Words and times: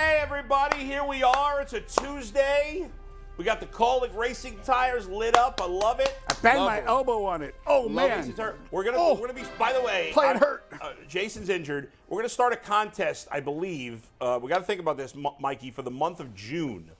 Hey 0.00 0.18
everybody, 0.22 0.78
here 0.78 1.04
we 1.04 1.22
are. 1.22 1.60
It's 1.60 1.74
a 1.74 1.80
Tuesday. 1.82 2.88
We 3.36 3.44
got 3.44 3.60
the 3.60 3.66
Colic 3.66 4.10
Racing 4.16 4.56
tires 4.64 5.06
lit 5.06 5.36
up. 5.36 5.60
I 5.62 5.66
love 5.66 6.00
it. 6.00 6.18
I 6.26 6.32
banged 6.40 6.60
Love 6.60 6.66
my 6.70 6.78
it. 6.78 6.84
elbow 6.86 7.24
on 7.26 7.42
it. 7.42 7.54
Oh 7.66 7.82
Love 7.82 7.90
man. 7.92 8.18
Racing 8.20 8.32
tire. 8.32 8.56
We're 8.70 8.82
gonna 8.82 8.96
Oh. 8.98 9.12
we're 9.12 9.26
gonna 9.28 9.38
be. 9.38 9.46
By 9.58 9.74
the 9.74 9.82
way, 9.82 10.08
Playing 10.14 10.36
I- 10.36 10.38
hurt. 10.38 10.64
Uh, 10.80 10.92
Jason's 11.06 11.50
injured. 11.50 11.92
We're 12.08 12.16
gonna 12.16 12.30
start 12.30 12.54
a 12.54 12.56
contest, 12.56 13.28
I 13.30 13.40
believe. 13.40 14.00
Uh, 14.22 14.38
we 14.42 14.48
got 14.48 14.58
to 14.60 14.64
think 14.64 14.80
about 14.80 14.96
this, 14.96 15.12
M- 15.14 15.26
Mikey, 15.38 15.70
for 15.70 15.82
the 15.82 15.90
month 15.90 16.18
of 16.18 16.34
June. 16.34 16.90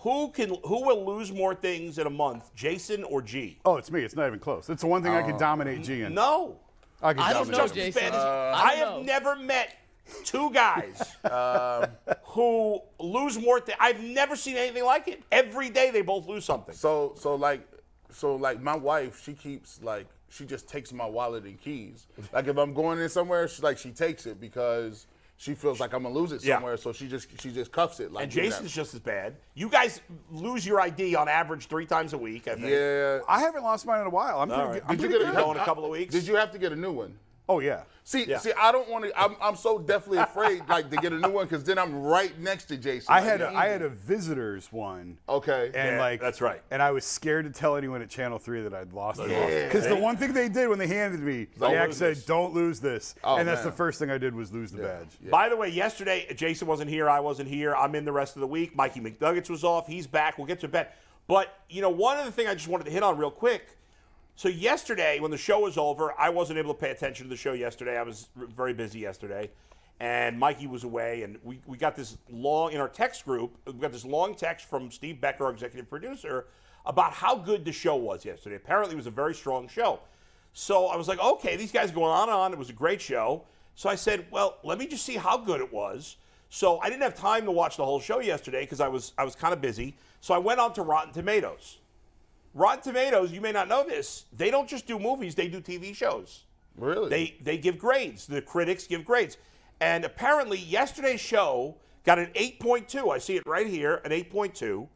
Who 0.00 0.28
can 0.28 0.58
who 0.62 0.84
will 0.84 1.06
lose 1.06 1.32
more 1.32 1.54
things 1.54 1.96
in 1.96 2.06
a 2.06 2.10
month, 2.10 2.54
Jason 2.54 3.02
or 3.04 3.22
G? 3.22 3.58
Oh, 3.64 3.78
it's 3.78 3.90
me. 3.90 4.02
It's 4.02 4.14
not 4.14 4.26
even 4.26 4.40
close. 4.40 4.68
It's 4.68 4.82
the 4.82 4.88
one 4.88 5.02
thing 5.02 5.12
I 5.12 5.22
can 5.22 5.38
dominate 5.38 5.82
G 5.82 6.02
in. 6.02 6.12
No, 6.12 6.56
I 7.02 7.14
can 7.14 7.22
I 7.22 7.32
don't 7.32 7.48
know, 7.48 7.56
just 7.56 7.72
Jason. 7.74 8.02
as 8.04 8.10
bad 8.10 8.14
as 8.14 8.22
you. 8.22 8.28
Uh, 8.28 8.52
I, 8.54 8.62
I 8.62 8.74
have 8.74 8.88
don't 8.88 9.06
know. 9.06 9.12
never 9.12 9.36
met 9.36 9.74
two 10.24 10.50
guys 10.50 11.16
um, 11.24 11.86
who 12.24 12.80
lose 12.98 13.38
more. 13.38 13.60
Th- 13.60 13.76
I've 13.80 14.00
never 14.02 14.36
seen 14.36 14.56
anything 14.56 14.84
like 14.84 15.08
it. 15.08 15.22
Every 15.32 15.70
day 15.70 15.90
they 15.90 16.02
both 16.02 16.26
lose 16.26 16.44
something. 16.44 16.74
So 16.74 17.14
so 17.18 17.34
like 17.34 17.66
so 18.10 18.36
like 18.36 18.60
my 18.60 18.76
wife, 18.76 19.22
she 19.24 19.32
keeps 19.32 19.80
like 19.82 20.06
she 20.28 20.44
just 20.44 20.68
takes 20.68 20.92
my 20.92 21.06
wallet 21.06 21.44
and 21.44 21.60
keys. 21.60 22.06
Like 22.32 22.46
if 22.48 22.56
I'm 22.56 22.74
going 22.74 22.98
in 22.98 23.08
somewhere, 23.08 23.48
she 23.48 23.62
like 23.62 23.78
she 23.78 23.90
takes 23.90 24.26
it 24.26 24.40
because 24.40 25.06
she 25.36 25.54
feels 25.54 25.80
like 25.80 25.92
I'm 25.94 26.02
gonna 26.04 26.14
lose 26.14 26.30
it 26.32 26.44
Yeah. 26.44 26.56
somewhere. 26.56 26.76
So 26.76 26.92
she 26.92 27.08
just 27.08 27.28
she 27.40 27.50
just 27.52 27.72
cuffs 27.72 27.98
it. 28.00 28.12
Like 28.12 28.24
And. 28.24 28.32
Jason's 28.32 28.72
just 28.74 28.94
as 28.94 29.00
bad. 29.00 29.34
You 29.54 29.68
guys 29.68 30.00
lose 30.30 30.64
your 30.66 30.80
ID 30.80 31.16
on 31.16 31.28
average 31.28 31.66
three 31.66 31.86
times 31.86 32.12
a 32.12 32.18
week. 32.18 32.46
I 32.48 32.54
think. 32.54 32.66
yeah. 32.68 33.18
I 33.28 33.40
haven't 33.40 33.62
lost 33.62 33.84
mine 33.86 34.00
in 34.02 34.06
a 34.06 34.10
while. 34.10 34.40
I'm 34.40 34.50
All 34.50 34.56
pretty 34.66 34.70
right. 34.70 34.74
good. 34.74 34.90
I'm 34.90 34.96
Did 34.96 35.02
you 35.02 35.08
get 35.18 35.26
good. 35.26 35.34
a 35.34 35.42
Go 35.42 35.50
in 35.52 35.58
a 35.58 35.64
couple 35.64 35.84
of 35.84 35.90
weeks? 35.90 36.14
Did 36.14 36.26
you 36.26 36.36
have 36.36 36.50
to 36.52 36.58
get 36.58 36.72
a 36.72 36.76
new 36.76 36.92
one? 36.92 37.18
Oh 37.48 37.60
yeah. 37.60 37.82
See, 38.06 38.24
Yeah. 38.26 38.36
see, 38.38 38.52
I 38.58 38.70
don't 38.70 38.88
want 38.90 39.04
to. 39.06 39.18
I'm, 39.18 39.34
I'm 39.40 39.56
so 39.56 39.78
definitely 39.78 40.18
afraid, 40.18 40.62
like, 40.68 40.90
to 40.90 40.96
get 40.96 41.12
a 41.14 41.18
new 41.18 41.30
one 41.30 41.46
because 41.46 41.64
then 41.64 41.78
I'm 41.78 42.02
right 42.02 42.38
next 42.38 42.66
to 42.66 42.76
Jason. 42.76 43.06
I 43.12 43.20
Like, 43.20 43.24
had 43.24 43.40
a. 43.40 43.48
I 43.48 43.66
had 43.68 43.80
a 43.80 43.88
visitors 43.88 44.70
one. 44.70 45.16
Okay. 45.28 45.66
And 45.74 45.96
Yeah, 45.96 45.98
like 46.00 46.20
that's 46.20 46.40
right. 46.42 46.60
And 46.70 46.82
I 46.82 46.90
was 46.90 47.04
scared 47.04 47.44
to 47.46 47.50
tell 47.50 47.76
anyone 47.76 48.02
at 48.02 48.10
Channel 48.10 48.38
Three 48.38 48.62
that 48.62 48.74
I'd 48.74 48.92
lost 48.92 49.20
it. 49.22 49.68
Because 49.72 49.86
the 49.88 49.96
one 49.96 50.16
thing 50.18 50.32
they 50.34 50.48
did 50.50 50.68
when 50.68 50.78
they 50.78 50.86
handed 50.86 51.20
me, 51.20 51.46
Don't 51.58 51.70
they 51.72 51.78
actually 51.78 51.94
said, 51.94 52.16
this. 52.16 52.24
"Don't 52.26 52.52
lose 52.54 52.80
this," 52.80 53.14
Oh, 53.24 53.36
and 53.36 53.48
that's 53.48 53.60
man. 53.62 53.66
the 53.70 53.76
first 53.76 53.98
thing 53.98 54.10
I 54.10 54.18
did 54.18 54.34
was 54.34 54.52
lose 54.52 54.70
the 54.72 54.82
badge. 54.82 55.08
By 55.30 55.48
the 55.48 55.56
way, 55.56 55.68
yesterday 55.68 56.26
Jason 56.34 56.66
wasn't 56.68 56.90
here. 56.90 57.08
I 57.08 57.20
wasn't 57.20 57.48
here. 57.48 57.74
I'm 57.74 57.94
in 57.94 58.04
the 58.04 58.12
rest 58.12 58.36
of 58.36 58.40
the 58.40 58.46
week. 58.46 58.74
Mikey 58.76 59.00
McNuggets 59.00 59.48
was 59.50 59.64
off. 59.64 59.86
He's 59.86 60.06
back. 60.06 60.36
We'll 60.38 60.46
get 60.46 60.60
to 60.60 60.68
bed. 60.68 60.88
But 61.26 61.58
you 61.70 61.80
know, 61.80 61.90
one 61.90 62.18
other 62.18 62.30
thing 62.30 62.48
I 62.48 62.54
just 62.54 62.68
wanted 62.68 62.84
to 62.84 62.90
hit 62.90 63.02
on 63.02 63.16
real 63.16 63.30
quick. 63.30 63.78
So 64.36 64.48
yesterday, 64.48 65.20
when 65.20 65.30
the 65.30 65.38
show 65.38 65.60
was 65.60 65.78
over, 65.78 66.12
I 66.18 66.28
wasn't 66.28 66.58
able 66.58 66.74
to 66.74 66.80
pay 66.80 66.90
attention 66.90 67.26
to 67.26 67.30
the 67.30 67.36
show 67.36 67.52
yesterday. 67.52 67.96
I 67.96 68.02
was 68.02 68.28
r- 68.38 68.46
very 68.46 68.74
busy 68.74 68.98
yesterday, 68.98 69.50
and 70.00 70.36
Mikey 70.38 70.66
was 70.66 70.82
away. 70.82 71.22
And 71.22 71.38
we, 71.44 71.60
we 71.66 71.76
got 71.76 71.94
this 71.94 72.18
long 72.28 72.72
in 72.72 72.80
our 72.80 72.88
text 72.88 73.24
group. 73.24 73.56
We 73.64 73.74
got 73.74 73.92
this 73.92 74.04
long 74.04 74.34
text 74.34 74.68
from 74.68 74.90
Steve 74.90 75.20
Becker, 75.20 75.44
our 75.44 75.52
executive 75.52 75.88
producer, 75.88 76.46
about 76.84 77.12
how 77.12 77.36
good 77.36 77.64
the 77.64 77.70
show 77.70 77.94
was 77.94 78.24
yesterday. 78.24 78.56
Apparently, 78.56 78.94
it 78.94 78.96
was 78.96 79.06
a 79.06 79.12
very 79.12 79.34
strong 79.34 79.68
show. 79.68 80.00
So 80.52 80.86
I 80.86 80.96
was 80.96 81.06
like, 81.06 81.20
okay, 81.20 81.54
these 81.54 81.70
guys 81.70 81.90
are 81.90 81.94
going 81.94 82.10
on 82.10 82.28
and 82.28 82.36
on. 82.36 82.52
It 82.52 82.58
was 82.58 82.70
a 82.70 82.74
great 82.74 83.00
show. 83.00 83.44
So 83.76 83.88
I 83.88 83.94
said, 83.94 84.26
well, 84.32 84.58
let 84.64 84.78
me 84.78 84.86
just 84.86 85.04
see 85.04 85.16
how 85.16 85.36
good 85.36 85.60
it 85.60 85.72
was. 85.72 86.16
So 86.48 86.78
I 86.80 86.90
didn't 86.90 87.02
have 87.02 87.14
time 87.14 87.44
to 87.44 87.50
watch 87.52 87.76
the 87.76 87.84
whole 87.84 88.00
show 88.00 88.20
yesterday 88.20 88.62
because 88.62 88.80
I 88.80 88.88
was 88.88 89.12
I 89.16 89.24
was 89.24 89.34
kind 89.36 89.52
of 89.52 89.60
busy. 89.60 89.96
So 90.20 90.34
I 90.34 90.38
went 90.38 90.58
on 90.58 90.72
to 90.74 90.82
Rotten 90.82 91.12
Tomatoes. 91.12 91.78
Rotten 92.54 92.82
Tomatoes, 92.82 93.32
you 93.32 93.40
may 93.40 93.52
not 93.52 93.68
know 93.68 93.84
this, 93.84 94.26
they 94.32 94.50
don't 94.50 94.68
just 94.68 94.86
do 94.86 94.98
movies, 94.98 95.34
they 95.34 95.48
do 95.48 95.60
TV 95.60 95.94
shows. 95.94 96.44
really. 96.76 97.10
They 97.10 97.36
they 97.42 97.58
give 97.58 97.78
grades. 97.78 98.26
The 98.26 98.40
critics 98.40 98.86
give 98.86 99.04
grades. 99.04 99.36
And 99.80 100.04
apparently 100.04 100.58
yesterday's 100.58 101.20
show 101.20 101.76
got 102.04 102.18
an 102.18 102.30
8.2. 102.34 103.12
I 103.12 103.18
see 103.18 103.36
it 103.36 103.46
right 103.46 103.66
here, 103.66 104.00
an 104.04 104.12
8.2. 104.12 104.86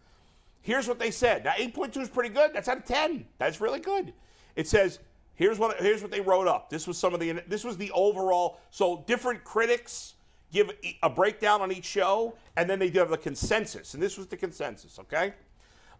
Here's 0.62 0.86
what 0.86 0.98
they 0.98 1.10
said. 1.10 1.44
Now 1.44 1.52
8.2 1.52 1.96
is 1.98 2.08
pretty 2.08 2.28
good. 2.28 2.52
That's 2.54 2.68
out 2.68 2.78
of 2.78 2.84
10. 2.84 3.26
That's 3.38 3.60
really 3.60 3.80
good. 3.80 4.12
It 4.54 4.68
says 4.68 5.00
here's 5.34 5.58
what 5.58 5.80
here's 5.80 6.02
what 6.02 6.10
they 6.10 6.20
wrote 6.20 6.46
up. 6.46 6.70
This 6.70 6.86
was 6.86 6.96
some 6.96 7.12
of 7.12 7.20
the 7.20 7.42
this 7.48 7.64
was 7.64 7.76
the 7.76 7.90
overall 7.92 8.60
so 8.70 9.04
different 9.06 9.42
critics 9.44 10.14
give 10.52 10.70
a 11.02 11.10
breakdown 11.10 11.60
on 11.60 11.70
each 11.70 11.84
show 11.84 12.34
and 12.56 12.70
then 12.70 12.78
they 12.78 12.88
do 12.88 13.00
have 13.00 13.10
the 13.10 13.18
consensus. 13.18 13.94
And 13.94 14.02
this 14.02 14.16
was 14.16 14.26
the 14.28 14.36
consensus, 14.36 14.98
okay? 14.98 15.34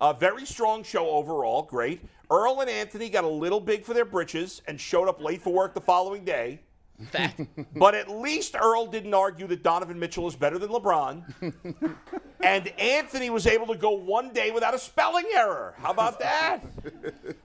A 0.01 0.15
very 0.15 0.47
strong 0.47 0.83
show 0.85 1.09
overall, 1.09 1.63
great. 1.63 2.03
Earl 2.31 2.61
and 2.61 2.71
Anthony 2.71 3.09
got 3.09 3.25
a 3.25 3.29
little 3.29 3.61
big 3.61 3.83
for 3.83 3.95
their 3.95 4.05
britches 4.05 4.63
and 4.69 4.81
showed 4.81 5.09
up 5.09 5.21
late 5.21 5.43
for 5.43 5.53
work 5.53 5.75
the 5.75 5.81
following 5.81 6.25
day. 6.25 6.61
Fact. 7.07 7.41
But 7.75 7.95
at 7.95 8.11
least 8.11 8.57
Earl 8.61 8.87
didn't 8.87 9.15
argue 9.15 9.47
that 9.47 9.63
Donovan 9.63 9.99
Mitchell 9.99 10.27
is 10.27 10.35
better 10.35 10.59
than 10.59 10.71
LeBron. 10.71 11.23
and 12.43 12.69
Anthony 12.79 13.31
was 13.31 13.47
able 13.47 13.67
to 13.69 13.77
go 13.77 13.91
one 13.91 14.33
day 14.33 14.51
without 14.51 14.75
a 14.75 14.79
spelling 14.79 15.27
error. 15.35 15.75
How 15.79 15.91
about 15.91 16.19
that? 16.21 16.61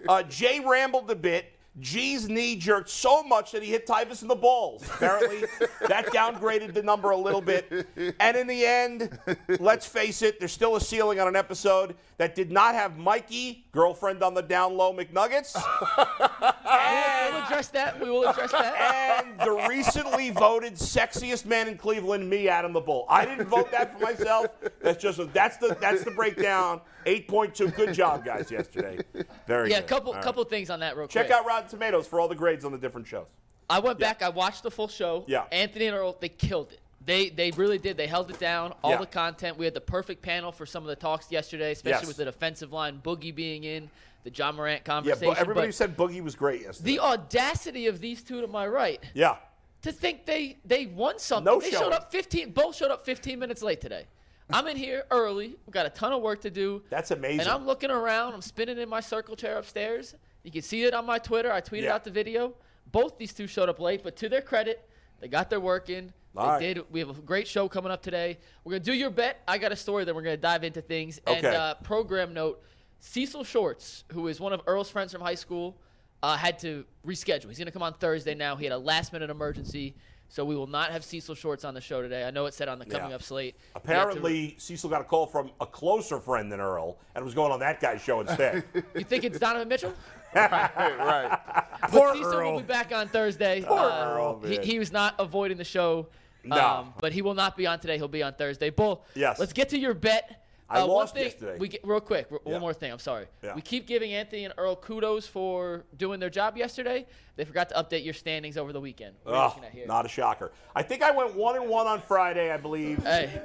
Uh, 0.06 0.22
Jay 0.24 0.60
rambled 0.60 1.10
a 1.10 1.16
bit. 1.16 1.54
G's 1.80 2.28
knee 2.28 2.58
jerked 2.58 2.90
so 2.90 3.24
much 3.24 3.54
that 3.54 3.64
he 3.64 3.70
hit 3.72 3.88
Tyvis 3.88 4.22
in 4.22 4.28
the 4.28 4.36
balls. 4.36 4.84
Apparently, 4.84 5.46
that 5.88 6.08
downgraded 6.08 6.74
the 6.74 6.84
number 6.84 7.12
a 7.12 7.18
little 7.18 7.40
bit. 7.40 7.88
And 8.20 8.36
in 8.36 8.46
the 8.46 8.66
end, 8.66 9.18
let's 9.62 9.86
face 9.86 10.22
it, 10.22 10.40
there's 10.40 10.52
still 10.52 10.76
a 10.76 10.82
ceiling 10.82 11.22
on 11.22 11.28
an 11.30 11.38
episode 11.38 11.96
that 12.18 12.36
did 12.36 12.52
not 12.52 12.76
have 12.76 12.98
Mikey, 12.98 13.66
girlfriend 13.72 14.24
on 14.24 14.34
the 14.34 14.42
down 14.42 14.76
low 14.78 14.94
McNuggets, 14.94 15.56
we'll 16.38 17.44
address 17.44 17.70
that. 17.70 18.00
We 18.02 18.10
will 18.10 18.28
address 18.28 18.52
that. 18.52 19.24
and 19.26 19.40
the 19.40 19.68
recently 19.68 20.30
voted 20.32 20.74
sexiest 20.76 21.46
man 21.46 21.68
in 21.68 21.78
Cleveland, 21.78 22.30
me, 22.30 22.48
Adam 22.48 22.74
the 22.74 22.82
Bull. 22.82 23.06
I 23.10 23.26
didn't 23.26 23.48
vote 23.48 23.72
that 23.72 23.94
for 23.98 24.06
myself. 24.06 24.48
That's 24.82 25.02
just 25.02 25.20
that's 25.34 25.58
the 25.58 25.78
that's 25.80 26.04
the 26.04 26.12
breakdown. 26.12 26.82
8.2. 27.06 27.76
Good 27.76 27.94
job, 27.94 28.24
guys, 28.24 28.50
yesterday. 28.50 29.00
Very 29.46 29.70
Yeah, 29.72 29.78
a 29.78 29.82
good. 29.82 29.88
couple 29.90 30.10
All 30.12 30.16
right. 30.16 30.24
couple 30.24 30.44
things 30.46 30.70
on 30.70 30.80
that 30.80 30.96
real 30.96 31.08
Check 31.08 31.28
quick. 31.28 31.38
out 31.38 31.46
Rotten 31.46 31.70
Tomatoes 31.70 32.08
for 32.08 32.20
all 32.20 32.30
the 32.30 32.36
grades 32.36 32.64
on 32.64 32.72
the 32.72 32.78
different 32.78 33.08
shows. 33.08 33.28
I 33.70 33.80
went 33.80 34.00
back. 34.00 34.22
I 34.22 34.30
watched 34.30 34.64
the 34.64 34.72
full 34.72 34.88
show. 34.88 35.26
Yeah. 35.28 35.44
Anthony 35.52 35.88
and 35.88 35.98
Earl, 35.98 36.18
they 36.20 36.30
killed 36.30 36.72
it. 36.72 36.80
They 37.06 37.30
they 37.30 37.52
really 37.52 37.78
did. 37.78 37.98
They 37.98 38.08
held 38.08 38.30
it 38.30 38.40
down. 38.40 38.74
All 38.84 38.92
Yeah. 38.92 38.98
the 38.98 39.06
content. 39.06 39.58
We 39.58 39.66
had 39.66 39.74
the 39.74 39.82
perfect 39.82 40.22
panel 40.22 40.52
for 40.52 40.66
some 40.66 40.84
of 40.84 40.88
the 40.90 40.96
talks 40.96 41.32
yesterday, 41.32 41.72
especially 41.72 42.00
Yes. 42.00 42.08
with 42.08 42.18
the 42.18 42.26
defensive 42.26 42.72
line, 42.72 43.02
Boogie 43.04 43.34
being 43.36 43.64
in, 43.66 43.90
the 44.24 44.30
Ja 44.32 44.52
Morant 44.52 44.82
Yeah, 44.82 44.94
conversation. 44.94 45.28
but 45.34 45.38
everybody 45.38 45.68
but 45.68 45.76
said 45.76 45.98
Boogie 45.98 46.22
was 46.24 46.36
great 46.36 46.62
yesterday. 46.62 46.92
the 46.94 47.00
audacity 47.00 47.88
of 47.88 48.00
these 48.00 48.24
two 48.24 48.40
to 48.42 48.48
my 48.48 48.66
right 48.66 49.04
yeah. 49.14 49.36
to 49.82 49.92
think 49.92 50.26
they 50.26 50.58
they 50.64 50.86
won 50.86 51.20
something. 51.20 51.46
No 51.46 51.60
they 51.60 51.72
showing. 51.72 51.84
showed 51.84 51.94
up 51.94 52.12
15. 52.12 52.52
Both 52.52 52.76
showed 52.78 52.92
up 52.92 53.04
15 53.06 53.38
minutes 53.40 53.62
late 53.62 53.82
today. 53.82 54.06
I'm 54.50 54.68
in 54.68 54.78
here 54.78 55.04
early. 55.10 55.56
We've 55.66 55.74
got 55.74 55.86
a 55.86 55.90
ton 55.90 56.12
of 56.14 56.22
work 56.22 56.42
to 56.42 56.50
do. 56.52 56.84
That's 56.90 57.12
amazing. 57.12 57.42
And 57.42 57.50
I'm 57.50 57.66
looking 57.66 57.90
around. 57.92 58.34
I'm 58.34 58.42
spinning 58.42 58.78
in 58.78 58.88
my 58.88 59.00
circle 59.00 59.36
chair 59.36 59.58
upstairs. 59.58 60.16
You 60.44 60.52
can 60.52 60.62
see 60.62 60.84
it 60.84 60.94
on 60.94 61.06
my 61.06 61.18
Twitter. 61.18 61.52
I 61.52 61.60
tweeted 61.62 61.84
Yeah. 61.84 61.96
out 61.96 62.04
the 62.04 62.12
video. 62.12 62.54
Both 62.92 63.18
these 63.18 63.34
two 63.34 63.48
showed 63.48 63.70
up 63.70 63.80
late, 63.80 64.04
but 64.04 64.16
to 64.18 64.30
their 64.30 64.42
credit, 64.42 64.88
they 65.24 65.30
got 65.30 65.50
their 65.50 65.62
work 65.62 65.90
in. 65.90 66.08
They 66.36 66.42
All 66.42 66.48
right. 66.50 66.60
did. 66.60 66.84
We 66.92 67.00
have 67.00 67.10
a 67.10 67.14
great 67.14 67.48
show 67.48 67.70
coming 67.70 67.94
up 67.94 68.02
today. 68.02 68.38
We're 68.66 68.72
gonna 68.74 68.84
do 68.84 68.92
your 68.94 69.10
bet. 69.10 69.42
I 69.48 69.58
got 69.58 69.72
a 69.72 69.76
story. 69.78 70.04
Then 70.04 70.16
we're 70.16 70.22
gonna 70.22 70.36
dive 70.36 70.66
into 70.66 70.82
things. 70.82 71.22
And 71.26 71.46
uh, 71.46 71.76
program 71.76 72.34
note: 72.34 72.62
Cecil 73.00 73.46
Shorts, 73.46 74.04
who 74.12 74.28
is 74.28 74.42
one 74.42 74.52
of 74.52 74.60
Earl's 74.68 74.90
friends 74.90 75.14
from 75.14 75.22
high 75.22 75.36
school, 75.36 75.78
uh, 76.24 76.36
had 76.36 76.60
to 76.60 76.84
reschedule. 77.08 77.48
He's 77.48 77.58
gonna 77.58 77.72
come 77.72 77.84
on 77.84 77.94
Thursday 77.94 78.36
now. 78.36 78.58
He 78.58 78.66
had 78.66 78.74
a 78.74 78.78
last-minute 78.78 79.30
emergency, 79.30 79.96
so 80.28 80.44
we 80.44 80.58
will 80.58 80.68
not 80.68 80.92
have 80.92 81.06
Cecil 81.06 81.36
Shorts 81.36 81.64
on 81.64 81.74
the 81.74 81.80
show 81.82 82.02
today. 82.02 82.26
I 82.26 82.32
know 82.32 82.46
it 82.48 82.54
said 82.54 82.68
on 82.68 82.80
the 82.80 82.86
coming 82.86 83.12
Yeah. 83.12 83.16
up 83.16 83.24
slate. 83.24 83.56
Had 83.56 83.72
to- 83.72 83.78
Apparently, 83.78 84.56
Cecil 84.60 84.90
got 84.90 85.00
a 85.00 85.06
call 85.06 85.26
from 85.26 85.52
a 85.62 85.66
closer 85.66 86.20
friend 86.20 86.52
than 86.52 86.60
Earl 86.60 86.98
and 87.16 87.24
was 87.24 87.34
going 87.34 87.54
on 87.54 87.62
that 87.62 87.80
guy's 87.80 88.02
show 88.02 88.20
instead. 88.20 88.66
you 88.94 89.06
think 89.06 89.24
it's 89.24 89.40
Donovan 89.40 89.70
Mitchell? 89.70 89.94
Right. 90.36 91.40
Poor 91.90 92.16
Cecil 92.16 92.42
will 92.54 92.58
be 92.60 92.64
back 92.64 92.92
on 92.94 93.08
Thursday. 93.08 93.62
Poor 93.62 93.78
Uh, 93.80 94.06
Earl, 94.16 94.42
he, 94.42 94.58
he 94.60 94.80
was 94.80 94.92
not 94.92 95.16
avoiding 95.20 95.58
the 95.58 95.64
show. 95.64 96.08
No. 96.46 96.58
um, 96.58 96.94
but 97.00 97.14
he 97.14 97.22
will 97.22 97.36
not 97.36 97.56
be 97.56 97.66
on 97.68 97.80
today. 97.80 97.98
He'll 97.98 98.08
be 98.10 98.22
on 98.24 98.34
Thursday. 98.34 98.70
Bull. 98.70 99.06
Yes. 99.16 99.40
Let's 99.40 99.54
get 99.54 99.70
to 99.70 99.78
your 99.80 99.94
bet. 99.94 100.43
I 100.74 100.80
Uh, 100.82 100.88
lost 100.88 101.14
one 101.14 101.22
thing, 101.24 101.32
yesterday. 101.32 101.58
We 101.60 101.68
get, 101.68 101.86
real 101.86 102.00
quick. 102.02 102.28
r- 102.32 102.40
Yeah. 102.46 102.52
One 102.54 102.62
more 102.62 102.74
thing. 102.74 102.92
I'm 102.92 102.98
sorry. 103.00 103.28
Yeah. 103.44 103.54
We 103.54 103.62
keep 103.62 103.86
giving 103.86 104.12
Anthony 104.14 104.46
and 104.46 104.54
Earl 104.58 104.76
kudos 104.76 105.28
for 105.28 105.86
doing 105.96 106.20
their 106.20 106.32
job 106.32 106.58
yesterday. 106.58 107.06
They 107.36 107.46
forgot 107.46 107.70
to 107.70 107.76
update 107.76 108.04
your 108.04 108.14
standings 108.16 108.58
over 108.58 108.74
the 108.74 108.82
weekend. 108.82 109.16
What 109.24 109.36
are 109.36 109.54
you 109.56 109.64
Ugh, 109.66 109.72
here? 109.72 109.86
not 109.88 110.06
a 110.06 110.10
shocker. 110.10 110.52
I 110.76 110.82
think 110.82 111.04
I 111.04 111.12
went 111.12 111.36
one 111.36 111.56
and 111.56 111.70
one 111.70 111.86
on 111.86 112.02
Friday, 112.02 112.52
I 112.52 112.58
believe. 112.58 113.04
Hey, 113.04 113.42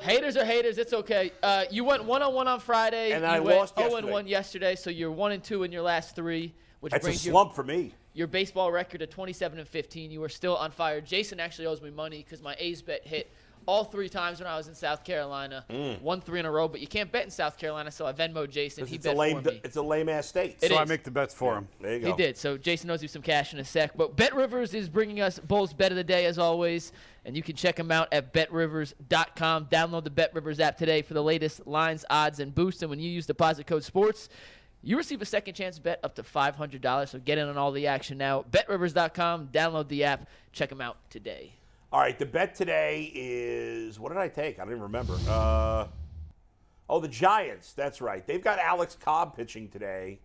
Haters 0.00 0.36
are 0.36 0.44
haters. 0.44 0.78
It's 0.78 0.92
okay. 0.94 1.32
Uh, 1.42 1.64
you 1.70 1.84
went 1.84 2.04
one 2.04 2.22
on 2.22 2.32
one 2.34 2.48
on 2.48 2.58
Friday. 2.58 3.12
And 3.12 3.24
I 3.26 3.38
went 3.40 3.58
lost 3.58 3.76
0 3.78 3.96
and 3.96 4.08
one 4.08 4.26
yesterday, 4.26 4.74
so 4.74 4.88
you're 4.90 5.12
one 5.12 5.32
and 5.32 5.44
two 5.44 5.62
in 5.64 5.72
your 5.72 5.82
last 5.82 6.16
three, 6.16 6.54
which 6.80 6.90
That's 6.92 7.04
a 7.04 7.08
brings 7.08 7.24
you 7.26 7.32
slump 7.32 7.54
for 7.54 7.62
me. 7.62 7.94
your 8.14 8.26
baseball 8.26 8.72
record 8.72 8.98
to 8.98 9.06
27 9.06 9.58
and 9.58 9.68
15. 9.68 10.10
You 10.10 10.22
are 10.24 10.28
still 10.28 10.56
on 10.56 10.70
fire. 10.70 11.00
Jason 11.02 11.38
actually 11.38 11.66
owes 11.66 11.80
me 11.82 11.90
money 11.90 12.18
because 12.18 12.42
my 12.42 12.56
A's 12.58 12.80
bet 12.82 13.06
hit 13.06 13.30
all 13.66 13.84
three 13.84 14.08
times 14.08 14.40
when 14.40 14.46
I 14.48 14.56
was 14.56 14.68
in 14.68 14.74
South 14.74 15.04
Carolina. 15.04 15.64
Mm. 15.70 16.00
Won 16.00 16.20
three 16.20 16.40
in 16.40 16.46
a 16.46 16.50
row, 16.50 16.68
but 16.68 16.80
you 16.80 16.86
can't 16.86 17.10
bet 17.10 17.24
in 17.24 17.30
South 17.30 17.56
Carolina, 17.58 17.90
so 17.90 18.06
I 18.06 18.12
Venmo 18.12 18.48
Jason. 18.48 18.86
He 18.86 18.96
It's 18.96 19.06
a 19.06 19.10
bet 19.10 19.16
lame. 19.16 19.42
for 19.42 19.50
me. 19.50 19.60
It's 19.64 19.76
a 19.76 19.82
lame 19.82 20.08
ass 20.08 20.26
state. 20.26 20.58
It 20.62 20.70
so 20.70 20.76
I 20.76 20.84
make 20.84 21.04
the 21.04 21.10
bets 21.10 21.34
for 21.34 21.56
him. 21.56 21.68
There 21.80 21.94
you 21.94 22.00
go. 22.00 22.06
He 22.08 22.12
did. 22.16 22.36
So 22.36 22.56
Jason 22.56 22.88
knows 22.88 23.02
you 23.02 23.08
some 23.08 23.22
cash 23.22 23.52
in 23.52 23.58
a 23.58 23.64
sec. 23.64 23.96
But 23.96 24.16
Bet 24.16 24.34
Rivers 24.34 24.74
is 24.74 24.88
bringing 24.88 25.20
us 25.20 25.38
Bulls 25.38 25.72
Bet 25.72 25.92
of 25.92 25.96
the 25.96 26.04
Day 26.04 26.26
as 26.26 26.38
always. 26.38 26.92
And 27.24 27.36
you 27.36 27.42
can 27.42 27.54
check 27.54 27.76
them 27.76 27.92
out 27.92 28.12
at 28.12 28.32
betrivers.com. 28.32 29.66
Download 29.66 30.02
the 30.02 30.10
Bet 30.10 30.34
Rivers 30.34 30.58
app 30.58 30.76
today 30.76 31.02
for 31.02 31.14
the 31.14 31.22
latest 31.22 31.66
lines, 31.66 32.04
odds, 32.10 32.40
and 32.40 32.54
boosts. 32.54 32.82
And 32.82 32.90
when 32.90 32.98
you 32.98 33.10
use 33.10 33.26
deposit 33.26 33.66
code 33.66 33.84
SPORTS, 33.84 34.28
you 34.82 34.96
receive 34.96 35.22
a 35.22 35.24
second 35.24 35.54
chance 35.54 35.78
bet 35.78 36.00
up 36.02 36.16
to 36.16 36.24
$500. 36.24 37.08
So 37.08 37.18
get 37.20 37.38
in 37.38 37.48
on 37.48 37.56
all 37.56 37.70
the 37.70 37.86
action 37.86 38.18
now. 38.18 38.44
BetRivers.com. 38.50 39.48
Download 39.48 39.86
the 39.86 40.02
app. 40.04 40.28
Check 40.52 40.70
them 40.70 40.80
out 40.80 40.96
today. 41.10 41.54
All 41.92 42.00
right, 42.00 42.18
the 42.18 42.24
bet 42.24 42.54
today 42.54 43.12
is 43.14 44.00
what 44.00 44.08
did 44.08 44.18
I 44.18 44.28
take? 44.28 44.58
I 44.58 44.64
don't 44.64 44.70
even 44.70 44.82
remember. 44.84 45.14
Uh, 45.28 45.88
oh, 46.88 47.00
the 47.00 47.08
Giants. 47.08 47.74
That's 47.74 48.00
right. 48.00 48.26
They've 48.26 48.42
got 48.42 48.58
Alex 48.58 48.96
Cobb 48.98 49.36
pitching 49.36 49.68
today 49.68 50.18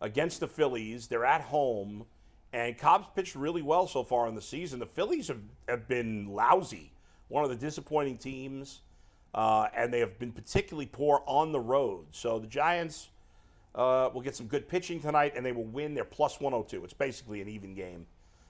against 0.00 0.40
the 0.40 0.48
Phillies. 0.48 1.06
They're 1.06 1.26
at 1.26 1.42
home, 1.42 2.06
and 2.54 2.78
Cobb's 2.78 3.08
pitched 3.14 3.34
really 3.34 3.60
well 3.60 3.86
so 3.86 4.04
far 4.04 4.26
in 4.26 4.34
the 4.34 4.40
season. 4.40 4.78
The 4.78 4.86
Phillies 4.86 5.28
have, 5.28 5.42
have 5.68 5.86
been 5.86 6.28
lousy, 6.28 6.92
one 7.28 7.44
of 7.44 7.50
the 7.50 7.56
disappointing 7.56 8.16
teams, 8.16 8.80
uh, 9.34 9.66
and 9.76 9.92
they 9.92 10.00
have 10.00 10.18
been 10.18 10.32
particularly 10.32 10.86
poor 10.86 11.22
on 11.26 11.52
the 11.52 11.60
road. 11.60 12.06
So 12.12 12.38
the 12.38 12.46
Giants 12.46 13.10
uh, 13.74 14.08
will 14.14 14.22
get 14.22 14.34
some 14.34 14.46
good 14.46 14.66
pitching 14.66 15.00
tonight, 15.00 15.34
and 15.36 15.44
they 15.44 15.52
will 15.52 15.64
win. 15.64 15.92
They're 15.92 16.04
plus 16.04 16.40
102. 16.40 16.82
It's 16.84 16.94
basically 16.94 17.42
an 17.42 17.48
even 17.48 17.74
game. 17.74 18.06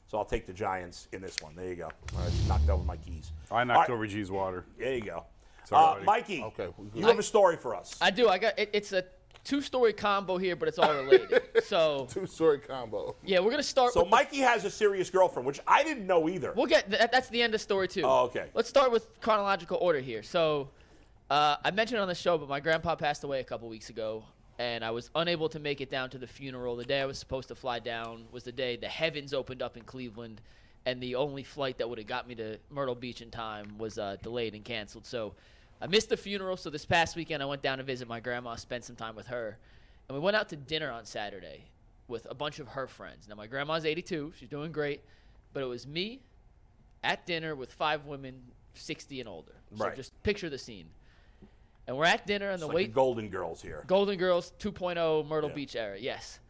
So 0.08 0.18
I'll 0.18 0.24
take 0.24 0.46
the 0.46 0.52
Giants 0.52 1.08
in 1.12 1.20
this 1.20 1.36
one. 1.42 1.54
There 1.56 1.66
you 1.66 1.74
go. 1.74 1.90
I 2.18 2.26
just 2.26 2.48
knocked 2.48 2.68
over 2.70 2.84
my 2.84 2.96
keys. 2.96 3.32
I 3.50 3.64
knocked 3.64 3.88
right, 3.88 3.94
over 3.94 4.06
G's 4.06 4.30
water. 4.30 4.64
There 4.78 4.94
you 4.94 5.02
go. 5.02 5.24
Sorry, 5.64 6.00
uh. 6.00 6.04
Mikey, 6.04 6.42
Okay, 6.42 6.68
we 6.78 6.86
good. 6.88 7.00
you 7.00 7.06
have 7.06 7.18
a 7.18 7.22
story 7.24 7.56
for 7.56 7.74
us. 7.74 7.96
I 8.00 8.10
do. 8.10 8.28
I 8.28 8.38
got 8.38 8.56
it, 8.58 8.70
It's 8.72 8.92
a 8.92 9.04
two 9.42 9.60
story 9.60 9.92
combo 9.92 10.36
here, 10.38 10.54
but 10.54 10.68
it's 10.68 10.78
all 10.78 10.92
related. 10.94 11.42
so, 11.64 12.06
Two 12.12 12.26
story 12.26 12.58
combo. 12.58 13.16
yeah, 13.24 13.38
we're 13.40 13.46
going 13.50 13.56
to 13.56 13.62
start 13.64 13.92
So 13.92 14.00
with. 14.00 14.10
the 14.10 14.16
Mikey 14.16 14.38
has 14.38 14.64
a 14.64 14.70
serious 14.70 15.10
girlfriend, 15.10 15.44
which 15.46 15.60
I 15.66 15.82
didn't 15.82 16.06
know 16.06 16.28
either. 16.28 16.52
We'll 16.56 16.66
get 16.66 16.88
that, 16.90 17.10
that's 17.10 17.28
the 17.30 17.42
end 17.42 17.54
of 17.56 17.60
story 17.60 17.88
two. 17.88 18.02
Oh, 18.04 18.24
okay. 18.26 18.46
Let's 18.54 18.68
start 18.68 18.92
with 18.92 19.20
chronological 19.20 19.78
order 19.80 19.98
here. 20.00 20.22
So, 20.22 20.68
uh, 21.30 21.56
I 21.64 21.72
mentioned 21.72 22.00
on 22.00 22.06
the 22.06 22.14
show, 22.14 22.38
but 22.38 22.48
my 22.48 22.60
grandpa 22.60 22.94
passed 22.94 23.24
away 23.24 23.40
a 23.40 23.44
couple 23.44 23.68
weeks 23.68 23.90
ago, 23.90 24.24
and 24.58 24.84
I 24.84 24.90
was 24.90 25.10
unable 25.14 25.48
to 25.50 25.58
make 25.58 25.80
it 25.80 25.90
down 25.90 26.10
to 26.10 26.18
the 26.18 26.26
funeral. 26.26 26.76
The 26.76 26.84
day 26.84 27.00
I 27.00 27.06
was 27.06 27.18
supposed 27.18 27.48
to 27.48 27.54
fly 27.54 27.78
down 27.78 28.24
was 28.32 28.44
the 28.44 28.52
day 28.52 28.76
the 28.76 28.88
heavens 28.88 29.34
opened 29.34 29.62
up 29.62 29.76
in 29.76 29.82
Cleveland, 29.84 30.40
and 30.84 31.02
the 31.02 31.16
only 31.16 31.42
flight 31.42 31.78
that 31.78 31.88
would 31.88 31.98
have 31.98 32.06
got 32.06 32.26
me 32.28 32.34
to 32.36 32.58
Myrtle 32.70 32.94
Beach 32.94 33.20
in 33.20 33.30
time 33.30 33.78
was 33.78 33.98
uh, 33.98 34.16
delayed 34.22 34.54
and 34.54 34.64
canceled. 34.64 35.06
So, 35.06 35.34
I 35.80 35.86
missed 35.86 36.08
the 36.08 36.16
funeral. 36.16 36.56
So 36.56 36.70
this 36.70 36.86
past 36.86 37.16
weekend, 37.16 37.42
I 37.42 37.46
went 37.46 37.60
down 37.60 37.78
to 37.78 37.84
visit 37.84 38.08
my 38.08 38.18
grandma, 38.18 38.54
spent 38.56 38.84
some 38.84 38.96
time 38.96 39.14
with 39.14 39.26
her, 39.26 39.58
and 40.08 40.16
we 40.16 40.22
went 40.22 40.34
out 40.36 40.48
to 40.50 40.56
dinner 40.56 40.90
on 40.90 41.04
Saturday 41.04 41.64
with 42.08 42.26
a 42.30 42.34
bunch 42.34 42.60
of 42.60 42.68
her 42.68 42.86
friends. 42.86 43.28
Now 43.28 43.34
my 43.34 43.46
grandma's 43.46 43.84
82; 43.84 44.32
she's 44.38 44.48
doing 44.48 44.72
great, 44.72 45.02
but 45.52 45.62
it 45.62 45.66
was 45.66 45.86
me 45.86 46.20
at 47.04 47.26
dinner 47.26 47.54
with 47.54 47.72
five 47.72 48.06
women 48.06 48.40
60 48.74 49.20
and 49.20 49.28
older. 49.28 49.52
So 49.74 49.84
Right. 49.84 49.96
just 49.96 50.22
picture 50.22 50.48
the 50.48 50.58
scene. 50.58 50.86
And 51.86 51.96
we're 51.96 52.04
at 52.04 52.26
dinner, 52.26 52.50
and 52.50 52.60
the 52.60 52.66
like 52.66 52.74
wait 52.74 52.86
the 52.88 52.92
Golden 52.94 53.28
Girls 53.28 53.62
here. 53.62 53.84
Golden 53.86 54.18
Girls 54.18 54.52
2.0 54.58 55.26
Myrtle 55.28 55.50
Yeah. 55.50 55.54
Beach 55.54 55.76
era. 55.76 55.96
Yes. 55.98 56.40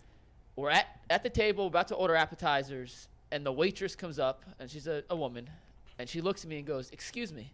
We're 0.56 0.71
at, 0.71 0.87
at 1.11 1.23
the 1.23 1.29
table, 1.29 1.67
about 1.67 1.88
to 1.88 1.94
order 1.94 2.15
appetizers, 2.15 3.09
and 3.31 3.44
the 3.44 3.53
waitress 3.53 3.94
comes 3.94 4.19
up, 4.19 4.44
and 4.59 4.71
she's 4.71 4.87
a, 4.87 5.03
a 5.11 5.17
woman, 5.17 5.50
and 5.99 6.09
she 6.09 6.23
looks 6.23 6.44
at 6.44 6.49
me 6.49 6.56
and 6.59 6.67
goes, 6.67 6.91
Excuse 6.91 7.33
me, 7.33 7.53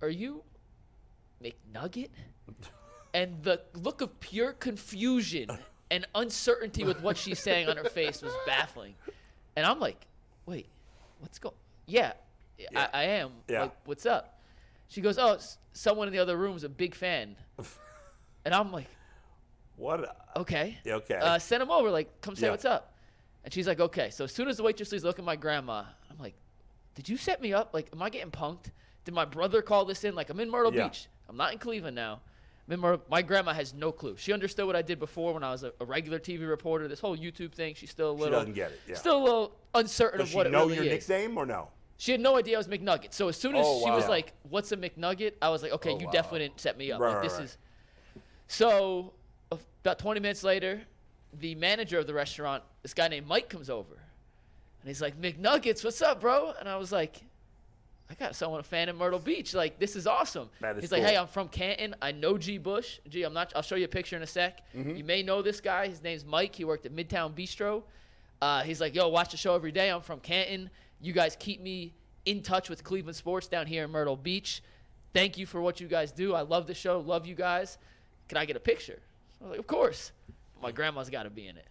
are 0.00 0.08
you 0.08 0.42
McNugget? 1.42 2.10
and 3.14 3.42
the 3.42 3.60
look 3.74 4.00
of 4.00 4.20
pure 4.20 4.52
confusion 4.52 5.50
and 5.90 6.06
uncertainty 6.14 6.84
with 6.84 7.02
what 7.02 7.16
she's 7.16 7.40
saying 7.40 7.68
on 7.68 7.76
her 7.76 7.84
face 7.84 8.22
was 8.22 8.32
baffling. 8.46 8.94
And 9.56 9.66
I'm 9.66 9.80
like, 9.80 10.06
Wait, 10.46 10.68
what's 11.18 11.40
going 11.40 11.54
Yeah, 11.86 12.12
Yeah. 12.56 12.88
I, 12.92 13.00
I 13.00 13.02
am. 13.04 13.32
Yeah. 13.48 13.62
Like, 13.62 13.72
what's 13.84 14.06
up? 14.06 14.39
She 14.90 15.00
goes, 15.00 15.16
Oh, 15.18 15.34
s- 15.34 15.56
someone 15.72 16.06
in 16.08 16.12
the 16.12 16.18
other 16.18 16.36
room 16.36 16.54
is 16.56 16.64
a 16.64 16.68
big 16.68 16.94
fan. 16.94 17.36
and 18.44 18.52
I'm 18.54 18.70
like, 18.72 18.88
What? 19.76 20.00
a- 20.04 20.14
okay. 20.40 20.76
Yeah, 20.84 20.94
okay. 20.96 21.14
Uh, 21.14 21.38
send 21.38 21.62
him 21.62 21.70
over. 21.70 21.90
Like, 21.90 22.20
come 22.20 22.36
say 22.36 22.46
Yeah. 22.46 22.50
what's 22.50 22.64
up. 22.66 22.94
And 23.44 23.54
she's 23.54 23.66
like, 23.66 23.80
okay. 23.80 24.10
So 24.10 24.24
as 24.24 24.32
soon 24.32 24.48
as 24.48 24.58
the 24.58 24.62
waitress 24.62 24.92
leaves, 24.92 25.04
look 25.04 25.18
at 25.18 25.24
my 25.24 25.36
grandma. 25.36 25.84
I'm 26.10 26.18
like, 26.18 26.34
did 26.94 27.08
you 27.08 27.16
set 27.16 27.40
me 27.40 27.54
up? 27.54 27.72
Like, 27.72 27.88
am 27.92 28.02
I 28.02 28.10
getting 28.10 28.30
punked? 28.30 28.66
Did 29.06 29.14
my 29.14 29.24
brother 29.24 29.62
call 29.62 29.86
this 29.86 30.04
in? 30.04 30.14
Like, 30.14 30.28
I'm 30.28 30.38
in 30.40 30.50
Myrtle 30.50 30.74
Yeah. 30.74 30.88
Beach. 30.88 31.06
I'm 31.28 31.36
not 31.38 31.52
in 31.52 31.58
Cleveland 31.58 31.94
now. 31.96 32.20
I'm 32.66 32.74
in 32.74 32.80
Myrtle. 32.80 33.02
My 33.08 33.22
grandma 33.22 33.52
has 33.54 33.72
no 33.72 33.92
clue. 33.92 34.16
She 34.18 34.32
understood 34.32 34.66
what 34.66 34.76
I 34.76 34.82
did 34.82 34.98
before 34.98 35.32
when 35.32 35.42
I 35.44 35.52
was 35.52 35.62
a, 35.62 35.72
a 35.80 35.84
regular 35.84 36.18
TV 36.18 36.46
reporter. 36.48 36.86
This 36.88 37.00
whole 37.00 37.16
YouTube 37.16 37.52
thing, 37.54 37.74
she's 37.74 37.90
still 37.90 38.12
a 38.12 38.16
She 38.16 38.22
little. 38.24 38.40
doesn't 38.40 38.54
get 38.54 38.72
it, 38.72 38.80
yeah. 38.88 38.96
Still 38.96 39.16
a 39.16 39.24
little 39.24 39.52
uncertain 39.74 40.18
Does 40.18 40.28
of 40.28 40.30
she 40.32 40.36
what 40.36 40.46
it 40.46 40.50
know 40.50 40.64
really 40.64 40.74
your 40.74 40.84
is. 40.84 41.08
nickname 41.08 41.38
or 41.38 41.46
no? 41.46 41.68
She 42.00 42.12
had 42.12 42.20
no 42.22 42.38
idea 42.38 42.56
I 42.56 42.58
was 42.58 42.66
McNugget. 42.66 43.12
So 43.12 43.28
as 43.28 43.36
soon 43.36 43.54
as 43.56 43.66
Oh, 43.68 43.84
she 43.84 43.90
was 43.90 44.08
like, 44.08 44.32
"What's 44.48 44.72
a 44.72 44.76
McNugget?" 44.78 45.34
I 45.42 45.50
was 45.50 45.62
like, 45.62 45.72
"Okay, 45.72 45.90
Oh, 45.90 45.98
you 46.00 46.06
wow. 46.06 46.12
definitely 46.12 46.38
didn't 46.48 46.58
set 46.58 46.78
me 46.78 46.90
up. 46.90 46.98
Right, 46.98 47.12
like 47.12 47.22
this 47.22 47.34
right. 47.34 47.44
is." 47.44 47.58
So 48.48 49.12
about 49.50 49.98
20 49.98 50.18
minutes 50.18 50.42
later, 50.42 50.80
the 51.38 51.54
manager 51.56 51.98
of 51.98 52.06
the 52.06 52.14
restaurant, 52.14 52.62
this 52.82 52.94
guy 52.94 53.08
named 53.08 53.26
Mike, 53.26 53.50
comes 53.50 53.68
over, 53.68 53.92
and 53.94 54.88
he's 54.88 55.02
like, 55.02 55.20
"McNuggets, 55.20 55.84
what's 55.84 56.00
up, 56.00 56.22
bro?" 56.22 56.54
And 56.58 56.70
I 56.70 56.76
was 56.78 56.90
like, 56.90 57.20
"I 58.08 58.14
got 58.14 58.34
someone 58.34 58.60
a 58.60 58.62
fan 58.62 58.88
in 58.88 58.96
Myrtle 58.96 59.18
Beach. 59.18 59.52
Like 59.52 59.78
this 59.78 59.94
is 59.94 60.06
awesome." 60.06 60.48
Is 60.62 60.80
he's 60.80 60.92
like, 60.92 61.02
"Hey, 61.02 61.18
I'm 61.18 61.26
from 61.28 61.48
Canton. 61.48 61.94
I 62.00 62.12
know 62.12 62.38
G. 62.38 62.56
Bush. 62.56 62.98
G, 63.10 63.24
I'm 63.24 63.34
not. 63.34 63.52
I'll 63.54 63.60
show 63.60 63.76
you 63.76 63.84
a 63.84 63.88
picture 63.88 64.16
in 64.16 64.22
a 64.22 64.26
sec. 64.26 64.62
Mm-hmm. 64.74 64.96
You 64.96 65.04
may 65.04 65.22
know 65.22 65.42
this 65.42 65.60
guy. 65.60 65.88
His 65.88 66.02
name's 66.02 66.24
Mike. 66.24 66.54
He 66.54 66.64
worked 66.64 66.86
at 66.86 66.96
Midtown 66.96 67.34
Bistro. 67.34 67.82
Uh, 68.40 68.62
he's 68.62 68.80
like, 68.80 68.94
yo, 68.94 69.06
watch 69.08 69.32
the 69.32 69.36
show 69.36 69.54
every 69.54 69.70
day. 69.70 69.90
I'm 69.90 70.00
from 70.00 70.18
Canton. 70.18 70.70
You 71.00 71.12
guys 71.12 71.36
keep 71.38 71.60
me 71.60 71.94
in 72.24 72.42
touch 72.42 72.68
with 72.68 72.84
Cleveland 72.84 73.16
sports 73.16 73.46
down 73.46 73.66
here 73.66 73.84
in 73.84 73.90
Myrtle 73.90 74.16
Beach. 74.16 74.62
Thank 75.12 75.38
you 75.38 75.46
for 75.46 75.60
what 75.60 75.80
you 75.80 75.88
guys 75.88 76.12
do. 76.12 76.34
I 76.34 76.42
love 76.42 76.66
the 76.66 76.74
show. 76.74 77.00
Love 77.00 77.26
you 77.26 77.34
guys. 77.34 77.78
Can 78.28 78.38
I 78.38 78.44
get 78.44 78.56
a 78.56 78.60
picture? 78.60 79.00
I 79.40 79.44
was 79.44 79.50
like, 79.52 79.58
of 79.60 79.66
course. 79.66 80.12
My 80.62 80.70
grandma's 80.72 81.08
got 81.10 81.22
to 81.24 81.30
be 81.30 81.46
in 81.48 81.56
it. 81.56 81.66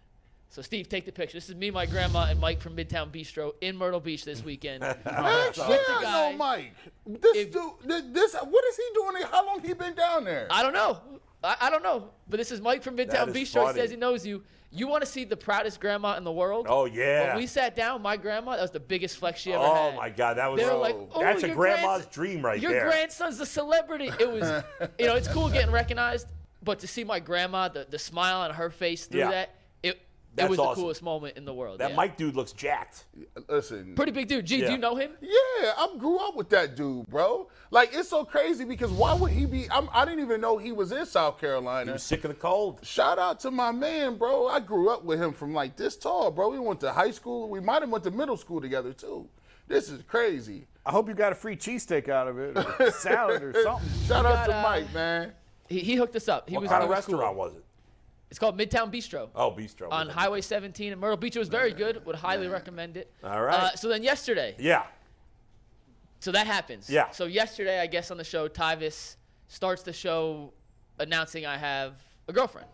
So 0.48 0.62
Steve, 0.62 0.88
take 0.88 1.06
the 1.06 1.12
picture. 1.12 1.36
This 1.36 1.48
is 1.48 1.54
me, 1.54 1.70
my 1.70 1.86
grandma, 1.86 2.26
and 2.28 2.40
Mike 2.40 2.60
from 2.60 2.74
Midtown 2.76 3.12
Bistro 3.12 3.52
in 3.60 3.76
Myrtle 3.76 4.00
Beach 4.00 4.24
this 4.24 4.42
weekend. 4.44 4.82
Heck 4.84 4.96
With 5.04 5.06
yeah, 5.06 5.52
the 5.56 5.72
I 5.92 6.00
guy. 6.02 6.30
know 6.32 6.36
Mike. 6.36 6.74
This 7.06 7.36
If- 7.36 7.52
dude, 7.52 7.70
this, 7.84 8.02
this, 8.10 8.34
what 8.34 8.64
is 8.64 8.76
he 8.76 8.82
doing? 8.94 9.22
How 9.30 9.46
long 9.46 9.62
he 9.62 9.72
been 9.74 9.94
down 9.94 10.24
there? 10.24 10.48
I 10.50 10.62
don't 10.64 10.72
know. 10.74 10.98
I, 11.44 11.56
I 11.62 11.70
don't 11.70 11.84
know. 11.84 12.10
But 12.28 12.38
this 12.38 12.50
is 12.50 12.60
Mike 12.60 12.82
from 12.82 12.96
Midtown 12.96 13.28
is 13.28 13.34
Bistro. 13.34 13.36
He 13.60 13.66
funny. 13.66 13.78
says 13.78 13.90
he 13.90 13.96
knows 13.96 14.26
you. 14.26 14.42
You 14.72 14.86
want 14.86 15.02
to 15.02 15.06
see 15.06 15.24
the 15.24 15.36
proudest 15.36 15.80
grandma 15.80 16.16
in 16.16 16.22
the 16.22 16.32
world? 16.32 16.66
Oh 16.68 16.84
yeah. 16.84 17.28
When 17.28 17.38
we 17.38 17.46
sat 17.46 17.74
down, 17.74 18.02
my 18.02 18.16
grandma, 18.16 18.52
that 18.52 18.62
was 18.62 18.70
the 18.70 18.78
biggest 18.80 19.16
flex 19.16 19.40
she 19.40 19.52
ever 19.52 19.64
oh 19.64 19.74
had. 19.74 19.94
Oh 19.94 19.96
my 19.96 20.10
God, 20.10 20.34
that 20.34 20.50
was. 20.50 20.60
They 20.60 20.66
were 20.66 20.74
like, 20.74 20.96
oh, 21.12 21.20
that's 21.20 21.42
a 21.42 21.48
grandma's 21.48 21.82
grandson- 22.06 22.12
dream 22.12 22.44
right 22.44 22.60
Your 22.60 22.70
there. 22.70 22.82
Your 22.82 22.90
grandson's 22.90 23.40
a 23.40 23.46
celebrity. 23.46 24.10
It 24.20 24.30
was, 24.30 24.62
you 24.98 25.06
know, 25.06 25.16
it's 25.16 25.28
cool 25.28 25.48
getting 25.48 25.72
recognized, 25.72 26.28
but 26.62 26.78
to 26.80 26.86
see 26.86 27.02
my 27.02 27.18
grandma, 27.18 27.68
the, 27.68 27.86
the 27.90 27.98
smile 27.98 28.40
on 28.42 28.52
her 28.52 28.70
face 28.70 29.06
through 29.06 29.20
Yeah. 29.20 29.30
that, 29.30 29.48
it, 29.48 29.54
That's 30.40 30.46
it 30.46 30.50
was 30.50 30.58
awesome. 30.58 30.70
the 30.80 30.82
coolest 30.82 31.02
moment 31.02 31.36
in 31.36 31.44
the 31.44 31.54
world. 31.54 31.78
that 31.78 31.90
yeah. 31.90 31.96
Mike 31.96 32.16
dude 32.16 32.36
looks 32.36 32.52
jacked. 32.52 33.04
Listen, 33.48 33.94
Pretty 33.94 34.12
big 34.12 34.28
dude. 34.28 34.44
Gee, 34.46 34.60
do 34.64 34.72
you 34.72 34.78
know 34.78 34.96
him? 34.96 35.12
Yeah, 35.20 35.30
I 35.76 35.94
grew 35.98 36.18
up 36.18 36.36
with 36.36 36.48
that 36.50 36.76
dude, 36.76 37.06
bro. 37.08 37.48
Like 37.70 37.90
it's 37.92 38.08
so 38.08 38.24
crazy 38.24 38.64
because 38.64 38.90
why 38.90 39.14
would 39.14 39.30
he 39.32 39.46
be? 39.46 39.70
I'm, 39.70 39.88
I 39.92 40.04
didn't 40.04 40.20
even 40.20 40.40
know 40.40 40.58
he 40.58 40.72
was 40.72 40.92
in 40.92 41.06
South 41.06 41.38
Carolina. 41.38 41.40
He 41.40 41.40
Carolina. 41.60 41.92
was 41.92 42.02
sick 42.02 42.24
of 42.24 42.28
the 42.30 42.34
cold. 42.36 42.80
Shout 42.84 43.18
out 43.18 43.40
to 43.40 43.50
my 43.50 43.70
man, 43.72 44.16
bro. 44.16 44.46
I 44.48 44.60
grew 44.60 44.90
up 44.90 45.04
with 45.04 45.20
him 45.22 45.32
from 45.32 45.52
like 45.54 45.76
this 45.76 45.96
tall, 45.96 46.30
bro. 46.30 46.50
We 46.50 46.58
went 46.58 46.80
to 46.80 46.92
high 46.92 47.10
school. 47.12 47.48
We 47.48 47.60
might 47.60 47.82
have 47.82 47.90
went 47.90 48.04
to 48.04 48.10
middle 48.10 48.36
school 48.36 48.60
together 48.60 48.92
too. 48.92 49.28
This 49.68 49.88
is 49.88 50.02
crazy. 50.02 50.66
I 50.84 50.90
hope 50.90 51.08
you 51.08 51.14
got 51.14 51.30
a 51.32 51.34
free 51.36 51.56
cheesesteak 51.56 52.08
out 52.08 52.26
of 52.26 52.38
it, 52.38 52.56
or 52.56 52.90
salad, 52.92 53.42
or 53.42 53.52
something. 53.62 53.88
Shout 54.08 54.24
We 54.24 54.30
out 54.32 54.46
to 54.46 54.58
uh, 54.58 54.62
Mike, 54.62 54.92
man. 54.94 55.32
He, 55.68 55.80
he 55.80 55.94
hooked 55.94 56.16
us 56.16 56.26
up. 56.28 56.48
He 56.48 56.56
What 56.56 56.62
was 56.62 56.70
kind 56.70 56.82
it 56.82 56.84
of 56.86 56.90
was 56.90 57.04
cool. 57.04 57.14
restaurant 57.16 57.36
was 57.36 57.54
it? 57.54 57.64
It's 58.30 58.38
called 58.38 58.56
Midtown 58.58 58.92
Bistro. 58.92 59.28
Oh, 59.34 59.50
Bistro. 59.50 59.88
on 59.90 60.08
Highway 60.08 60.40
17 60.40 60.92
in 60.92 60.98
Myrtle 60.98 61.16
Beach. 61.16 61.34
It 61.34 61.40
was 61.40 61.48
very 61.48 61.72
good. 61.72 62.04
Would 62.06 62.14
highly 62.16 62.46
recommend 62.46 62.96
it. 62.96 63.10
All 63.24 63.42
right. 63.42 63.58
Uh, 63.72 63.76
so 63.76 63.88
then 63.88 64.02
yesterday, 64.04 64.54
Yeah. 64.58 64.84
so 66.20 66.30
that 66.32 66.46
happens. 66.46 66.88
Yeah. 66.88 67.10
So 67.10 67.24
yesterday, 67.24 67.80
I 67.80 67.86
guess 67.86 68.10
on 68.10 68.16
the 68.18 68.24
show, 68.24 68.48
Tyvis 68.48 69.16
starts 69.48 69.82
the 69.82 69.92
show 69.92 70.52
announcing 70.98 71.44
I 71.44 71.56
have 71.56 71.94
a 72.28 72.32
girlfriend. 72.32 72.68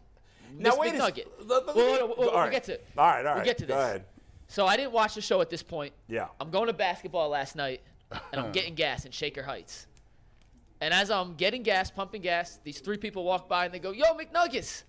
Now 0.59 0.71
Miss 0.71 0.79
wait 0.79 0.95
a 0.95 0.99
McNugget. 0.99 1.19
s- 1.21 1.27
let- 1.47 1.67
let- 1.67 1.77
Well, 1.77 2.07
we'll- 2.09 2.17
we'll- 2.19 2.31
all 2.31 2.41
right. 2.41 2.51
get 2.53 2.65
to 2.65 2.75
it. 2.75 2.87
All 2.97 3.05
right, 3.07 3.19
all 3.19 3.25
right. 3.25 3.35
We'll 3.37 3.45
get 3.45 3.59
to 3.59 3.67
Go 3.67 3.75
this. 3.77 3.85
ahead. 3.85 4.05
So 4.49 4.67
I 4.67 4.77
didn't 4.77 4.93
watch 4.93 5.15
the 5.15 5.21
show 5.23 5.41
at 5.41 5.51
this 5.51 5.63
point. 5.63 5.93
Yeah. 6.07 6.29
I'm 6.39 6.51
going 6.51 6.67
to 6.69 6.73
basketball 6.73 7.31
last 7.31 7.57
night, 7.57 7.81
and 8.33 8.41
I'm 8.41 8.53
getting 8.53 8.75
gas 8.75 9.05
in 9.07 9.11
Shaker 9.11 9.43
Heights. 9.43 9.87
And 10.81 10.93
as 10.95 11.11
I'm 11.11 11.35
getting 11.35 11.63
gas, 11.63 11.91
pumping 11.91 12.21
gas, 12.23 12.59
these 12.63 12.79
three 12.81 12.99
people 12.99 13.25
walk 13.25 13.49
by 13.49 13.65
and 13.65 13.73
they 13.75 13.79
go, 13.79 13.91
"Yo, 13.91 14.05
McNuggets, 14.15 14.85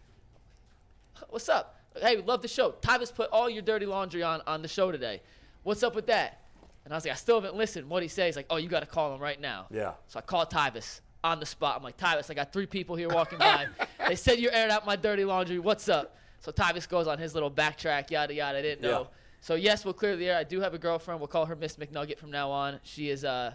what's 1.29 1.49
up? 1.49 1.75
Hey, 1.99 2.15
we 2.15 2.21
love 2.21 2.41
the 2.41 2.47
show. 2.47 2.73
Tyvis 2.81 3.13
put 3.13 3.29
all 3.31 3.49
your 3.49 3.61
dirty 3.61 3.85
laundry 3.85 4.23
on 4.23 4.41
on 4.47 4.61
the 4.61 4.67
show 4.67 4.91
today. 4.91 5.21
What's 5.63 5.83
up 5.83 5.95
with 5.95 6.07
that?" 6.07 6.41
And 6.85 6.93
I 6.93 6.97
was 6.97 7.05
like, 7.05 7.13
"I 7.13 7.15
still 7.15 7.41
haven't 7.41 7.55
listened." 7.55 7.89
What 7.89 8.03
he 8.03 8.09
says, 8.09 8.35
like, 8.35 8.47
"Oh, 8.49 8.57
you 8.57 8.69
got 8.69 8.81
to 8.81 8.85
call 8.85 9.13
him 9.13 9.21
right 9.21 9.39
now." 9.39 9.67
Yeah. 9.71 9.93
So 10.07 10.19
I 10.19 10.21
called 10.21 10.49
Tyvis 10.49 11.01
on 11.23 11.39
the 11.39 11.45
spot. 11.45 11.75
I'm 11.77 11.83
like, 11.83 11.97
Tyvis, 11.97 12.29
I 12.29 12.33
got 12.33 12.53
three 12.53 12.65
people 12.65 12.95
here 12.95 13.09
walking 13.09 13.37
by. 13.37 13.67
they 14.07 14.15
said 14.15 14.39
you 14.39 14.49
aired 14.51 14.71
out 14.71 14.85
my 14.85 14.95
dirty 14.95 15.25
laundry. 15.25 15.59
What's 15.59 15.89
up? 15.89 16.15
So 16.39 16.51
Tyvis 16.51 16.87
goes 16.87 17.07
on 17.07 17.17
his 17.17 17.33
little 17.33 17.51
backtrack, 17.51 18.11
yada 18.11 18.33
yada. 18.33 18.59
I 18.59 18.61
didn't 18.61 18.81
know. 18.81 19.01
Yeah. 19.01 19.07
So 19.41 19.55
yes, 19.55 19.85
we'll 19.85 19.93
clear 19.93 20.15
the 20.15 20.29
air. 20.29 20.37
I 20.37 20.43
do 20.43 20.61
have 20.61 20.73
a 20.73 20.77
girlfriend. 20.77 21.19
We'll 21.19 21.27
call 21.27 21.45
her 21.45 21.55
Miss 21.55 21.75
McNugget 21.77 22.17
from 22.17 22.31
now 22.31 22.51
on. 22.51 22.79
She 22.83 23.09
is 23.09 23.25
uh, 23.25 23.53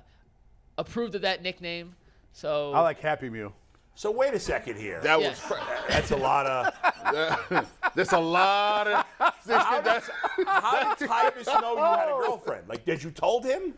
approved 0.79 1.15
of 1.15 1.23
that 1.23 1.43
nickname. 1.43 1.95
So 2.33 2.73
I 2.73 2.81
like 2.81 3.01
Happy 3.01 3.31
Meal. 3.31 3.53
So 3.95 4.11
wait 4.11 4.35
a 4.35 4.41
second 4.41 4.77
here. 4.79 5.01
That 5.01 5.21
Yeah. 5.21 5.29
was 5.31 5.39
cra- 5.47 5.63
That's 5.89 6.11
a 6.11 6.17
lot 6.17 6.47
of. 6.47 7.67
There's 7.95 8.13
a 8.13 8.19
lot 8.19 8.87
of. 8.89 9.05
How 9.19 9.31
did, 9.77 9.85
that's- 9.85 10.11
how 10.47 10.95
did 10.95 11.09
Tyvis 11.09 11.47
know 11.61 11.75
you 11.75 11.85
had 11.85 12.09
a 12.09 12.13
girlfriend? 12.27 12.69
Like, 12.69 12.85
did 12.85 13.03
you 13.03 13.11
told 13.11 13.45
him? 13.45 13.75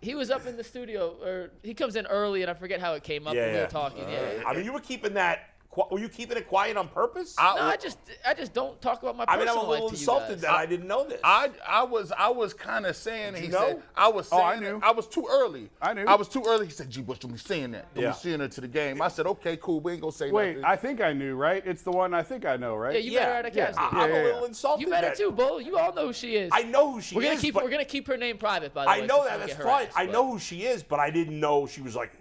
he 0.00 0.14
was 0.14 0.30
up 0.30 0.46
in 0.46 0.54
the 0.58 0.64
studio, 0.64 1.16
or 1.24 1.50
he 1.62 1.72
comes 1.72 1.96
in 1.96 2.04
early, 2.08 2.42
and 2.42 2.50
I 2.50 2.54
forget 2.54 2.78
how 2.78 2.92
it 2.92 3.02
came 3.02 3.26
up 3.26 3.34
Yeah, 3.34 3.40
when 3.42 3.50
we 3.52 3.56
yeah. 3.56 3.62
were 3.64 3.70
talking. 3.70 4.06
yeah. 4.06 4.42
I 4.46 4.52
mean, 4.54 4.62
you 4.66 4.72
were 4.74 4.80
keeping 4.80 5.14
that. 5.14 5.53
Qu- 5.74 5.84
Were 5.90 5.98
you 5.98 6.08
keeping 6.08 6.36
it 6.36 6.48
quiet 6.48 6.76
on 6.76 6.88
purpose? 6.88 7.34
I- 7.38 7.56
No, 7.56 7.62
I 7.62 7.76
just, 7.76 7.98
I 8.26 8.34
just 8.34 8.52
don't 8.54 8.80
talk 8.80 9.02
about 9.02 9.16
my 9.16 9.24
I 9.28 9.36
mean, 9.38 9.48
I'm 9.48 9.56
a 9.56 9.60
little 9.60 9.70
life 9.70 9.78
to 9.92 9.96
you 9.96 10.00
insulted 10.00 10.40
that 10.40 10.50
I 10.52 10.66
didn't 10.66 10.86
know 10.86 11.04
this. 11.06 11.20
I 11.24 11.50
I 11.66 11.82
was 11.82 12.12
I 12.12 12.28
was 12.30 12.54
kind 12.54 12.86
of 12.86 12.96
saying 12.96 13.34
he 13.34 13.46
you 13.46 13.52
said 13.52 13.76
know? 13.76 13.82
I 13.96 14.08
was 14.08 14.28
Oh, 14.32 14.36
saying 14.38 14.48
I 14.48 14.54
it- 14.54 14.60
knew. 14.60 14.80
I 14.82 14.92
was 14.92 15.06
too 15.06 15.26
early. 15.30 15.70
I 15.82 15.92
knew. 15.94 16.04
I 16.06 16.14
was 16.14 16.28
too 16.28 16.44
early. 16.46 16.66
He 16.66 16.72
said, 16.72 16.90
"G. 16.90 17.02
Bush, 17.02 17.18
don't 17.18 17.32
be 17.32 17.38
saying 17.38 17.72
that. 17.72 17.92
Don't 17.94 18.04
Yeah. 18.04 18.10
be 18.10 18.16
saying 18.16 18.40
it 18.40 18.52
to 18.52 18.60
the 18.60 18.68
game." 18.68 19.02
I 19.02 19.08
said, 19.08 19.26
"Okay, 19.26 19.56
cool. 19.60 19.80
We 19.80 19.92
ain't 19.92 20.00
gonna 20.00 20.12
say 20.12 20.30
Wait, 20.30 20.56
nothing." 20.58 20.64
I 20.64 20.76
think 20.76 21.00
I 21.00 21.12
knew, 21.12 21.34
right? 21.36 21.62
It's 21.66 21.82
the 21.82 21.90
one 21.92 22.14
I 22.14 22.22
think 22.22 22.44
I 22.46 22.56
know, 22.56 22.76
right? 22.76 22.94
Yeah, 22.94 23.00
you 23.00 23.10
yeah, 23.12 23.20
met 23.20 23.28
her 23.28 23.34
at 23.34 23.46
a 23.46 23.56
yeah, 23.56 23.64
I- 23.76 23.90
game. 23.90 24.00
I'm 24.00 24.10
Yeah, 24.10 24.16
a 24.16 24.22
little 24.24 24.40
yeah. 24.42 24.46
insulted. 24.46 24.80
You 24.82 24.90
better 24.90 25.06
that- 25.08 25.16
too, 25.16 25.30
Bull. 25.32 25.60
You 25.60 25.78
all 25.78 25.92
know 25.92 26.06
who 26.06 26.12
she 26.12 26.36
is. 26.36 26.50
I 26.52 26.62
know 26.62 26.92
who 26.92 27.00
she 27.00 27.16
we're 27.16 27.22
gonna 27.22 27.34
is. 27.34 27.40
keep 27.40 27.54
we're 27.54 27.68
gonna 27.70 27.84
keep 27.84 28.06
her 28.08 28.16
name 28.16 28.38
private, 28.38 28.72
by 28.74 28.84
the 28.84 28.90
way. 28.90 29.02
I 29.02 29.06
know 29.06 29.24
that. 29.24 29.40
That's 29.40 29.54
fine. 29.54 29.88
I 29.96 30.06
know 30.06 30.30
who 30.30 30.38
she 30.38 30.64
is, 30.64 30.82
but 30.82 31.00
I 31.00 31.10
didn't 31.10 31.38
know 31.38 31.66
she 31.66 31.80
was 31.82 31.94
like, 31.96 32.12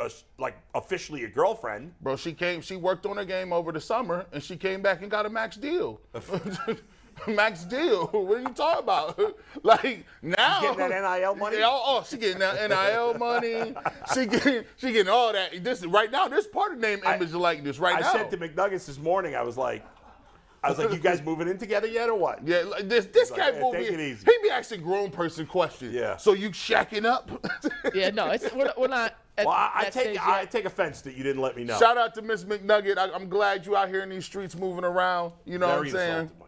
a, 0.00 0.10
like 0.38 0.56
officially 0.74 1.24
a 1.24 1.28
girlfriend. 1.28 1.92
Bro, 2.00 2.16
she 2.16 2.32
came. 2.32 2.60
She 2.60 2.76
worked 2.76 3.06
on 3.06 3.16
her 3.16 3.24
game 3.24 3.52
over 3.52 3.72
the 3.72 3.80
summer, 3.80 4.26
and 4.32 4.42
she 4.42 4.56
came 4.56 4.82
back 4.82 5.02
and 5.02 5.10
got 5.10 5.26
a 5.26 5.30
max 5.30 5.56
deal. 5.56 6.00
max 7.26 7.64
deal. 7.64 8.06
What 8.06 8.38
are 8.38 8.40
you 8.40 8.48
talking 8.48 8.82
about? 8.82 9.18
like 9.62 10.04
now, 10.22 10.60
she 10.60 10.66
Getting 10.66 10.90
that 10.90 11.20
NIL 11.20 11.34
money? 11.34 11.58
Yeah, 11.58 11.66
oh, 11.68 11.82
oh, 12.00 12.06
she 12.08 12.18
getting 12.18 12.38
that 12.38 12.68
NIL 12.68 13.14
money. 13.14 13.74
She 14.12 14.26
getting, 14.26 14.64
she 14.76 14.92
getting 14.92 15.12
all 15.12 15.32
that. 15.32 15.64
This 15.64 15.84
right 15.86 16.10
now. 16.10 16.28
This 16.28 16.46
part 16.46 16.72
of 16.72 16.78
name, 16.78 17.00
image, 17.04 17.32
like 17.32 17.64
this 17.64 17.78
right 17.78 17.96
I 17.96 18.00
now. 18.00 18.12
said 18.12 18.30
to 18.30 18.36
McNuggets 18.36 18.86
this 18.86 18.98
morning, 18.98 19.34
I 19.34 19.42
was 19.42 19.56
like, 19.56 19.84
I 20.62 20.70
was 20.70 20.78
like, 20.78 20.92
you 20.92 20.98
guys 20.98 21.22
moving 21.22 21.48
in 21.48 21.58
together 21.58 21.86
yet 21.86 22.08
or 22.08 22.18
what? 22.18 22.46
Yeah, 22.46 22.62
like 22.62 22.88
this 22.88 23.06
this 23.06 23.30
like, 23.30 23.40
guy 23.40 23.50
"Yeah, 23.50 23.62
will 23.62 23.72
take 23.72 23.96
be. 23.96 24.02
easy." 24.02 24.26
He 24.26 24.42
be 24.42 24.50
asking 24.50 24.82
grown 24.82 25.10
person 25.10 25.46
questions. 25.46 25.94
Yeah. 25.94 26.16
So 26.16 26.32
you 26.32 26.50
shacking 26.50 27.04
up? 27.04 27.30
Yeah, 27.94 28.10
no, 28.10 28.30
it's 28.30 28.52
we're, 28.52 28.72
we're 28.76 28.88
not. 28.88 29.14
At 29.38 29.44
Well, 29.46 29.54
I, 29.54 29.70
I 29.74 29.82
take 29.84 29.92
stage 29.92 30.18
I 30.18 30.40
yet. 30.40 30.50
take 30.50 30.64
offense 30.64 31.02
that 31.02 31.14
you 31.14 31.22
didn't 31.22 31.42
let 31.42 31.56
me 31.56 31.64
know. 31.64 31.78
Shout 31.78 31.98
out 31.98 32.14
to 32.14 32.22
Miss 32.22 32.44
McNugget. 32.44 32.96
I, 32.96 33.10
I'm 33.12 33.28
glad 33.28 33.66
you 33.66 33.76
out 33.76 33.88
here 33.88 34.02
in 34.02 34.08
these 34.08 34.24
streets 34.24 34.56
moving 34.56 34.84
around. 34.84 35.32
You 35.44 35.58
know 35.58 35.66
Very 35.66 35.78
what 35.78 35.86
I'm 35.88 35.92
saying? 35.92 36.20
insulted, 36.22 36.42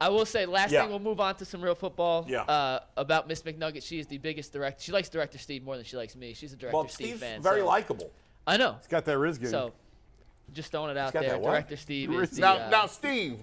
I 0.00 0.08
will 0.10 0.26
say, 0.26 0.46
last 0.46 0.72
Yeah. 0.72 0.82
thing, 0.82 0.90
we'll 0.90 0.98
move 0.98 1.20
on 1.20 1.36
to 1.36 1.44
some 1.44 1.62
real 1.62 1.74
football. 1.76 2.26
Yeah. 2.28 2.42
Uh, 2.42 2.80
about 2.96 3.28
Miss 3.28 3.40
McNugget, 3.42 3.82
she 3.82 3.98
is 3.98 4.06
the 4.06 4.18
biggest 4.18 4.52
director. 4.52 4.82
She 4.82 4.92
likes 4.92 5.08
Director 5.08 5.38
Steve 5.38 5.62
more 5.62 5.76
than 5.76 5.84
she 5.84 5.96
likes 5.96 6.16
me. 6.16 6.34
She's 6.34 6.52
a 6.52 6.56
Director 6.56 6.76
Well, 6.76 6.88
Steve 6.88 7.06
Steve's 7.08 7.20
fan. 7.20 7.40
very 7.42 7.60
so- 7.60 7.66
likable. 7.66 8.10
I 8.48 8.56
know. 8.56 8.76
It's 8.78 8.88
got 8.88 9.04
that 9.06 9.16
Riz 9.18 9.38
game. 9.38 9.50
So, 9.50 9.72
just 10.52 10.70
throwing 10.70 10.90
it 10.90 10.96
out 10.96 11.12
got 11.12 11.20
there. 11.22 11.30
that? 11.32 11.42
Director 11.42 11.76
Steve 11.76 12.12
is 12.12 12.30
the, 12.30 12.40
Now, 12.42 12.56
uh, 12.66 12.68
now, 12.70 12.86
Steve, 12.86 13.38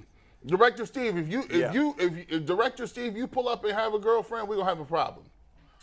Director 0.45 0.85
Steve, 0.85 1.17
if 1.17 1.27
you 1.29 1.41
if 1.43 1.51
Yeah. 1.53 1.73
you 1.73 1.95
if, 1.97 2.13
if 2.29 2.45
Director 2.45 2.85
Steve, 2.87 3.15
you 3.17 3.25
pull 3.27 3.47
up 3.49 3.63
and 3.63 3.73
have 3.73 3.93
a 3.93 3.99
girlfriend, 3.99 4.47
we 4.47 4.55
gonna 4.57 4.67
have 4.67 4.79
a 4.79 4.85
problem. 4.85 5.25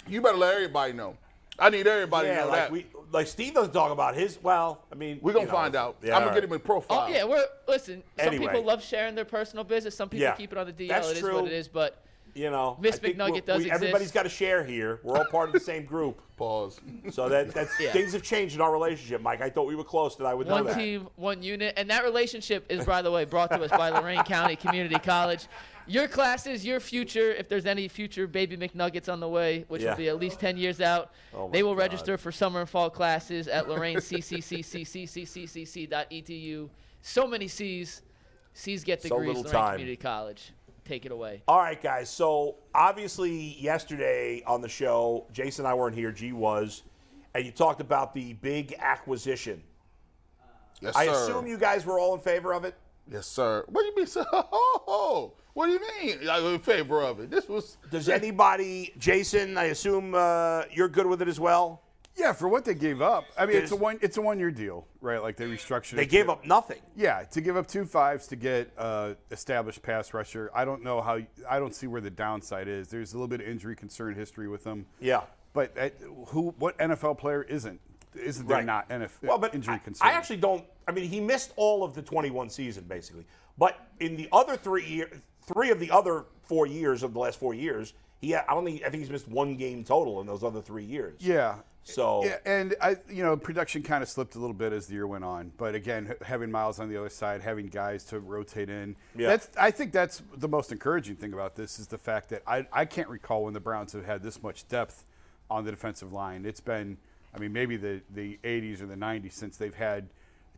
You 0.06 0.20
better 0.22 0.36
let 0.38 0.54
everybody 0.54 0.92
know. 0.92 1.16
I 1.60 1.70
need 1.70 1.86
everybody 1.86 2.28
Yeah, 2.28 2.34
to 2.36 2.40
know 2.42 2.48
like 2.48 2.56
that. 2.58 2.72
we 2.72 2.86
like 3.12 3.26
Steve 3.26 3.54
doesn't 3.54 3.72
talk 3.72 3.92
about 3.92 4.14
his. 4.14 4.38
Well, 4.42 4.82
I 4.90 4.94
mean, 4.94 5.18
We're 5.20 5.32
gonna 5.32 5.44
you 5.44 5.50
know, 5.50 5.52
find 5.58 5.76
out. 5.76 5.96
Yeah, 6.02 6.16
I'm 6.16 6.22
gonna 6.24 6.34
get 6.34 6.44
him 6.44 6.52
a 6.52 6.58
profile. 6.58 7.06
Oh 7.08 7.12
yeah, 7.12 7.24
we're 7.24 7.44
listen. 7.68 8.02
Some 8.18 8.28
Anyway. 8.28 8.46
people 8.46 8.64
love 8.64 8.82
sharing 8.82 9.14
their 9.14 9.24
personal 9.24 9.64
business. 9.64 9.94
Some 9.94 10.08
people 10.08 10.22
Yeah. 10.22 10.32
keep 10.36 10.52
it 10.52 10.58
on 10.58 10.66
the 10.66 10.72
DL. 10.72 10.88
That's 10.88 11.10
It 11.10 11.16
is 11.16 11.20
true. 11.20 11.34
what 11.34 11.44
it 11.46 11.52
is. 11.52 11.68
But 11.68 12.02
You 12.32 12.48
know, 12.48 12.76
Miss 12.80 12.94
I 12.94 12.98
think 13.00 13.16
McNugget 13.18 13.44
does 13.44 13.64
we- 13.64 13.72
Everybody's 13.72 14.02
exist. 14.02 14.14
got 14.14 14.22
to 14.22 14.28
share 14.28 14.62
here. 14.62 15.00
We're 15.02 15.16
all 15.18 15.24
part 15.24 15.48
of 15.48 15.52
the 15.52 15.58
same 15.58 15.84
group, 15.84 16.20
Pause. 16.36 16.80
so 17.10 17.28
that 17.28 17.52
that's 17.52 17.78
Yeah. 17.80 17.90
things 17.90 18.12
have 18.12 18.22
changed 18.22 18.54
in 18.54 18.60
our 18.60 18.70
relationship, 18.72 19.20
Mike. 19.20 19.40
I 19.42 19.50
thought 19.50 19.66
we 19.66 19.74
were 19.74 19.82
close, 19.82 20.14
that 20.16 20.26
I 20.26 20.32
would 20.34 20.46
know 20.46 20.62
one 20.62 20.74
team, 20.76 21.08
one 21.16 21.42
unit, 21.42 21.74
and 21.76 21.90
that 21.90 22.04
relationship 22.04 22.66
is, 22.70 22.84
by 22.86 23.02
the 23.02 23.10
way, 23.10 23.24
brought 23.24 23.50
to 23.50 23.60
us 23.60 23.70
by 23.70 23.90
Lorain 23.90 24.22
County 24.22 24.54
Community 24.54 24.94
College. 25.00 25.46
Your 25.86 26.08
classes, 26.08 26.64
your 26.64 26.80
future. 26.80 27.32
If 27.32 27.48
there's 27.48 27.66
any 27.66 27.88
future 27.88 28.26
baby 28.26 28.56
McNuggets 28.56 29.12
on 29.12 29.20
the 29.20 29.28
way, 29.28 29.64
which 29.68 29.82
Yeah. 29.82 29.90
will 29.90 29.96
be 29.96 30.08
at 30.08 30.18
least 30.18 30.40
10 30.40 30.56
years 30.56 30.80
out, 30.80 31.10
Oh 31.34 31.48
they 31.50 31.62
will 31.62 31.74
God. 31.74 31.80
register 31.80 32.16
for 32.18 32.32
summer 32.32 32.60
and 32.60 32.68
fall 32.68 32.90
classes 32.90 33.48
at 33.48 33.68
Lorain 33.68 34.00
CCCCCCCC.edu. 34.00 36.68
So 37.02 37.26
many 37.26 37.48
C's. 37.48 38.02
C's 38.52 38.84
get 38.84 39.00
degrees, 39.02 39.20
So 39.20 39.26
little 39.26 39.42
Lorain 39.42 39.52
time. 39.52 39.72
Community 39.74 39.96
College. 39.96 40.52
Take 40.84 41.06
it 41.06 41.12
away. 41.12 41.42
All 41.46 41.58
right, 41.58 41.80
guys. 41.80 42.10
So 42.10 42.56
obviously, 42.74 43.56
yesterday 43.60 44.42
on 44.46 44.60
the 44.60 44.68
show, 44.68 45.26
Jason 45.32 45.64
and 45.64 45.70
I 45.70 45.74
weren't 45.74 45.94
here. 45.94 46.10
G 46.12 46.32
was, 46.32 46.82
and 47.34 47.44
you 47.44 47.52
talked 47.52 47.80
about 47.80 48.12
the 48.14 48.32
big 48.34 48.74
acquisition. 48.78 49.62
Yes, 50.80 50.96
I 50.96 51.06
sir. 51.06 51.12
assume 51.12 51.46
you 51.46 51.58
guys 51.58 51.84
were 51.86 51.98
all 52.00 52.14
in 52.14 52.20
favor 52.20 52.52
of 52.54 52.64
it. 52.64 52.74
Yes, 53.08 53.26
sir. 53.26 53.64
What 53.68 53.82
do 53.82 53.86
you 53.86 53.96
mean, 53.96 54.06
sir? 54.06 54.24
Oh, 54.32 55.32
what 55.54 55.66
do 55.66 55.72
you 55.72 55.80
mean? 56.00 56.28
I'm 56.28 56.44
in 56.54 56.60
favor 56.60 57.02
of 57.02 57.20
it. 57.20 57.30
This 57.30 57.48
was. 57.48 57.76
Does 57.90 58.08
anybody, 58.08 58.92
Jason? 58.98 59.56
I 59.58 59.64
assume 59.64 60.14
uh, 60.14 60.62
you're 60.72 60.88
good 60.88 61.06
with 61.06 61.20
it 61.22 61.28
as 61.28 61.40
well. 61.40 61.82
yeah, 62.16 62.32
for 62.32 62.48
what 62.48 62.64
they 62.64 62.74
gave 62.74 63.00
up. 63.02 63.24
I 63.38 63.46
mean, 63.46 63.56
it's 63.56 63.72
a 63.72 63.76
one 63.76 63.98
it's 64.02 64.16
a 64.16 64.20
one 64.22 64.38
year 64.38 64.50
deal, 64.50 64.86
right? 65.00 65.20
Like 65.22 65.36
they 65.36 65.46
restructured. 65.46 65.96
They 65.96 66.02
it 66.02 66.10
gave 66.10 66.26
to- 66.26 66.32
up 66.32 66.44
nothing. 66.44 66.80
Yeah, 66.96 67.22
to 67.32 67.40
give 67.40 67.56
up 67.56 67.66
two 67.66 67.84
fives 67.84 68.26
to 68.28 68.36
get 68.36 68.72
uh, 68.78 69.14
established 69.30 69.82
pass 69.82 70.12
rusher. 70.14 70.50
I 70.54 70.64
don't 70.64 70.82
know 70.84 71.00
how. 71.00 71.18
I 71.48 71.58
don't 71.58 71.74
see 71.74 71.86
where 71.88 72.00
the 72.00 72.10
downside 72.10 72.68
is. 72.68 72.88
There's 72.88 73.12
a 73.12 73.16
little 73.16 73.28
bit 73.28 73.40
of 73.40 73.48
injury 73.48 73.74
concern 73.76 74.14
history 74.14 74.48
with 74.48 74.62
them. 74.64 74.86
Yeah. 75.00 75.22
But 75.52 75.76
uh, 75.76 75.88
who? 76.26 76.54
What 76.58 76.78
NFL 76.78 77.18
player 77.18 77.42
isn't? 77.42 77.80
Isn't 78.14 78.46
there 78.48 78.58
Right. 78.58 78.66
not 78.66 78.88
NFL 78.88 79.28
Well, 79.28 79.38
but 79.38 79.54
injury 79.54 79.74
I, 79.74 79.78
concern? 79.78 80.08
I 80.08 80.12
actually 80.12 80.38
don't. 80.38 80.64
I 80.88 80.92
mean, 80.92 81.08
he 81.08 81.20
missed 81.20 81.52
all 81.56 81.84
of 81.84 81.94
the 81.94 82.02
21 82.02 82.50
season 82.50 82.84
basically, 82.84 83.24
but 83.58 83.78
in 84.00 84.16
the 84.16 84.28
other 84.32 84.56
three 84.56 84.84
year, 84.84 85.08
three 85.42 85.70
of 85.70 85.78
the 85.78 85.90
other 85.90 86.24
four 86.42 86.66
years 86.66 87.02
of 87.02 87.12
the 87.12 87.18
last 87.20 87.38
four 87.38 87.54
years, 87.54 87.94
he 88.20 88.34
I 88.34 88.44
don't 88.48 88.64
think 88.64 88.82
I 88.84 88.90
think 88.90 89.02
he's 89.02 89.10
missed 89.10 89.28
one 89.28 89.56
game 89.56 89.84
total 89.84 90.20
in 90.20 90.26
those 90.26 90.42
other 90.42 90.60
three 90.60 90.84
years. 90.84 91.20
Yeah. 91.20 91.56
So 91.82 92.24
Yeah, 92.24 92.36
and 92.44 92.74
I, 92.82 92.96
you 93.08 93.22
know, 93.22 93.36
production 93.38 93.82
kind 93.82 94.02
of 94.02 94.08
slipped 94.08 94.34
a 94.34 94.38
little 94.38 94.54
bit 94.54 94.72
as 94.72 94.86
the 94.86 94.94
year 94.94 95.06
went 95.06 95.24
on. 95.24 95.50
But 95.56 95.74
again, 95.74 96.14
having 96.22 96.50
Myles 96.50 96.78
on 96.78 96.90
the 96.90 96.96
other 96.98 97.08
side, 97.08 97.40
having 97.40 97.68
guys 97.68 98.04
to 98.06 98.20
rotate 98.20 98.68
in, 98.68 98.96
Yeah. 99.16 99.28
that's. 99.28 99.48
I 99.58 99.70
think 99.70 99.92
that's 99.92 100.22
the 100.36 100.46
most 100.48 100.72
encouraging 100.72 101.16
thing 101.16 101.32
about 101.32 101.54
this 101.54 101.78
is 101.78 101.86
the 101.86 101.96
fact 101.96 102.28
that 102.30 102.42
I, 102.46 102.66
I 102.72 102.84
can't 102.84 103.08
recall 103.08 103.44
when 103.44 103.54
the 103.54 103.60
Browns 103.60 103.92
have 103.94 104.04
had 104.04 104.22
this 104.22 104.42
much 104.42 104.68
depth 104.68 105.06
on 105.50 105.64
the 105.64 105.70
defensive 105.70 106.12
line. 106.12 106.44
It's 106.44 106.60
been, 106.60 106.98
I 107.34 107.38
mean, 107.38 107.52
maybe 107.52 107.76
the 107.76 108.00
the 108.12 108.38
80s 108.42 108.82
or 108.82 108.86
the 108.86 108.96
90s 108.96 109.32
since 109.32 109.56
they've 109.56 109.74
had 109.74 110.08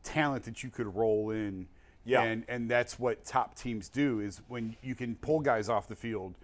talent 0.02 0.45
that 0.45 0.62
you 0.62 0.71
could 0.71 0.95
roll 0.95 1.31
in. 1.31 1.67
Yeah. 2.05 2.23
And 2.23 2.45
and 2.49 2.71
that's 2.71 2.99
what 2.99 3.25
top 3.25 3.55
teams 3.55 3.88
do 3.88 4.21
is 4.21 4.41
when 4.49 4.76
you 4.83 4.95
can 4.95 5.14
pull 5.17 5.41
guys 5.41 5.69
off 5.69 5.88
the 5.88 5.97
field. 5.97 6.35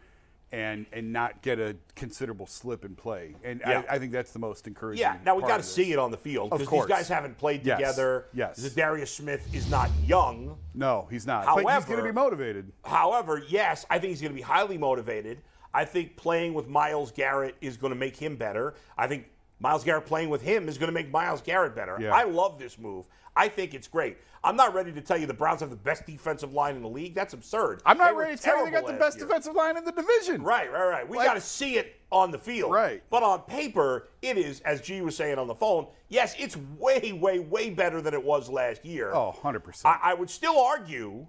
And, 0.50 0.86
and 0.94 1.12
not 1.12 1.42
get 1.42 1.58
a 1.60 1.76
considerable 1.94 2.46
slip 2.46 2.82
in 2.82 2.94
play, 2.94 3.34
and 3.44 3.60
Yeah. 3.60 3.82
I, 3.86 3.96
I 3.96 3.98
think 3.98 4.12
that's 4.12 4.30
the 4.32 4.38
most 4.38 4.66
encouraging. 4.66 5.02
Yeah, 5.02 5.18
now 5.22 5.34
we 5.34 5.42
part 5.42 5.50
got 5.52 5.56
to 5.58 5.62
see 5.62 5.92
it 5.92 5.98
on 5.98 6.10
the 6.10 6.16
field 6.16 6.54
Of 6.54 6.60
because 6.60 6.86
these 6.86 6.96
guys 6.96 7.06
haven't 7.06 7.36
played 7.36 7.66
Yes, 7.66 7.76
together. 7.76 8.24
yes. 8.32 8.58
Za'Darius 8.58 9.08
Smith 9.08 9.46
is 9.54 9.70
not 9.70 9.90
young. 10.06 10.56
No, 10.74 11.06
he's 11.10 11.26
not. 11.26 11.44
but 11.44 11.56
he's 11.56 11.64
going 11.64 11.68
However- 11.68 11.96
to 11.98 12.02
be 12.02 12.12
motivated. 12.12 12.72
However, 12.82 13.42
yes, 13.46 13.84
I 13.90 13.98
think 13.98 14.08
he's 14.12 14.22
going 14.22 14.32
to 14.32 14.36
be 14.36 14.40
highly 14.40 14.78
motivated. 14.78 15.42
I 15.74 15.84
think 15.84 16.16
playing 16.16 16.54
with 16.54 16.66
Myles 16.66 17.12
Garrett 17.12 17.54
is 17.60 17.76
going 17.76 17.92
to 17.92 17.98
make 17.98 18.16
him 18.16 18.36
better. 18.36 18.72
I 18.96 19.06
think 19.06 19.26
Myles 19.60 19.84
Garrett 19.84 20.06
playing 20.06 20.28
with 20.30 20.42
him 20.42 20.68
is 20.68 20.78
going 20.78 20.88
to 20.88 20.92
make 20.94 21.10
Myles 21.10 21.40
Garrett 21.42 21.74
better. 21.74 21.96
Yeah. 22.00 22.14
I 22.14 22.24
love 22.24 22.58
this 22.58 22.78
move. 22.78 23.06
I 23.34 23.48
think 23.48 23.74
it's 23.74 23.88
great. 23.88 24.18
I'm 24.44 24.56
not 24.56 24.72
ready 24.74 24.92
to 24.92 25.00
tell 25.00 25.16
you 25.18 25.26
the 25.26 25.34
Browns 25.34 25.60
have 25.60 25.70
the 25.70 25.76
best 25.76 26.06
defensive 26.06 26.52
line 26.52 26.76
in 26.76 26.82
the 26.82 26.88
league. 26.88 27.14
That's 27.14 27.34
absurd. 27.34 27.82
I'm 27.84 27.98
not 27.98 28.16
ready 28.16 28.36
to 28.36 28.42
tell 28.42 28.58
you 28.58 28.64
they 28.66 28.70
got 28.70 28.86
the 28.86 28.92
best 28.92 29.18
year. 29.18 29.26
defensive 29.26 29.54
line 29.54 29.76
in 29.76 29.84
the 29.84 29.90
division. 29.92 30.42
Right, 30.42 30.72
right, 30.72 30.86
right. 30.88 31.08
We 31.08 31.16
Like- 31.16 31.26
got 31.26 31.34
to 31.34 31.40
see 31.40 31.76
it 31.76 32.00
on 32.10 32.30
the 32.30 32.38
field. 32.38 32.72
Right. 32.72 33.02
But 33.10 33.22
on 33.24 33.40
paper, 33.42 34.08
it 34.22 34.36
is, 34.38 34.60
as 34.60 34.80
G 34.80 35.00
was 35.02 35.16
saying 35.16 35.38
on 35.38 35.48
the 35.48 35.54
phone, 35.54 35.88
yes, 36.08 36.34
it's 36.38 36.56
way, 36.78 37.12
way, 37.12 37.40
way 37.40 37.70
better 37.70 38.00
than 38.00 38.14
it 38.14 38.22
was 38.22 38.48
last 38.48 38.84
year. 38.84 39.12
Oh, 39.12 39.34
100%. 39.42 39.84
I, 39.84 39.98
I 40.10 40.14
would 40.14 40.30
still 40.30 40.58
argue 40.60 41.26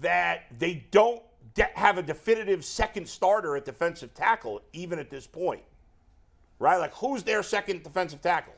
that 0.00 0.44
they 0.58 0.86
don't 0.90 1.22
de- 1.54 1.68
have 1.74 1.98
a 1.98 2.02
definitive 2.02 2.64
second 2.64 3.06
starter 3.08 3.56
at 3.56 3.64
defensive 3.64 4.14
tackle, 4.14 4.62
even 4.72 4.98
at 4.98 5.10
this 5.10 5.26
point. 5.26 5.62
Right? 6.62 6.76
Like, 6.78 6.94
who's 6.94 7.24
their 7.24 7.42
second 7.42 7.82
defensive 7.82 8.22
tackle? 8.22 8.54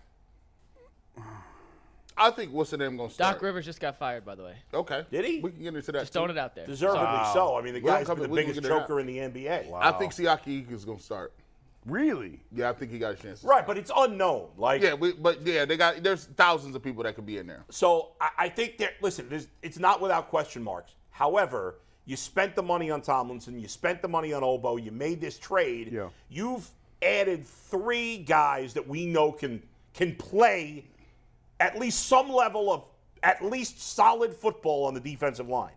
I 2.16 2.30
think 2.30 2.52
what's 2.52 2.70
the 2.70 2.76
name 2.76 2.96
gonna 2.98 3.08
start? 3.10 3.36
Doc 3.36 3.42
Rivers 3.42 3.64
just 3.64 3.80
got 3.80 3.98
fired, 3.98 4.24
by 4.26 4.34
the 4.34 4.44
way. 4.44 4.54
Okay. 4.74 5.04
Did 5.10 5.24
he? 5.24 5.40
We 5.40 5.50
can 5.50 5.62
get 5.62 5.74
into 5.74 5.90
that. 5.92 6.00
Just 6.00 6.12
too. 6.12 6.18
throwing 6.18 6.30
it 6.30 6.38
out 6.38 6.54
there. 6.54 6.66
Deservedly 6.66 7.02
Wow. 7.02 7.30
so. 7.34 7.56
I 7.56 7.62
mean, 7.62 7.72
the 7.74 7.80
We 7.80 7.86
don't 7.86 7.96
guy's 7.98 8.06
come 8.06 8.20
been 8.20 8.30
the 8.30 8.36
biggest 8.36 8.60
get 8.60 8.70
it 8.70 8.72
out. 8.72 8.82
choker 8.82 9.00
in 9.00 9.06
the 9.06 9.18
NBA. 9.18 9.68
Wow. 9.68 9.80
I 9.82 9.90
think 9.92 10.12
Siaki 10.12 10.70
is 10.70 10.84
gonna 10.84 11.00
start. 11.00 11.32
Really? 11.86 12.40
Yeah, 12.52 12.68
I 12.70 12.72
think 12.74 12.92
he 12.92 12.98
got 12.98 13.14
a 13.14 13.16
chance. 13.16 13.40
To 13.40 13.46
Right, 13.46 13.56
start. 13.64 13.66
but 13.66 13.78
it's 13.78 13.90
unknown. 13.96 14.48
Like, 14.58 14.80
yeah, 14.82 14.94
we, 14.94 15.12
but 15.12 15.40
yeah, 15.42 15.64
they 15.64 15.76
got. 15.78 16.02
There's 16.02 16.26
thousands 16.36 16.76
of 16.76 16.82
people 16.82 17.02
that 17.04 17.14
could 17.16 17.26
be 17.26 17.38
in 17.38 17.46
there. 17.46 17.64
So 17.70 18.10
I, 18.20 18.30
I 18.38 18.48
think 18.50 18.76
that 18.78 18.92
listen, 19.00 19.28
there's, 19.30 19.48
it's 19.62 19.78
not 19.78 20.00
without 20.00 20.28
question 20.28 20.62
marks. 20.62 20.92
However, 21.10 21.76
you 22.04 22.16
spent 22.16 22.54
the 22.54 22.62
money 22.62 22.90
on 22.90 23.00
Tomlinson, 23.00 23.58
you 23.58 23.66
spent 23.66 24.02
the 24.02 24.08
money 24.08 24.32
on 24.34 24.44
Obo, 24.44 24.76
you 24.76 24.92
made 24.92 25.20
this 25.22 25.38
trade. 25.38 25.90
Yeah. 25.90 26.08
You've 26.28 26.68
added 27.02 27.46
three 27.46 28.18
guys 28.18 28.74
that 28.74 28.86
we 28.86 29.06
know 29.06 29.32
can 29.32 29.62
can 29.94 30.14
play 30.16 30.84
at 31.60 31.78
least 31.78 32.06
some 32.06 32.28
level 32.30 32.72
of 32.72 32.84
at 33.22 33.44
least 33.44 33.80
solid 33.80 34.34
football 34.34 34.84
on 34.84 34.92
the 34.94 35.00
defensive 35.00 35.48
line, 35.48 35.72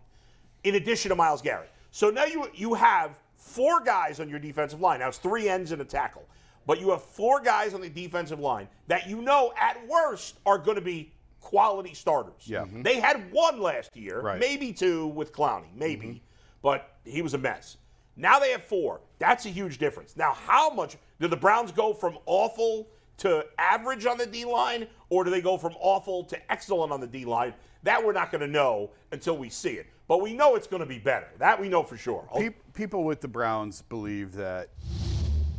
in 0.64 0.74
addition 0.74 1.08
to 1.10 1.14
Myles 1.14 1.40
Garrett. 1.42 1.70
So 1.90 2.10
now 2.10 2.24
you 2.24 2.48
you 2.54 2.74
have 2.74 3.18
four 3.36 3.80
guys 3.80 4.20
on 4.20 4.28
your 4.28 4.38
defensive 4.38 4.80
line. 4.80 5.00
Now 5.00 5.08
it's 5.08 5.18
three 5.18 5.48
ends 5.48 5.72
and 5.72 5.80
a 5.80 5.84
tackle, 5.84 6.26
but 6.66 6.80
you 6.80 6.90
have 6.90 7.02
four 7.02 7.40
guys 7.40 7.74
on 7.74 7.80
the 7.80 7.88
defensive 7.88 8.40
line 8.40 8.68
that 8.88 9.08
you 9.08 9.22
know 9.22 9.52
at 9.58 9.78
worst 9.88 10.38
are 10.44 10.58
going 10.58 10.74
to 10.76 10.82
be 10.82 11.12
quality 11.40 11.94
starters. 11.94 12.42
Yeah. 12.44 12.64
Mhm. 12.64 12.82
They 12.82 13.00
had 13.00 13.32
one 13.32 13.60
last 13.60 13.96
year, 13.96 14.20
Right. 14.20 14.38
maybe 14.40 14.72
two 14.72 15.06
with 15.06 15.32
Clowney, 15.32 15.72
maybe, 15.74 16.20
but 16.62 16.96
he 17.04 17.22
was 17.22 17.32
a 17.32 17.38
mess. 17.38 17.76
Now 18.18 18.38
they 18.38 18.50
have 18.50 18.64
four. 18.64 19.00
That's 19.20 19.46
a 19.46 19.48
huge 19.48 19.78
difference. 19.78 20.16
Now, 20.16 20.32
how 20.32 20.70
much 20.70 20.96
do 21.20 21.28
the 21.28 21.36
Browns 21.36 21.72
go 21.72 21.94
from 21.94 22.18
awful 22.26 22.88
to 23.18 23.46
average 23.58 24.04
on 24.06 24.18
the 24.18 24.26
D 24.26 24.44
line, 24.44 24.86
or 25.08 25.24
do 25.24 25.30
they 25.30 25.40
go 25.40 25.56
from 25.56 25.74
awful 25.80 26.24
to 26.24 26.52
excellent 26.52 26.92
on 26.92 27.00
the 27.00 27.06
D 27.06 27.24
line? 27.24 27.54
That 27.84 28.04
we're 28.04 28.12
not 28.12 28.30
going 28.32 28.40
to 28.40 28.48
know 28.48 28.90
until 29.12 29.38
we 29.38 29.48
see 29.48 29.70
it. 29.70 29.86
But 30.08 30.20
we 30.20 30.32
know 30.34 30.56
it's 30.56 30.66
going 30.66 30.80
to 30.80 30.86
be 30.86 30.98
better. 30.98 31.28
That 31.38 31.60
we 31.60 31.68
know 31.68 31.82
for 31.82 31.96
sure. 31.96 32.28
Pe- 32.36 32.50
people 32.74 33.04
with 33.04 33.20
the 33.20 33.28
Browns 33.28 33.82
believe 33.82 34.32
that 34.34 34.68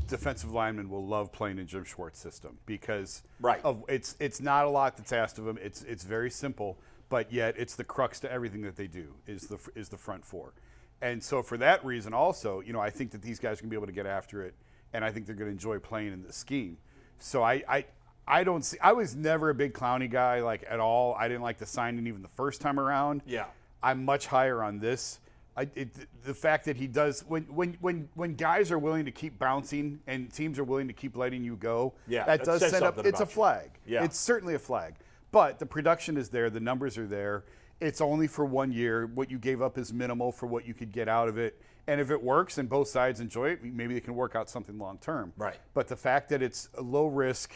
defensive 0.08 0.52
linemen 0.52 0.90
will 0.90 1.06
love 1.06 1.32
playing 1.32 1.60
in 1.60 1.68
Jim 1.68 1.84
Schwartz 1.86 2.20
system 2.20 2.58
because 2.66 3.24
Right. 3.40 3.62
of 3.64 3.84
it's 3.88 4.16
it's 4.20 4.42
not 4.42 4.66
a 4.66 4.70
lot 4.70 4.98
that's 4.98 5.14
asked 5.14 5.38
of 5.38 5.46
them. 5.46 5.58
It's 5.62 5.84
it's 5.84 6.04
very 6.04 6.32
simple, 6.32 6.78
but 7.10 7.32
yet 7.32 7.56
it's 7.58 7.76
the 7.76 7.84
crux 7.84 8.20
to 8.22 8.32
everything 8.32 8.62
that 8.62 8.76
they 8.76 8.88
do 8.88 9.14
is 9.28 9.44
the 9.44 9.60
is 9.76 9.90
the 9.90 9.98
front 9.98 10.26
four. 10.26 10.54
And 11.02 11.24
so 11.24 11.42
for 11.42 11.58
that 11.58 11.84
reason 11.86 12.14
also, 12.14 12.60
you 12.62 12.74
know, 12.74 12.80
I 12.80 12.90
think 12.90 13.12
that 13.12 13.22
these 13.22 13.40
guys 13.40 13.60
are 13.60 13.62
going 13.64 13.70
to 13.70 13.76
be 13.76 13.78
able 13.78 13.88
to 13.88 13.94
get 13.94 14.06
after 14.06 14.44
it 14.44 14.54
and 14.94 15.06
I 15.06 15.12
think 15.12 15.26
they're 15.26 15.36
going 15.36 15.48
to 15.48 15.52
enjoy 15.54 15.80
playing 15.80 16.14
in 16.14 16.24
the 16.24 16.34
scheme. 16.34 16.78
So 17.20 17.44
I 17.44 17.64
I 17.68 17.86
I 18.28 18.44
don't 18.44 18.64
see 18.64 18.78
I 18.82 18.94
was 18.94 19.16
never 19.16 19.50
a 19.50 19.56
big 19.56 19.74
Clowney 19.74 20.10
guy 20.10 20.42
like 20.42 20.64
at 20.70 20.80
all. 20.80 21.16
I 21.16 21.28
didn't 21.28 21.44
like 21.44 21.58
the 21.58 21.66
signing 21.66 22.08
even 22.08 22.22
the 22.22 22.28
first 22.28 22.62
time 22.62 22.80
around. 22.80 23.22
Yeah. 23.26 23.46
I'm 23.82 24.04
much 24.04 24.28
higher 24.28 24.64
on 24.64 24.80
this. 24.80 25.20
I, 25.58 25.68
it, 25.76 25.90
the 26.24 26.34
fact 26.34 26.66
that 26.66 26.78
he 26.78 26.88
does 26.88 27.22
when 27.28 27.44
when 27.44 27.78
when 27.82 28.08
when 28.14 28.36
guys 28.36 28.72
are 28.72 28.80
willing 28.80 29.06
to 29.06 29.12
keep 29.12 29.38
bouncing 29.38 30.00
and 30.08 30.32
teams 30.32 30.58
are 30.58 30.64
willing 30.64 30.88
to 30.88 30.94
keep 30.94 31.18
letting 31.18 31.44
you 31.44 31.56
go, 31.56 31.94
Yeah, 32.08 32.26
that 32.26 32.40
that 32.40 32.46
does 32.46 32.70
set 32.70 32.84
up. 32.84 32.98
It's 33.00 33.06
a 33.06 33.10
about 33.10 33.20
you. 33.20 33.26
flag. 33.26 33.72
Yeah. 33.86 34.04
it's 34.04 34.18
certainly 34.18 34.56
a 34.56 34.60
flag. 34.60 34.96
But 35.32 35.60
the 35.60 35.66
production 35.66 36.18
is 36.18 36.30
there, 36.30 36.50
the 36.50 36.60
numbers 36.60 36.98
are 36.98 37.06
there. 37.08 37.44
It's 37.82 38.02
only 38.02 38.28
for 38.28 38.44
one 38.46 38.72
year. 38.72 39.08
What 39.08 39.32
you 39.32 39.38
gave 39.40 39.62
up 39.62 39.78
is 39.78 39.94
minimal 39.94 40.32
for 40.32 40.48
what 40.48 40.68
you 40.68 40.74
could 40.74 40.92
get 40.92 41.08
out 41.08 41.30
of 41.30 41.38
it. 41.38 41.62
And 41.88 42.00
if 42.02 42.12
it 42.12 42.22
works 42.22 42.58
and 42.58 42.68
both 42.70 42.88
sides 42.90 43.20
enjoy 43.20 43.50
it, 43.52 43.64
maybe 43.64 43.94
they 43.94 44.00
can 44.02 44.16
work 44.16 44.36
out 44.36 44.50
something 44.50 44.78
long 44.78 44.98
term. 45.00 45.34
Right. 45.38 45.56
But 45.74 45.88
the 45.88 45.96
fact 45.96 46.30
that 46.30 46.42
it's 46.42 46.70
a 46.78 46.82
low 46.82 47.08
risk, 47.08 47.54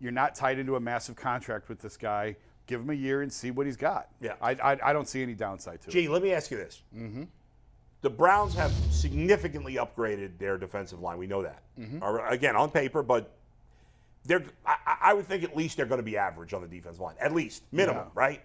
you're 0.00 0.12
not 0.12 0.34
tied 0.34 0.58
into 0.58 0.76
a 0.76 0.80
massive 0.80 1.14
contract 1.14 1.68
with 1.68 1.80
this 1.80 1.96
guy. 1.96 2.36
Give 2.66 2.80
him 2.80 2.90
a 2.90 2.94
year 2.94 3.22
and 3.22 3.32
see 3.32 3.50
what 3.52 3.66
he's 3.66 3.76
got. 3.76 4.08
Yeah. 4.20 4.34
I, 4.40 4.52
I, 4.52 4.78
I 4.90 4.92
don't 4.92 5.08
see 5.08 5.22
any 5.22 5.34
downside 5.34 5.82
to 5.82 5.88
it. 5.88 5.92
Gee, 5.92 6.08
let 6.08 6.22
me 6.22 6.32
ask 6.32 6.50
you 6.50 6.56
this. 6.56 6.82
Mm-hmm. 6.96 7.24
The 8.00 8.10
Browns 8.10 8.54
have 8.54 8.72
significantly 8.90 9.74
upgraded 9.76 10.38
their 10.38 10.58
defensive 10.58 11.00
line. 11.00 11.18
We 11.18 11.26
know 11.26 11.42
that. 11.42 11.62
Or, 12.00 12.26
again, 12.26 12.56
on 12.56 12.70
paper, 12.70 13.02
but 13.02 13.36
they're. 14.24 14.42
I, 14.64 14.76
I- 14.86 14.96
I 15.02 15.12
would 15.12 15.26
think 15.26 15.44
at 15.44 15.56
least 15.56 15.76
they're 15.76 15.86
going 15.86 16.00
to 16.00 16.04
be 16.04 16.16
average 16.16 16.52
on 16.54 16.62
the 16.62 16.66
defensive 16.66 17.00
line, 17.00 17.14
at 17.20 17.32
least 17.32 17.62
minimum, 17.70 18.06
Yeah. 18.06 18.10
right? 18.20 18.42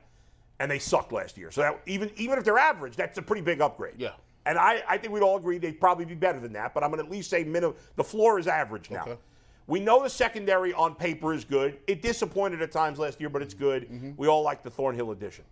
And 0.61 0.69
they 0.69 0.77
sucked 0.77 1.11
last 1.11 1.39
year. 1.39 1.49
So 1.49 1.61
that, 1.61 1.81
even 1.87 2.11
even 2.17 2.37
if 2.37 2.43
they're 2.43 2.59
average, 2.59 2.95
that's 2.95 3.17
a 3.17 3.21
pretty 3.21 3.41
big 3.41 3.61
upgrade. 3.61 3.95
Yeah. 3.97 4.11
And 4.45 4.59
I, 4.59 4.83
I 4.87 4.97
think 4.99 5.11
we'd 5.11 5.23
all 5.23 5.37
agree 5.37 5.57
they'd 5.57 5.79
probably 5.79 6.05
be 6.05 6.13
better 6.13 6.39
than 6.39 6.53
that. 6.53 6.75
But 6.75 6.83
I'm 6.83 6.91
going 6.91 7.01
to 7.01 7.05
at 7.05 7.11
least 7.11 7.31
say 7.31 7.43
minimum. 7.43 7.75
The 7.95 8.03
floor 8.03 8.37
is 8.37 8.47
average 8.47 8.91
now. 8.91 9.01
Okay. 9.01 9.17
We 9.65 9.79
know 9.79 10.03
the 10.03 10.09
secondary 10.09 10.71
on 10.73 10.93
paper 10.93 11.33
is 11.33 11.45
good. 11.45 11.79
It 11.87 12.03
disappointed 12.03 12.61
at 12.61 12.71
times 12.71 12.99
last 12.99 13.19
year, 13.19 13.29
but 13.29 13.41
it's 13.41 13.55
good. 13.55 13.89
Mm-hmm. 13.89 14.11
We 14.17 14.27
all 14.27 14.43
like 14.43 14.61
the 14.61 14.69
Thornhill 14.69 15.11
addition. 15.11 15.45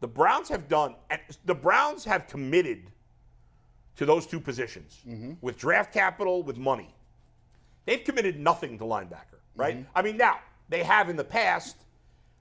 The 0.00 0.08
Browns 0.08 0.50
have 0.50 0.68
done, 0.68 0.94
the 1.46 1.54
Browns 1.54 2.04
have 2.04 2.26
committed 2.26 2.90
to 3.96 4.04
those 4.04 4.26
two 4.26 4.40
positions 4.40 5.00
mm-hmm. 5.08 5.32
with 5.40 5.56
draft 5.56 5.94
capital, 5.94 6.42
with 6.42 6.58
money. 6.58 6.94
They've 7.86 8.04
committed 8.04 8.38
nothing 8.38 8.76
to 8.78 8.84
linebacker, 8.84 9.40
right? 9.54 9.76
Mm-hmm. 9.76 9.98
I 9.98 10.02
mean, 10.02 10.16
now 10.18 10.40
they 10.68 10.82
have 10.82 11.08
in 11.08 11.16
the 11.16 11.24
past, 11.24 11.76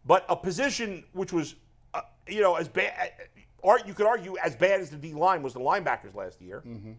but 0.06 0.26
a 0.30 0.36
position 0.36 1.04
which 1.14 1.34
was, 1.34 1.56
uh, 1.94 2.02
you 2.28 2.42
know, 2.42 2.56
as 2.56 2.68
bad, 2.68 3.12
or 3.60 3.80
uh, 3.80 3.84
you 3.86 3.94
could 3.94 4.06
argue 4.06 4.38
as 4.44 4.56
bad 4.56 4.80
as 4.82 4.90
the 4.90 4.98
D 4.98 5.14
line 5.14 5.42
was 5.42 5.54
the 5.54 5.60
linebackers 5.60 6.16
last 6.16 6.42
year. 6.42 6.64
Mm-hmm. 6.66 6.92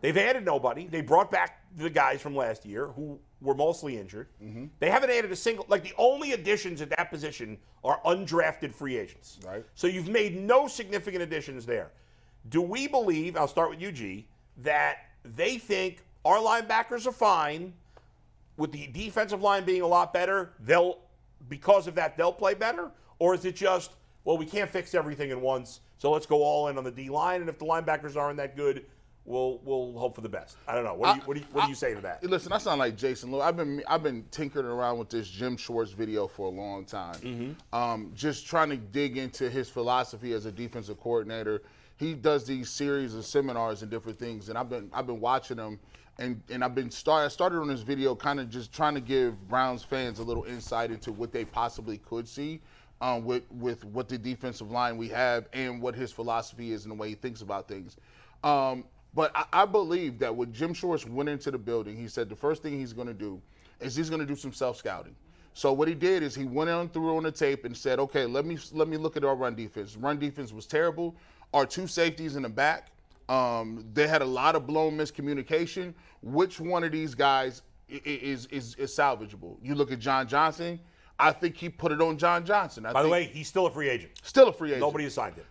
They've 0.00 0.16
added 0.16 0.44
nobody. 0.44 0.86
They 0.86 1.00
brought 1.00 1.30
back 1.30 1.64
the 1.76 1.90
guys 1.90 2.20
from 2.20 2.36
last 2.36 2.64
year 2.66 2.88
who 2.88 3.18
were 3.40 3.54
mostly 3.54 3.98
injured. 3.98 4.28
Mm-hmm. 4.42 4.66
They 4.78 4.90
haven't 4.90 5.10
added 5.10 5.32
a 5.32 5.36
single, 5.36 5.66
like 5.68 5.82
the 5.82 5.94
only 5.98 6.32
additions 6.32 6.80
at 6.80 6.90
that 6.90 7.10
position 7.10 7.58
are 7.82 8.00
undrafted 8.04 8.72
free 8.72 8.96
agents. 8.96 9.38
Right. 9.44 9.64
So 9.74 9.86
you've 9.86 10.08
made 10.08 10.36
no 10.36 10.68
significant 10.68 11.22
additions 11.22 11.66
there. 11.66 11.90
Do 12.48 12.62
we 12.62 12.86
believe, 12.86 13.36
I'll 13.36 13.48
start 13.48 13.70
with 13.70 13.80
you, 13.80 13.90
G, 13.90 14.28
that 14.58 14.98
they 15.24 15.58
think 15.58 16.04
our 16.24 16.38
linebackers 16.38 17.06
are 17.06 17.12
fine 17.12 17.72
with 18.56 18.72
the 18.72 18.86
defensive 18.88 19.42
line 19.42 19.64
being 19.64 19.82
a 19.82 19.86
lot 19.86 20.12
better, 20.12 20.52
they'll 20.60 20.98
because 21.48 21.86
of 21.86 21.94
that 21.94 22.16
they'll 22.16 22.32
play 22.32 22.54
better? 22.54 22.90
Or 23.18 23.34
is 23.34 23.44
it 23.44 23.56
just, 23.56 23.92
well, 24.24 24.36
we 24.36 24.46
can't 24.46 24.70
fix 24.70 24.94
everything 24.94 25.30
at 25.30 25.40
once, 25.40 25.80
so 25.98 26.10
let's 26.10 26.26
go 26.26 26.42
all 26.42 26.68
in 26.68 26.76
on 26.76 26.84
the 26.84 26.90
D 26.90 27.08
line, 27.08 27.40
and 27.40 27.48
if 27.48 27.58
the 27.58 27.64
linebackers 27.64 28.16
aren't 28.16 28.36
that 28.36 28.56
good, 28.56 28.84
we'll 29.24 29.60
we'll 29.64 29.92
hope 29.98 30.14
for 30.14 30.20
the 30.20 30.28
best. 30.28 30.56
I 30.68 30.74
don't 30.74 30.84
know. 30.84 30.94
What 30.94 31.14
do 31.14 31.20
you 31.20 31.26
what 31.26 31.34
do 31.34 31.40
you, 31.40 31.46
what 31.52 31.62
do 31.64 31.68
you 31.68 31.74
say 31.74 31.94
to 31.94 32.00
that? 32.02 32.22
Listen, 32.22 32.52
I 32.52 32.58
sound 32.58 32.78
like 32.78 32.96
Jason 32.96 33.32
Lewis. 33.32 33.44
I've 33.44 33.56
been 33.56 33.82
I've 33.88 34.02
been 34.02 34.24
tinkering 34.30 34.66
around 34.66 34.98
with 34.98 35.08
this 35.08 35.28
Jim 35.28 35.56
Schwartz 35.56 35.92
video 35.92 36.26
for 36.26 36.46
a 36.46 36.50
long 36.50 36.84
time. 36.84 37.56
Um, 37.72 38.12
just 38.14 38.46
trying 38.46 38.70
to 38.70 38.76
dig 38.76 39.16
into 39.16 39.48
his 39.50 39.68
philosophy 39.68 40.32
as 40.32 40.44
a 40.46 40.52
defensive 40.52 41.00
coordinator. 41.00 41.62
He 41.96 42.12
does 42.12 42.44
these 42.46 42.68
series 42.68 43.14
of 43.14 43.24
seminars 43.24 43.80
and 43.80 43.90
different 43.90 44.18
things, 44.18 44.48
and 44.50 44.58
I've 44.58 44.68
been 44.68 44.90
I've 44.92 45.06
been 45.06 45.20
watching 45.20 45.56
them, 45.56 45.80
and 46.18 46.40
and 46.50 46.64
I've 46.64 46.74
been 46.74 46.90
start 46.90 47.24
I 47.24 47.28
started 47.28 47.58
on 47.58 47.68
this 47.68 47.80
video 47.80 48.14
kind 48.14 48.40
of 48.40 48.48
just 48.48 48.72
trying 48.72 48.94
to 48.94 49.00
give 49.00 49.48
Browns 49.48 49.82
fans 49.82 50.18
a 50.18 50.22
little 50.22 50.44
insight 50.44 50.90
into 50.90 51.12
what 51.12 51.32
they 51.32 51.44
possibly 51.44 51.98
could 51.98 52.28
see. 52.28 52.60
Um, 53.02 53.26
with 53.26 53.42
with 53.52 53.84
what 53.84 54.08
the 54.08 54.16
defensive 54.16 54.70
line 54.70 54.96
we 54.96 55.08
have 55.08 55.48
and 55.52 55.82
what 55.82 55.94
his 55.94 56.12
philosophy 56.12 56.72
is 56.72 56.84
and 56.84 56.92
the 56.92 56.94
way 56.94 57.10
he 57.10 57.14
thinks 57.14 57.42
about 57.42 57.68
things. 57.68 57.98
Um, 58.42 58.84
but 59.14 59.32
I, 59.34 59.44
I 59.52 59.64
believe 59.66 60.18
that 60.20 60.34
when 60.34 60.50
Jim 60.52 60.72
Schwartz 60.72 61.06
went 61.06 61.28
into 61.28 61.50
the 61.50 61.58
building, 61.58 61.96
he 61.96 62.08
said 62.08 62.30
the 62.30 62.36
first 62.36 62.62
thing 62.62 62.78
he's 62.78 62.94
going 62.94 63.08
to 63.08 63.14
do 63.14 63.40
is 63.80 63.94
he's 63.94 64.08
going 64.08 64.20
to 64.20 64.26
do 64.26 64.36
some 64.36 64.52
self 64.52 64.78
scouting. 64.78 65.14
So 65.52 65.72
what 65.72 65.88
he 65.88 65.94
did 65.94 66.22
is 66.22 66.34
he 66.34 66.44
went 66.44 66.68
on 66.68 66.90
through 66.90 67.16
on 67.16 67.22
the 67.22 67.32
tape 67.32 67.64
and 67.64 67.74
said, 67.74 67.98
okay, 67.98 68.26
let 68.26 68.44
me 68.44 68.58
let 68.72 68.88
me 68.88 68.98
look 68.98 69.16
at 69.16 69.24
our 69.24 69.34
run 69.34 69.54
defense. 69.54 69.96
Run 69.96 70.18
defense 70.18 70.52
was 70.52 70.66
terrible. 70.66 71.16
Our 71.54 71.64
two 71.64 71.86
safeties 71.86 72.36
in 72.36 72.42
the 72.42 72.48
back, 72.48 72.88
um, 73.28 73.84
they 73.92 74.06
had 74.06 74.22
a 74.22 74.26
lot 74.26 74.54
of 74.54 74.66
blown 74.66 74.96
miscommunication. 74.96 75.94
Which 76.22 76.60
one 76.60 76.84
of 76.84 76.92
these 76.92 77.14
guys 77.14 77.62
is 77.88 78.46
is 78.46 78.74
is 78.76 78.90
salvageable? 78.96 79.56
You 79.62 79.74
look 79.74 79.92
at 79.92 79.98
John 79.98 80.28
Johnson. 80.28 80.80
I 81.18 81.32
think 81.32 81.56
he 81.56 81.70
put 81.70 81.92
it 81.92 82.02
on 82.02 82.18
John 82.18 82.44
Johnson. 82.44 82.84
I 82.84 82.92
By 82.92 83.02
the 83.02 83.08
way, 83.08 83.24
he's 83.24 83.48
still 83.48 83.64
a 83.64 83.70
free 83.70 83.88
agent. 83.88 84.12
still 84.22 84.48
a 84.48 84.52
free 84.52 84.70
agent. 84.70 84.82
Nobody 84.82 85.04
has 85.04 85.14
signed 85.14 85.36
him. 85.36 85.44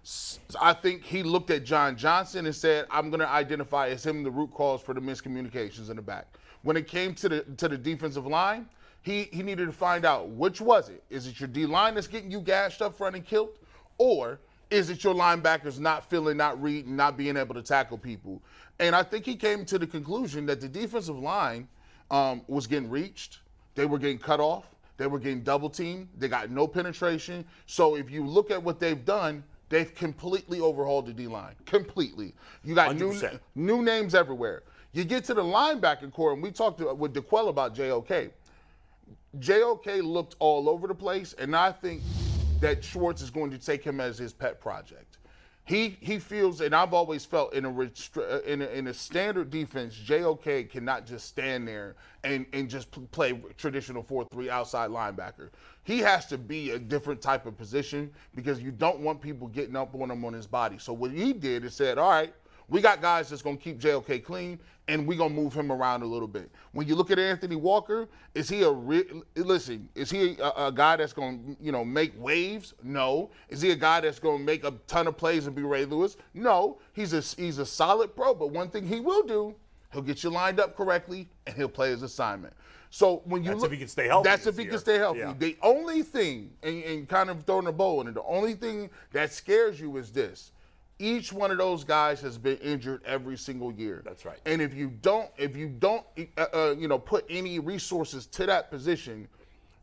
I 0.61 0.73
think 0.73 1.03
he 1.03 1.23
looked 1.23 1.49
at 1.49 1.65
John 1.65 1.97
Johnson 1.97 2.45
and 2.45 2.55
said, 2.55 2.85
"I'm 2.91 3.09
going 3.09 3.19
to 3.19 3.27
identify 3.27 3.87
as 3.89 4.05
him 4.05 4.21
the 4.23 4.29
root 4.29 4.51
cause 4.53 4.81
for 4.81 4.93
the 4.93 5.01
miscommunications 5.01 5.89
in 5.89 5.95
the 5.95 6.03
back." 6.03 6.27
When 6.61 6.77
it 6.77 6.87
came 6.87 7.15
to 7.15 7.29
the 7.29 7.41
to 7.57 7.67
the 7.67 7.77
defensive 7.77 8.27
line, 8.27 8.67
he 9.01 9.23
he 9.33 9.41
needed 9.41 9.65
to 9.65 9.71
find 9.71 10.05
out 10.05 10.29
which 10.29 10.61
was 10.61 10.89
it. 10.89 11.03
Is 11.09 11.25
it 11.27 11.39
your 11.39 11.47
D 11.47 11.65
line 11.65 11.95
that's 11.95 12.07
getting 12.07 12.29
you 12.29 12.41
gashed 12.41 12.81
up 12.83 12.95
front 12.95 13.15
and 13.15 13.25
killed, 13.25 13.57
or 13.97 14.39
is 14.75 14.89
it 14.89 15.05
your 15.05 15.15
linebackers 15.15 15.79
not 15.79 16.09
feeling, 16.09 16.35
not 16.35 16.61
reading, 16.61 16.97
not 16.97 17.15
being 17.15 17.37
able 17.37 17.55
to 17.55 17.61
tackle 17.61 17.97
people? 17.97 18.41
And 18.79 18.93
I 18.93 19.03
think 19.03 19.25
he 19.25 19.35
came 19.35 19.63
to 19.65 19.79
the 19.79 19.87
conclusion 19.87 20.45
that 20.47 20.59
the 20.59 20.67
defensive 20.67 21.17
line 21.17 21.69
um, 22.11 22.41
was 22.47 22.67
getting 22.67 22.89
reached. 22.89 23.39
They 23.75 23.85
were 23.85 23.97
getting 23.97 24.19
cut 24.19 24.41
off. 24.41 24.75
They 24.97 25.07
were 25.07 25.19
getting 25.19 25.43
double 25.43 25.69
teamed. 25.69 26.09
They 26.17 26.27
got 26.27 26.49
no 26.49 26.67
penetration. 26.67 27.45
So 27.67 27.95
if 27.95 28.11
you 28.11 28.25
look 28.25 28.51
at 28.51 28.61
what 28.61 28.81
they've 28.81 29.03
done, 29.03 29.45
they've 29.69 29.93
completely 29.95 30.59
overhauled 30.59 31.07
the 31.07 31.13
D 31.13 31.27
line. 31.27 31.55
Completely. 31.65 32.33
You 32.65 32.75
got 32.75 32.97
new 32.97 33.11
100%. 33.11 33.39
new 33.55 33.81
names 33.81 34.13
everywhere. 34.13 34.63
You 34.91 35.05
get 35.05 35.23
to 35.25 35.33
the 35.33 35.43
linebacker 35.43 36.11
core, 36.11 36.33
and 36.33 36.43
we 36.43 36.51
talked 36.51 36.79
to, 36.79 36.93
with 36.93 37.13
DeQuell 37.13 37.47
about 37.49 37.75
JOK. 37.75 38.31
JOK 39.39 39.85
looked 40.03 40.35
all 40.39 40.69
over 40.69 40.87
the 40.87 40.95
place, 40.95 41.33
and 41.33 41.55
I 41.55 41.71
think 41.71 42.01
that 42.65 42.83
Schwartz 42.83 43.21
is 43.21 43.29
going 43.29 43.51
to 43.51 43.59
take 43.59 43.83
him 43.83 43.99
as 43.99 44.17
his 44.17 44.33
pet 44.33 44.59
project. 44.59 45.19
He 45.65 45.97
he 45.99 46.19
feels, 46.19 46.61
and 46.61 46.75
I've 46.75 46.93
always 46.93 47.25
felt 47.25 47.53
in 47.53 47.65
a, 47.65 47.71
restri- 47.71 48.31
uh, 48.31 48.41
in 48.41 48.61
a 48.61 48.65
in 48.67 48.87
a 48.87 48.93
standard 48.93 49.49
defense, 49.49 49.95
JOK 49.95 50.69
cannot 50.69 51.07
just 51.07 51.27
stand 51.27 51.67
there 51.67 51.95
and 52.23 52.45
and 52.53 52.69
just 52.69 52.91
pl- 52.91 53.07
play 53.11 53.39
traditional 53.57 54.03
four 54.03 54.25
three 54.25 54.49
outside 54.49 54.91
linebacker. 54.91 55.49
He 55.83 55.99
has 55.99 56.27
to 56.27 56.37
be 56.37 56.71
a 56.71 56.79
different 56.79 57.21
type 57.21 57.47
of 57.47 57.57
position 57.57 58.11
because 58.35 58.61
you 58.61 58.71
don't 58.71 58.99
want 58.99 59.21
people 59.21 59.47
getting 59.47 59.75
up 59.75 59.95
on 59.95 60.11
him 60.11 60.23
on 60.23 60.33
his 60.33 60.45
body. 60.45 60.77
So 60.77 60.93
what 60.93 61.11
he 61.11 61.33
did 61.33 61.65
is 61.65 61.73
said, 61.73 61.97
all 61.97 62.09
right. 62.09 62.33
We 62.69 62.81
got 62.81 63.01
guys 63.01 63.29
that's 63.29 63.41
going 63.41 63.57
to 63.57 63.63
keep 63.63 63.79
JOK 63.79 64.23
clean, 64.23 64.59
and 64.87 65.07
we're 65.07 65.17
going 65.17 65.35
to 65.35 65.35
move 65.35 65.53
him 65.53 65.71
around 65.71 66.01
a 66.01 66.05
little 66.05 66.27
bit. 66.27 66.49
When 66.71 66.87
you 66.87 66.95
look 66.95 67.11
at 67.11 67.19
Anthony 67.19 67.55
Walker, 67.55 68.07
is 68.33 68.49
he 68.49 68.63
a 68.63 68.71
re- 68.71 69.05
listen? 69.35 69.87
Is 69.95 70.09
he 70.09 70.37
a, 70.39 70.67
a 70.67 70.71
guy 70.71 70.95
that's 70.95 71.13
going 71.13 71.55
to 71.55 71.63
you 71.63 71.71
know 71.71 71.85
make 71.85 72.13
waves? 72.19 72.73
No. 72.83 73.29
Is 73.49 73.61
he 73.61 73.71
a 73.71 73.75
guy 73.75 74.01
that's 74.01 74.19
going 74.19 74.39
to 74.39 74.43
make 74.43 74.63
a 74.63 74.73
ton 74.87 75.07
of 75.07 75.17
plays 75.17 75.47
and 75.47 75.55
be 75.55 75.63
Ray 75.63 75.85
Lewis? 75.85 76.17
No. 76.33 76.79
He's 76.93 77.13
a 77.13 77.21
he's 77.41 77.59
a 77.59 77.65
solid 77.65 78.15
pro, 78.15 78.33
but 78.33 78.51
one 78.51 78.69
thing 78.69 78.87
he 78.87 78.99
will 78.99 79.23
do, 79.23 79.55
he'll 79.91 80.01
get 80.01 80.23
you 80.23 80.29
lined 80.29 80.59
up 80.59 80.75
correctly, 80.75 81.29
and 81.45 81.55
he'll 81.55 81.69
play 81.69 81.89
his 81.89 82.01
assignment. 82.03 82.53
So 82.89 83.23
when 83.25 83.43
you 83.43 83.49
That's 83.49 83.61
look, 83.61 83.71
if 83.71 83.73
he 83.73 83.79
can 83.79 83.87
stay 83.89 84.07
healthy 84.07 84.29
That's 84.29 84.47
if 84.47 84.55
he 84.55 84.63
year. 84.63 84.71
can 84.71 84.79
stay 84.79 84.97
healthy. 84.97 85.19
Yeah. 85.19 85.33
The 85.37 85.57
only 85.61 86.01
thing, 86.01 86.51
and, 86.63 86.81
and 86.83 87.09
kind 87.09 87.29
of 87.29 87.43
throwing 87.43 87.67
a 87.67 87.71
bow 87.71 87.99
in 88.01 88.07
it, 88.07 88.13
the 88.13 88.23
only 88.23 88.53
thing 88.53 88.89
that 89.11 89.33
scares 89.33 89.81
you 89.81 89.97
is 89.97 90.11
this. 90.11 90.51
Each 90.97 91.33
one 91.33 91.51
of 91.51 91.57
those 91.57 91.83
guys 91.83 92.21
has 92.21 92.37
been 92.37 92.57
injured 92.57 93.01
every 93.05 93.37
single 93.37 93.73
year. 93.73 94.01
That's 94.05 94.25
right. 94.25 94.39
And 94.45 94.61
if 94.61 94.73
you 94.73 94.89
don't, 95.01 95.29
if 95.37 95.55
you 95.55 95.67
don't, 95.67 96.05
uh, 96.37 96.45
uh, 96.53 96.75
you 96.77 96.87
know, 96.87 96.97
put 96.97 97.25
any 97.29 97.59
resources 97.59 98.25
to 98.27 98.45
that 98.45 98.69
position, 98.71 99.27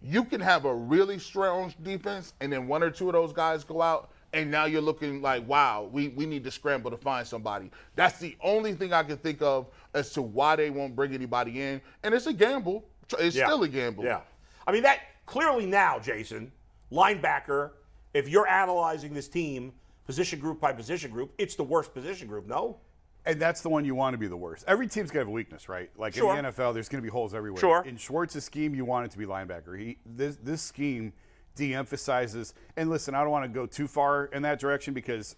you 0.01 0.25
can 0.25 0.41
have 0.41 0.65
a 0.65 0.75
really 0.75 1.19
strong 1.19 1.73
defense, 1.83 2.33
and 2.41 2.53
then 2.53 2.67
one 2.67 2.83
or 2.83 2.91
two 2.91 3.09
of 3.09 3.13
those 3.13 3.33
guys 3.33 3.63
go 3.63 3.83
out, 3.83 4.11
and 4.33 4.51
now 4.51 4.65
you're 4.65 4.81
looking 4.81 5.21
like, 5.21 5.47
wow, 5.47 5.89
we, 5.93 6.09
we 6.09 6.25
need 6.25 6.43
to 6.45 6.51
scramble 6.51 6.91
to 6.91 6.97
find 6.97 7.27
somebody. 7.27 7.71
That's 7.95 8.19
the 8.19 8.35
only 8.43 8.73
thing 8.73 8.93
I 8.95 9.03
can 9.03 9.19
think 9.19 9.43
of 9.43 9.67
as 9.95 10.11
to 10.15 10.23
why 10.23 10.57
they 10.57 10.71
won't 10.71 10.97
bring 10.97 11.13
anybody 11.15 11.61
in, 11.61 11.81
and 12.03 12.15
it's 12.15 12.27
a 12.27 12.33
gamble. 12.33 12.85
It's 13.19 13.37
Yeah. 13.37 13.47
still 13.47 13.63
a 13.65 13.69
gamble. 13.69 14.05
Yeah. 14.05 14.23
I 14.67 14.73
mean, 14.73 14.83
that 14.85 15.01
clearly 15.27 15.67
now, 15.67 15.99
Jason, 15.99 16.51
linebacker, 16.91 17.73
if 18.15 18.29
you're 18.29 18.49
analyzing 18.49 19.13
this 19.13 19.29
team 19.29 19.73
position 20.07 20.39
group 20.41 20.61
by 20.61 20.73
position 20.73 21.11
group, 21.11 21.33
it's 21.39 21.55
the 21.55 21.65
worst 21.65 21.93
position 21.95 22.29
group, 22.29 22.47
no? 22.47 22.79
And 23.25 23.41
that's 23.41 23.61
the 23.61 23.69
one 23.69 23.85
you 23.85 23.95
want 23.95 24.15
to 24.15 24.19
be 24.19 24.27
the 24.27 24.37
worst. 24.37 24.65
Every 24.67 24.89
team's 24.89 25.11
gonna 25.13 25.21
have 25.21 25.29
a 25.29 25.31
weakness, 25.31 25.69
right? 25.69 25.91
Like 25.97 26.15
Sure. 26.15 26.37
in 26.37 26.43
the 26.45 26.51
NFL, 26.51 26.73
there's 26.75 26.89
gonna 26.89 27.03
be 27.03 27.09
holes 27.09 27.35
everywhere. 27.35 27.61
Sure. 27.61 27.85
In 27.85 27.97
Schwartz's 27.97 28.45
scheme, 28.45 28.75
you 28.75 28.85
want 28.85 29.07
it 29.07 29.13
to 29.13 29.19
be 29.19 29.27
linebacker. 29.27 29.79
He 29.79 29.99
this 30.05 30.37
this 30.43 30.61
scheme 30.63 31.13
de-emphasizes. 31.55 32.55
And 32.77 32.91
listen, 32.91 33.15
I 33.15 33.21
don't 33.21 33.31
want 33.31 33.45
to 33.45 33.49
go 33.49 33.67
too 33.67 33.87
far 33.87 34.25
in 34.27 34.43
that 34.43 34.59
direction 34.59 34.95
because 34.95 35.37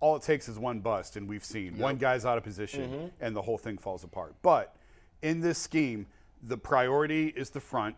all 0.00 0.16
it 0.16 0.22
takes 0.22 0.48
is 0.48 0.58
one 0.58 0.80
bust, 0.80 1.16
and 1.16 1.28
we've 1.28 1.44
seen 1.44 1.78
one 1.78 1.96
guy's 1.96 2.24
out 2.26 2.36
of 2.36 2.42
position, 2.44 2.90
Mm-hmm. 2.90 3.06
and 3.20 3.36
the 3.36 3.42
whole 3.42 3.56
thing 3.58 3.78
falls 3.78 4.02
apart. 4.04 4.34
But 4.42 4.74
in 5.22 5.40
this 5.40 5.58
scheme, 5.58 6.06
the 6.42 6.58
priority 6.58 7.28
is 7.28 7.50
the 7.50 7.60
front. 7.60 7.94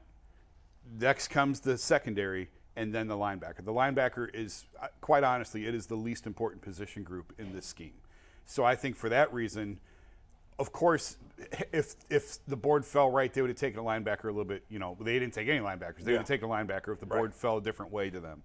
Next 1.01 1.29
comes 1.29 1.61
the 1.61 1.79
secondary, 1.79 2.51
and 2.77 2.93
then 2.93 3.09
the 3.09 3.17
linebacker. 3.17 3.65
The 3.65 3.73
linebacker 3.73 4.35
is, 4.35 4.65
uh, 4.81 4.89
quite 5.01 5.25
honestly, 5.25 5.67
it 5.67 5.75
is 5.75 5.87
the 5.87 5.95
least 5.97 6.27
important 6.27 6.63
position 6.63 7.03
group 7.03 7.33
in 7.39 7.53
this 7.55 7.67
scheme. 7.67 7.95
So 8.47 8.65
I 8.65 8.75
think 8.77 8.97
for 8.97 9.09
that 9.09 9.33
reason, 9.33 9.79
of 10.59 10.73
course, 10.73 11.17
if 11.73 11.95
if 12.11 12.39
the 12.47 12.57
board 12.57 12.85
fell 12.85 13.11
right, 13.11 13.33
they 13.33 13.41
would 13.41 13.51
have 13.51 13.57
taken 13.59 13.81
a 13.81 13.83
linebacker 13.83 14.25
a 14.25 14.29
little 14.29 14.45
bit. 14.45 14.65
You 14.69 14.79
know, 14.79 14.97
they 15.01 15.19
didn't 15.19 15.35
take 15.35 15.49
any 15.49 15.61
linebackers. 15.61 16.01
They 16.05 16.13
Yeah. 16.13 16.19
would 16.19 16.29
have 16.29 16.29
taken 16.29 16.49
a 16.49 16.53
linebacker 16.53 16.93
if 16.93 17.01
the 17.01 17.07
board 17.07 17.31
Right. 17.31 17.35
fell 17.35 17.57
a 17.59 17.63
different 17.63 17.91
way 17.93 18.11
to 18.11 18.21
them. 18.21 18.43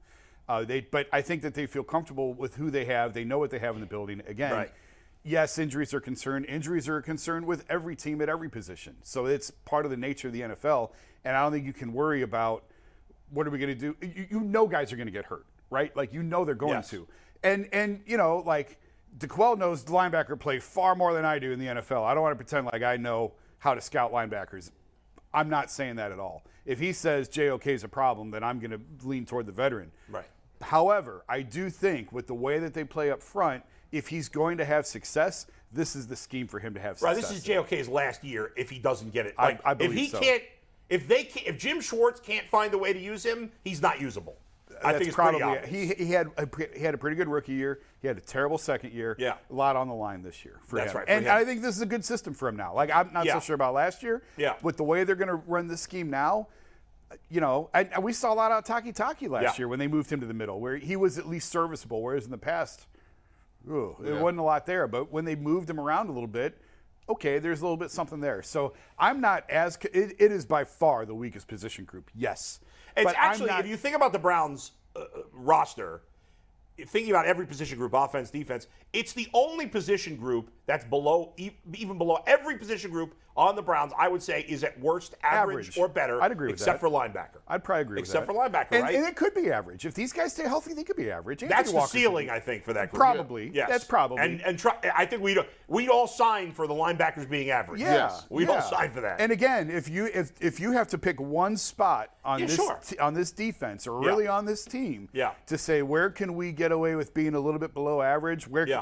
Uh, 0.47 0.63
they, 0.63 0.81
but 0.81 1.07
I 1.13 1.21
think 1.21 1.43
that 1.43 1.53
they 1.53 1.67
feel 1.67 1.83
comfortable 1.83 2.33
with 2.33 2.55
who 2.55 2.71
they 2.71 2.85
have. 2.85 3.13
They 3.13 3.23
know 3.23 3.37
what 3.37 3.51
they 3.51 3.59
have 3.59 3.75
in 3.75 3.81
the 3.81 3.87
building. 3.87 4.23
Again, 4.25 4.51
Right. 4.53 4.71
yes, 5.23 5.59
injuries 5.59 5.93
are 5.93 5.99
concerned. 5.99 6.45
Injuries 6.47 6.89
are 6.89 6.97
a 6.97 7.03
concern 7.03 7.45
with 7.45 7.63
every 7.69 7.95
team 7.95 8.19
at 8.21 8.29
every 8.29 8.49
position. 8.49 8.97
So 9.03 9.27
it's 9.27 9.51
part 9.51 9.85
of 9.85 9.91
the 9.91 9.97
nature 9.97 10.29
of 10.29 10.33
the 10.33 10.41
NFL. 10.41 10.91
And 11.23 11.35
I 11.37 11.43
don't 11.43 11.51
think 11.51 11.65
you 11.67 11.73
can 11.73 11.93
worry 11.93 12.23
about 12.23 12.63
what 13.31 13.47
are 13.47 13.49
we 13.49 13.57
going 13.59 13.75
to 13.77 13.93
do. 13.93 13.95
You, 14.01 14.27
you 14.29 14.39
know, 14.41 14.67
guys 14.67 14.91
are 14.91 14.95
going 14.95 15.07
to 15.07 15.11
get 15.11 15.25
hurt, 15.25 15.45
right? 15.69 15.95
Like 15.95 16.13
you 16.13 16.23
know 16.23 16.45
they're 16.45 16.55
going 16.55 16.73
Yes. 16.73 16.89
to. 16.91 17.07
And 17.43 17.67
and 17.71 18.01
you 18.05 18.17
know, 18.17 18.43
like 18.45 18.77
DeQuell 19.17 19.57
knows 19.57 19.83
the 19.83 19.91
linebacker 19.91 20.39
play 20.39 20.59
far 20.59 20.95
more 20.95 21.13
than 21.13 21.25
I 21.25 21.39
do 21.39 21.51
in 21.51 21.59
the 21.59 21.67
NFL. 21.67 22.03
I 22.05 22.13
don't 22.13 22.23
want 22.23 22.33
to 22.37 22.43
pretend 22.43 22.65
like 22.71 22.83
I 22.83 22.97
know 22.97 23.33
how 23.59 23.73
to 23.73 23.81
scout 23.81 24.11
linebackers. 24.11 24.71
I'm 25.33 25.49
not 25.49 25.69
saying 25.71 25.95
that 25.97 26.11
at 26.11 26.19
all. 26.19 26.43
If 26.65 26.79
he 26.79 26.91
says 26.93 27.29
JOK 27.29 27.67
is 27.67 27.83
a 27.83 27.87
problem, 27.87 28.31
then 28.31 28.43
I'm 28.43 28.59
going 28.59 28.71
to 28.71 28.79
lean 29.07 29.25
toward 29.25 29.45
the 29.45 29.51
veteran. 29.51 29.91
Right. 30.09 30.25
However, 30.61 31.23
I 31.29 31.41
do 31.41 31.69
think 31.69 32.11
with 32.11 32.27
the 32.27 32.33
way 32.33 32.59
that 32.59 32.73
they 32.73 32.83
play 32.83 33.11
up 33.11 33.21
front, 33.23 33.63
if 33.91 34.07
he's 34.09 34.27
going 34.29 34.57
to 34.57 34.65
have 34.65 34.85
success, 34.85 35.45
this 35.71 35.95
is 35.95 36.07
the 36.07 36.15
scheme 36.15 36.47
for 36.47 36.59
him 36.59 36.73
to 36.73 36.79
have 36.79 36.97
success. 36.99 37.15
Right. 37.15 37.21
This 37.21 37.31
is 37.31 37.43
JOK's 37.43 37.87
last 37.87 38.23
year 38.23 38.51
if 38.57 38.69
he 38.69 38.77
doesn't 38.79 39.11
get 39.11 39.25
it. 39.25 39.35
I- 39.37 39.45
Like, 39.45 39.61
I 39.65 39.71
if 39.71 39.77
believe 39.77 39.93
he 39.97 40.07
so. 40.09 40.19
can't, 40.19 40.43
if 40.89 41.07
they 41.07 41.23
can't, 41.23 41.47
if 41.47 41.57
Jim 41.57 41.81
Schwartz 41.81 42.19
can't 42.19 42.47
find 42.47 42.73
a 42.73 42.77
way 42.77 42.93
to 42.93 42.99
use 42.99 43.23
him, 43.25 43.51
he's 43.63 43.81
not 43.81 43.99
usable. 44.01 44.37
I 44.81 44.93
That's 44.93 44.97
think 44.99 45.07
it's 45.09 45.15
probably 45.15 45.67
he 45.67 45.87
he 46.05 46.11
had 46.13 46.27
a, 46.37 46.47
he 46.73 46.81
had 46.83 46.93
a 46.93 46.97
pretty 46.97 47.17
good 47.17 47.27
rookie 47.27 47.51
year. 47.53 47.81
He 48.01 48.07
had 48.07 48.17
a 48.17 48.21
terrible 48.21 48.57
second 48.57 48.93
year. 48.93 49.15
Yeah. 49.19 49.33
a 49.49 49.53
lot 49.53 49.75
on 49.75 49.89
the 49.89 49.93
line 49.93 50.21
this 50.23 50.45
year 50.45 50.59
for 50.63 50.77
That's 50.77 50.91
him. 50.93 50.97
right, 50.99 51.09
and 51.09 51.25
him. 51.25 51.31
I 51.35 51.43
think 51.43 51.61
this 51.61 51.75
is 51.75 51.81
a 51.81 51.85
good 51.85 52.05
system 52.05 52.33
for 52.33 52.47
him 52.47 52.55
now. 52.55 52.73
Like 52.73 52.89
I'm 52.89 53.11
not 53.11 53.25
Yeah. 53.25 53.33
so 53.33 53.39
sure 53.41 53.55
about 53.55 53.73
last 53.73 54.03
year. 54.03 54.23
Yeah. 54.37 54.55
with 54.61 54.77
the 54.77 54.83
way 54.85 55.03
they're 55.03 55.15
going 55.15 55.27
to 55.27 55.35
run 55.35 55.67
this 55.67 55.81
scheme 55.81 56.09
now, 56.09 56.47
you 57.29 57.41
know, 57.41 57.69
and, 57.73 57.89
and 57.93 58.03
we 58.03 58.13
saw 58.13 58.31
a 58.31 58.35
lot 58.35 58.51
out 58.53 58.69
of 58.69 58.83
Takitaki 58.83 59.29
last 59.29 59.43
Yeah. 59.43 59.53
year 59.57 59.67
when 59.67 59.79
they 59.79 59.87
moved 59.87 60.09
him 60.09 60.21
to 60.21 60.25
the 60.25 60.33
middle, 60.33 60.61
where 60.61 60.77
he 60.77 60.95
was 60.95 61.17
at 61.17 61.27
least 61.27 61.49
serviceable. 61.49 62.01
Whereas 62.01 62.23
in 62.23 62.31
the 62.31 62.37
past, 62.37 62.87
ooh, 63.69 63.97
there 63.99 64.15
wasn't 64.23 64.39
a 64.39 64.43
lot 64.43 64.65
there. 64.65 64.87
But 64.87 65.11
when 65.11 65.25
they 65.25 65.35
moved 65.35 65.69
him 65.69 65.79
around 65.79 66.07
a 66.07 66.13
little 66.13 66.27
bit. 66.27 66.57
Okay, 67.09 67.39
there's 67.39 67.61
a 67.61 67.63
little 67.63 67.77
bit 67.77 67.89
something 67.89 68.19
there. 68.19 68.43
So 68.43 68.73
I'm 68.97 69.19
not 69.19 69.49
as. 69.49 69.77
It, 69.93 70.15
it 70.19 70.31
is 70.31 70.45
by 70.45 70.63
far 70.63 71.05
the 71.05 71.15
weakest 71.15 71.47
position 71.47 71.85
group. 71.85 72.09
Yes, 72.15 72.59
It's 72.95 73.03
but 73.05 73.15
actually, 73.17 73.47
not- 73.47 73.61
if 73.61 73.67
you 73.67 73.77
think 73.77 73.95
about 73.95 74.13
the 74.13 74.19
Browns 74.19 74.71
uh, 74.95 74.99
uh, 74.99 75.05
roster, 75.33 76.01
thinking 76.87 77.11
about 77.11 77.25
every 77.25 77.47
position 77.47 77.77
group, 77.77 77.93
offense, 77.93 78.29
defense, 78.29 78.67
it's 78.93 79.13
the 79.13 79.27
only 79.33 79.65
position 79.67 80.15
group 80.15 80.51
that's 80.67 80.85
below, 80.85 81.33
even 81.73 81.97
below 81.97 82.19
every 82.27 82.57
position 82.57 82.91
group 82.91 83.15
on 83.39 83.55
the 83.55 83.61
Browns. 83.61 83.93
I 83.97 84.09
would 84.09 84.21
say 84.21 84.41
is 84.47 84.63
at 84.65 84.77
worst 84.79 85.15
average, 85.23 85.69
Average. 85.69 85.77
or 85.77 85.87
better. 85.87 86.21
I'd 86.21 86.31
agree 86.31 86.47
with 86.47 86.59
except 86.59 86.81
that. 86.81 86.87
for 86.87 86.93
linebacker. 86.93 87.39
I'd 87.47 87.63
probably 87.63 87.81
agree 87.83 88.01
with 88.01 88.11
that. 88.11 88.19
except 88.19 88.25
for 88.27 88.33
linebacker, 88.33 88.67
and, 88.73 88.83
right? 88.83 88.95
And 88.95 89.05
it 89.05 89.15
could 89.15 89.33
be 89.33 89.49
average. 89.51 89.85
If 89.85 89.93
these 89.93 90.11
guys 90.11 90.33
stay 90.33 90.43
healthy, 90.43 90.73
they 90.73 90.83
could 90.83 90.97
be 90.97 91.09
average. 91.09 91.41
Anthony 91.41 91.57
That's 91.57 91.71
the 91.71 91.77
Walker 91.77 91.91
could 91.93 91.99
ceiling. 92.01 92.29
I 92.29 92.39
think, 92.39 92.63
for 92.65 92.73
that 92.73 92.91
group. 92.91 92.99
Probably. 92.99 93.49
Yes. 93.53 93.69
That's 93.69 93.85
probably. 93.85 94.19
And 94.19 94.41
and 94.41 94.59
try, 94.59 94.75
I 94.95 95.05
think 95.05 95.21
we'd, 95.23 95.37
we'd 95.69 95.87
all 95.89 96.05
signed 96.07 96.55
for 96.55 96.67
the 96.67 96.73
linebackers 96.73 97.29
being 97.29 97.49
average. 97.49 97.79
Yeah, 97.79 97.93
Yes. 97.93 98.25
We 98.29 98.45
all 98.47 98.55
yeah. 98.55 98.61
signed 98.61 98.93
for 98.93 99.01
that. 99.01 99.21
And 99.21 99.31
again, 99.31 99.69
if 99.71 99.87
you 99.87 100.05
if 100.13 100.31
if 100.41 100.59
you 100.59 100.73
have 100.73 100.89
to 100.89 100.97
pick 100.97 101.19
one 101.21 101.55
spot 101.55 102.09
on 102.25 102.39
Yeah, 102.39 102.45
this 102.47 102.55
sure. 102.57 102.79
t- 102.85 102.97
on 102.99 103.13
this 103.13 103.31
defense 103.31 103.87
or 103.87 104.01
Yeah. 104.03 104.09
really 104.09 104.27
on 104.27 104.45
this 104.45 104.65
team, 104.65 105.07
Yeah. 105.13 105.31
to 105.47 105.57
say 105.57 105.81
where 105.81 106.09
can 106.09 106.35
we 106.35 106.51
get 106.51 106.71
away 106.73 106.95
with 106.95 107.13
being 107.13 107.35
a 107.35 107.39
little 107.39 107.59
bit 107.59 107.73
below 107.73 108.01
average, 108.01 108.47
where 108.47 108.67
Yeah. 108.67 108.81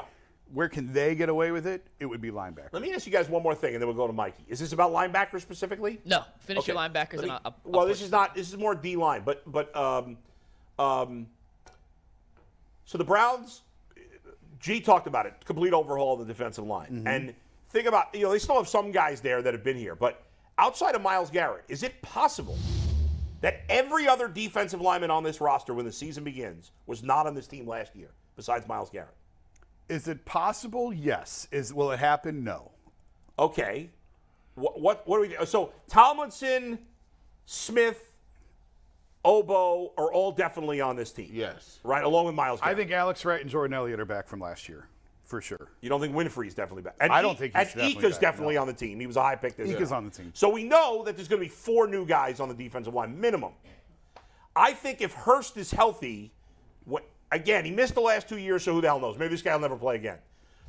Where 0.52 0.68
can 0.68 0.92
they 0.92 1.14
get 1.14 1.28
away 1.28 1.50
with 1.50 1.66
it? 1.66 1.86
It 2.00 2.06
would 2.06 2.20
be 2.22 2.30
linebacker. 2.30 2.68
Let 2.72 2.80
me 2.82 2.92
ask 2.94 3.06
you 3.06 3.12
guys 3.12 3.28
one 3.28 3.42
more 3.42 3.54
thing, 3.54 3.74
and 3.74 3.82
then 3.82 3.86
we'll 3.88 3.96
go 3.96 4.06
to 4.06 4.12
Mikey. 4.12 4.44
Is 4.48 4.58
this 4.58 4.72
about 4.72 4.92
linebackers 4.92 5.42
specifically? 5.42 6.00
No, 6.06 6.24
finish 6.40 6.66
your 6.66 6.76
linebackers 6.76 7.14
Let 7.16 7.18
and 7.20 7.22
me- 7.24 7.30
I'll, 7.30 7.40
I'll 7.44 7.56
well, 7.64 7.86
this 7.86 8.00
is 8.00 8.10
not. 8.10 8.34
This 8.34 8.48
is 8.48 8.56
more 8.56 8.74
D 8.74 8.96
line, 8.96 9.22
but 9.24 9.42
but 9.50 9.74
um, 9.76 10.16
um, 10.78 11.26
so 12.84 12.98
the 12.98 13.04
Browns. 13.04 13.62
G 14.60 14.80
talked 14.80 15.06
about 15.06 15.24
it. 15.26 15.34
Complete 15.44 15.72
overhaul 15.72 16.14
of 16.14 16.26
the 16.26 16.32
defensive 16.32 16.64
line, 16.66 16.88
Mm-hmm. 16.88 17.06
and 17.06 17.34
think 17.70 17.86
about 17.86 18.12
you 18.12 18.22
know 18.22 18.32
they 18.32 18.40
still 18.40 18.56
have 18.56 18.66
some 18.68 18.90
guys 18.90 19.20
there 19.20 19.40
that 19.40 19.54
have 19.54 19.62
been 19.62 19.76
here, 19.76 19.94
but 19.94 20.24
outside 20.56 20.96
of 20.96 21.02
Myles 21.02 21.30
Garrett, 21.30 21.64
is 21.68 21.84
it 21.84 22.00
possible 22.02 22.58
that 23.40 23.60
every 23.68 24.08
other 24.08 24.26
defensive 24.26 24.80
lineman 24.80 25.12
on 25.12 25.22
this 25.22 25.40
roster 25.40 25.74
when 25.74 25.84
the 25.84 25.92
season 25.92 26.24
begins 26.24 26.72
was 26.86 27.04
not 27.04 27.24
on 27.28 27.34
this 27.34 27.46
team 27.46 27.68
last 27.68 27.94
year 27.94 28.08
besides 28.34 28.66
Myles 28.66 28.90
Garrett? 28.90 29.14
Is 29.88 30.08
it 30.08 30.24
possible? 30.24 30.92
Yes. 30.92 31.48
Is 31.50 31.72
will 31.72 31.90
it 31.92 31.98
happen? 31.98 32.44
No. 32.44 32.72
Okay. 33.38 33.90
What 34.54 34.80
what 34.80 35.06
what 35.08 35.16
do 35.18 35.20
we 35.22 35.28
do? 35.28 35.46
So 35.46 35.72
Tomlinson, 35.88 36.78
Smith, 37.46 38.12
Obo 39.24 39.92
are 39.96 40.12
all 40.12 40.32
definitely 40.32 40.80
on 40.80 40.96
this 40.96 41.12
team. 41.12 41.30
Yes. 41.32 41.78
Right, 41.84 42.04
along 42.04 42.26
with 42.26 42.34
Myles. 42.34 42.60
I 42.62 42.74
think 42.74 42.90
Alex 42.90 43.24
Wright 43.24 43.40
and 43.40 43.50
Jordan 43.50 43.74
Elliott 43.74 44.00
are 44.00 44.04
back 44.04 44.26
from 44.28 44.40
last 44.40 44.68
year, 44.68 44.86
for 45.24 45.40
sure. 45.40 45.68
you 45.80 45.88
don't 45.88 46.00
think 46.00 46.14
Winfrey's 46.14 46.54
definitely 46.54 46.82
back. 46.82 46.96
And 47.00 47.12
I 47.12 47.20
don't 47.22 47.34
E- 47.34 47.38
think 47.38 47.56
he's 47.56 47.60
and 47.60 47.68
definitely 47.76 47.92
Ika's 47.92 48.12
back, 48.14 48.20
definitely 48.20 48.54
no. 48.54 48.60
on 48.62 48.66
the 48.68 48.72
team. 48.74 49.00
He 49.00 49.06
was 49.06 49.16
a 49.16 49.22
high 49.22 49.36
pick 49.36 49.56
this 49.56 49.68
year. 49.68 49.92
On 49.92 50.04
the 50.04 50.10
team. 50.10 50.30
So 50.34 50.48
we 50.48 50.64
know 50.64 51.02
that 51.04 51.16
there's 51.16 51.28
going 51.28 51.40
to 51.40 51.44
be 51.44 51.50
four 51.50 51.86
new 51.86 52.06
guys 52.06 52.40
on 52.40 52.48
the 52.48 52.54
defensive 52.54 52.94
line 52.94 53.20
minimum. 53.20 53.52
I 54.56 54.72
think 54.72 55.00
if 55.00 55.12
Hurst 55.12 55.56
is 55.56 55.70
healthy, 55.70 56.32
what, 56.84 57.04
again, 57.32 57.64
he 57.64 57.70
missed 57.70 57.94
the 57.94 58.00
last 58.00 58.28
two 58.28 58.38
years, 58.38 58.62
so 58.62 58.74
who 58.74 58.80
the 58.80 58.88
hell 58.88 59.00
knows? 59.00 59.18
Maybe 59.18 59.30
this 59.30 59.42
guy 59.42 59.54
will 59.54 59.60
never 59.60 59.76
play 59.76 59.96
again. 59.96 60.18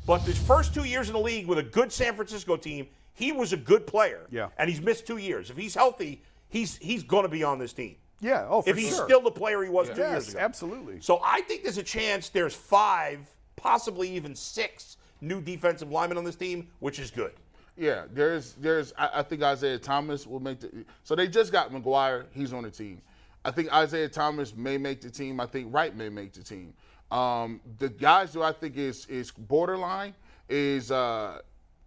But 0.06 0.22
his 0.22 0.38
first 0.38 0.74
two 0.74 0.86
years 0.86 1.08
in 1.08 1.14
the 1.14 1.20
league 1.20 1.48
with 1.48 1.60
a 1.60 1.64
good 1.64 1.92
San 1.92 2.16
Francisco 2.16 2.58
team, 2.58 2.88
he 3.14 3.32
was 3.32 3.54
a 3.54 3.58
good 3.58 3.86
player. 3.86 4.26
Yeah. 4.32 4.50
And 4.58 4.70
he's 4.70 4.82
missed 4.82 5.06
two 5.06 5.18
years. 5.18 5.50
If 5.50 5.58
he's 5.58 5.76
healthy, 5.76 6.22
he's 6.48 6.78
he's 6.78 7.04
going 7.04 7.24
to 7.24 7.30
be 7.30 7.44
on 7.44 7.60
this 7.60 7.74
team. 7.74 7.96
Yeah. 8.22 8.48
Oh, 8.50 8.62
for 8.62 8.70
if 8.70 8.78
he's 8.78 8.96
sure. 8.96 9.06
still 9.06 9.22
the 9.22 9.32
player 9.32 9.64
he 9.64 9.70
was 9.70 9.90
two 9.90 9.96
years 9.96 10.26
yes, 10.26 10.30
ago. 10.30 10.40
absolutely. 10.40 11.02
So 11.02 11.22
I 11.24 11.42
think 11.42 11.64
there's 11.64 11.78
a 11.78 11.84
chance 11.84 12.30
there's 12.30 12.56
five, 12.56 13.20
possibly 13.56 14.10
even 14.12 14.36
six 14.36 14.98
new 15.22 15.42
defensive 15.42 15.92
linemen 15.92 16.18
on 16.18 16.24
this 16.24 16.36
team, 16.36 16.68
which 16.80 17.00
is 17.00 17.12
good. 17.12 17.34
Yeah, 17.78 18.06
there's 18.14 18.54
there's 18.54 18.94
I, 18.98 19.10
I 19.16 19.24
think 19.24 19.42
Isaiah 19.42 19.78
Thomas 19.78 20.28
will 20.28 20.42
make 20.42 20.60
the 20.60 20.86
so 21.04 21.16
they 21.16 21.28
just 21.28 21.52
got 21.52 21.72
McGuire, 21.72 22.26
he's 22.32 22.52
on 22.52 22.64
the 22.64 22.72
team. 22.72 23.02
I 23.46 23.52
think 23.52 23.74
Isaiah 23.74 24.10
Thomas 24.10 24.56
may 24.56 24.78
make 24.78 25.02
the 25.02 25.10
team. 25.10 25.40
I 25.40 25.46
think 25.46 25.74
Wright 25.74 25.96
may 25.96 26.10
make 26.10 26.34
the 26.34 26.44
team. 26.44 26.74
Um, 27.12 27.62
the 27.80 27.90
guys 27.90 28.34
who 28.34 28.44
I 28.44 28.52
think 28.52 28.78
is 28.78 29.06
is 29.08 29.32
borderline 29.32 30.14
is 30.50 30.92
uh, 30.92 31.40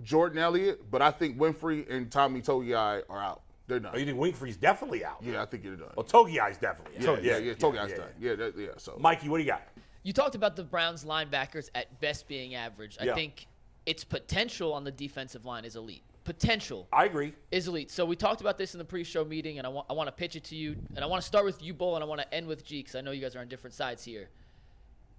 Jordan 0.02 0.38
Elliott, 0.38 0.90
but 0.90 1.02
I 1.02 1.10
think 1.10 1.38
Winfrey 1.38 1.88
and 1.90 2.10
Tommy 2.10 2.40
Togiai 2.40 3.02
are 3.08 3.22
out. 3.22 3.42
They're 3.68 3.78
not. 3.80 3.94
Oh, 3.94 3.98
you 3.98 4.06
think 4.06 4.18
Winfrey's 4.18 4.56
definitely 4.56 5.04
out? 5.04 5.18
yeah, 5.22 5.40
I 5.42 5.46
think 5.46 5.62
you're 5.64 5.76
done. 5.76 5.90
Well, 5.96 6.04
Togiai's 6.04 6.58
definitely 6.58 7.06
out. 7.06 7.22
yeah, 7.22 7.36
yeah, 7.36 7.38
yeah, 7.38 7.52
Togiai's 7.54 7.90
yeah, 7.90 7.96
done. 7.96 8.08
Yeah, 8.18 8.34
that, 8.34 8.58
yeah. 8.58 8.68
So 8.76 8.96
Mikey, 8.98 9.28
what 9.28 9.38
do 9.38 9.44
you 9.44 9.50
got? 9.50 9.62
You 10.02 10.12
talked 10.12 10.34
about 10.34 10.56
the 10.56 10.64
Browns 10.64 11.04
linebackers 11.04 11.68
at 11.74 12.00
best 12.00 12.26
being 12.26 12.56
average. 12.56 12.98
I 13.00 13.04
Yeah. 13.04 13.14
think 13.14 13.46
its 13.86 14.02
potential 14.02 14.72
on 14.72 14.82
the 14.82 14.90
defensive 14.90 15.44
line 15.44 15.64
is 15.64 15.76
elite. 15.76 16.02
Potential 16.24 16.87
I 16.92 17.06
agree. 17.06 17.35
is 17.50 17.66
elite. 17.66 17.90
So 17.90 18.04
we 18.04 18.14
talked 18.14 18.40
about 18.40 18.56
this 18.56 18.74
in 18.74 18.78
the 18.78 18.85
pre-show 18.85 19.24
meeting, 19.24 19.58
and 19.58 19.66
I 19.66 19.70
want 19.70 19.87
I 19.90 19.92
want 19.92 20.06
to 20.06 20.12
pitch 20.12 20.37
it 20.37 20.44
to 20.44 20.56
you, 20.56 20.76
and 20.94 21.04
I 21.04 21.06
want 21.06 21.20
to 21.20 21.26
start 21.26 21.44
with 21.44 21.61
you, 21.62 21.74
Bull, 21.74 21.96
and 21.96 22.04
I 22.04 22.06
want 22.06 22.20
to 22.20 22.32
end 22.35 22.46
with 22.46 22.64
G, 22.64 22.78
because 22.80 22.94
I 22.94 23.00
know 23.00 23.11
you 23.11 23.20
guys 23.20 23.35
are 23.35 23.40
on 23.40 23.48
different 23.48 23.74
sides 23.74 24.04
here. 24.04 24.28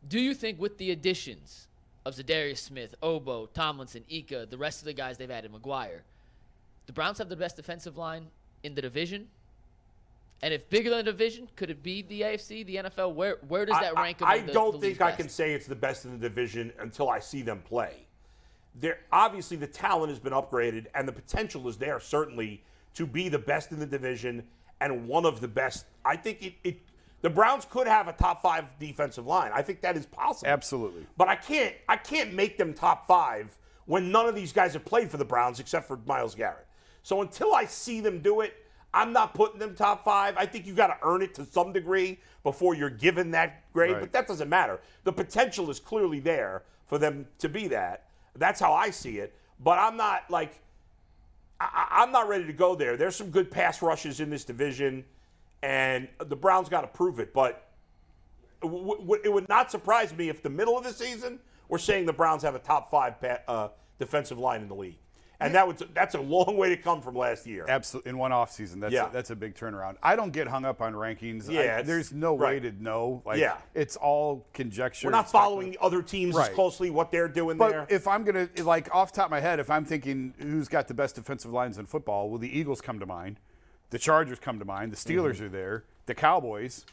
Do 0.07 0.19
you 0.19 0.33
think 0.33 0.59
with 0.61 0.77
the 0.77 0.91
additions 0.91 1.67
of 2.05 2.15
Za'Darius 2.15 2.57
Smith, 2.59 2.95
Obo, 3.01 3.47
Tomlinson, 3.47 4.03
Ika, 4.09 4.47
the 4.49 4.57
rest 4.57 4.79
of 4.81 4.85
the 4.85 4.93
guys 4.93 5.17
they've 5.17 5.29
added, 5.31 5.51
McGuire, 5.51 6.01
the 6.85 6.93
Browns 6.93 7.17
have 7.17 7.29
the 7.29 7.35
best 7.37 7.55
defensive 7.57 7.97
line 7.97 8.27
in 8.63 8.73
the 8.75 8.81
division? 8.81 9.27
And 10.41 10.53
if 10.53 10.69
bigger 10.69 10.89
than 10.89 10.99
the 10.99 11.11
division, 11.11 11.47
could 11.55 11.69
it 11.69 11.81
be 11.83 12.01
the 12.01 12.21
AFC, 12.21 12.65
the 12.65 12.75
NFL? 12.77 13.13
Where 13.13 13.37
where 13.47 13.65
does 13.65 13.77
that 13.79 13.97
I- 13.97 14.01
rank? 14.01 14.21
I, 14.21 14.25
I 14.25 14.35
among 14.35 14.47
the- 14.47 14.53
don't 14.53 14.71
the 14.73 14.79
think 14.79 15.01
I 15.01 15.07
best? 15.07 15.17
can 15.19 15.29
say 15.29 15.53
it's 15.53 15.67
the 15.67 15.75
best 15.75 16.05
in 16.05 16.11
the 16.11 16.17
division 16.17 16.71
until 16.79 17.09
I 17.09 17.19
see 17.19 17.41
them 17.41 17.59
play. 17.61 18.02
There, 18.75 18.99
obviously, 19.11 19.57
the 19.57 19.67
talent 19.67 20.09
has 20.09 20.19
been 20.19 20.33
upgraded, 20.33 20.87
and 20.95 21.07
the 21.07 21.11
potential 21.11 21.67
is 21.67 21.77
there 21.77 21.99
certainly 21.99 22.63
to 22.95 23.05
be 23.05 23.29
the 23.29 23.39
best 23.39 23.71
in 23.71 23.79
the 23.79 23.85
division 23.85 24.43
and 24.81 25.07
one 25.07 25.25
of 25.25 25.41
the 25.41 25.47
best. 25.47 25.85
I 26.03 26.15
think 26.15 26.43
it, 26.43 26.53
it 26.63 26.79
the 27.21 27.29
Browns 27.29 27.65
could 27.65 27.87
have 27.87 28.07
a 28.07 28.13
top 28.13 28.41
five 28.41 28.65
defensive 28.79 29.25
line. 29.25 29.51
I 29.53 29.61
think 29.61 29.81
that 29.81 29.95
is 29.95 30.05
possible. 30.05 30.51
Absolutely. 30.51 31.05
But 31.17 31.29
I 31.29 31.35
can't 31.35 31.73
I 31.87 31.97
can't 31.97 32.33
make 32.33 32.57
them 32.57 32.73
top 32.73 33.07
five 33.07 33.57
when 33.85 34.11
none 34.11 34.27
of 34.27 34.35
these 34.35 34.51
guys 34.51 34.73
have 34.73 34.85
played 34.85 35.09
for 35.09 35.17
the 35.17 35.25
Browns 35.25 35.59
except 35.59 35.87
for 35.87 35.97
Myles 36.05 36.35
Garrett. 36.35 36.67
So 37.01 37.21
until 37.21 37.53
I 37.53 37.65
see 37.65 38.01
them 38.01 38.19
do 38.19 38.41
it, 38.41 38.55
I'm 38.93 39.11
not 39.11 39.33
putting 39.33 39.59
them 39.59 39.75
top 39.75 40.05
five. 40.05 40.35
I 40.37 40.45
think 40.45 40.67
you 40.67 40.73
got 40.73 40.87
to 40.87 40.97
earn 41.01 41.21
it 41.21 41.33
to 41.35 41.45
some 41.45 41.73
degree 41.73 42.19
before 42.43 42.75
you're 42.75 42.89
given 42.89 43.31
that 43.31 43.71
grade. 43.73 43.93
Right. 43.93 44.01
But 44.01 44.13
that 44.13 44.27
doesn't 44.27 44.49
matter. 44.49 44.79
The 45.03 45.13
potential 45.13 45.69
is 45.69 45.79
clearly 45.79 46.19
there 46.19 46.63
for 46.87 46.97
them 46.97 47.25
to 47.39 47.49
be 47.49 47.67
that. 47.69 48.05
That's 48.35 48.59
how 48.59 48.73
I 48.73 48.89
see 48.89 49.19
it. 49.19 49.35
But 49.59 49.79
I'm 49.79 49.97
not 49.97 50.29
like 50.29 50.59
I, 51.59 51.87
I'm 51.91 52.11
not 52.11 52.27
ready 52.27 52.45
to 52.45 52.53
go 52.53 52.75
there. 52.75 52.97
There's 52.97 53.15
some 53.15 53.29
good 53.29 53.49
pass 53.49 53.81
rushes 53.81 54.19
in 54.19 54.29
this 54.29 54.43
division, 54.43 55.05
and 55.61 56.07
the 56.19 56.35
Browns 56.35 56.69
got 56.69 56.81
to 56.81 56.87
prove 56.87 57.19
it. 57.19 57.33
But 57.33 57.69
w- 58.61 58.97
w- 58.97 59.21
it 59.23 59.31
would 59.31 59.47
not 59.49 59.71
surprise 59.71 60.13
me 60.15 60.29
if 60.29 60.41
the 60.41 60.49
middle 60.49 60.77
of 60.77 60.83
the 60.83 60.93
season 60.93 61.39
we're 61.69 61.77
saying 61.77 62.05
the 62.05 62.13
Browns 62.13 62.43
have 62.43 62.55
a 62.55 62.59
top 62.59 62.91
five 62.91 63.19
pa- 63.21 63.39
uh, 63.47 63.69
defensive 63.99 64.37
line 64.37 64.61
in 64.61 64.67
the 64.67 64.75
league, 64.75 64.97
and 65.39 65.55
that 65.55 65.67
would 65.67 65.77
that's 65.93 66.15
a 66.15 66.21
long 66.21 66.55
way 66.57 66.69
to 66.69 66.77
come 66.77 67.01
from 67.01 67.15
last 67.15 67.45
year. 67.45 67.65
Absolutely. 67.67 68.09
In 68.11 68.17
one 68.17 68.31
offseason, 68.31 68.79
that's 68.79 68.93
Yeah. 68.93 69.09
a, 69.09 69.11
that's 69.11 69.29
a 69.29 69.35
big 69.35 69.55
turnaround. 69.55 69.95
I 70.01 70.15
don't 70.15 70.31
get 70.31 70.47
hung 70.47 70.63
up 70.65 70.81
on 70.81 70.93
rankings. 70.93 71.49
Yeah, 71.49 71.61
it's- 71.61 71.87
there's 71.87 72.13
no 72.13 72.33
way 72.33 72.53
right. 72.59 72.61
to 72.63 72.71
know. 72.83 73.21
Like, 73.25 73.39
Yeah. 73.39 73.57
it's 73.73 73.95
all 73.97 74.45
conjecture. 74.53 75.07
We're 75.07 75.11
not 75.11 75.29
following 75.29 75.75
other 75.81 76.01
teams 76.01 76.37
as 76.37 76.49
closely 76.49 76.89
what 76.89 77.11
they're 77.11 77.27
doing 77.27 77.57
But 77.57 77.69
there. 77.71 77.85
if 77.89 78.07
I'm 78.07 78.23
gonna 78.23 78.47
like 78.61 78.93
off 78.93 79.11
the 79.11 79.17
top 79.17 79.25
of 79.25 79.31
my 79.31 79.39
head, 79.41 79.59
if 79.59 79.69
I'm 79.69 79.85
thinking 79.85 80.33
who's 80.39 80.67
got 80.67 80.87
the 80.87 80.93
best 80.93 81.15
defensive 81.15 81.51
lines 81.51 81.77
in 81.77 81.85
football, 81.85 82.29
well, 82.29 82.39
the 82.39 82.57
Eagles 82.57 82.79
come 82.81 82.99
to 82.99 83.05
mind, 83.05 83.39
the 83.89 83.99
Chargers 83.99 84.39
come 84.39 84.59
to 84.59 84.65
mind, 84.65 84.91
the 84.91 84.95
Steelers 84.97 85.35
Mm-hmm. 85.35 85.45
are 85.45 85.49
there, 85.49 85.83
the 86.05 86.15
Cowboys, 86.15 86.85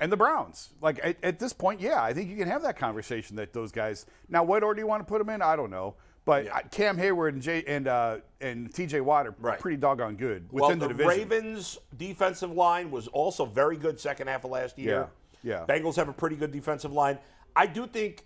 and 0.00 0.10
the 0.10 0.16
Browns. 0.16 0.70
Like 0.80 0.98
at, 1.04 1.16
at 1.22 1.38
this 1.38 1.52
point, 1.52 1.80
yeah, 1.80 2.02
I 2.02 2.12
think 2.12 2.30
you 2.30 2.36
can 2.36 2.48
have 2.48 2.62
that 2.62 2.76
conversation 2.76 3.36
that 3.36 3.52
those 3.52 3.70
guys. 3.70 4.06
Now, 4.28 4.42
what 4.42 4.62
order 4.62 4.76
do 4.76 4.80
you 4.82 4.86
want 4.86 5.00
to 5.06 5.08
put 5.08 5.18
them 5.18 5.28
in? 5.28 5.42
I 5.42 5.56
don't 5.56 5.70
know. 5.70 5.94
But 6.24 6.44
Yeah. 6.44 6.60
Cam 6.70 6.96
Heyward 6.96 7.30
and 7.30 7.42
J 7.42 7.64
and 7.66 7.88
uh, 7.88 8.18
and 8.40 8.72
T.J. 8.72 9.00
Watt 9.00 9.26
are 9.26 9.34
Right. 9.38 9.58
pretty 9.58 9.76
doggone 9.76 10.16
good 10.16 10.48
well, 10.52 10.70
the, 10.70 10.76
the, 10.76 10.88
division. 10.88 11.08
Ravens' 11.08 11.78
defensive 11.96 12.52
line 12.52 12.90
was 12.90 13.08
also 13.08 13.44
very 13.44 13.76
good 13.76 13.98
second 13.98 14.28
half 14.28 14.44
of 14.44 14.50
last 14.50 14.78
year. 14.78 15.08
Yeah, 15.42 15.66
yeah. 15.68 15.74
Bengals 15.76 15.96
have 15.96 16.08
a 16.08 16.12
pretty 16.12 16.36
good 16.36 16.52
defensive 16.52 16.92
line. 16.92 17.18
I 17.56 17.66
do 17.66 17.86
think 17.86 18.24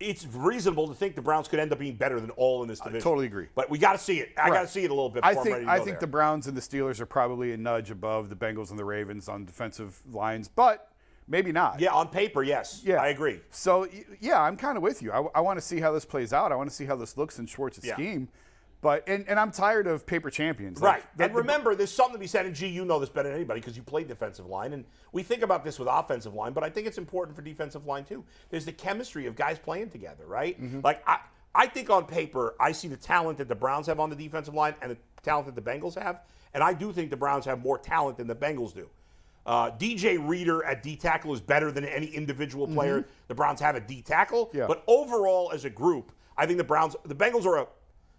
it's 0.00 0.26
reasonable 0.26 0.86
to 0.88 0.94
think 0.94 1.16
the 1.16 1.22
Browns 1.22 1.48
could 1.48 1.58
end 1.58 1.72
up 1.72 1.78
being 1.78 1.96
better 1.96 2.20
than 2.20 2.30
all 2.30 2.62
in 2.62 2.68
this 2.68 2.78
division. 2.78 3.00
I 3.00 3.02
totally 3.02 3.26
agree. 3.26 3.48
But 3.54 3.68
we 3.68 3.78
got 3.78 3.92
to 3.92 3.98
see 3.98 4.20
it. 4.20 4.30
I 4.40 4.48
got 4.48 4.62
to 4.62 4.68
see 4.68 4.84
it 4.84 4.90
a 4.90 4.94
little 4.94 5.10
bit 5.10 5.24
I 5.24 5.30
before 5.30 5.40
I'm 5.40 5.44
think 5.44 5.54
ready 5.54 5.66
to 5.66 5.70
I 5.72 5.76
think 5.78 5.86
there. 5.86 6.00
the 6.00 6.06
Browns 6.06 6.46
and 6.46 6.56
the 6.56 6.60
Steelers 6.60 7.00
are 7.00 7.06
probably 7.06 7.52
a 7.52 7.56
nudge 7.56 7.90
above 7.90 8.28
the 8.30 8.36
Bengals 8.36 8.70
and 8.70 8.78
the 8.78 8.84
Ravens 8.84 9.28
on 9.28 9.44
defensive 9.44 10.00
lines, 10.10 10.46
but 10.48 10.87
maybe 11.28 11.52
not. 11.52 11.80
Yeah, 11.80 11.92
on 11.92 12.08
paper, 12.08 12.42
yes. 12.42 12.82
Yeah, 12.84 12.96
I 13.02 13.08
agree. 13.08 13.40
So 13.50 13.86
yeah, 14.20 14.40
I'm 14.40 14.56
kind 14.56 14.76
of 14.76 14.82
with 14.82 15.02
you. 15.02 15.12
I, 15.12 15.24
I 15.34 15.40
want 15.40 15.58
to 15.58 15.64
see 15.64 15.80
how 15.80 15.92
this 15.92 16.04
plays 16.04 16.32
out. 16.32 16.50
I 16.52 16.56
want 16.56 16.68
to 16.70 16.74
see 16.74 16.84
how 16.86 16.96
this 16.96 17.16
looks 17.16 17.38
in 17.38 17.46
Schwartz's 17.46 17.84
Yeah. 17.84 17.94
scheme. 17.94 18.28
But 18.80 19.08
and, 19.08 19.28
and 19.28 19.40
I'm 19.40 19.50
tired 19.50 19.88
of 19.88 20.06
paper 20.06 20.30
champions. 20.30 20.80
Right. 20.80 21.00
Like, 21.00 21.16
the- 21.16 21.24
and 21.24 21.34
remember, 21.34 21.74
there's 21.74 21.90
something 21.90 22.12
to 22.14 22.18
be 22.20 22.28
said, 22.28 22.46
and 22.46 22.54
G, 22.54 22.68
you 22.68 22.84
know 22.84 23.00
this 23.00 23.08
better 23.08 23.28
than 23.28 23.36
anybody 23.36 23.58
because 23.60 23.76
you 23.76 23.82
played 23.82 24.06
defensive 24.06 24.46
line. 24.46 24.72
And 24.72 24.84
we 25.10 25.24
think 25.24 25.42
about 25.42 25.64
this 25.64 25.80
with 25.80 25.88
offensive 25.90 26.32
line, 26.34 26.52
but 26.52 26.62
I 26.62 26.70
think 26.70 26.86
it's 26.86 26.98
important 26.98 27.34
for 27.36 27.42
defensive 27.42 27.86
line 27.86 28.04
too. 28.04 28.24
There's 28.50 28.64
the 28.64 28.72
chemistry 28.72 29.26
of 29.26 29.34
guys 29.34 29.58
playing 29.58 29.90
together, 29.90 30.26
right? 30.26 30.60
Mm-hmm. 30.62 30.80
Like, 30.84 31.02
I, 31.08 31.18
I 31.56 31.66
think 31.66 31.90
on 31.90 32.04
paper, 32.04 32.54
I 32.60 32.70
see 32.70 32.86
the 32.86 32.96
talent 32.96 33.38
that 33.38 33.48
the 33.48 33.54
Browns 33.56 33.88
have 33.88 33.98
on 33.98 34.10
the 34.10 34.16
defensive 34.16 34.54
line 34.54 34.76
and 34.80 34.92
the 34.92 34.98
talent 35.22 35.46
that 35.52 35.56
the 35.56 35.70
Bengals 35.70 36.00
have. 36.00 36.20
And 36.54 36.62
I 36.62 36.72
do 36.72 36.92
think 36.92 37.10
the 37.10 37.16
Browns 37.16 37.44
have 37.46 37.60
more 37.60 37.78
talent 37.78 38.16
than 38.16 38.28
the 38.28 38.36
Bengals 38.36 38.72
do. 38.72 38.88
Uh, 39.48 39.70
DJ 39.70 40.18
Reader 40.28 40.62
at 40.64 40.82
D 40.82 40.94
tackle 40.94 41.32
is 41.32 41.40
better 41.40 41.72
than 41.72 41.82
any 41.86 42.08
individual 42.08 42.68
player 42.68 43.06
the 43.28 43.34
Browns 43.34 43.60
have 43.60 43.76
at 43.76 43.88
D 43.88 44.02
tackle. 44.02 44.48
Mm-hmm. 44.48 44.58
Yeah. 44.58 44.66
But 44.66 44.84
overall, 44.86 45.50
as 45.54 45.64
a 45.64 45.70
group, 45.70 46.12
I 46.36 46.44
think 46.44 46.58
the 46.58 46.64
Browns, 46.64 46.94
the 47.06 47.14
Bengals 47.14 47.46
are 47.46 47.56
a 47.56 47.66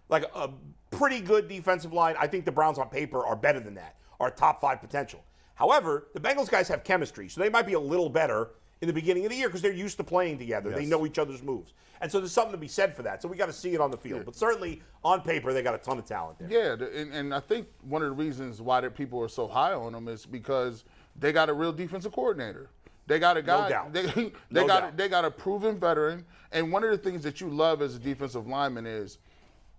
like 0.10 0.24
a 0.34 0.50
pretty 0.90 1.22
good 1.22 1.48
defensive 1.48 1.94
line. 1.94 2.16
I 2.20 2.26
think 2.26 2.46
the 2.46 2.52
Browns 2.52 2.80
on 2.80 2.90
paper 2.90 3.24
are 3.24 3.36
better 3.36 3.60
than 3.60 3.76
that, 3.76 3.98
are 4.20 4.32
top 4.32 4.60
five 4.60 4.82
potential. 4.82 5.24
However, 5.54 6.08
the 6.16 6.20
Bengals 6.20 6.50
guys 6.50 6.68
have 6.68 6.84
chemistry, 6.84 7.30
so 7.30 7.42
they 7.42 7.50
might 7.50 7.68
be 7.68 7.74
a 7.74 7.80
little 7.80 8.10
better 8.10 8.50
in 8.82 8.88
the 8.88 8.94
beginning 8.94 9.24
of 9.26 9.30
the 9.30 9.38
year 9.38 9.50
because 9.50 9.62
they're 9.62 9.72
used 9.72 9.98
to 9.98 10.04
playing 10.04 10.40
together. 10.40 10.72
They 10.72 10.86
know 10.86 11.06
each 11.06 11.20
other's 11.20 11.44
moves. 11.44 11.74
And 12.02 12.12
so 12.12 12.20
there's 12.20 12.32
something 12.32 12.54
to 12.54 12.58
be 12.58 12.70
said 12.70 12.96
for 12.96 13.04
that. 13.04 13.22
So 13.22 13.28
we 13.28 13.36
got 13.36 13.48
to 13.48 13.54
see 13.54 13.74
it 13.74 13.82
on 13.82 13.92
the 13.92 13.98
field. 13.98 14.24
But 14.24 14.36
certainly 14.36 14.82
on 15.04 15.22
paper, 15.22 15.52
they 15.52 15.62
got 15.62 15.76
a 15.76 15.80
ton 15.80 15.98
of 15.98 16.06
talent 16.06 16.40
there. 16.40 16.50
Yeah, 16.50 16.86
and, 16.86 17.14
and 17.14 17.34
I 17.34 17.42
think 17.42 17.68
one 17.82 18.02
of 18.02 18.10
the 18.10 18.16
reasons 18.16 18.62
why 18.62 18.88
people 18.88 19.22
are 19.22 19.28
so 19.28 19.48
high 19.48 19.74
on 19.74 19.92
them 19.92 20.08
is 20.08 20.26
because 20.26 20.86
they 21.18 21.32
got 21.32 21.50
a 21.50 21.54
real 21.54 21.74
defensive 21.74 22.12
coordinator. 22.12 22.70
They 23.08 23.18
got 23.20 23.38
a 23.38 23.42
guy. 23.42 23.70
doubt. 23.70 23.94
They, 23.94 24.04
they 24.14 24.32
No 24.52 24.68
got 24.68 24.82
doubt. 24.82 24.98
they 24.98 25.10
got 25.10 25.26
a 25.26 25.32
proven 25.32 25.80
veteran. 25.80 26.26
And 26.52 26.72
one 26.72 26.84
of 26.84 26.92
the 26.92 26.98
things 26.98 27.24
that 27.24 27.42
you 27.42 27.50
love 27.50 27.82
as 27.82 27.96
a 27.96 28.00
defensive 28.00 28.48
lineman 28.48 28.86
is, 28.86 29.18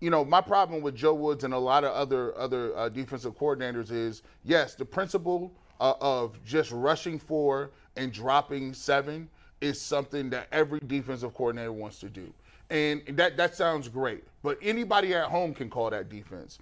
you 0.00 0.10
know, 0.10 0.24
my 0.24 0.40
problem 0.40 0.82
with 0.82 0.94
Joe 0.96 1.14
Woods 1.14 1.44
and 1.44 1.54
a 1.54 1.58
lot 1.58 1.84
of 1.84 1.92
other 1.92 2.36
other 2.36 2.76
uh, 2.76 2.88
defensive 2.88 3.36
coordinators 3.36 3.90
is 3.92 4.22
yes, 4.44 4.74
the 4.74 4.84
principle 4.84 5.52
uh, 5.80 5.94
of 6.00 6.42
just 6.44 6.70
rushing 6.72 7.18
four 7.18 7.70
and 7.96 8.12
dropping 8.12 8.72
seven 8.74 9.28
is 9.60 9.80
something 9.80 10.30
that 10.30 10.48
every 10.52 10.80
defensive 10.86 11.34
coordinator 11.34 11.72
wants 11.72 12.00
to 12.00 12.08
do. 12.08 12.32
And 12.70 13.02
that 13.16 13.36
that 13.36 13.54
sounds 13.54 13.88
great, 13.88 14.24
but 14.42 14.58
anybody 14.62 15.14
at 15.14 15.24
home 15.26 15.54
can 15.54 15.68
call 15.68 15.90
that 15.90 16.08
defense. 16.08 16.58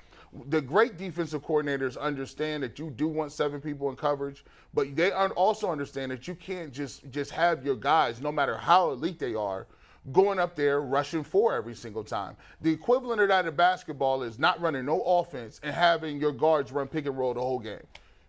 The 0.48 0.60
great 0.60 0.98
defensive 0.98 1.42
coordinators 1.42 1.98
understand 1.98 2.62
that 2.62 2.78
you 2.78 2.90
do 2.90 3.08
want 3.08 3.32
seven 3.32 3.60
people 3.60 3.88
in 3.88 3.96
coverage, 3.96 4.44
but 4.74 4.94
they 4.94 5.10
also 5.10 5.70
understand 5.70 6.12
that 6.12 6.28
you 6.28 6.34
can't 6.34 6.72
just 6.72 7.10
just 7.10 7.30
have 7.30 7.64
your 7.64 7.76
guys, 7.76 8.20
no 8.20 8.30
matter 8.30 8.56
how 8.56 8.90
elite 8.90 9.18
they 9.18 9.34
are, 9.34 9.66
going 10.12 10.38
up 10.38 10.54
there 10.54 10.80
rushing 10.80 11.24
four 11.24 11.54
every 11.54 11.74
single 11.74 12.04
time. 12.04 12.36
The 12.60 12.70
equivalent 12.70 13.20
of 13.20 13.28
that 13.28 13.46
in 13.46 13.54
basketball 13.54 14.22
is 14.22 14.38
not 14.38 14.60
running 14.60 14.84
no 14.84 15.00
offense 15.02 15.60
and 15.62 15.74
having 15.74 16.20
your 16.20 16.32
guards 16.32 16.72
run 16.72 16.88
pick 16.88 17.06
and 17.06 17.16
roll 17.16 17.34
the 17.34 17.40
whole 17.40 17.58
game. 17.58 17.82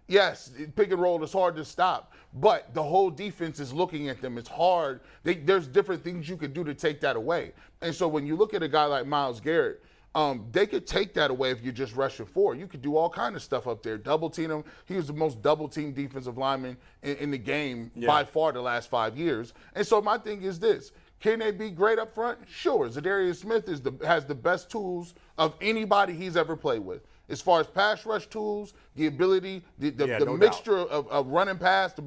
Yes, 0.08 0.52
pick 0.76 0.92
and 0.92 1.00
roll 1.00 1.24
is 1.24 1.32
hard 1.32 1.56
to 1.58 1.64
stop, 1.64 2.14
but 2.34 2.74
the 2.74 2.82
whole 2.82 3.12
defense 3.12 3.60
is 3.60 3.72
looking 3.72 4.10
at 4.10 4.22
them. 4.22 4.40
It's 4.40 4.50
hard. 4.50 5.02
They, 5.24 5.36
there's 5.36 5.68
different 5.68 6.04
things 6.04 6.28
you 6.28 6.36
could 6.36 6.54
do 6.54 6.64
to 6.64 6.74
take 6.74 7.00
that 7.02 7.16
away. 7.16 7.52
And 7.82 7.94
so 7.94 8.08
when 8.08 8.26
you 8.26 8.36
look 8.36 8.56
at 8.56 8.64
a 8.64 8.68
guy 8.68 8.86
like 8.86 9.06
Miles 9.06 9.40
Garrett, 9.40 9.84
um, 10.16 10.48
they 10.52 10.66
could 10.66 10.88
take 10.88 11.14
that 11.14 11.30
away 11.30 11.52
if 11.52 11.64
you 11.64 11.72
just 11.72 11.96
rush 11.96 12.20
it 12.20 12.28
forward. 12.28 12.60
You 12.60 12.68
could 12.68 12.82
do 12.82 12.98
all 12.98 13.10
kind 13.10 13.36
of 13.36 13.44
stuff 13.44 13.68
up 13.68 13.84
there. 13.84 13.98
Double 13.98 14.30
team 14.30 14.50
him. 14.50 14.64
He 14.86 14.96
was 14.96 15.08
the 15.08 15.14
most 15.14 15.42
double 15.42 15.68
team 15.68 15.94
defensive 15.94 16.38
lineman 16.38 16.78
in, 17.04 17.16
in 17.18 17.32
the 17.32 17.38
game 17.38 17.92
by 18.08 18.24
far 18.24 18.52
the 18.52 18.62
last 18.62 18.90
five 18.90 19.18
years. 19.18 19.54
And 19.76 19.86
so 19.86 20.02
my 20.02 20.18
thing 20.18 20.42
is 20.42 20.60
this: 20.60 20.92
Can 21.20 21.40
they 21.40 21.52
be 21.52 21.70
great 21.70 22.00
up 22.00 22.14
front? 22.16 22.40
Sure. 22.50 22.90
Za'Darius 22.90 23.36
Smith 23.38 23.70
is 23.70 23.82
the 23.82 23.94
has 24.06 24.26
the 24.26 24.36
best 24.36 24.72
tools 24.72 25.14
of 25.38 25.56
anybody 25.62 26.14
he's 26.14 26.36
ever 26.36 26.56
played 26.56 26.80
with. 26.82 27.06
As 27.30 27.40
far 27.40 27.60
as 27.60 27.68
pass 27.68 28.08
rush 28.08 28.26
tools, 28.26 28.74
the 28.96 29.06
ability, 29.06 29.64
the, 29.78 29.92
the, 29.92 30.08
Yeah, 30.08 30.20
the 30.20 30.26
no 30.26 30.36
mixture 30.36 30.80
of, 30.80 31.08
of 31.10 31.28
running 31.28 31.60
past, 31.60 31.98
the, 31.98 32.02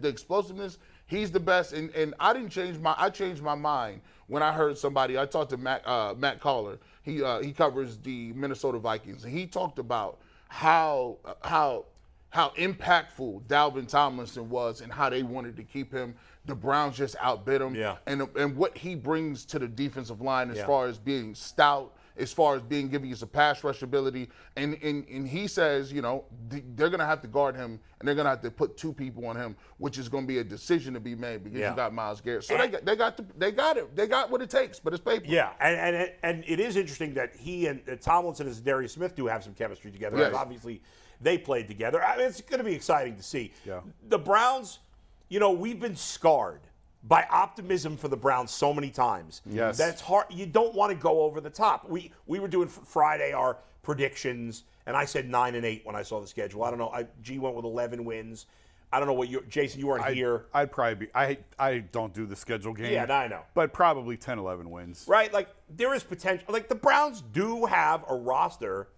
the 0.00 0.08
explosiveness, 0.08 0.78
he's 1.04 1.30
the 1.30 1.40
best. 1.40 1.74
And, 1.74 1.90
and 1.90 2.14
I 2.18 2.32
didn't 2.32 2.48
change 2.48 2.78
my 2.78 2.94
I 2.96 3.10
changed 3.10 3.42
my 3.42 3.54
mind 3.54 4.00
when 4.28 4.42
I 4.42 4.50
heard 4.52 4.78
somebody. 4.78 5.18
I 5.18 5.26
talked 5.26 5.50
to 5.50 5.58
Matt 5.58 5.86
uh, 5.86 6.14
Matt 6.16 6.40
Caller. 6.40 6.78
He 7.02 7.22
uh, 7.22 7.40
he 7.40 7.52
covers 7.52 7.98
the 7.98 8.32
Minnesota 8.32 8.78
Vikings, 8.78 9.24
and 9.24 9.32
he 9.36 9.46
talked 9.46 9.78
about 9.78 10.18
how 10.48 11.18
how 11.42 11.84
how 12.30 12.50
impactful 12.50 13.42
Dalvin 13.46 13.86
Tomlinson 13.88 14.48
was 14.48 14.80
and 14.80 14.90
how 14.92 15.10
they 15.10 15.22
wanted 15.22 15.56
to 15.56 15.64
keep 15.64 15.92
him. 15.92 16.14
The 16.46 16.54
Browns 16.54 16.96
just 16.96 17.14
outbid 17.20 17.60
him. 17.60 17.74
Yeah. 17.74 17.96
And 18.06 18.22
and 18.36 18.56
what 18.56 18.76
he 18.76 18.94
brings 18.94 19.44
to 19.46 19.58
the 19.58 19.68
defensive 19.68 20.20
line 20.20 20.50
as 20.50 20.58
Yeah. 20.58 20.66
far 20.66 20.86
as 20.86 20.98
being 20.98 21.34
stout, 21.34 21.94
as 22.16 22.32
far 22.32 22.54
as 22.56 22.62
being 22.62 22.88
giving 22.88 23.08
you 23.08 23.16
some 23.16 23.28
pass 23.28 23.62
rush 23.64 23.82
ability. 23.82 24.28
And 24.56 24.74
and, 24.82 25.06
and 25.08 25.26
he 25.26 25.46
says, 25.46 25.92
you 25.92 26.02
know, 26.02 26.24
th- 26.50 26.64
they're 26.74 26.90
gonna 26.90 27.06
have 27.06 27.20
to 27.22 27.28
guard 27.28 27.56
him 27.56 27.78
and 27.98 28.08
they're 28.08 28.14
gonna 28.14 28.28
have 28.30 28.42
to 28.42 28.50
put 28.50 28.76
two 28.76 28.92
people 28.92 29.26
on 29.26 29.36
him, 29.36 29.56
which 29.78 29.98
is 29.98 30.08
gonna 30.08 30.26
be 30.26 30.38
a 30.38 30.44
decision 30.44 30.94
to 30.94 31.00
be 31.00 31.14
made 31.14 31.44
because 31.44 31.58
Yeah. 31.60 31.70
you 31.70 31.76
got 31.76 31.92
Myles 31.94 32.20
Garrett. 32.20 32.44
So 32.44 32.56
they 32.56 32.68
got 32.68 32.84
they 32.84 32.96
got 32.96 33.16
the, 33.16 33.24
they 33.38 33.50
got 33.50 33.76
it. 33.76 33.94
They 33.96 34.06
got 34.06 34.30
what 34.30 34.42
it 34.42 34.50
takes, 34.50 34.78
but 34.78 34.92
it's 34.92 35.02
paper. 35.02 35.24
Yeah, 35.26 35.52
and 35.60 35.76
and 35.76 35.96
it, 35.96 36.18
and 36.22 36.44
it 36.46 36.60
is 36.60 36.76
interesting 36.76 37.14
that 37.14 37.34
he 37.36 37.66
and 37.66 37.80
uh, 37.88 37.96
Tomlinson 37.96 38.46
and 38.46 38.64
Darius 38.64 38.92
Smith 38.92 39.14
do 39.14 39.26
have 39.26 39.42
some 39.44 39.54
chemistry 39.54 39.90
together. 39.90 40.18
Yes. 40.18 40.34
Obviously, 40.34 40.82
they 41.20 41.38
played 41.38 41.68
together. 41.68 42.02
I 42.02 42.16
mean, 42.16 42.26
it's 42.26 42.40
going 42.40 42.58
to 42.58 42.64
be 42.64 42.74
exciting 42.74 43.16
to 43.16 43.22
see. 43.22 43.52
Yeah. 43.64 43.80
The 44.08 44.18
Browns, 44.18 44.80
you 45.28 45.38
know, 45.40 45.52
we've 45.52 45.78
been 45.80 45.94
scarred 45.96 46.60
by 47.04 47.26
optimism 47.30 47.96
for 47.96 48.08
the 48.08 48.16
Browns 48.16 48.50
so 48.50 48.72
many 48.72 48.90
times. 48.90 49.42
Yes. 49.46 49.76
That's 49.76 50.00
hard. 50.00 50.26
You 50.30 50.46
don't 50.46 50.74
want 50.74 50.90
to 50.90 50.96
go 50.96 51.22
over 51.22 51.40
the 51.40 51.50
top. 51.50 51.88
We 51.88 52.12
we 52.26 52.38
were 52.40 52.48
doing 52.48 52.68
Friday 52.68 53.32
our 53.32 53.58
predictions, 53.82 54.64
and 54.86 54.96
I 54.96 55.04
said 55.04 55.28
nine 55.28 55.54
and 55.54 55.64
eight 55.64 55.84
when 55.84 55.96
I 55.96 56.02
saw 56.02 56.20
the 56.20 56.26
schedule. 56.26 56.64
I 56.64 56.70
don't 56.70 56.78
know. 56.78 56.90
I, 56.90 57.06
G 57.22 57.38
went 57.38 57.56
with 57.56 57.64
eleven 57.64 58.04
wins. 58.04 58.46
I 58.94 58.98
don't 58.98 59.08
know 59.08 59.14
what 59.14 59.30
you, 59.30 59.42
Jason. 59.48 59.80
You 59.80 59.86
weren't 59.86 60.04
I'd, 60.04 60.14
here. 60.14 60.44
I'd 60.52 60.70
probably 60.70 61.06
be. 61.06 61.12
I 61.14 61.38
I 61.58 61.78
don't 61.78 62.12
do 62.12 62.26
the 62.26 62.36
schedule 62.36 62.74
game. 62.74 62.92
Yeah, 62.92 63.04
I 63.12 63.26
know. 63.26 63.40
But 63.54 63.72
probably 63.72 64.18
10, 64.18 64.38
11 64.38 64.70
wins. 64.70 65.06
Right, 65.08 65.32
like 65.32 65.48
there 65.70 65.94
is 65.94 66.02
potential. 66.02 66.44
Like 66.50 66.68
the 66.68 66.74
Browns 66.74 67.22
do 67.32 67.64
have 67.64 68.04
a 68.06 68.14
roster 68.14 68.88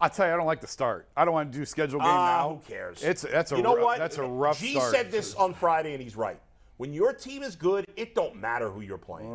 I'll 0.00 0.10
tell 0.10 0.26
you, 0.28 0.32
I 0.32 0.36
don't 0.36 0.46
like 0.46 0.60
the 0.60 0.68
start. 0.68 1.08
I 1.16 1.24
don't 1.24 1.34
want 1.34 1.52
to 1.52 1.58
do 1.58 1.64
schedule 1.64 1.98
game 1.98 2.08
Ah, 2.08 2.42
now. 2.42 2.48
who 2.64 2.72
cares? 2.72 3.02
It's 3.02 3.22
that's 3.22 3.50
a 3.50 3.56
you 3.56 3.62
know 3.62 3.74
rough, 3.74 3.84
what? 3.84 3.98
that's 3.98 4.18
a 4.18 4.22
rough 4.22 4.60
G 4.60 4.72
start. 4.74 4.92
said 4.92 5.10
this 5.10 5.34
on 5.34 5.54
Friday, 5.54 5.92
and 5.92 6.02
he's 6.02 6.14
right. 6.16 6.38
When 6.78 6.92
your 6.94 7.12
team 7.12 7.42
is 7.42 7.56
good, 7.56 7.84
it 7.96 8.14
don't 8.14 8.36
matter 8.36 8.70
who 8.70 8.80
you're 8.82 8.98
playing. 8.98 9.32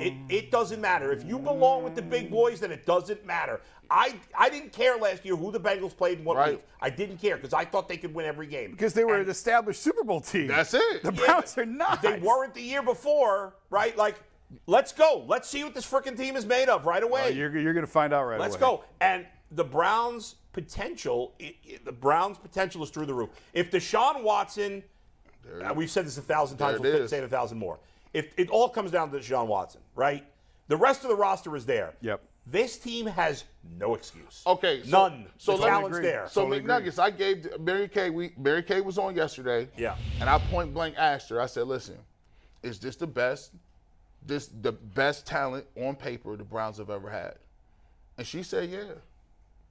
it, 0.00 0.06
it, 0.06 0.14
it 0.28 0.50
doesn't 0.50 0.80
matter 0.80 1.12
if 1.12 1.24
you 1.24 1.38
belong 1.38 1.82
with 1.84 1.94
the 1.96 2.02
big 2.02 2.30
boys. 2.30 2.60
Then 2.60 2.70
it 2.72 2.86
doesn't 2.86 3.26
matter. 3.26 3.60
I 3.90 4.14
I 4.38 4.48
didn't 4.48 4.72
care 4.72 4.96
last 4.96 5.24
year 5.24 5.34
who 5.36 5.50
the 5.52 5.58
Bengals 5.60 5.94
played 5.96 6.20
in 6.20 6.24
what 6.24 6.36
Right. 6.36 6.52
week. 6.52 6.64
I 6.80 6.88
didn't 6.88 7.18
care 7.18 7.36
because 7.36 7.52
I 7.52 7.64
thought 7.64 7.88
they 7.88 7.96
could 7.96 8.14
win 8.14 8.26
every 8.26 8.46
game. 8.46 8.70
because 8.70 8.94
they 8.94 9.04
were 9.04 9.16
And 9.16 9.24
an 9.24 9.30
established 9.30 9.82
Super 9.82 10.04
Bowl 10.04 10.20
team. 10.20 10.46
That's 10.46 10.72
it. 10.72 11.02
The 11.02 11.12
Yeah, 11.12 11.26
Browns 11.26 11.58
are 11.58 11.66
not. 11.66 12.00
They 12.00 12.18
weren't 12.20 12.54
the 12.54 12.62
year 12.62 12.82
before, 12.82 13.54
right? 13.70 13.96
Like, 13.96 14.20
let's 14.66 14.92
go. 14.92 15.24
Let's 15.26 15.48
see 15.48 15.64
what 15.64 15.74
this 15.74 15.84
freaking 15.84 16.16
team 16.16 16.36
is 16.36 16.46
made 16.46 16.68
of 16.68 16.86
right 16.86 17.02
away. 17.02 17.24
Uh, 17.26 17.30
you're 17.30 17.58
you're 17.58 17.74
going 17.74 17.84
to 17.86 17.90
find 17.92 18.14
out 18.14 18.24
right 18.24 18.36
away. 18.36 18.42
Let's 18.46 18.56
go. 18.56 18.84
And 19.00 19.26
the 19.50 19.64
Browns' 19.64 20.36
potential, 20.52 21.34
i 21.40 21.54
i- 21.68 21.78
the 21.84 21.92
Browns' 21.92 22.38
potential 22.38 22.82
is 22.84 22.90
through 22.90 23.06
the 23.06 23.14
roof. 23.14 23.30
If 23.52 23.70
Deshaun 23.72 24.22
Watson, 24.22 24.82
uh, 25.64 25.72
we've 25.74 25.90
said 25.90 26.06
this 26.06 26.18
a 26.18 26.22
thousand 26.22 26.58
times, 26.58 26.80
There 26.80 26.92
we'll 26.98 27.08
say 27.08 27.18
it 27.18 27.24
a 27.24 27.28
thousand 27.28 27.58
more. 27.58 27.78
If 28.12 28.38
it 28.38 28.50
all 28.50 28.68
comes 28.68 28.90
down 28.90 29.10
to 29.10 29.18
Deshaun 29.18 29.46
Watson, 29.46 29.80
right? 29.94 30.24
The 30.68 30.76
rest 30.76 31.02
of 31.02 31.08
the 31.08 31.16
roster 31.16 31.54
is 31.56 31.66
there. 31.66 31.94
Yep. 32.02 32.20
This 32.46 32.76
team 32.76 33.06
has 33.06 33.44
no 33.78 33.94
excuse. 33.94 34.42
Okay, 34.46 34.82
so- 34.82 34.90
none. 34.90 35.26
so 35.38 35.52
the 35.52 35.62
let 35.62 35.66
me 35.66 35.70
talent's 35.70 35.96
agree. 35.98 36.10
there. 36.10 36.28
So 36.28 36.40
Totally 36.42 36.58
agree. 36.58 36.70
McNuggets, 36.72 36.98
I 36.98 37.10
gave 37.10 37.60
Mary 37.60 37.88
Kay. 37.88 38.10
We 38.10 38.32
Mary 38.36 38.62
Kay 38.62 38.80
was 38.80 38.98
on 38.98 39.14
yesterday. 39.14 39.68
Yeah. 39.76 39.96
And 40.20 40.28
I 40.28 40.38
point 40.38 40.74
blank 40.74 40.96
asked 40.98 41.28
her. 41.30 41.40
I 41.40 41.46
said, 41.46 41.66
"Listen, 41.68 41.96
is 42.62 42.78
this 42.80 42.96
the 42.96 43.06
best? 43.06 43.52
This 44.26 44.48
the 44.48 44.72
best 44.72 45.24
talent 45.26 45.66
on 45.76 45.94
paper 45.94 46.36
the 46.36 46.42
Browns 46.44 46.78
have 46.78 46.90
ever 46.90 47.08
had?" 47.08 47.34
And 48.18 48.26
she 48.26 48.42
said, 48.42 48.68
"Yeah." 48.70 48.84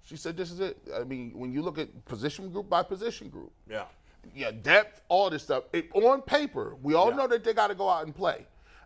She 0.05 0.15
said, 0.15 0.37
"This 0.37 0.49
is 0.51 0.61
it." 0.61 0.77
I 0.95 1.03
mean, 1.03 1.31
when 1.35 1.51
you 1.51 1.61
look 1.61 1.77
at 1.77 2.05
position 2.05 2.49
group 2.51 2.69
by 2.69 2.83
position 2.83 3.27
group, 3.29 3.51
yeah. 3.69 3.83
Yeah, 4.35 4.51
depth, 4.51 5.01
all 5.09 5.29
this 5.29 5.43
stuff. 5.43 5.63
It, 5.73 5.89
on 5.93 6.21
paper, 6.21 6.75
we 6.81 6.93
all 6.93 7.09
Yeah. 7.09 7.15
know 7.17 7.27
that 7.27 7.43
they 7.43 7.53
got 7.53 7.67
to 7.67 7.75
go 7.75 7.89
out 7.89 8.05
and 8.05 8.15
play. 8.15 8.45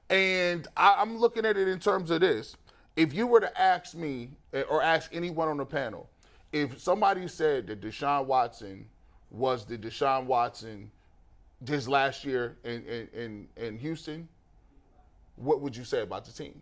And 0.09 0.67
I, 0.77 0.95
I'm 0.99 1.17
looking 1.17 1.45
at 1.45 1.57
it 1.57 1.67
in 1.67 1.79
terms 1.79 2.11
of 2.11 2.21
this. 2.21 2.55
If 2.95 3.13
you 3.13 3.27
were 3.27 3.39
to 3.41 3.61
ask 3.61 3.95
me 3.95 4.29
eh, 4.53 4.61
or 4.69 4.81
ask 4.81 5.09
anyone 5.13 5.47
on 5.47 5.57
the 5.57 5.65
panel, 5.65 6.09
if 6.53 6.79
somebody 6.79 7.27
said 7.27 7.67
that 7.67 7.81
Deshaun 7.81 8.25
Watson 8.25 8.87
was 9.31 9.65
the 9.65 9.77
Deshaun 9.77 10.25
Watson 10.25 10.89
his 11.67 11.87
last 11.89 12.23
year 12.23 12.57
in, 12.63 12.83
in, 12.85 13.07
in, 13.13 13.47
in 13.57 13.77
Houston, 13.79 14.27
what 15.35 15.59
would 15.61 15.75
you 15.75 15.83
say 15.83 16.01
about 16.01 16.23
the 16.25 16.31
team? 16.31 16.61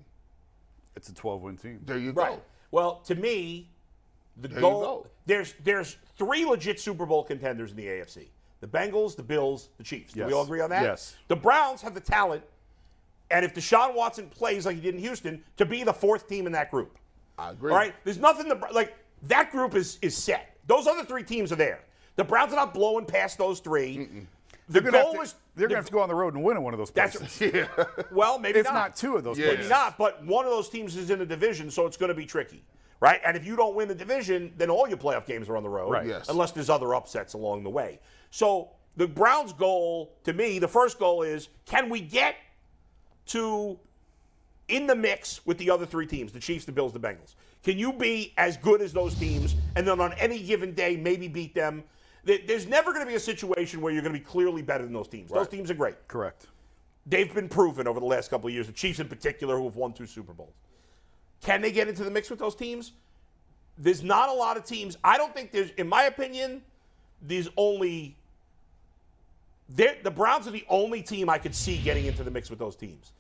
It's 0.96 1.10
a 1.10 1.14
12 1.14 1.42
win 1.42 1.58
team. 1.58 1.80
There 1.86 1.98
you 1.98 2.14
go. 2.14 2.22
Right. 2.22 2.44
Well, 2.72 2.96
to 3.06 3.16
me, 3.16 3.70
the 4.38 4.48
There 4.48 4.62
goal 4.62 4.82
go. 4.82 5.08
there's 5.28 5.54
there's 5.64 5.98
three 6.18 6.46
legit 6.46 6.80
Super 6.80 7.06
Bowl 7.06 7.24
contenders 7.24 7.70
in 7.72 7.78
the 7.78 7.86
AFC: 7.86 8.28
the 8.64 8.78
Bengals, 8.78 9.14
the 9.18 9.24
Bills, 9.24 9.68
the 9.78 9.84
Chiefs. 9.84 10.14
Do 10.14 10.26
we 10.26 10.32
all 10.32 10.44
agree 10.44 10.62
on 10.62 10.70
that? 10.70 10.84
Yes. 10.84 11.18
The 11.28 11.36
Browns 11.36 11.82
have 11.82 11.94
the 11.94 12.00
talent, 12.00 12.44
and 13.30 13.44
if 13.44 13.54
Deshaun 13.54 13.94
Watson 13.94 14.30
plays 14.30 14.66
like 14.66 14.76
he 14.76 14.82
did 14.82 14.96
in 14.96 15.02
Houston, 15.02 15.44
to 15.58 15.66
be 15.66 15.84
the 15.84 15.92
fourth 15.92 16.30
team 16.30 16.46
in 16.46 16.54
that 16.54 16.72
group. 16.72 16.98
I 17.38 17.52
agree. 17.52 17.72
All 17.72 17.78
right. 17.78 17.94
There's 18.06 18.20
nothing 18.20 18.46
to 18.48 18.56
like. 18.72 18.96
That 19.24 19.52
group 19.52 19.76
is 19.76 20.00
is 20.02 20.16
set. 20.16 20.56
Those 20.66 20.88
other 20.88 21.04
three 21.04 21.24
teams 21.24 21.52
are 21.52 21.58
there. 21.58 21.82
The 22.16 22.24
Browns 22.24 22.54
are 22.54 22.56
not 22.56 22.74
blowing 22.74 23.06
past 23.06 23.38
those 23.38 23.60
3 23.60 23.98
The 23.98 24.26
They're 24.70 24.82
going 24.82 24.94
to 24.94 24.98
have 25.00 25.06
goal 25.08 25.16
to, 25.16 25.22
is 25.22 25.36
they're 25.56 25.68
gonna 25.68 25.78
have 25.78 25.88
to 25.88 25.92
go 25.92 26.00
on 26.00 26.10
the 26.10 26.16
road 26.16 26.36
and 26.36 26.44
win 26.44 26.58
in 26.58 26.64
one 26.64 26.74
of 26.74 26.78
those 26.78 26.92
That's 26.92 27.42
yeah. 27.42 27.68
well, 28.12 28.38
maybe 28.38 28.60
if 28.60 28.66
not. 28.66 28.74
not 28.74 28.96
two 28.96 29.18
of 29.18 29.24
those 29.24 29.38
Yeah. 29.38 29.48
Maybe 29.48 29.68
not, 29.68 29.98
but 29.98 30.24
one 30.24 30.46
of 30.46 30.52
those 30.52 30.70
teams 30.70 30.96
is 30.96 31.10
in 31.10 31.22
a 31.22 31.26
division, 31.26 31.72
so 31.72 31.86
it's 31.88 31.98
going 31.98 32.10
to 32.10 32.16
be 32.16 32.26
tricky, 32.26 32.64
right? 33.04 33.20
And 33.26 33.36
if 33.36 33.46
you 33.46 33.58
don't 33.58 33.76
win 33.76 33.90
the 33.90 33.96
division, 33.96 34.54
then 34.58 34.70
all 34.70 34.88
your 34.88 34.98
playoff 34.98 35.26
games 35.26 35.50
are 35.50 35.58
on 35.58 35.64
the 35.64 35.68
road, 35.70 35.92
Right. 35.92 36.08
Yes. 36.08 36.30
unless 36.30 36.52
there's 36.52 36.70
other 36.70 36.96
upsets 36.96 37.34
along 37.34 37.64
the 37.64 37.70
way. 37.70 38.00
So 38.32 38.70
the 38.96 39.06
Browns' 39.06 39.52
goal, 39.52 40.14
to 40.24 40.32
me, 40.32 40.58
the 40.58 40.70
first 40.70 41.00
goal 41.00 41.22
is 41.22 41.50
can 41.66 41.90
we 41.90 42.00
get 42.00 42.38
to 43.28 43.78
in 44.70 44.88
the 44.88 44.96
mix 44.96 45.46
with 45.46 45.58
the 45.58 45.70
other 45.70 45.86
three 45.86 46.08
teams, 46.08 46.32
the 46.32 46.40
Chiefs, 46.40 46.64
the 46.64 46.72
Bills, 46.72 46.94
the 46.94 47.00
Bengals? 47.00 47.36
Can 47.62 47.78
you 47.78 47.92
be 47.92 48.34
as 48.38 48.56
good 48.56 48.82
as 48.82 48.94
those 48.94 49.16
teams, 49.16 49.56
and 49.76 49.86
then 49.86 50.00
on 50.00 50.14
any 50.14 50.42
given 50.42 50.74
day 50.74 50.96
maybe 50.96 51.28
beat 51.28 51.54
them? 51.54 51.84
There's 52.24 52.68
never 52.68 52.94
going 52.94 53.04
to 53.06 53.10
be 53.10 53.16
a 53.16 53.20
situation 53.20 53.82
where 53.82 53.92
you're 53.92 54.02
going 54.02 54.14
to 54.14 54.20
be 54.20 54.24
clearly 54.26 54.62
better 54.62 54.86
than 54.86 54.94
those 54.94 55.10
teams. 55.10 55.30
Those 55.30 55.50
teams 55.50 55.70
are 55.70 55.74
great 55.74 56.08
Correct. 56.08 56.48
they've 57.06 57.34
been 57.34 57.50
proven 57.50 57.86
over 57.86 58.00
the 58.00 58.06
last 58.06 58.30
couple 58.30 58.48
of 58.48 58.54
years, 58.54 58.68
the 58.68 58.72
Chiefs 58.72 59.02
in 59.02 59.10
particular, 59.10 59.58
who 59.58 59.66
have 59.66 59.76
won 59.76 59.92
two 59.92 60.06
Super 60.06 60.32
Bowls. 60.32 60.54
Can 61.44 61.62
they 61.62 61.72
get 61.72 61.88
into 61.88 62.04
the 62.04 62.12
mix 62.12 62.30
with 62.30 62.40
those 62.40 62.56
teams? 62.56 62.94
There's 63.78 64.04
not 64.04 64.30
a 64.30 64.34
lot 64.34 64.56
of 64.58 64.66
teams. 64.66 64.98
I 65.04 65.18
don't 65.18 65.34
think 65.34 65.52
there's, 65.52 65.72
in 65.72 65.88
my 65.88 66.04
opinion, 66.04 66.62
there's 67.22 67.50
only. 67.58 68.16
The 69.76 70.12
Browns 70.14 70.48
are 70.48 70.52
the 70.52 70.66
only 70.70 71.02
team 71.02 71.30
I 71.30 71.38
could 71.38 71.56
see 71.56 71.78
getting 71.78 72.06
into 72.06 72.24
the 72.24 72.30
mix 72.32 72.50
with 72.50 72.60
those 72.60 72.76
teams. 72.76 73.12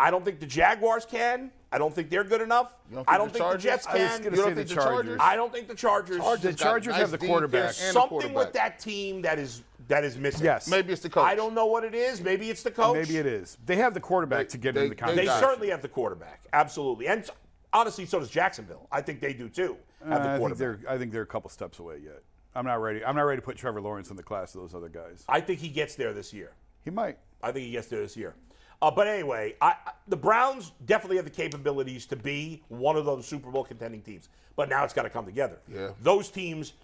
I 0.00 0.10
don't 0.10 0.24
think 0.24 0.40
the 0.40 0.46
Jaguars 0.46 1.04
can. 1.06 1.52
I 1.70 1.78
don't 1.78 1.94
think 1.94 2.10
they're 2.10 2.24
good 2.24 2.40
enough. 2.40 2.74
You 2.90 2.96
don't 2.96 3.08
I 3.08 3.12
think 3.12 3.18
don't 3.18 3.28
the 3.28 3.32
think 3.34 3.42
Chargers? 3.44 3.62
the 3.62 3.68
Jets 3.68 3.86
I 3.86 3.92
was 3.92 4.00
can. 4.10 4.22
gonna 4.24 4.36
You 4.36 4.42
don't 4.42 4.50
say 4.50 4.54
think 4.54 4.68
the 4.68 4.74
the 4.74 4.80
Chargers. 4.80 4.94
Chargers? 5.06 5.18
I 5.20 5.36
don't 5.36 5.52
think 5.52 5.68
the 5.68 5.74
Chargers. 5.74 6.16
Chargers 6.18 6.42
The 6.42 6.52
Chargers 6.54 6.92
nice 6.92 7.00
have 7.00 7.10
the 7.12 7.18
quarterback. 7.18 7.68
defense 7.68 7.80
and 7.82 7.90
a 7.90 7.92
something 7.92 8.34
with 8.34 8.52
that 8.54 8.78
team 8.80 9.22
that 9.22 9.38
is 9.38 9.62
that 9.88 10.02
is 10.04 10.16
missing. 10.16 10.44
Yes. 10.44 10.66
Maybe 10.68 10.92
it's 10.92 11.02
the 11.02 11.10
coach. 11.10 11.24
I 11.24 11.34
don't 11.36 11.54
know 11.54 11.66
what 11.66 11.84
it 11.84 11.94
is. 11.94 12.20
Maybe 12.20 12.50
it's 12.50 12.62
the 12.62 12.70
coach. 12.70 12.96
Maybe 12.96 13.18
it 13.18 13.26
is. 13.26 13.58
They 13.66 13.76
have 13.76 13.94
the 13.94 14.00
quarterback 14.00 14.46
They- 14.48 14.52
to 14.52 14.58
get 14.58 14.74
they- 14.74 14.80
into 14.84 14.88
the 14.90 14.94
they 14.96 15.00
conversation. 15.00 15.34
They 15.34 15.40
certainly 15.40 15.68
have 15.70 15.82
the 15.82 15.88
quarterback, 15.88 16.40
absolutely, 16.52 17.06
and 17.06 17.28
honestly, 17.72 18.06
so 18.06 18.18
does 18.18 18.30
Jacksonville. 18.30 18.86
I 18.92 19.00
think 19.00 19.20
they 19.20 19.32
do 19.32 19.48
too. 19.48 19.76
Have 20.06 20.22
Uh, 20.24 20.28
I 20.30 20.38
think 20.38 20.56
they're 20.58 20.80
I 20.88 20.98
think 20.98 21.12
they're 21.12 21.22
a 21.22 21.26
couple 21.26 21.50
steps 21.50 21.78
away 21.78 21.98
yet. 22.04 22.22
I'm 22.54 22.66
not 22.66 22.82
ready. 22.82 23.04
I'm 23.04 23.16
not 23.16 23.22
ready 23.22 23.40
to 23.40 23.44
put 23.44 23.56
Trevor 23.56 23.80
Lawrence 23.80 24.10
in 24.10 24.16
the 24.16 24.22
class 24.22 24.54
of 24.54 24.60
those 24.60 24.74
other 24.74 24.88
guys. 24.88 25.24
I 25.28 25.40
think 25.40 25.58
he 25.60 25.68
gets 25.68 25.94
there 25.94 26.12
this 26.12 26.32
year. 26.32 26.52
He 26.84 26.90
might. 26.90 27.18
I 27.42 27.50
think 27.52 27.64
he 27.66 27.72
gets 27.72 27.86
there 27.88 28.00
this 28.00 28.16
year. 28.16 28.34
Uh, 28.82 28.90
but 28.90 29.06
anyway, 29.06 29.54
I, 29.60 29.68
I- 29.86 29.92
the 30.08 30.16
Browns 30.16 30.72
definitely 30.84 31.16
have 31.16 31.24
the 31.24 31.30
capabilities 31.30 32.04
to 32.06 32.16
be 32.16 32.62
one 32.68 32.96
of 32.96 33.04
those 33.04 33.26
Super 33.26 33.50
Bowl 33.50 33.64
contending 33.64 34.02
teams. 34.02 34.28
But 34.56 34.68
now 34.68 34.84
it's 34.84 34.92
got 34.92 35.02
to 35.04 35.10
come 35.10 35.24
together. 35.24 35.60
Yeah. 35.72 35.90
Those 36.02 36.28
teams, 36.30 36.74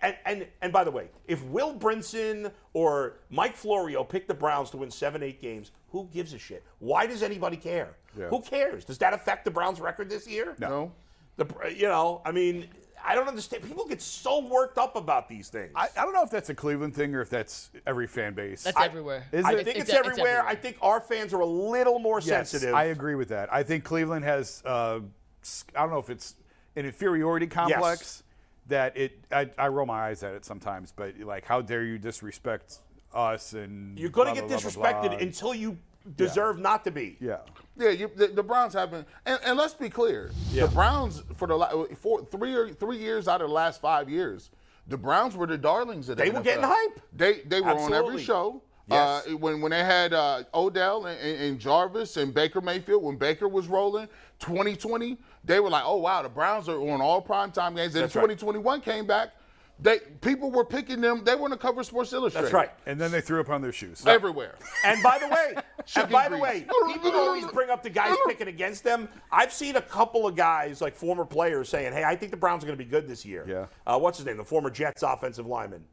and, 0.00 0.16
and 0.24 0.46
and 0.62 0.72
by 0.72 0.82
the 0.84 0.90
way, 0.90 1.08
if 1.26 1.44
Will 1.44 1.74
Brinson 1.74 2.50
or 2.72 3.14
Mike 3.28 3.54
Florio 3.56 4.04
pick 4.04 4.28
the 4.28 4.34
Browns 4.34 4.70
to 4.70 4.78
win 4.78 4.90
seven, 4.90 5.22
eight 5.22 5.42
games, 5.42 5.72
who 5.90 6.08
gives 6.12 6.32
a 6.32 6.38
shit? 6.38 6.64
Why 6.78 7.06
does 7.06 7.22
anybody 7.22 7.56
care? 7.58 7.96
Yeah. 8.18 8.28
Who 8.28 8.40
cares? 8.40 8.84
Does 8.84 8.98
that 8.98 9.12
affect 9.14 9.44
the 9.44 9.50
Browns' 9.50 9.80
record 9.80 10.10
this 10.10 10.26
year? 10.26 10.56
No. 10.58 10.92
The 11.36 11.46
you 11.74 11.86
know, 11.86 12.20
I 12.24 12.32
mean, 12.32 12.66
I 13.04 13.14
don't 13.14 13.28
understand. 13.28 13.62
People 13.62 13.86
get 13.86 14.02
so 14.02 14.40
worked 14.44 14.76
up 14.76 14.96
about 14.96 15.28
these 15.28 15.48
things. 15.48 15.70
I, 15.76 15.88
I 15.96 16.02
don't 16.04 16.12
know 16.12 16.24
if 16.24 16.30
that's 16.30 16.50
a 16.50 16.54
Cleveland 16.54 16.96
thing 16.96 17.14
or 17.14 17.20
if 17.20 17.30
that's 17.30 17.70
every 17.86 18.08
fan 18.08 18.34
base. 18.34 18.64
That's 18.64 18.76
I- 18.76 18.86
everywhere. 18.86 19.24
Is 19.30 19.44
I 19.44 19.52
it? 19.52 19.64
think 19.64 19.68
it's, 19.68 19.68
It's- 19.68 19.88
it's 19.88 19.94
everywhere. 19.94 20.38
everywhere. 20.38 20.46
I 20.50 20.54
think 20.56 20.78
our 20.82 21.00
fans 21.00 21.32
are 21.32 21.40
a 21.40 21.46
little 21.46 22.00
more 22.00 22.18
yes, 22.18 22.50
sensitive. 22.50 22.74
I 22.74 22.84
agree 22.84 23.14
with 23.14 23.28
that. 23.28 23.52
I 23.52 23.62
think 23.62 23.84
Cleveland 23.84 24.24
has. 24.24 24.62
Uh, 24.66 25.00
s- 25.42 25.64
I 25.76 25.80
don't 25.82 25.90
know 25.90 25.98
if 26.00 26.10
it's 26.10 26.34
an 26.74 26.84
inferiority 26.86 27.46
complex 27.46 28.24
that 28.66 28.96
it 28.96 29.12
I, 29.32 29.48
I 29.56 29.68
roll 29.68 29.86
my 29.86 30.08
eyes 30.08 30.22
at 30.24 30.34
it 30.34 30.44
sometimes, 30.44 30.92
but 30.94 31.18
like 31.20 31.44
how 31.44 31.60
dare 31.62 31.84
you 31.84 31.98
disrespect 31.98 32.78
us 33.14 33.52
and 33.54 33.96
You're 33.98 34.10
going 34.10 34.26
blah, 34.26 34.34
to 34.34 34.40
get 34.40 34.48
blah, 34.48 34.58
blah, 34.58 34.70
blah, 34.70 34.92
disrespected 35.02 35.10
blah. 35.10 35.18
until 35.18 35.54
you 35.54 35.78
deserve 36.16 36.58
not 36.58 36.84
to 36.84 36.90
be. 36.90 37.16
yeah. 37.20 37.38
Yeah, 37.76 37.90
you, 37.90 38.10
the, 38.16 38.26
the 38.26 38.42
Browns 38.42 38.74
haven't, 38.74 39.06
and, 39.24 39.38
and 39.44 39.56
let's 39.56 39.74
be 39.74 39.88
clear, 39.88 40.32
Yeah. 40.50 40.66
the 40.66 40.72
Browns 40.72 41.22
for 41.36 41.46
the 41.46 41.54
la- 41.54 41.84
for 42.00 42.24
three 42.24 42.52
or 42.52 42.70
three 42.70 42.96
years 42.98 43.28
out 43.28 43.40
of 43.40 43.46
the 43.48 43.54
last 43.54 43.80
five 43.80 44.10
years, 44.10 44.50
the 44.88 44.96
Browns 44.96 45.36
were 45.36 45.46
the 45.46 45.56
darlings 45.58 46.08
of 46.08 46.16
the 46.16 46.24
They 46.24 46.30
were 46.30 46.40
getting 46.40 46.64
hype. 46.64 47.00
They 47.12 47.40
they 47.46 47.60
were 47.60 47.78
on 47.78 47.94
every 47.94 48.20
show. 48.20 48.62
Yes. 48.88 49.26
Uh, 49.28 49.36
when 49.36 49.60
when 49.60 49.70
they 49.70 49.84
had 49.84 50.12
uh, 50.12 50.42
Odell 50.54 51.06
and, 51.06 51.20
and, 51.20 51.40
and 51.40 51.58
Jarvis 51.60 52.16
and 52.16 52.34
Baker 52.34 52.60
Mayfield, 52.60 53.02
when 53.04 53.16
Baker 53.16 53.46
was 53.46 53.68
rolling, 53.68 54.08
2020, 54.40 55.16
they 55.44 55.60
were 55.60 55.70
like, 55.70 55.84
oh 55.86 55.98
wow, 55.98 56.22
the 56.22 56.28
Browns 56.28 56.68
are 56.68 56.80
on 56.80 57.00
all 57.00 57.22
primetime 57.22 57.76
games. 57.76 57.94
And 57.94 58.02
That's 58.04 58.16
right. 58.16 58.22
2021 58.22 58.80
came 58.80 59.06
back, 59.06 59.34
they 59.80 60.00
people 60.20 60.50
were 60.50 60.64
picking 60.64 61.00
them. 61.00 61.22
They 61.24 61.34
were 61.34 61.44
on 61.44 61.50
the 61.50 61.56
cover 61.56 61.84
Sports 61.84 62.12
Illustrated. 62.12 62.46
That's 62.46 62.54
right. 62.54 62.70
And 62.86 63.00
then 63.00 63.10
they 63.10 63.20
threw 63.20 63.40
up 63.40 63.48
on 63.48 63.62
their 63.62 63.72
shoes. 63.72 64.04
Everywhere. 64.06 64.56
And 64.84 65.02
by 65.02 65.18
the 65.18 65.28
way, 65.28 65.54
and 65.96 66.10
by 66.10 66.28
the 66.28 66.36
way, 66.38 66.66
people 66.92 67.12
always 67.14 67.46
bring 67.46 67.70
up 67.70 67.82
the 67.82 67.90
guys 67.90 68.16
picking 68.26 68.48
against 68.48 68.82
them. 68.84 69.08
I've 69.30 69.52
seen 69.52 69.76
a 69.76 69.82
couple 69.82 70.26
of 70.26 70.34
guys, 70.34 70.80
like 70.80 70.96
former 70.96 71.24
players, 71.24 71.68
saying, 71.68 71.92
"Hey, 71.92 72.04
I 72.04 72.16
think 72.16 72.30
the 72.32 72.36
Browns 72.36 72.64
are 72.64 72.66
going 72.66 72.78
to 72.78 72.84
be 72.84 72.90
good 72.90 73.06
this 73.06 73.24
year." 73.24 73.44
Yeah. 73.46 73.66
Uh, 73.86 73.98
what's 73.98 74.18
his 74.18 74.26
name? 74.26 74.36
The 74.36 74.44
former 74.44 74.70
Jets 74.70 75.02
offensive 75.02 75.46
lineman, 75.46 75.84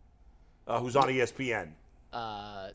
uh, 0.67 0.79
who's 0.79 0.95
on 0.95 1.05
ESPN. 1.07 1.69
Uh, 2.11 2.69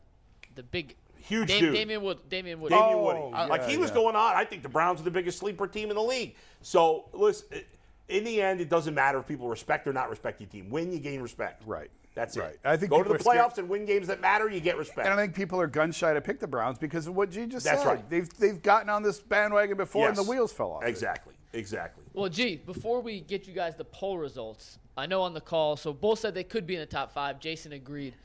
the 0.55 0.63
big 0.63 0.95
Huge 1.17 1.49
Dam- 1.49 1.59
dude. 1.59 1.73
Damien 1.75 2.01
Wood. 2.01 2.19
Damien 2.29 2.59
Wood. 2.59 2.69
Damien 2.71 2.89
Oh, 2.93 3.03
Woody. 3.03 3.35
yeah, 3.35 3.45
like 3.45 3.67
he 3.67 3.77
was 3.77 3.89
yeah. 3.89 3.95
going 3.95 4.15
on. 4.15 4.35
I 4.35 4.43
think 4.43 4.63
the 4.63 4.69
Browns 4.69 4.99
are 4.99 5.03
the 5.03 5.11
biggest 5.11 5.37
sleeper 5.39 5.67
team 5.67 5.89
in 5.89 5.95
the 5.95 6.01
league. 6.01 6.35
So 6.61 7.05
listen, 7.13 7.61
in 8.09 8.23
the 8.23 8.41
end, 8.41 8.61
it 8.61 8.69
doesn't 8.69 8.93
matter 8.93 9.19
if 9.19 9.27
people 9.27 9.47
respect 9.47 9.87
or 9.87 9.93
not 9.93 10.09
respect 10.09 10.39
your 10.41 10.49
team. 10.49 10.69
Win, 10.69 10.91
you 10.91 10.99
gain 10.99 11.21
respect. 11.21 11.63
Right. 11.65 11.89
That's 12.13 12.35
Right. 12.35 12.55
it. 12.55 12.59
I 12.65 12.75
think 12.75 12.89
go 12.91 13.01
to 13.01 13.07
the 13.07 13.15
people 13.17 13.31
scared- 13.31 13.45
playoffs 13.51 13.57
and 13.57 13.69
win 13.69 13.85
games 13.85 14.07
that 14.07 14.19
matter. 14.19 14.49
You 14.49 14.59
get 14.59 14.77
respect. 14.77 15.07
And 15.07 15.17
I 15.17 15.21
think 15.23 15.33
people 15.33 15.61
are 15.61 15.67
gun 15.67 15.93
shy 15.93 16.13
to 16.13 16.19
pick 16.19 16.39
the 16.41 16.47
Browns 16.47 16.77
because 16.77 17.07
of 17.07 17.15
what 17.15 17.29
G 17.29 17.45
just 17.45 17.65
That's 17.65 17.83
said. 17.83 17.87
right. 17.87 18.09
They've 18.09 18.29
they've 18.37 18.61
gotten 18.61 18.89
on 18.89 19.01
this 19.01 19.19
bandwagon 19.21 19.77
before 19.77 20.09
and 20.09 20.17
the 20.17 20.23
wheels 20.23 20.51
fell 20.51 20.71
off. 20.73 20.83
it. 20.83 20.89
Exactly. 20.89 21.33
Exactly. 21.53 22.03
Well, 22.13 22.27
gee, 22.29 22.57
before 22.57 22.99
we 23.01 23.21
get 23.21 23.47
you 23.47 23.53
guys 23.53 23.75
the 23.77 23.85
poll 23.85 24.17
results, 24.17 24.77
I 24.97 25.05
know 25.05 25.21
on 25.21 25.33
the 25.33 25.41
call, 25.41 25.77
so 25.77 25.93
both 25.93 26.19
said 26.19 26.33
they 26.33 26.43
could 26.43 26.67
be 26.67 26.75
in 26.75 26.79
the 26.81 26.85
top 26.85 27.13
five. 27.13 27.39
Jason 27.39 27.71
agreed. 27.71 28.15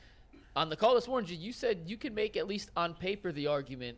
On 0.55 0.69
the 0.69 0.75
call 0.75 0.95
this 0.95 1.07
morning, 1.07 1.27
G, 1.29 1.35
you 1.35 1.53
said 1.53 1.83
you 1.87 1.97
could 1.97 2.13
make 2.15 2.35
at 2.35 2.47
least 2.47 2.71
on 2.75 2.93
paper 2.93 3.31
the 3.31 3.47
argument 3.47 3.97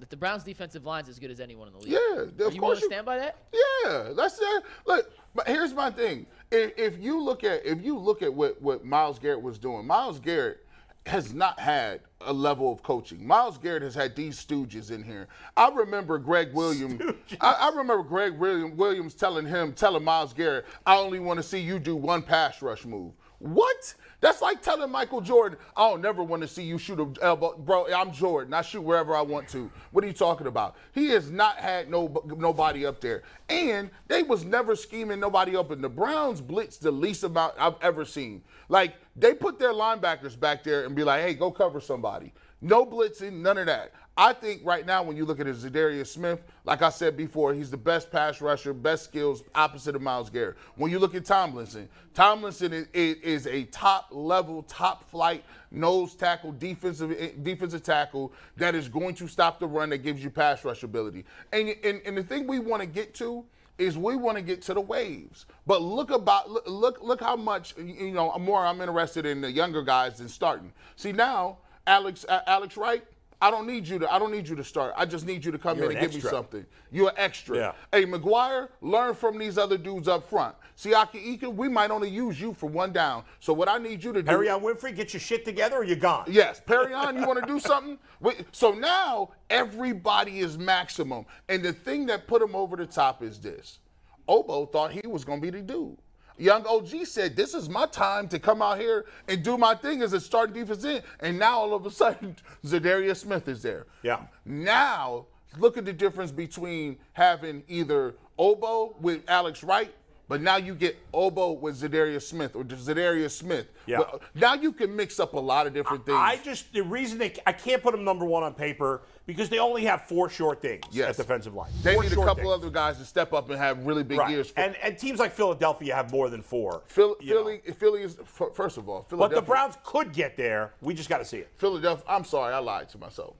that 0.00 0.10
the 0.10 0.16
Browns' 0.16 0.44
defensive 0.44 0.84
line 0.84 1.02
is 1.04 1.08
as 1.08 1.18
good 1.18 1.30
as 1.30 1.40
anyone 1.40 1.66
in 1.68 1.74
the 1.74 1.80
league. 1.80 1.92
Yeah, 1.92 2.22
of 2.22 2.40
Are 2.40 2.54
you 2.54 2.60
course 2.60 2.60
want 2.60 2.78
to 2.78 2.84
you- 2.84 2.90
stand 2.90 3.06
by 3.06 3.18
that? 3.18 3.36
Yeah, 3.52 4.12
that's 4.14 4.38
it. 4.40 4.62
Look, 4.86 5.10
but 5.34 5.46
here's 5.46 5.74
my 5.74 5.90
thing. 5.90 6.26
If, 6.50 6.72
if 6.78 6.98
you 7.02 7.20
look 7.20 7.44
at 7.44 7.64
if 7.66 7.82
you 7.82 7.98
look 7.98 8.22
at 8.22 8.32
what 8.32 8.60
what 8.62 8.84
Myles 8.84 9.18
Garrett 9.18 9.42
was 9.42 9.58
doing, 9.58 9.86
Myles 9.86 10.18
Garrett 10.20 10.64
has 11.06 11.32
not 11.32 11.58
had 11.58 12.00
a 12.22 12.32
level 12.32 12.70
of 12.70 12.82
coaching. 12.82 13.26
Myles 13.26 13.56
Garrett 13.56 13.82
has 13.82 13.94
had 13.94 14.14
these 14.14 14.44
stooges 14.44 14.90
in 14.90 15.02
here. 15.02 15.26
I 15.56 15.70
remember 15.70 16.18
Gregg 16.18 16.52
Williams. 16.52 17.00
I, 17.40 17.52
I 17.52 17.68
remember 17.70 18.02
Gregg 18.02 18.38
William, 18.38 18.76
Williams 18.76 19.14
telling 19.14 19.46
him, 19.46 19.72
telling 19.72 20.04
Myles 20.04 20.32
Garrett, 20.34 20.66
"I 20.84 20.96
only 20.96 21.18
want 21.18 21.38
to 21.38 21.42
see 21.42 21.60
you 21.60 21.78
do 21.78 21.96
one 21.96 22.22
pass 22.22 22.60
rush 22.62 22.84
move." 22.84 23.12
What? 23.38 23.94
That's 24.20 24.42
like 24.42 24.62
telling 24.62 24.90
Michael 24.90 25.20
Jordan, 25.20 25.58
I 25.76 25.88
don't 25.88 26.00
never 26.00 26.24
want 26.24 26.42
to 26.42 26.48
see 26.48 26.64
you 26.64 26.76
shoot 26.76 26.98
a 26.98 27.04
uh, 27.04 27.12
elbow. 27.22 27.56
Bro, 27.56 27.92
I'm 27.94 28.10
Jordan. 28.10 28.52
I 28.52 28.62
shoot 28.62 28.80
wherever 28.80 29.14
I 29.14 29.22
want 29.22 29.48
to. 29.50 29.70
What 29.92 30.02
are 30.02 30.08
you 30.08 30.12
talking 30.12 30.48
about? 30.48 30.74
He 30.92 31.10
has 31.10 31.30
not 31.30 31.56
had 31.56 31.88
no 31.88 32.22
nobody 32.26 32.84
up 32.84 33.00
there. 33.00 33.22
And 33.48 33.90
they 34.08 34.24
was 34.24 34.44
never 34.44 34.74
scheming 34.74 35.20
nobody 35.20 35.54
up. 35.54 35.70
And 35.70 35.84
the 35.84 35.88
Browns 35.88 36.42
blitzed 36.42 36.80
the 36.80 36.90
least 36.90 37.22
amount 37.22 37.54
I've 37.58 37.76
ever 37.80 38.04
seen. 38.04 38.42
Like, 38.68 38.94
they 39.14 39.34
put 39.34 39.60
their 39.60 39.72
linebackers 39.72 40.38
back 40.38 40.64
there 40.64 40.84
and 40.84 40.96
be 40.96 41.04
like, 41.04 41.22
hey, 41.22 41.34
go 41.34 41.52
cover 41.52 41.80
somebody. 41.80 42.32
No 42.60 42.84
blitzing, 42.84 43.34
none 43.34 43.56
of 43.56 43.66
that. 43.66 43.92
I 44.20 44.32
think 44.32 44.62
right 44.64 44.84
now, 44.84 45.04
when 45.04 45.16
you 45.16 45.24
look 45.24 45.38
at 45.38 45.46
his 45.46 45.64
Za'Darius 45.64 46.08
Smith, 46.08 46.44
like 46.64 46.82
I 46.82 46.90
said 46.90 47.16
before, 47.16 47.54
he's 47.54 47.70
the 47.70 47.76
best 47.76 48.10
pass 48.10 48.40
rusher, 48.40 48.74
best 48.74 49.04
skills, 49.04 49.44
opposite 49.54 49.94
of 49.94 50.02
Myles 50.02 50.28
Garrett. 50.28 50.56
When 50.74 50.90
you 50.90 50.98
look 50.98 51.14
at 51.14 51.24
Tomlinson, 51.24 51.88
Tomlinson 52.14 52.88
is, 52.92 53.46
a 53.46 53.62
top 53.66 54.08
level, 54.10 54.64
top 54.64 55.08
flight 55.08 55.44
nose 55.70 56.16
tackle, 56.16 56.50
defensive 56.50 57.14
eh, 57.16 57.30
defensive 57.44 57.84
tackle 57.84 58.32
that 58.56 58.74
is 58.74 58.88
going 58.88 59.14
to 59.14 59.28
stop 59.28 59.60
the 59.60 59.68
run 59.68 59.90
that 59.90 59.98
gives 59.98 60.24
you 60.24 60.30
pass 60.30 60.64
rush 60.64 60.82
ability. 60.82 61.24
And 61.52 61.76
and, 61.84 62.00
and 62.04 62.16
the 62.16 62.24
thing 62.24 62.48
we 62.48 62.58
want 62.58 62.82
to 62.82 62.88
get 62.88 63.14
to 63.16 63.44
is 63.78 63.96
we 63.96 64.16
want 64.16 64.36
to 64.36 64.42
get 64.42 64.62
to 64.62 64.74
the 64.74 64.80
waves. 64.80 65.46
But 65.64 65.80
look 65.80 66.10
about 66.10 66.50
look 66.68 66.98
look, 67.00 67.20
how 67.20 67.36
much 67.36 67.76
you 67.76 68.10
know 68.10 68.36
more 68.38 68.66
I'm 68.66 68.80
interested 68.80 69.26
in 69.26 69.40
the 69.40 69.52
younger 69.52 69.84
guys 69.84 70.18
than 70.18 70.28
starting. 70.28 70.72
See 70.96 71.12
now, 71.12 71.58
Alex 71.86 72.26
Alex 72.28 72.76
Wright. 72.76 73.04
I 73.40 73.50
don't 73.50 73.66
need 73.66 73.86
you 73.86 73.98
to. 74.00 74.12
I 74.12 74.18
don't 74.18 74.32
need 74.32 74.48
you 74.48 74.56
to 74.56 74.64
start. 74.64 74.94
I 74.96 75.06
just 75.06 75.24
need 75.24 75.44
you 75.44 75.52
to 75.52 75.58
come 75.58 75.78
You're 75.78 75.90
in 75.90 75.96
and 75.96 76.04
an 76.04 76.10
give 76.10 76.24
me 76.24 76.28
something. 76.28 76.66
You're 76.90 77.10
an 77.10 77.14
extra. 77.16 77.56
Yeah. 77.56 77.72
Hey, 77.92 78.04
McGuire, 78.04 78.68
learn 78.80 79.14
from 79.14 79.38
these 79.38 79.58
other 79.58 79.78
dudes 79.78 80.08
up 80.08 80.28
front. 80.28 80.56
Siaki 80.76 81.34
Ika, 81.34 81.48
we 81.48 81.68
might 81.68 81.90
only 81.90 82.10
use 82.10 82.40
you 82.40 82.52
for 82.52 82.68
one 82.68 82.92
down. 82.92 83.22
So 83.38 83.52
what 83.52 83.68
I 83.68 83.78
need 83.78 84.02
you 84.02 84.12
to 84.12 84.22
do. 84.22 84.48
On 84.48 84.60
Winfrey, 84.62 84.94
get 84.94 85.12
your 85.12 85.20
shit 85.20 85.44
together 85.44 85.76
or 85.76 85.84
you're 85.84 85.96
gone. 85.96 86.24
Yes, 86.28 86.60
Perrion, 86.66 87.18
you 87.20 87.26
want 87.26 87.40
to 87.40 87.46
do 87.46 87.60
something? 87.60 87.98
So 88.50 88.72
now 88.72 89.30
everybody 89.48 90.40
is 90.40 90.58
maximum. 90.58 91.24
And 91.48 91.62
the 91.62 91.72
thing 91.72 92.06
that 92.06 92.26
put 92.26 92.42
him 92.42 92.56
over 92.56 92.74
the 92.74 92.86
top 92.86 93.22
is 93.22 93.38
this. 93.38 93.78
Obo 94.26 94.66
thought 94.66 94.90
he 94.90 95.06
was 95.06 95.24
going 95.24 95.40
to 95.40 95.42
be 95.42 95.56
the 95.56 95.62
dude. 95.62 95.96
Young 96.38 96.64
OG 96.66 97.04
said, 97.04 97.36
This 97.36 97.54
is 97.54 97.68
my 97.68 97.86
time 97.86 98.28
to 98.28 98.38
come 98.38 98.62
out 98.62 98.78
here 98.78 99.06
and 99.26 99.42
do 99.42 99.58
my 99.58 99.74
thing 99.74 100.02
as 100.02 100.12
a 100.12 100.20
starting 100.20 100.54
defense 100.54 100.84
end. 100.84 101.02
And 101.20 101.38
now 101.38 101.58
all 101.58 101.74
of 101.74 101.84
a 101.84 101.90
sudden, 101.90 102.36
Za'Darius 102.64 103.16
Smith 103.18 103.48
is 103.48 103.62
there. 103.62 103.86
Yeah. 104.02 104.20
Now, 104.44 105.26
look 105.58 105.76
at 105.76 105.84
the 105.84 105.92
difference 105.92 106.30
between 106.30 106.98
having 107.12 107.64
either 107.68 108.14
Obo 108.38 108.94
with 109.00 109.22
Alex 109.28 109.64
Wright, 109.64 109.92
but 110.28 110.40
now 110.40 110.56
you 110.56 110.74
get 110.74 110.96
Obo 111.12 111.52
with 111.52 111.80
Za'Darius 111.80 112.22
Smith 112.22 112.54
or 112.54 112.62
Za'Darius 112.62 113.30
Smith. 113.30 113.66
Yeah. 113.86 114.00
Well, 114.00 114.20
now 114.34 114.54
you 114.54 114.72
can 114.72 114.94
mix 114.94 115.18
up 115.18 115.34
a 115.34 115.40
lot 115.40 115.66
of 115.66 115.74
different 115.74 116.06
things. 116.06 116.18
I 116.18 116.36
just 116.36 116.72
the 116.72 116.82
reason 116.82 117.18
they 117.18 117.34
I 117.46 117.52
can't 117.52 117.82
put 117.82 117.92
them 117.92 118.04
number 118.04 118.24
one 118.24 118.42
on 118.42 118.54
paper 118.54 119.02
because 119.28 119.50
they 119.50 119.58
only 119.58 119.84
have 119.84 120.06
four 120.08 120.30
short 120.30 120.62
things 120.62 120.82
Yes. 120.90 121.10
at 121.10 121.16
defensive 121.18 121.54
line. 121.54 121.70
They 121.82 121.92
Four 121.92 122.02
need 122.02 122.12
a 122.12 122.16
couple 122.16 122.34
things. 122.36 122.54
other 122.54 122.70
guys 122.70 122.96
to 122.96 123.04
step 123.04 123.34
up 123.34 123.50
and 123.50 123.58
have 123.58 123.84
really 123.84 124.02
big 124.02 124.18
right. 124.18 124.30
years. 124.30 124.50
For, 124.50 124.58
and 124.60 124.74
and 124.82 124.96
teams 124.98 125.18
like 125.20 125.32
Philadelphia 125.32 125.94
have 125.94 126.10
more 126.10 126.30
than 126.30 126.40
four. 126.40 126.82
Phil, 126.86 127.14
you 127.20 127.34
know. 127.34 127.44
Philly, 127.44 127.60
Philly 127.78 128.02
is 128.02 128.16
f- 128.20 128.54
first 128.54 128.78
of 128.78 128.88
all. 128.88 129.00
But 129.02 129.10
Philadelphia, 129.10 129.36
the 129.40 129.46
Browns 129.46 129.74
could 129.84 130.12
get 130.14 130.38
there. 130.38 130.72
We 130.80 130.94
just 130.94 131.10
got 131.10 131.18
to 131.18 131.26
see 131.26 131.36
it. 131.36 131.50
Philadelphia. 131.56 132.04
I'm 132.08 132.24
sorry, 132.24 132.54
I 132.54 132.58
lied 132.58 132.88
to 132.88 132.98
myself. 132.98 133.36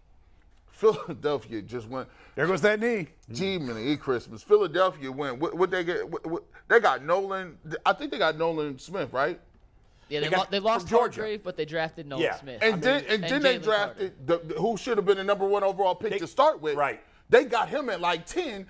Philadelphia 0.66 1.62
just 1.62 1.89
went. 1.89 2.07
There 2.36 2.47
goes 2.47 2.61
that 2.61 2.78
knee. 2.78 3.09
Gee, 3.32 3.59
many 3.59 3.82
eat 3.89 4.01
Christmas. 4.01 4.43
Philadelphia 4.43 5.11
went. 5.11 5.39
What, 5.41 5.55
what 5.55 5.70
they 5.70 5.82
get? 5.84 6.09
What, 6.09 6.24
what, 6.26 6.45
they 6.68 6.78
got 6.80 7.03
Nolan. 7.03 7.57
I 7.84 7.95
think 7.95 8.12
they 8.12 8.18
got 8.18 8.36
Nolan 8.39 8.78
Smith, 8.78 9.12
right? 9.12 9.41
Yeah, 10.09 10.20
they, 10.20 10.28
got- 10.30 10.38
lo- 10.38 10.46
they 10.50 10.59
lost 10.61 10.88
from 10.88 10.96
Georgia. 10.98 11.20
Hargrave, 11.20 11.42
but 11.42 11.56
they 11.56 11.64
drafted 11.64 12.06
Nolan 12.06 12.24
Yeah. 12.24 12.36
Smith. 12.36 12.59
And 12.62 12.74
I 12.74 12.78
then 12.78 13.02
mean, 13.02 13.11
and, 13.11 13.24
then 13.24 13.42
they 13.42 13.59
drafted 13.59 14.26
the, 14.26 14.38
the- 14.38 14.54
who 14.54 14.76
should 14.76 14.96
have 14.98 15.04
been 15.06 15.18
the 15.18 15.24
number 15.24 15.46
one 15.46 15.62
overall 15.62 15.94
pick 15.94 16.11
They- 16.12 16.18
to 16.18 16.26
start 16.26 16.61
with. 16.61 16.76
right. 16.76 17.00
They 17.30 17.44
got 17.44 17.68
him 17.68 17.90
at 17.90 18.00
like 18.00 18.24
ten, 18.24 18.66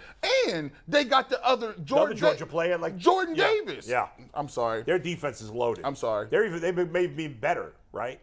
and 0.48 0.72
they 0.88 1.04
got 1.04 1.30
the 1.30 1.40
other 1.46 1.74
Jordan 1.84 2.16
Georgia 2.16 2.44
player 2.44 2.76
like- 2.76 2.96
Jordan 2.96 3.36
Yeah, 3.36 3.46
Davis. 3.46 3.86
yeah. 3.88 4.08
I'm 4.34 4.48
sorry. 4.48 4.82
Their 4.82 4.98
defense 4.98 5.40
is 5.40 5.48
loaded. 5.50 5.84
I'm 5.84 5.94
sorry. 5.94 6.26
They're 6.28 6.44
even 6.44 6.60
they 6.60 6.72
may 6.72 7.06
be 7.06 7.28
better, 7.28 7.74
right? 7.92 8.20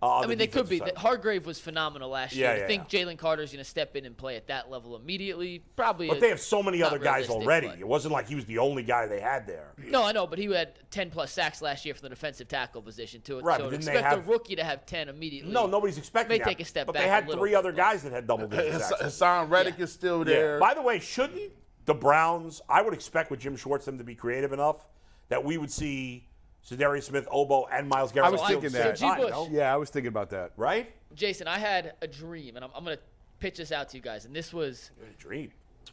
Uh, 0.00 0.06
on 0.06 0.18
I 0.18 0.22
the 0.22 0.28
mean, 0.28 0.38
they 0.38 0.46
could 0.46 0.68
be. 0.68 0.76
defensive 0.78 0.96
side. 0.96 1.02
Hargrave 1.02 1.44
was 1.44 1.58
phenomenal 1.58 2.08
last 2.10 2.32
Yeah, 2.32 2.50
year. 2.50 2.58
yeah, 2.58 2.64
I 2.64 2.66
think 2.68 2.88
Jalen 2.88 3.18
Carter's 3.18 3.50
going 3.50 3.64
to 3.64 3.68
step 3.68 3.96
in 3.96 4.04
and 4.06 4.16
play 4.16 4.36
at 4.36 4.46
that 4.46 4.70
level 4.70 4.94
immediately. 4.94 5.64
Probably. 5.74 6.06
But 6.06 6.18
a- 6.18 6.20
they 6.20 6.28
have 6.28 6.38
so 6.40 6.62
many 6.62 6.82
other 6.84 7.00
guys 7.00 7.28
already. 7.28 7.66
but- 7.66 7.80
It 7.80 7.88
wasn't 7.88 8.12
like 8.12 8.28
he 8.28 8.36
was 8.36 8.44
the 8.44 8.58
only 8.58 8.84
guy 8.84 9.06
they 9.06 9.18
had 9.20 9.46
there. 9.48 9.72
No, 9.88 10.04
I 10.04 10.12
know, 10.12 10.26
but 10.28 10.38
he 10.38 10.44
had 10.52 10.74
10 10.92 11.10
plus 11.10 11.32
sacks 11.32 11.60
last 11.62 11.84
year 11.84 11.94
for 11.94 12.02
the 12.02 12.10
defensive 12.10 12.46
tackle 12.46 12.80
position 12.82 13.22
too. 13.22 13.40
Right, 13.40 13.56
so 13.58 13.64
but 13.64 13.70
to 13.70 13.76
didn't 13.76 13.86
they 13.86 13.92
expect 13.92 14.14
have- 14.16 14.28
a 14.28 14.30
rookie 14.30 14.54
to 14.56 14.62
have 14.64 14.86
10 14.86 15.08
immediately. 15.08 15.50
No, 15.52 15.66
nobody's 15.66 15.98
expecting 15.98 16.34
May 16.34 16.38
that. 16.38 16.46
take 16.48 16.60
a 16.60 16.64
step 16.64 16.86
but 16.86 16.92
back 16.94 17.02
they 17.02 17.08
had 17.08 17.28
three 17.30 17.50
bit, 17.50 17.56
other 17.58 17.72
but- 17.72 17.76
guys 17.78 18.02
that 18.04 18.12
had 18.12 18.26
double 18.28 18.46
digit 18.46 18.80
sacks. 18.80 19.02
Haason 19.02 19.50
Reddick 19.50 19.78
Yeah. 19.78 19.84
is 19.84 19.92
still 19.92 20.18
Yeah. 20.20 20.24
there. 20.34 20.60
By 20.60 20.74
the 20.74 20.82
way, 20.82 21.00
shouldn't 21.00 21.52
the 21.86 21.94
Browns? 21.94 22.60
I 22.68 22.82
would 22.82 22.94
expect 22.94 23.30
with 23.32 23.40
Jim 23.40 23.56
Schwartz 23.56 23.84
them 23.86 23.98
to 23.98 24.04
be 24.04 24.14
creative 24.14 24.52
enough 24.52 24.86
that 25.28 25.42
we 25.42 25.58
would 25.58 25.72
see 25.72 26.27
Za'Darius 26.68 27.04
Smith, 27.04 27.26
Obo, 27.30 27.66
and 27.72 27.88
Myles 27.88 28.12
Garrett. 28.12 28.28
I 28.28 28.30
was 28.30 28.42
thinking 28.42 28.70
same 28.70 28.82
that. 28.82 28.96
G. 28.96 29.06
Bush. 29.16 29.30
no? 29.30 29.48
Yeah, 29.50 29.72
I 29.72 29.76
was 29.76 29.90
thinking 29.90 30.08
about 30.08 30.30
that. 30.30 30.52
Right? 30.56 30.92
Jason, 31.14 31.48
I 31.48 31.58
had 31.58 31.94
a 32.02 32.06
dream, 32.06 32.56
and 32.56 32.64
I'm, 32.64 32.70
I'm 32.74 32.84
going 32.84 32.96
to 32.96 33.02
pitch 33.38 33.56
this 33.56 33.72
out 33.72 33.88
to 33.90 33.96
you 33.96 34.02
guys. 34.02 34.24
And 34.24 34.34
this 34.34 34.52
was, 34.52 34.90
a 35.02 35.20
Dream. 35.20 35.50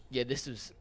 yeah, 0.10 0.24
this 0.24 0.48
was 0.48 0.74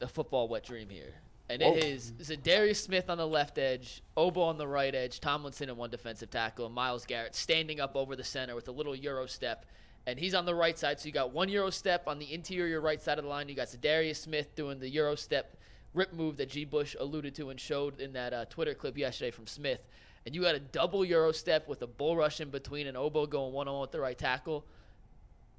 a 0.00 0.08
football 0.08 0.48
wet 0.48 0.64
dream 0.64 0.88
here. 0.88 1.12
And 1.50 1.60
Whoa. 1.60 1.74
it 1.74 1.84
is 1.84 2.12
Za'Darius 2.12 2.76
Smith 2.76 3.10
on 3.10 3.18
the 3.18 3.26
left 3.26 3.58
edge, 3.58 4.02
Obo 4.16 4.40
on 4.40 4.56
the 4.56 4.66
right 4.66 4.94
edge, 4.94 5.20
Tomlinson 5.20 5.68
and 5.68 5.76
one 5.76 5.90
defensive 5.90 6.30
tackle, 6.30 6.64
and 6.64 6.74
Myles 6.74 7.04
Garrett 7.04 7.34
standing 7.34 7.80
up 7.80 7.96
over 7.96 8.16
the 8.16 8.24
center 8.24 8.54
with 8.54 8.68
a 8.68 8.72
little 8.72 8.94
Euro 8.94 9.26
step. 9.26 9.66
And 10.06 10.18
he's 10.18 10.34
on 10.34 10.46
the 10.46 10.54
right 10.54 10.78
side, 10.78 11.00
so 11.00 11.06
you 11.06 11.12
got 11.12 11.32
one 11.32 11.50
Euro 11.50 11.70
step 11.70 12.04
on 12.06 12.18
the 12.18 12.32
interior 12.32 12.80
right 12.80 13.00
side 13.00 13.18
of 13.18 13.24
the 13.24 13.30
line. 13.30 13.48
You 13.48 13.54
got 13.54 13.68
Za'Darius 13.68 14.16
Smith 14.16 14.54
doing 14.54 14.78
the 14.78 14.88
Euro 14.90 15.14
step 15.16 15.56
rip 15.94 16.12
move 16.12 16.36
that 16.36 16.50
G. 16.50 16.64
Bush 16.64 16.94
alluded 16.98 17.34
to 17.36 17.50
and 17.50 17.58
showed 17.58 18.00
in 18.00 18.12
that 18.12 18.32
uh, 18.34 18.44
Twitter 18.46 18.74
clip 18.74 18.98
yesterday 18.98 19.30
from 19.30 19.46
Smith, 19.46 19.86
and 20.26 20.34
you 20.34 20.42
got 20.42 20.54
a 20.54 20.60
double 20.60 21.04
Euro 21.04 21.32
step 21.32 21.68
with 21.68 21.80
a 21.82 21.86
bull 21.86 22.16
rush 22.16 22.40
in 22.40 22.50
between 22.50 22.86
and 22.86 22.96
Obo 22.96 23.26
going 23.26 23.52
one 23.52 23.68
on 23.68 23.74
one 23.74 23.80
with 23.82 23.92
the 23.92 24.00
right 24.00 24.18
tackle 24.18 24.64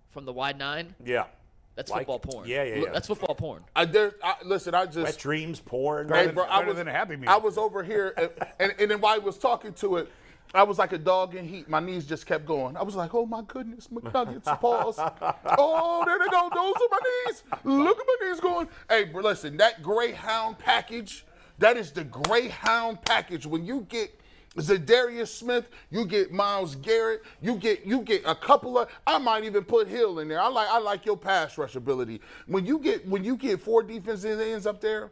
from 0.10 0.26
the 0.26 0.34
wide 0.34 0.58
nine, 0.58 0.94
Yeah. 1.04 1.26
that's 1.76 1.90
Like- 1.92 2.02
football 2.02 2.20
porn. 2.20 2.48
yeah, 2.48 2.64
yeah, 2.64 2.76
yeah. 2.76 2.92
That's 2.94 3.08
football 3.08 3.36
porn. 3.36 3.64
I, 3.76 3.86
there, 3.86 4.14
I 4.24 4.36
listen. 4.44 4.74
I 4.74 4.86
just 4.86 4.98
Wet 4.98 5.18
dreams, 5.18 5.60
porn. 5.60 6.08
Hey, 6.10 6.28
than- 6.28 6.36
bro, 6.36 6.46
I 6.46 6.64
was, 6.64 6.78
than 6.78 6.88
a 6.88 6.92
Happy 6.92 7.16
Meal. 7.16 7.30
I 7.30 7.38
was 7.38 7.58
over 7.58 7.84
here, 7.84 8.14
and, 8.18 8.30
and, 8.60 8.74
and 8.80 8.92
then 8.92 9.02
while 9.02 9.16
I 9.16 9.18
was 9.20 9.38
talking 9.38 9.74
to 9.76 9.98
it, 9.98 10.10
I 10.56 10.64
was 10.64 10.78
like 10.78 10.94
a 10.94 10.98
dog 10.98 11.36
in 11.36 11.46
heat. 11.46 11.70
My 11.70 11.80
knees 11.80 12.06
just 12.06 12.26
kept 12.26 12.46
going. 12.46 12.78
I 12.78 12.84
was 12.84 12.96
like, 12.96 13.14
oh 13.14 13.26
my 13.26 13.44
goodness, 13.48 13.88
McNuggets, 13.88 14.46
pause. 14.62 14.98
oh, 14.98 16.04
there 16.06 16.18
they 16.18 16.26
go. 16.26 16.50
Those 16.54 16.76
are 16.76 16.90
my 16.92 17.00
knees. 17.26 17.44
Look 17.64 18.00
at 18.00 18.06
my 18.08 18.28
knees 18.28 18.40
going. 18.40 18.68
Hey, 18.90 19.12
listen, 19.14 19.58
that 19.58 19.84
Greyhound 19.84 20.58
package, 20.58 21.26
that 21.60 21.78
is 21.78 21.92
the 21.92 22.06
Greyhound 22.06 23.02
package. 23.04 23.46
When 23.46 23.66
you 23.66 23.86
get 23.90 24.20
Za'Darius 24.58 25.28
Smith, 25.28 25.68
you 25.92 26.06
get 26.06 26.32
Myles 26.32 26.76
Garrett, 26.76 27.24
you 27.42 27.56
get 27.56 27.86
you 27.86 28.02
get 28.02 28.24
a 28.26 28.36
couple 28.36 28.78
of 28.78 28.90
I 29.06 29.18
might 29.18 29.44
even 29.44 29.64
put 29.66 29.88
Hill 29.88 30.20
in 30.20 30.28
there. 30.28 30.42
I 30.42 30.48
like 30.48 30.70
I 30.70 30.80
like 30.80 31.06
your 31.06 31.18
pass 31.18 31.58
rush 31.58 31.76
ability. 31.76 32.22
When 32.48 32.66
you 32.66 32.80
get 32.80 33.06
when 33.08 33.24
you 33.24 33.36
get 33.36 33.60
four 33.60 33.84
defensive 33.84 34.40
ends 34.40 34.66
up 34.66 34.80
there, 34.80 35.12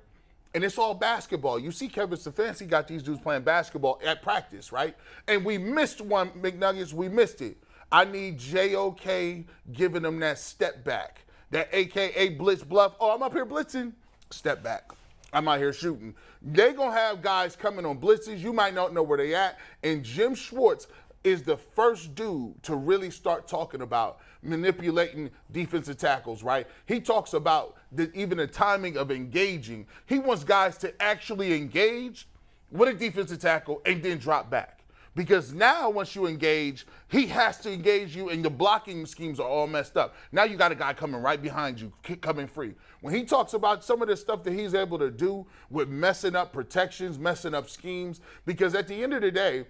and 0.54 0.64
it's 0.64 0.78
all 0.78 0.94
basketball. 0.94 1.60
You 1.60 1.72
see 1.72 1.88
Kevin 1.88 2.18
Stefanski 2.18 2.68
got 2.68 2.88
these 2.88 3.04
dudes 3.04 3.20
playing 3.20 3.44
basketball 3.44 4.00
at 4.06 4.22
practice, 4.22 4.72
right? 4.72 4.96
And 5.28 5.44
we 5.44 5.58
missed 5.58 6.02
one 6.02 6.30
McNuggets, 6.32 6.94
we 6.94 7.10
missed 7.10 7.42
it. 7.42 7.58
I 7.92 8.06
need 8.06 8.40
JOK 8.40 9.46
giving 9.72 10.02
them 10.02 10.20
that 10.20 10.40
step 10.40 10.84
back. 10.84 11.22
That 11.52 11.70
AKA 11.72 12.30
blitz 12.30 12.64
bluff. 12.64 12.96
Oh, 13.00 13.14
I'm 13.14 13.22
up 13.22 13.34
here 13.34 13.46
blitzing. 13.46 13.94
Step 14.32 14.64
back. 14.64 14.92
I'm 15.32 15.48
out 15.48 15.60
here 15.60 15.74
shooting. 15.74 16.16
They 16.42 16.74
gonna 16.74 16.92
have 16.92 17.22
guys 17.22 17.56
coming 17.56 17.86
on 17.86 18.00
blitzes. 18.00 18.40
You 18.40 18.54
might 18.54 18.74
not 18.74 18.94
know 18.94 19.04
where 19.04 19.18
they 19.18 19.36
at. 19.36 19.60
And 19.84 20.04
Jim 20.04 20.34
Schwartz 20.34 20.88
is 21.24 21.44
the 21.44 21.58
first 21.58 22.16
dude 22.16 22.62
to 22.64 22.76
really 22.76 23.12
start 23.12 23.48
talking 23.48 23.82
about 23.82 24.20
manipulating 24.44 25.30
defensive 25.52 25.98
tackles, 25.98 26.44
right? 26.44 26.68
He 26.86 27.00
talks 27.00 27.34
about 27.34 27.78
the, 27.92 28.12
even 28.14 28.38
the 28.38 28.48
timing 28.48 28.98
of 28.98 29.12
engaging. 29.12 29.88
He 30.06 30.20
wants 30.20 30.44
guys 30.44 30.78
to 30.80 31.02
actually 31.02 31.54
engage 31.56 32.28
with 32.72 32.90
a 32.90 32.94
defensive 32.94 33.40
tackle 33.40 33.82
and 33.86 34.04
then 34.04 34.18
drop 34.18 34.50
back. 34.50 34.80
Because 35.16 35.54
now, 35.54 35.92
once 35.92 36.16
you 36.16 36.26
engage, 36.26 36.88
he 37.08 37.28
has 37.28 37.60
to 37.60 37.72
engage 37.72 38.16
you, 38.16 38.30
and 38.30 38.42
your 38.42 38.50
blocking 38.50 39.06
schemes 39.06 39.40
are 39.40 39.48
all 39.48 39.68
messed 39.68 39.96
up. 39.96 40.16
Now 40.32 40.44
you 40.44 40.58
got 40.58 40.72
a 40.72 40.76
guy 40.76 40.94
coming 40.94 41.22
right 41.22 41.40
behind 41.40 41.80
you, 41.80 41.94
coming 42.22 42.48
free. 42.48 42.74
When 43.02 43.14
he 43.14 43.24
talks 43.24 43.54
about 43.54 43.84
some 43.84 44.02
of 44.02 44.08
the 44.08 44.18
stuff 44.18 44.44
that 44.44 44.54
he's 44.54 44.74
able 44.74 44.98
to 44.98 45.12
do 45.12 45.46
with 45.70 45.88
messing 45.88 46.36
up 46.36 46.52
protections, 46.52 47.20
messing 47.20 47.54
up 47.54 47.70
schemes, 47.70 48.22
because 48.48 48.74
at 48.74 48.88
the 48.88 49.04
end 49.04 49.14
of 49.14 49.22
the 49.22 49.30
day, 49.30 49.66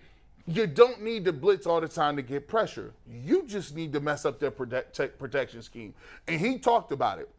you 0.46 0.68
don't 0.68 1.02
need 1.02 1.26
to 1.26 1.34
blitz 1.34 1.66
all 1.66 1.80
the 1.80 1.88
time 1.88 2.16
to 2.18 2.22
get 2.22 2.48
pressure. 2.48 2.92
You 3.10 3.46
just 3.48 3.76
need 3.76 3.94
to 3.94 4.00
mess 4.00 4.26
up 4.26 4.40
their 4.40 4.52
protect, 4.52 5.18
protection 5.18 5.62
scheme. 5.62 5.94
And 6.28 6.40
he 6.40 6.58
talked 6.58 6.92
about 6.92 7.20
it. 7.20 7.30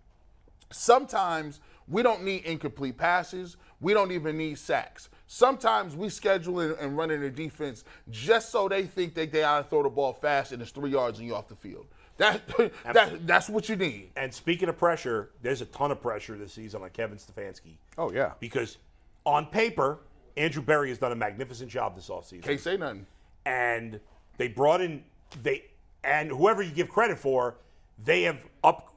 Sometimes 0.70 1.61
we 1.86 2.02
don't 2.02 2.24
need 2.24 2.44
incomplete 2.44 2.96
passes. 2.96 3.57
We 3.80 3.92
don't 3.92 4.11
even 4.11 4.38
need 4.38 4.59
sacks. 4.59 5.11
Sometimes 5.26 5.96
we 5.96 6.09
schedule 6.09 6.61
and, 6.61 6.76
and 6.78 6.96
run 6.96 7.11
in 7.11 7.20
the 7.20 7.30
defense 7.30 7.84
just 8.11 8.50
so 8.50 8.68
they 8.68 8.84
think 8.84 9.14
that 9.14 9.32
they 9.32 9.44
ought 9.44 9.62
to 9.62 9.68
throw 9.68 9.82
the 9.82 9.90
ball 9.90 10.12
fast 10.12 10.52
and 10.52 10.62
it's 10.62 10.70
three 10.70 10.90
yards 10.90 11.18
and 11.18 11.28
you're 11.28 11.36
off 11.36 11.48
the 11.48 11.57
field. 11.57 11.86
That, 12.16 12.42
that 12.92 13.26
that's 13.26 13.48
what 13.48 13.68
you 13.68 13.76
need. 13.76 14.11
And 14.16 14.32
speaking 14.32 14.68
of 14.68 14.78
pressure, 14.78 15.30
there's 15.42 15.61
a 15.61 15.66
ton 15.66 15.90
of 15.90 16.00
pressure 16.00 16.36
this 16.36 16.52
season 16.52 16.82
on 16.82 16.90
Kevin 16.90 17.18
Stefanski. 17.18 17.76
Oh 17.98 18.12
yeah. 18.12 18.32
Because 18.40 18.78
on 19.24 19.46
paper, 19.46 19.98
Andrew 20.37 20.62
Berry 20.62 20.89
has 20.89 20.99
done 20.99 21.12
a 21.12 21.16
magnificent 21.16 21.70
job 21.70 21.95
this 21.95 22.09
offseason. 22.09 22.43
Can't 22.43 22.61
say 22.61 22.76
nothing. 22.76 23.07
and 23.47 24.01
they 24.37 24.49
brought 24.49 24.80
in 24.80 25.05
they 25.43 25.64
and 26.03 26.30
whoever 26.30 26.62
you 26.62 26.70
give 26.70 26.89
credit 26.89 27.18
for, 27.18 27.57
they 28.05 28.22
have 28.22 28.45
up 28.62 28.95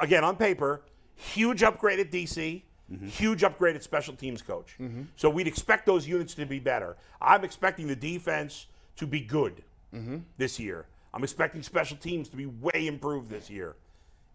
again 0.00 0.24
on 0.24 0.36
paper, 0.36 0.82
huge 1.14 1.62
upgrade 1.62 2.00
at 2.00 2.10
DC, 2.10 2.62
mm-hmm. 2.90 3.06
huge 3.06 3.44
upgrade 3.44 3.76
at 3.76 3.82
special 3.82 4.14
teams 4.14 4.42
coach. 4.42 4.74
Mm-hmm. 4.80 5.02
So 5.16 5.28
we'd 5.28 5.46
expect 5.46 5.86
those 5.86 6.08
units 6.08 6.34
to 6.34 6.46
be 6.46 6.58
better. 6.58 6.96
I'm 7.20 7.44
expecting 7.44 7.86
the 7.86 7.96
defense 7.96 8.66
to 8.96 9.06
be 9.06 9.20
good 9.20 9.62
mm-hmm. 9.94 10.18
this 10.38 10.58
year. 10.58 10.86
I'm 11.12 11.22
expecting 11.22 11.62
special 11.62 11.96
teams 11.96 12.28
to 12.30 12.36
be 12.36 12.46
way 12.46 12.86
improved 12.86 13.30
this 13.30 13.48
year. 13.50 13.76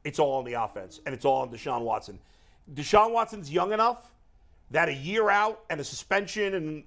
It's 0.03 0.20
all 0.20 0.38
on 0.38 0.45
the 0.45 0.53
offense, 0.53 1.01
and 1.05 1.13
it's 1.13 1.26
all 1.26 1.41
on 1.41 1.49
Deshaun 1.49 1.82
Watson. 1.82 2.20
Deshaun 2.74 3.11
Watson's 3.11 3.51
young 3.51 3.74
enough 3.74 4.13
that 4.72 4.89
a 4.89 4.93
year 4.93 5.30
out 5.30 5.63
and 5.70 5.80
a 5.80 5.84
suspension 5.84 6.53
and 6.53 6.84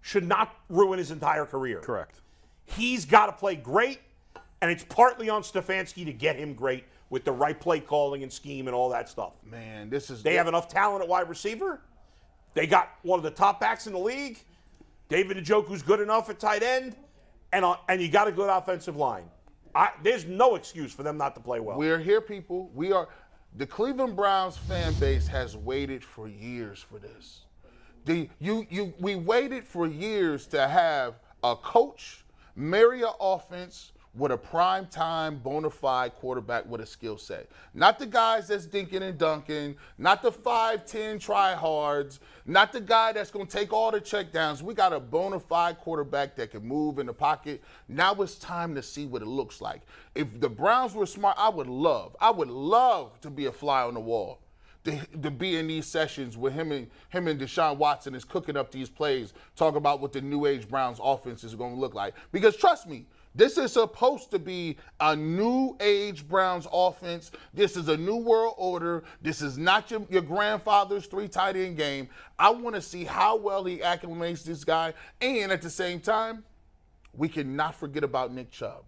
should 0.00 0.26
not 0.26 0.54
ruin 0.68 0.98
his 0.98 1.10
entire 1.10 1.44
career. 1.44 1.80
Correct. 1.80 2.20
He's 2.64 3.04
got 3.04 3.26
to 3.26 3.32
play 3.32 3.56
great, 3.56 4.00
and 4.60 4.70
it's 4.70 4.84
partly 4.84 5.28
on 5.28 5.42
Stefanski 5.42 6.04
to 6.04 6.12
get 6.12 6.36
him 6.36 6.54
great 6.54 6.84
with 7.10 7.24
the 7.24 7.32
right 7.32 7.58
play 7.58 7.80
calling 7.80 8.22
and 8.22 8.32
scheme 8.32 8.66
and 8.66 8.74
all 8.74 8.88
that 8.90 9.08
stuff. 9.08 9.32
Man, 9.44 9.90
this 9.90 10.10
is 10.10 10.22
They 10.22 10.34
have 10.34 10.48
enough 10.48 10.68
talent 10.68 11.02
at 11.02 11.08
wide 11.08 11.28
receiver. 11.28 11.80
They 12.54 12.66
got 12.66 12.90
one 13.02 13.18
of 13.18 13.22
the 13.22 13.30
top 13.30 13.60
backs 13.60 13.86
in 13.86 13.92
the 13.92 13.98
league. 13.98 14.38
David 15.08 15.36
Njoku's 15.36 15.82
good 15.82 16.00
enough 16.00 16.30
at 16.30 16.40
tight 16.40 16.62
end, 16.62 16.96
and 17.52 17.64
on, 17.64 17.78
and 17.88 18.00
you 18.00 18.08
got 18.08 18.26
a 18.26 18.32
good 18.32 18.48
offensive 18.48 18.96
line. 18.96 19.24
I, 19.74 19.90
there's 20.02 20.24
no 20.24 20.54
excuse 20.54 20.92
for 20.92 21.02
them 21.02 21.18
not 21.18 21.34
to 21.34 21.40
play 21.40 21.60
well. 21.60 21.76
We're 21.76 21.98
here, 21.98 22.20
people. 22.20 22.70
We 22.74 22.92
are. 22.92 23.08
The 23.56 23.66
Cleveland 23.66 24.16
Browns 24.16 24.58
fan 24.58 24.92
base 24.94 25.26
has 25.28 25.56
waited 25.56 26.04
for 26.04 26.28
years 26.28 26.78
for 26.78 26.98
this. 26.98 27.46
The 28.04 28.28
you 28.38 28.66
you 28.68 28.92
we 29.00 29.16
waited 29.16 29.64
for 29.64 29.86
years 29.86 30.46
to 30.48 30.68
have 30.68 31.14
a 31.42 31.56
coach 31.56 32.24
marry 32.54 33.00
an 33.02 33.12
offense 33.18 33.92
with 34.16 34.32
a 34.32 34.36
prime 34.36 34.86
time 34.86 35.38
bona 35.38 35.70
fide 35.70 36.14
quarterback 36.14 36.66
with 36.66 36.80
a 36.80 36.86
skill 36.86 37.18
set. 37.18 37.48
Not 37.74 37.98
the 37.98 38.06
guys 38.06 38.48
that's 38.48 38.66
dinking 38.66 39.02
and 39.02 39.18
dunking, 39.18 39.76
not 39.98 40.22
the 40.22 40.32
5'10 40.32 41.16
tryhards, 41.16 42.18
not 42.46 42.72
the 42.72 42.80
guy 42.80 43.12
that's 43.12 43.30
gonna 43.30 43.46
take 43.46 43.72
all 43.72 43.90
the 43.90 44.00
checkdowns. 44.00 44.62
We 44.62 44.74
got 44.74 44.92
a 44.92 45.00
bona 45.00 45.40
fide 45.40 45.78
quarterback 45.78 46.36
that 46.36 46.50
can 46.50 46.66
move 46.66 46.98
in 46.98 47.06
the 47.06 47.12
pocket. 47.12 47.62
Now 47.88 48.14
it's 48.14 48.36
time 48.36 48.74
to 48.74 48.82
see 48.82 49.06
what 49.06 49.22
it 49.22 49.28
looks 49.28 49.60
like. 49.60 49.82
If 50.14 50.40
the 50.40 50.48
Browns 50.48 50.94
were 50.94 51.06
smart, 51.06 51.36
I 51.38 51.48
would 51.48 51.68
love, 51.68 52.16
I 52.20 52.30
would 52.30 52.50
love 52.50 53.20
to 53.20 53.30
be 53.30 53.46
a 53.46 53.52
fly 53.52 53.82
on 53.82 53.94
the 53.94 54.00
wall 54.00 54.40
to, 54.86 54.98
to 55.22 55.30
be 55.30 55.56
in 55.56 55.66
these 55.66 55.86
sessions 55.86 56.36
with 56.36 56.52
him 56.52 56.70
and 56.70 56.88
him 57.10 57.26
and 57.26 57.40
Deshaun 57.40 57.76
Watson 57.76 58.14
is 58.14 58.24
cooking 58.24 58.56
up 58.56 58.70
these 58.70 58.88
plays, 58.88 59.34
talk 59.56 59.74
about 59.74 60.00
what 60.00 60.12
the 60.12 60.20
new 60.20 60.46
age 60.46 60.68
Browns 60.68 60.98
offense 61.02 61.42
is 61.44 61.54
going 61.54 61.74
to 61.74 61.80
look 61.80 61.94
like. 61.94 62.14
Because 62.30 62.56
trust 62.56 62.88
me, 62.88 63.06
this 63.36 63.58
is 63.58 63.72
supposed 63.72 64.30
to 64.30 64.38
be 64.38 64.78
a 64.98 65.14
new 65.14 65.76
age 65.80 66.26
Browns 66.26 66.66
offense. 66.72 67.30
This 67.52 67.76
is 67.76 67.88
a 67.88 67.96
new 67.96 68.16
world 68.16 68.54
order. 68.56 69.04
This 69.20 69.42
is 69.42 69.58
not 69.58 69.90
your, 69.90 70.06
your 70.08 70.22
grandfather's 70.22 71.06
three 71.06 71.28
tight 71.28 71.54
end 71.54 71.76
game. 71.76 72.08
I 72.38 72.50
want 72.50 72.74
to 72.76 72.82
see 72.82 73.04
how 73.04 73.36
well 73.36 73.64
he 73.64 73.78
acclimates 73.78 74.42
this 74.42 74.64
guy, 74.64 74.94
and 75.20 75.52
at 75.52 75.60
the 75.60 75.70
same 75.70 76.00
time, 76.00 76.44
we 77.12 77.28
cannot 77.28 77.74
forget 77.74 78.04
about 78.04 78.32
Nick 78.32 78.50
Chubb. 78.50 78.84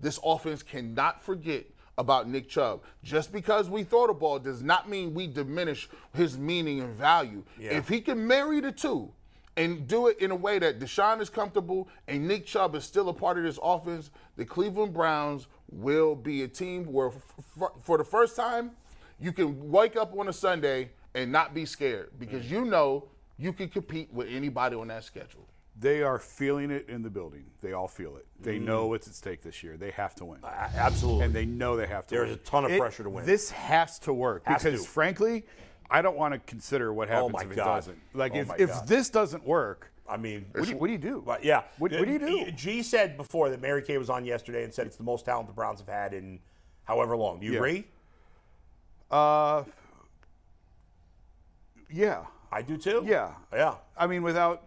This 0.00 0.20
offense 0.24 0.62
cannot 0.62 1.20
forget 1.20 1.66
about 1.96 2.28
Nick 2.28 2.48
Chubb. 2.48 2.82
Just 3.02 3.32
because 3.32 3.68
we 3.68 3.82
throw 3.82 4.06
the 4.06 4.14
ball 4.14 4.38
does 4.38 4.62
not 4.62 4.88
mean 4.88 5.12
we 5.12 5.26
diminish 5.26 5.88
his 6.14 6.38
meaning 6.38 6.80
and 6.80 6.94
value. 6.94 7.42
Yeah. 7.58 7.72
If 7.72 7.88
he 7.88 8.00
can 8.00 8.24
marry 8.24 8.60
the 8.60 8.70
two 8.70 9.12
and 9.58 9.86
do 9.88 10.06
it 10.06 10.18
in 10.20 10.30
a 10.30 10.34
way 10.36 10.58
that 10.60 10.78
Deshaun 10.78 11.20
is 11.20 11.28
comfortable 11.28 11.88
and 12.06 12.26
Nick 12.28 12.46
Chubb 12.46 12.74
is 12.76 12.84
still 12.84 13.08
a 13.08 13.12
part 13.12 13.36
of 13.36 13.44
this 13.44 13.58
offense, 13.62 14.10
the 14.36 14.44
Cleveland 14.44 14.94
Browns 14.94 15.48
will 15.70 16.14
be 16.14 16.44
a 16.44 16.48
team 16.48 16.84
where, 16.92 17.08
f- 17.08 17.34
f- 17.60 17.70
for 17.82 17.98
the 17.98 18.04
first 18.04 18.36
time, 18.36 18.70
you 19.20 19.32
can 19.32 19.70
wake 19.70 19.96
up 19.96 20.16
on 20.16 20.28
a 20.28 20.32
Sunday 20.32 20.90
and 21.14 21.32
not 21.32 21.54
be 21.54 21.64
scared 21.66 22.10
because 22.20 22.48
you 22.50 22.64
know 22.64 23.08
you 23.36 23.52
can 23.52 23.68
compete 23.68 24.12
with 24.12 24.28
anybody 24.28 24.76
on 24.76 24.86
that 24.88 25.02
schedule. 25.04 25.44
They 25.80 26.02
are 26.02 26.18
feeling 26.18 26.70
it 26.70 26.88
in 26.88 27.02
the 27.02 27.10
building. 27.10 27.44
They 27.60 27.72
all 27.72 27.88
feel 27.88 28.16
it. 28.16 28.26
They 28.40 28.56
Mm-hmm. 28.56 28.64
know 28.66 28.86
what's 28.86 29.06
at 29.08 29.14
stake 29.14 29.42
this 29.42 29.62
year. 29.62 29.76
They 29.76 29.90
have 29.92 30.14
to 30.16 30.24
win. 30.24 30.40
A- 30.44 30.46
Absolutely. 30.46 31.24
and 31.24 31.34
they 31.34 31.44
know 31.46 31.76
they 31.76 31.86
have 31.86 32.06
to 32.08 32.14
There's 32.14 32.30
win. 32.30 32.38
a 32.38 32.42
ton 32.42 32.64
of 32.64 32.70
It- 32.70 32.80
pressure 32.80 33.02
to 33.04 33.10
win. 33.10 33.26
This 33.26 33.50
has 33.50 33.98
to 34.00 34.12
work 34.12 34.42
Has 34.46 34.62
because, 34.62 34.82
to. 34.84 34.88
frankly, 34.88 35.44
I 35.90 36.02
don't 36.02 36.16
want 36.16 36.34
to 36.34 36.40
consider 36.40 36.92
what 36.92 37.08
happens 37.08 37.32
my 37.32 37.42
if 37.42 37.52
it 37.52 37.56
God. 37.56 37.76
doesn't. 37.76 37.98
Like, 38.14 38.32
Oh 38.34 38.38
if, 38.40 38.50
if 38.58 38.68
God. 38.70 38.88
this 38.88 39.08
doesn't 39.10 39.46
work, 39.46 39.90
I 40.08 40.16
mean, 40.16 40.46
what 40.52 40.64
do, 40.64 40.70
you, 40.70 40.76
what 40.76 40.86
do 40.86 40.92
you 40.92 40.98
do? 40.98 41.24
Yeah. 41.42 41.62
What, 41.78 41.92
what 41.92 42.06
do 42.06 42.12
you 42.12 42.18
do? 42.18 42.50
G 42.52 42.82
said 42.82 43.16
before 43.16 43.50
that 43.50 43.60
Mary 43.60 43.82
Kay 43.82 43.98
was 43.98 44.08
on 44.10 44.24
yesterday 44.24 44.64
and 44.64 44.72
said 44.72 44.86
it's 44.86 44.96
the 44.96 45.02
most 45.02 45.24
talent 45.24 45.48
the 45.48 45.52
Browns 45.54 45.80
have 45.80 45.88
had 45.88 46.14
in 46.14 46.40
however 46.84 47.16
long. 47.16 47.40
Do 47.40 47.46
you 47.46 47.52
Yeah. 47.52 47.58
agree? 47.58 47.86
Uh, 49.10 49.64
yeah. 51.90 52.24
I 52.50 52.62
do 52.62 52.76
too. 52.76 53.02
Yeah. 53.06 53.32
Yeah. 53.52 53.74
I 53.96 54.06
mean, 54.06 54.22
without, 54.22 54.62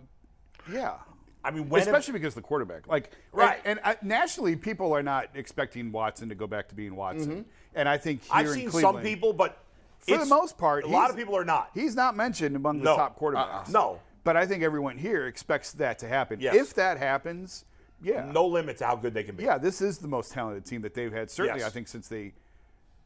yeah. 0.71 0.97
I 1.43 1.49
mean, 1.49 1.69
when 1.69 1.81
Especially 1.81 2.13
because 2.13 2.35
the 2.35 2.41
quarterback, 2.41 2.87
like, 2.87 3.11
Right. 3.31 3.59
And, 3.65 3.79
and 3.83 3.95
uh, 3.95 3.99
nationally, 4.03 4.55
people 4.55 4.93
are 4.93 5.01
not 5.01 5.29
expecting 5.33 5.91
Watson 5.91 6.29
to 6.29 6.35
go 6.35 6.45
back 6.45 6.69
to 6.69 6.75
being 6.75 6.95
Watson. 6.95 7.45
And 7.73 7.89
I 7.89 7.97
think 7.97 8.21
I've 8.29 8.49
seen 8.49 8.69
some 8.69 9.01
people, 9.01 9.33
but 9.33 9.60
For 10.01 10.17
the 10.17 10.25
most 10.25 10.57
part, 10.57 10.83
a 10.83 10.87
lot 10.87 11.09
of 11.09 11.15
people 11.15 11.35
are 11.37 11.45
not. 11.45 11.71
He's 11.73 11.95
not 11.95 12.15
mentioned 12.15 12.55
among 12.55 12.79
the 12.79 12.85
No. 12.85 12.95
top 12.97 13.19
quarterbacks. 13.19 13.67
Uh-uh. 13.67 13.71
No. 13.71 13.99
But 14.23 14.37
I 14.37 14.45
think 14.45 14.63
everyone 14.63 14.97
here 14.97 15.25
expects 15.27 15.71
that 15.73 15.99
to 15.99 16.07
happen. 16.07 16.39
Yes. 16.39 16.55
If 16.55 16.73
that 16.75 16.97
happens, 16.97 17.65
yeah. 18.03 18.29
No 18.31 18.45
limit 18.47 18.77
to 18.77 18.85
how 18.85 18.95
good 18.95 19.13
they 19.13 19.23
can 19.23 19.35
be. 19.35 19.43
Yeah, 19.43 19.57
this 19.57 19.81
is 19.81 19.97
the 19.99 20.07
most 20.07 20.31
talented 20.31 20.65
team 20.65 20.81
that 20.83 20.93
they've 20.93 21.11
had. 21.11 21.29
Certainly, 21.31 21.61
Yes. 21.61 21.67
I 21.67 21.71
think 21.71 21.87
since 21.87 22.07
they, 22.07 22.33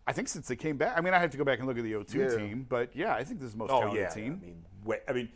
I 0.08 0.14
think 0.14 0.28
since 0.28 0.48
they 0.48 0.56
came 0.56 0.78
back. 0.78 0.98
I 0.98 1.02
mean, 1.02 1.14
I 1.14 1.20
have 1.20 1.32
to 1.32 1.38
go 1.38 1.44
back 1.44 1.60
and 1.60 1.68
look 1.68 1.78
at 1.78 1.84
the 1.84 1.94
0-2 1.94 2.14
Yeah. 2.32 2.38
team, 2.38 2.66
but 2.70 2.96
yeah, 2.96 3.14
I 3.14 3.24
think 3.24 3.40
this 3.40 3.48
is 3.48 3.54
the 3.54 3.58
most 3.60 3.72
Oh 3.72 3.80
talented 3.80 4.02
yeah. 4.02 4.10
team. 4.10 4.40
I 4.42 4.46
mean, 4.46 4.66
wait, 4.84 5.00
I 5.08 5.14
mean, 5.14 5.30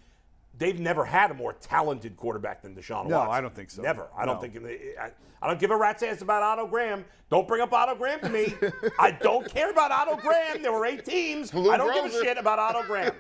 they've 0.60 0.80
never 0.80 1.03
had 1.03 1.32
a 1.32 1.34
more 1.34 1.53
talented 1.53 2.16
quarterback 2.16 2.62
than 2.62 2.76
Deshaun 2.76 3.07
No, 3.07 3.18
Watson. 3.18 3.26
No, 3.26 3.32
I 3.32 3.41
don't 3.41 3.55
think 3.55 3.72
so. 3.72 3.82
Never. 3.82 4.07
I 4.16 4.26
don't 4.26 4.39
think. 4.39 4.57
I, 5.01 5.12
I 5.41 5.47
don't 5.47 5.60
give 5.60 5.72
a 5.72 5.78
rat's 5.78 6.03
ass 6.03 6.22
about 6.22 6.43
Otto 6.43 6.68
Graham. 6.68 7.05
Don't 7.30 7.47
bring 7.47 7.62
up 7.62 7.72
Otto 7.72 7.95
Graham 7.95 8.20
to 8.20 8.30
me. 8.30 8.53
I 8.99 9.12
don't 9.12 9.49
care 9.49 9.72
about 9.72 9.91
Otto 9.91 10.18
Graham. 10.18 10.62
There 10.62 10.74
were 10.74 10.86
eight 10.86 11.05
teams. 11.05 11.53
Lou 11.53 11.72
I 11.72 11.78
don't 11.78 11.93
give 11.93 12.05
a 12.05 12.24
shit 12.24 12.38
about 12.38 12.60
Otto 12.60 12.84
Graham. 12.84 13.14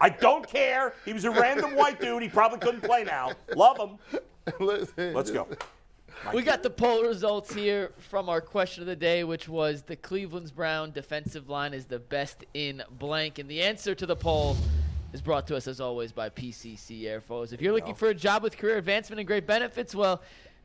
I 0.00 0.08
don't 0.10 0.48
care. 0.48 0.94
He 1.04 1.12
was 1.12 1.24
a 1.24 1.30
random 1.30 1.74
white 1.74 2.00
dude. 2.00 2.22
He 2.22 2.28
probably 2.28 2.60
couldn't 2.60 2.82
play 2.82 3.04
now. 3.04 3.32
Love 3.56 3.78
him. 3.78 4.22
Listen, 4.60 5.12
Let's 5.12 5.30
go. 5.30 5.48
We 6.34 6.42
got 6.42 6.62
the 6.62 6.70
poll 6.70 7.02
results 7.04 7.52
here 7.54 7.92
from 7.98 8.28
our 8.28 8.40
question 8.40 8.82
of 8.82 8.86
the 8.86 8.96
day, 8.96 9.24
which 9.24 9.48
was 9.48 9.82
the 9.82 9.96
Cleveland's 9.96 10.50
Brown 10.50 10.90
defensive 10.90 11.48
line 11.48 11.72
is 11.74 11.86
the 11.86 11.98
best 11.98 12.44
in 12.54 12.82
blank. 12.90 13.38
And 13.38 13.48
the 13.48 13.62
answer 13.62 13.94
to 13.94 14.06
the 14.06 14.16
poll 14.16 14.56
is 15.12 15.22
brought 15.22 15.46
to 15.46 15.56
us, 15.56 15.66
as 15.66 15.80
always, 15.80 16.12
by 16.12 16.28
PCC 16.28 17.02
Airfoils. 17.02 17.52
If 17.52 17.60
you're 17.62 17.72
looking 17.72 17.94
for 17.94 18.08
a 18.08 18.14
job 18.14 18.42
with 18.42 18.58
career 18.58 18.76
advancement 18.76 19.20
and 19.20 19.26
great 19.26 19.46
benefits, 19.46 19.94
well, 19.94 20.22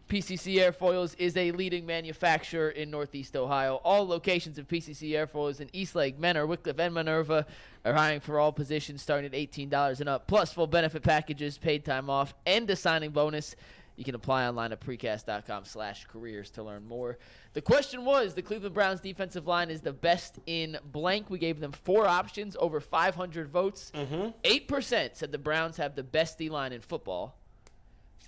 PCC 0.09 0.55
Airfoils 0.55 1.15
is 1.17 1.37
a 1.37 1.51
leading 1.53 1.85
manufacturer 1.85 2.69
in 2.69 2.91
Northeast 2.91 3.35
Ohio. 3.37 3.79
All 3.83 4.05
locations 4.05 4.57
of 4.57 4.67
PCC 4.67 5.11
Airfoils 5.11 5.61
in 5.61 5.69
Eastlake, 5.73 6.19
Mentor, 6.19 6.45
Wickliffe, 6.45 6.77
and 6.77 6.93
Minerva 6.93 7.45
are 7.85 7.93
hiring 7.93 8.19
for 8.19 8.39
all 8.39 8.51
positions 8.51 9.01
starting 9.01 9.33
at 9.33 9.51
$18 9.51 9.99
and 10.01 10.09
up, 10.09 10.27
plus 10.27 10.51
full 10.51 10.67
benefit 10.67 11.03
packages, 11.03 11.57
paid 11.57 11.85
time 11.85 12.09
off, 12.09 12.33
and 12.45 12.69
a 12.69 12.75
signing 12.75 13.11
bonus. 13.11 13.55
You 13.95 14.03
can 14.03 14.15
apply 14.15 14.47
online 14.47 14.71
at 14.71 14.81
precast.com 14.81 15.65
slash 15.65 16.05
careers 16.05 16.49
to 16.51 16.63
learn 16.63 16.87
more. 16.87 17.19
The 17.53 17.61
question 17.61 18.05
was 18.05 18.33
the 18.33 18.41
Cleveland 18.41 18.73
Browns 18.73 18.99
defensive 18.99 19.45
line 19.45 19.69
is 19.69 19.81
the 19.81 19.93
best 19.93 20.39
in 20.47 20.77
blank. 20.91 21.29
We 21.29 21.37
gave 21.37 21.59
them 21.59 21.71
four 21.71 22.07
options, 22.07 22.57
over 22.59 22.79
500 22.79 23.49
votes. 23.49 23.91
Mm-hmm. 23.93 24.29
8% 24.43 25.09
said 25.15 25.31
the 25.31 25.37
Browns 25.37 25.77
have 25.77 25.95
the 25.95 26.03
best 26.03 26.39
D 26.39 26.49
line 26.49 26.73
in 26.73 26.81
football. 26.81 27.35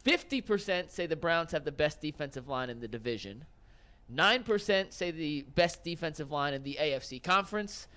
50% 0.06 0.92
say 0.92 1.08
the 1.08 1.16
Browns 1.16 1.52
have 1.52 1.66
the 1.66 1.72
best 1.72 2.00
defensive 2.00 2.48
line 2.48 2.70
in 2.70 2.80
the 2.80 2.88
division. 2.88 3.46
9% 4.14 4.94
say 4.94 5.10
the 5.10 5.42
best 5.56 5.84
defensive 5.84 6.32
line 6.32 6.54
in 6.54 6.62
the 6.62 6.78
AFC 6.80 7.22
conference. 7.24 7.88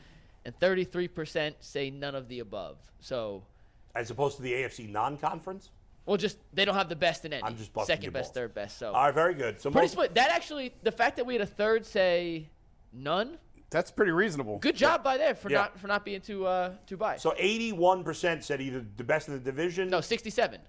And 0.46 0.58
33% 0.58 1.56
say 1.60 1.90
none 1.90 2.14
of 2.14 2.28
the 2.28 2.40
above. 2.40 2.78
So, 3.00 3.42
As 3.94 4.10
opposed 4.10 4.36
to 4.36 4.42
the 4.42 4.52
AFC 4.52 4.88
non-conference. 4.90 5.70
Well, 6.08 6.16
just 6.16 6.38
they 6.54 6.64
don't 6.64 6.74
have 6.74 6.88
the 6.88 6.96
best 6.96 7.26
in 7.26 7.34
any. 7.34 7.42
I'm 7.44 7.54
just 7.56 7.70
busting 7.72 7.92
Second 7.92 8.04
your 8.04 8.12
best, 8.12 8.28
balls. 8.28 8.34
third 8.34 8.54
best. 8.54 8.78
So, 8.78 8.92
All 8.92 9.04
right, 9.04 9.14
very 9.14 9.34
good. 9.34 9.60
So 9.60 9.70
pretty 9.70 9.84
most, 9.84 9.92
split. 9.92 10.14
That 10.14 10.30
actually, 10.30 10.72
the 10.82 10.90
fact 10.90 11.16
that 11.16 11.26
we 11.26 11.34
had 11.34 11.42
a 11.42 11.46
third 11.46 11.84
say 11.84 12.48
none, 12.94 13.36
That's 13.68 13.90
pretty 13.90 14.12
reasonable. 14.12 14.58
good 14.58 14.74
job 14.74 15.04
by 15.04 15.18
there 15.18 15.34
for 15.34 15.50
Yeah. 15.50 15.58
not 15.58 15.78
for 15.78 15.86
not 15.86 16.06
being 16.06 16.22
too 16.22 16.46
uh 16.46 16.72
too 16.86 16.96
biased. 16.96 17.22
so 17.22 17.32
81% 17.38 18.42
said 18.42 18.62
either 18.62 18.82
the 18.96 19.04
best 19.04 19.28
in 19.28 19.34
the 19.34 19.40
division. 19.40 19.90
no, 19.90 20.00
67. 20.00 20.60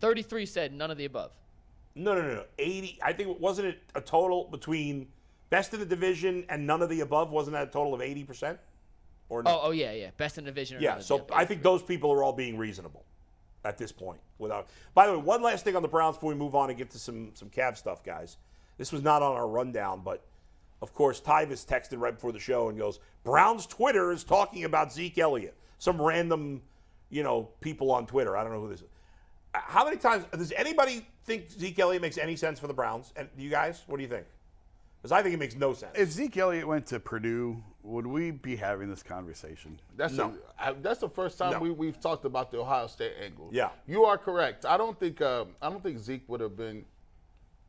33 0.00 0.46
said 0.46 0.72
none 0.72 0.90
of 0.90 0.96
the 0.96 1.04
above. 1.04 1.32
No, 1.94 2.14
no, 2.14 2.22
no, 2.22 2.34
no. 2.36 2.44
80. 2.58 2.98
I 3.02 3.12
think 3.12 3.38
wasn't 3.40 3.68
it 3.68 3.82
a 3.94 4.00
total 4.00 4.44
between 4.50 5.08
best 5.50 5.74
in 5.74 5.80
the 5.80 5.86
division 5.86 6.46
and 6.48 6.66
none 6.66 6.80
of 6.80 6.88
the 6.88 7.00
above? 7.00 7.30
Wasn't 7.30 7.52
that 7.52 7.68
a 7.68 7.70
total 7.70 7.92
of 7.92 8.00
80%? 8.00 8.56
Or 9.28 9.42
no? 9.42 9.50
Oh, 9.50 9.60
oh 9.64 9.70
yeah, 9.72 9.92
yeah. 9.92 10.10
Best 10.16 10.38
in 10.38 10.44
the 10.44 10.50
division. 10.50 10.78
Or 10.78 10.80
yeah. 10.80 10.90
none 10.90 10.98
of 10.98 11.04
So 11.04 11.18
the 11.18 11.22
above. 11.24 11.38
I 11.38 11.44
think 11.44 11.62
those 11.62 11.82
people 11.82 12.10
are 12.12 12.22
all 12.22 12.32
being 12.32 12.56
reasonable 12.56 13.04
at 13.68 13.78
this 13.78 13.92
point. 13.92 14.20
Without. 14.38 14.68
By 14.94 15.06
the 15.06 15.18
way, 15.18 15.24
one 15.24 15.42
last 15.42 15.64
thing 15.64 15.76
on 15.76 15.82
the 15.82 15.88
Browns 15.88 16.16
before 16.16 16.30
we 16.30 16.36
move 16.36 16.54
on 16.54 16.70
and 16.70 16.78
get 16.78 16.90
to 16.90 16.98
some 16.98 17.30
some 17.34 17.50
Cav 17.50 17.76
stuff, 17.76 18.02
guys. 18.02 18.38
This 18.78 18.92
was 18.92 19.02
not 19.02 19.22
on 19.22 19.34
our 19.36 19.48
rundown, 19.48 20.02
but 20.04 20.24
of 20.80 20.94
course, 20.94 21.20
Tyvis 21.20 21.66
texted 21.66 22.00
right 22.00 22.14
before 22.14 22.32
the 22.32 22.38
show 22.38 22.68
and 22.68 22.78
goes, 22.78 23.00
"Browns 23.24 23.66
Twitter 23.66 24.12
is 24.12 24.24
talking 24.24 24.64
about 24.64 24.92
Zeke 24.92 25.18
Elliott." 25.18 25.56
Some 25.78 26.00
random, 26.00 26.62
you 27.10 27.22
know, 27.22 27.48
people 27.60 27.90
on 27.90 28.06
Twitter. 28.06 28.36
I 28.36 28.42
don't 28.42 28.52
know 28.52 28.60
who 28.60 28.68
this 28.68 28.80
is. 28.80 28.88
How 29.54 29.84
many 29.84 29.96
times 29.96 30.24
does 30.32 30.52
anybody 30.52 31.06
think 31.24 31.50
Zeke 31.50 31.78
Elliott 31.78 32.02
makes 32.02 32.18
any 32.18 32.36
sense 32.36 32.60
for 32.60 32.68
the 32.68 32.74
Browns? 32.74 33.12
And 33.16 33.28
you 33.36 33.50
guys, 33.50 33.82
what 33.86 33.96
do 33.96 34.02
you 34.02 34.08
think? 34.08 34.26
Because 35.00 35.12
I 35.12 35.22
think 35.22 35.34
it 35.34 35.38
makes 35.38 35.56
no 35.56 35.72
sense. 35.74 35.92
If 35.96 36.10
Zeke 36.10 36.36
Elliott 36.36 36.66
went 36.66 36.86
to 36.86 37.00
Purdue, 37.00 37.62
would 37.88 38.06
we 38.06 38.30
be 38.30 38.54
having 38.54 38.88
this 38.90 39.02
conversation? 39.02 39.80
That's 39.96 40.12
No. 40.14 40.34
the 40.58 40.76
that's 40.82 41.00
the 41.00 41.08
first 41.08 41.38
time 41.38 41.52
No. 41.52 41.58
we 41.60 41.70
we've 41.70 41.98
talked 41.98 42.24
about 42.24 42.50
the 42.50 42.58
Ohio 42.60 42.86
State 42.86 43.14
angle. 43.24 43.48
Yeah. 43.50 43.70
you 43.86 44.04
are 44.04 44.18
correct. 44.18 44.64
I 44.66 44.76
don't 44.76 44.98
think 44.98 45.20
um, 45.22 45.48
I 45.62 45.70
don't 45.70 45.82
think 45.82 45.98
Zeke 45.98 46.28
would 46.28 46.40
have 46.40 46.56
been 46.56 46.84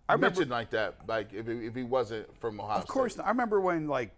I 0.09 0.13
remember, 0.13 0.36
mentioned 0.36 0.51
like 0.51 0.72
that. 0.72 0.95
Like 1.07 1.34
if 1.34 1.47
he, 1.47 1.53
if 1.65 1.76
he 1.76 1.84
wasn't 1.84 2.28
from 2.39 2.59
Ohio 2.59 2.78
State. 2.78 2.84
of 2.84 2.88
course, 2.89 3.13
State. 3.13 3.22
not. 3.22 3.28
I 3.28 3.30
remember 3.32 3.61
when 3.61 3.88
like 3.88 4.11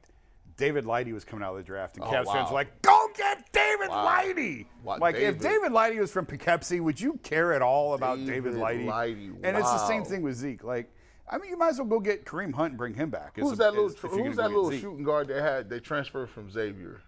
David 0.58 0.86
Lighty 0.86 1.14
was 1.14 1.24
coming 1.24 1.44
out 1.46 1.52
of 1.52 1.58
the 1.58 1.64
draft, 1.64 1.96
and 1.98 2.04
Oh, 2.06 2.08
Cavs 2.10 2.32
fans 2.32 2.50
were 2.50 2.56
like, 2.56 2.82
"Go 2.82 3.08
get 3.16 3.52
David 3.52 3.90
Wow. 3.90 4.06
Lighty!" 4.06 4.66
Wow, 4.84 4.98
Like 5.00 5.16
if 5.16 5.40
David. 5.40 5.42
David 5.42 5.72
Lighty 5.72 6.00
was 6.00 6.12
from 6.12 6.26
Poughkeepsie, 6.26 6.80
would 6.80 7.00
you 7.00 7.20
care 7.24 7.54
at 7.54 7.62
all 7.62 7.94
about 7.94 8.18
David, 8.20 8.54
David 8.54 8.54
Lighty? 8.56 8.86
Lighty, 8.86 9.36
And 9.44 9.58
it's 9.58 9.70
the 9.72 9.88
same 9.88 10.04
thing 10.04 10.22
with 10.24 10.36
Zeke. 10.36 10.64
Like, 10.64 10.92
I 11.32 11.38
mean, 11.38 11.50
you 11.50 11.58
might 11.58 11.70
as 11.70 11.80
well 11.80 11.88
go 11.88 12.00
get 12.00 12.26
Kareem 12.26 12.54
Hunt 12.54 12.72
and 12.72 12.78
bring 12.78 12.94
him 12.94 13.10
back. 13.10 13.38
Who's 13.38 13.54
a- 13.54 13.56
that 13.56 13.72
little 13.72 13.86
as- 13.88 13.96
Who's 13.98 14.36
that 14.36 14.50
little 14.52 14.72
shooting 14.72 15.04
guard 15.04 15.30
they 15.30 15.42
had? 15.42 15.70
They 15.70 15.80
transferred 15.80 16.30
from 16.30 16.50
Xavier. 16.52 17.02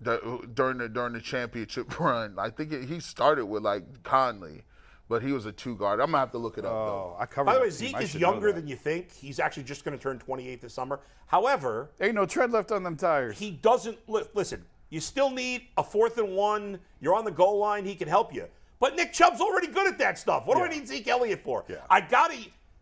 The, 0.00 0.46
during 0.54 0.78
the 0.78 0.88
during 0.88 1.12
the 1.12 1.20
championship 1.20 1.98
run, 2.00 2.36
I 2.38 2.50
think 2.50 2.72
it, 2.72 2.84
he 2.84 3.00
started 3.00 3.46
with 3.46 3.64
like 3.64 4.04
Conley, 4.04 4.62
but 5.08 5.22
he 5.22 5.32
was 5.32 5.44
a 5.46 5.50
two 5.52 5.74
guard. 5.76 5.98
I'm 6.00 6.06
gonna 6.06 6.18
have 6.18 6.30
to 6.32 6.38
look 6.38 6.56
it 6.56 6.64
up 6.64 6.72
Oh, 6.72 6.86
though. 7.16 7.16
I 7.20 7.26
covered. 7.26 7.46
By 7.46 7.54
the 7.54 7.60
way, 7.62 7.68
that 7.70 7.76
team. 7.78 7.88
Zeke 7.90 8.02
is 8.02 8.14
younger 8.14 8.52
than 8.52 8.68
you 8.68 8.76
think. 8.76 9.12
He's 9.12 9.40
actually 9.40 9.64
just 9.64 9.84
going 9.84 9.96
to 9.96 10.02
turn 10.02 10.18
28 10.20 10.60
this 10.60 10.72
summer. 10.74 11.00
However, 11.26 11.90
Ain't 12.00 12.14
no 12.14 12.26
tread 12.26 12.52
left 12.52 12.70
on 12.70 12.84
them 12.84 12.96
tires. 12.96 13.38
he 13.38 13.50
doesn't 13.50 13.98
li- 14.08 14.22
listen. 14.34 14.64
You 14.90 15.00
still 15.00 15.30
need 15.30 15.62
a 15.76 15.82
fourth 15.82 16.16
and 16.18 16.34
one. 16.36 16.78
You're 17.00 17.14
on 17.16 17.24
the 17.24 17.30
goal 17.32 17.58
line. 17.58 17.84
He 17.84 17.94
can 17.96 18.06
help 18.08 18.32
you. 18.32 18.46
But 18.80 18.94
Nick 18.94 19.12
Chubb's 19.12 19.40
already 19.40 19.66
good 19.66 19.88
at 19.88 19.98
that 19.98 20.16
stuff. 20.18 20.46
What 20.46 20.56
do 20.56 20.62
I 20.64 20.68
need 20.68 20.86
Zeke 20.86 21.08
Elliott 21.08 21.40
for? 21.42 21.64
Yeah. 21.68 21.78
I 21.90 22.00
got 22.00 22.30
to. 22.30 22.36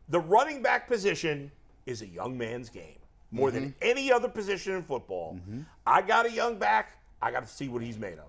The 0.09 0.21
running 0.21 0.63
back 0.63 0.87
position 0.89 1.51
is 1.87 2.03
a 2.03 2.07
young 2.07 2.37
man's 2.39 2.69
game 2.69 2.99
more 3.33 3.51
than 3.51 3.65
Mm-hmm. 3.71 3.79
any 3.83 4.13
other 4.13 4.29
position 4.29 4.75
in 4.77 4.83
football. 4.83 5.39
I 5.87 6.01
got 6.03 6.27
a 6.27 6.31
young 6.31 6.59
back. 6.59 6.97
I 7.21 7.31
got 7.31 7.47
to 7.47 7.49
see 7.53 7.69
what 7.69 7.83
he's 7.83 7.99
made 7.99 8.19
of. 8.19 8.29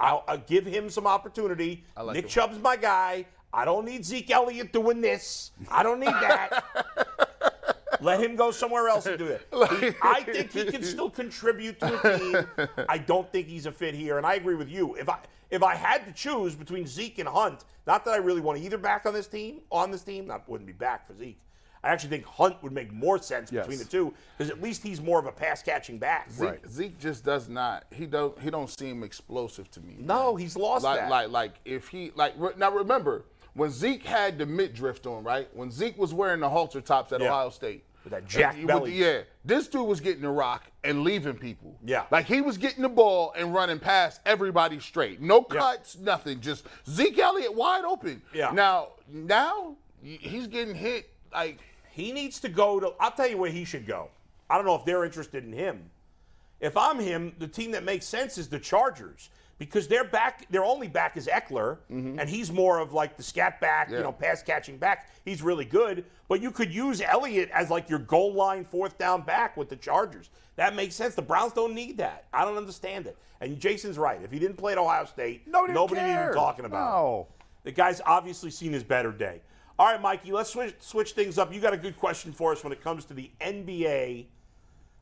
I'll, 0.00 0.24
I'll 0.26 0.38
give 0.38 0.66
him 0.66 0.90
some 0.90 1.06
opportunity. 1.06 1.84
like 1.96 2.16
Nick. 2.16 2.28
Chubb's 2.28 2.58
my 2.58 2.76
guy. 2.76 3.26
I 3.52 3.64
don't 3.64 3.84
need 3.84 4.04
Zeke 4.04 4.30
Elliott 4.32 4.72
doing 4.72 5.00
this. 5.00 5.52
I 5.70 5.82
don't 5.84 6.00
need 6.00 6.08
that. 6.08 6.64
Let 8.00 8.20
him 8.20 8.34
go 8.34 8.50
somewhere 8.50 8.88
else 8.88 9.06
and 9.06 9.16
do 9.16 9.26
it. 9.26 9.46
He- 9.80 9.92
I 10.02 10.22
think 10.26 10.52
he 10.52 10.64
can 10.64 10.82
still 10.82 11.08
contribute 11.08 11.78
to 11.80 12.00
a 12.14 12.18
team. 12.18 12.68
I 12.88 12.98
don't 12.98 13.30
think 13.30 13.46
he's 13.46 13.66
a 13.66 13.72
fit 13.72 13.94
here, 13.94 14.18
and 14.18 14.26
I 14.26 14.34
agree 14.34 14.56
with 14.56 14.68
you. 14.68 14.94
If 14.96 15.08
I 15.08 15.18
if 15.50 15.62
I 15.62 15.76
had 15.76 16.04
to 16.06 16.12
choose 16.12 16.56
between 16.56 16.86
Zeke 16.86 17.20
and 17.20 17.28
Hunt, 17.28 17.64
not 17.86 18.04
that 18.04 18.12
I 18.12 18.16
really 18.16 18.40
want 18.40 18.58
either 18.58 18.78
back 18.78 19.06
on 19.06 19.14
this 19.14 19.26
team, 19.26 19.60
on 19.70 19.90
this 19.90 20.02
team, 20.02 20.26
not 20.26 20.48
wouldn't 20.48 20.66
be 20.66 20.72
back 20.72 21.06
for 21.06 21.14
Zeke. 21.14 21.38
I 21.82 21.88
actually 21.88 22.08
think 22.10 22.24
Hunt 22.24 22.62
would 22.62 22.72
make 22.72 22.90
more 22.92 23.18
sense 23.18 23.52
Yes. 23.52 23.66
between 23.66 23.78
the 23.78 23.84
two 23.84 24.14
because 24.38 24.50
at 24.50 24.62
least 24.62 24.82
he's 24.82 25.02
more 25.02 25.18
of 25.18 25.26
a 25.26 25.32
pass 25.32 25.62
catching 25.62 25.98
back. 25.98 26.30
Zeke, 26.32 26.66
Zeke 26.66 26.98
just 26.98 27.24
does 27.24 27.46
not. 27.48 27.84
He 27.90 28.06
don't. 28.06 28.38
He 28.40 28.48
don't 28.50 28.70
seem 28.70 29.02
explosive 29.02 29.70
to 29.72 29.80
me. 29.82 29.96
No, 29.98 30.34
he's 30.34 30.56
lost 30.56 30.82
like 30.84 31.00
that. 31.00 31.10
like 31.10 31.28
like 31.28 31.52
if 31.66 31.88
he 31.88 32.10
like 32.14 32.32
re- 32.38 32.54
now 32.56 32.70
remember 32.70 33.24
when 33.52 33.70
Zeke 33.70 34.02
had 34.04 34.38
the 34.38 34.46
mid 34.46 34.72
drift 34.72 35.06
on 35.06 35.24
right 35.24 35.46
when 35.54 35.70
Zeke 35.70 35.98
was 35.98 36.14
wearing 36.14 36.40
the 36.40 36.48
halter 36.48 36.80
tops 36.80 37.12
at 37.12 37.20
Yeah. 37.20 37.28
Ohio 37.28 37.50
State 37.50 37.84
With 38.04 38.12
that 38.12 38.56
With 38.58 38.66
belly. 38.66 38.90
the- 38.90 38.96
yeah 38.96 39.20
this 39.46 39.66
dude 39.68 39.86
was 39.86 40.00
getting 40.00 40.22
the 40.22 40.28
rock 40.30 40.64
and 40.84 41.02
leaving 41.04 41.34
people 41.34 41.74
Yeah. 41.84 42.04
like 42.10 42.26
he 42.26 42.40
was 42.42 42.58
getting 42.58 42.82
the 42.82 42.88
ball 42.88 43.32
and 43.36 43.54
running 43.54 43.78
past 43.78 44.20
everybody 44.26 44.78
straight 44.78 45.20
no 45.22 45.44
Yeah. 45.50 45.58
cuts 45.60 45.96
nothing 45.98 46.40
just 46.40 46.64
Zeke 46.88 47.18
Elliott 47.18 47.54
wide 47.54 47.84
open 47.84 48.22
Yeah. 48.34 48.50
now 48.50 48.88
now 49.08 49.76
he's 50.02 50.46
getting 50.46 50.74
hit 50.74 51.08
like 51.32 51.58
He 51.90 52.10
needs 52.12 52.40
to 52.40 52.48
go 52.48 52.80
to. 52.80 52.92
I'll 52.98 53.12
tell 53.12 53.28
you 53.28 53.38
where 53.38 53.52
he 53.52 53.64
should 53.64 53.86
go. 53.86 54.10
I 54.50 54.56
don't 54.56 54.66
know 54.66 54.74
if 54.74 54.84
they're 54.84 55.04
interested 55.04 55.44
in 55.44 55.52
him. 55.52 55.90
If 56.58 56.76
I'm 56.76 56.98
him, 56.98 57.36
the 57.38 57.46
team 57.46 57.70
that 57.70 57.84
makes 57.84 58.04
sense 58.04 58.36
is 58.36 58.48
the 58.48 58.58
Chargers 58.58 59.30
because 59.58 59.86
their 59.88 60.04
back, 60.04 60.46
their 60.50 60.64
only 60.64 60.88
back 60.88 61.16
is 61.16 61.26
Ekeler, 61.26 61.78
and 61.88 62.28
he's 62.28 62.50
more 62.52 62.78
of 62.78 62.92
like 62.92 63.16
the 63.16 63.22
scat 63.22 63.60
back, 63.60 63.90
you 63.90 64.00
know, 64.00 64.12
pass 64.12 64.42
catching 64.42 64.76
back. 64.78 65.08
He's 65.24 65.42
really 65.42 65.64
good, 65.64 66.04
but 66.28 66.40
you 66.40 66.50
could 66.50 66.72
use 66.72 67.00
Elliott 67.00 67.50
as 67.52 67.70
like 67.70 67.88
your 67.88 68.00
goal 68.00 68.32
line 68.34 68.64
fourth 68.64 68.98
down 68.98 69.22
back 69.22 69.56
with 69.56 69.68
the 69.68 69.76
Chargers. 69.76 70.30
That 70.56 70.74
makes 70.74 70.94
sense. 70.94 71.14
The 71.14 71.22
Browns 71.22 71.52
don't 71.52 71.74
need 71.74 71.98
that. 71.98 72.26
I 72.32 72.44
don't 72.44 72.56
understand 72.56 73.06
it. 73.06 73.16
And 73.40 73.58
Jason's 73.58 73.98
right. 73.98 74.20
If 74.22 74.30
he 74.30 74.38
didn't 74.38 74.56
play 74.56 74.72
at 74.72 74.78
Ohio 74.78 75.04
State, 75.04 75.46
Nobody 75.46 75.72
nobody 75.72 76.00
even 76.00 76.32
talking 76.32 76.64
about 76.64 76.88
it. 76.88 76.90
No. 76.92 77.26
The 77.64 77.72
guy's 77.72 78.00
obviously 78.04 78.50
seen 78.50 78.72
his 78.72 78.84
better 78.84 79.10
day. 79.10 79.40
All 79.78 79.86
right, 79.86 80.00
Mikey, 80.00 80.30
let's 80.30 80.50
switch, 80.50 80.74
switch 80.78 81.12
things 81.12 81.36
up. 81.38 81.52
You 81.52 81.60
got 81.60 81.72
a 81.74 81.76
good 81.76 81.96
question 81.98 82.32
for 82.32 82.52
us 82.52 82.62
when 82.62 82.72
it 82.72 82.80
comes 82.80 83.04
to 83.06 83.14
the 83.14 83.30
NBA. 83.40 84.26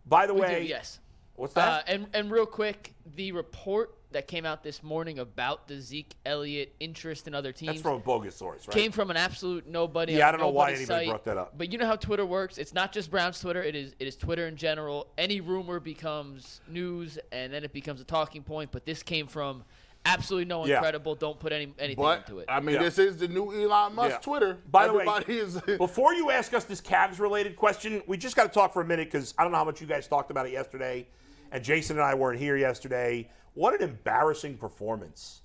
By 0.07 0.27
the 0.27 0.33
We 0.35 0.41
way, 0.41 0.61
do, 0.63 0.67
yes. 0.69 0.99
What's 1.37 1.57
Uh, 1.57 1.61
that? 1.61 1.85
and 1.89 2.07
and 2.15 2.31
real 2.31 2.47
quick, 2.47 2.95
the 3.17 3.33
report 3.33 3.95
that 4.13 4.27
came 4.27 4.45
out 4.47 4.63
this 4.63 4.83
morning 4.83 5.19
about 5.19 5.69
the 5.69 5.81
Zeke 5.81 6.15
Elliott 6.25 6.75
interest 6.81 7.27
in 7.27 7.35
other 7.35 7.53
teams 7.53 7.73
That's 7.75 7.83
from 7.83 7.95
a 7.95 7.99
bogus 7.99 8.37
source, 8.37 8.67
right? 8.67 8.77
came 8.77 8.93
from 8.93 9.11
an 9.11 9.17
absolute 9.17 9.67
nobody. 9.67 10.15
Yeah, 10.15 10.29
I 10.29 10.33
don't 10.33 10.41
know 10.41 10.49
why 10.49 10.69
anybody 10.73 10.87
site. 10.87 11.09
brought 11.09 11.25
that 11.25 11.37
up. 11.37 11.57
But 11.57 11.73
you 11.73 11.79
know 11.79 11.87
how 11.87 11.97
Twitter 11.97 12.27
works. 12.27 12.59
It's 12.59 12.75
not 12.75 12.93
just 12.93 13.11
Brown's 13.11 13.41
Twitter. 13.41 13.63
It 13.63 13.75
is 13.75 13.95
it 13.99 14.07
is 14.07 14.17
Twitter 14.17 14.47
in 14.47 14.57
general. 14.57 15.09
Any 15.19 15.41
rumor 15.41 15.81
becomes 15.81 16.61
news, 16.69 17.19
and 17.31 17.53
then 17.53 17.65
it 17.65 17.73
becomes 17.73 18.01
a 18.01 18.05
talking 18.05 18.43
point. 18.43 18.71
But 18.73 18.87
this 18.87 19.03
came 19.03 19.27
from 19.27 19.65
absolutely 20.05 20.47
no 20.47 20.61
one 20.61 20.69
Yeah. 20.69 20.81
credible. 20.81 21.15
Don't 21.15 21.39
put 21.39 21.53
any 21.53 21.73
anything 21.79 22.03
But 22.03 22.19
into 22.21 22.41
it. 22.41 22.47
I 22.49 22.61
mean, 22.61 22.75
Yeah. 22.77 22.83
this 22.83 22.99
is 22.99 23.17
the 23.19 23.29
new 23.29 23.53
Elon 23.53 23.95
Musk 23.95 24.11
Yeah. 24.11 24.19
Twitter. 24.19 24.59
By 24.71 24.89
the 24.89 24.95
way, 24.95 25.07
is. 25.29 25.61
before 25.79 26.13
you 26.15 26.31
ask 26.31 26.53
us 26.55 26.65
this 26.65 26.81
Cavs 26.81 27.19
related 27.21 27.57
question, 27.57 28.03
we 28.07 28.17
just 28.17 28.35
got 28.37 28.45
to 28.45 28.49
talk 28.49 28.73
for 28.73 28.83
a 28.83 28.85
minute 28.85 29.11
because 29.11 29.33
I 29.39 29.43
don't 29.45 29.53
know 29.53 29.59
how 29.59 29.65
much 29.65 29.81
you 29.81 29.87
guys 29.87 30.09
talked 30.09 30.31
about 30.33 30.47
it 30.47 30.53
yesterday, 30.53 31.07
and 31.53 31.63
Jason 31.63 31.97
and 31.99 32.05
I 32.05 32.15
weren't 32.15 32.39
here 32.41 32.57
yesterday. 32.57 33.29
What 33.55 33.75
an 33.75 33.83
embarrassing 33.89 34.57
performance. 34.57 35.43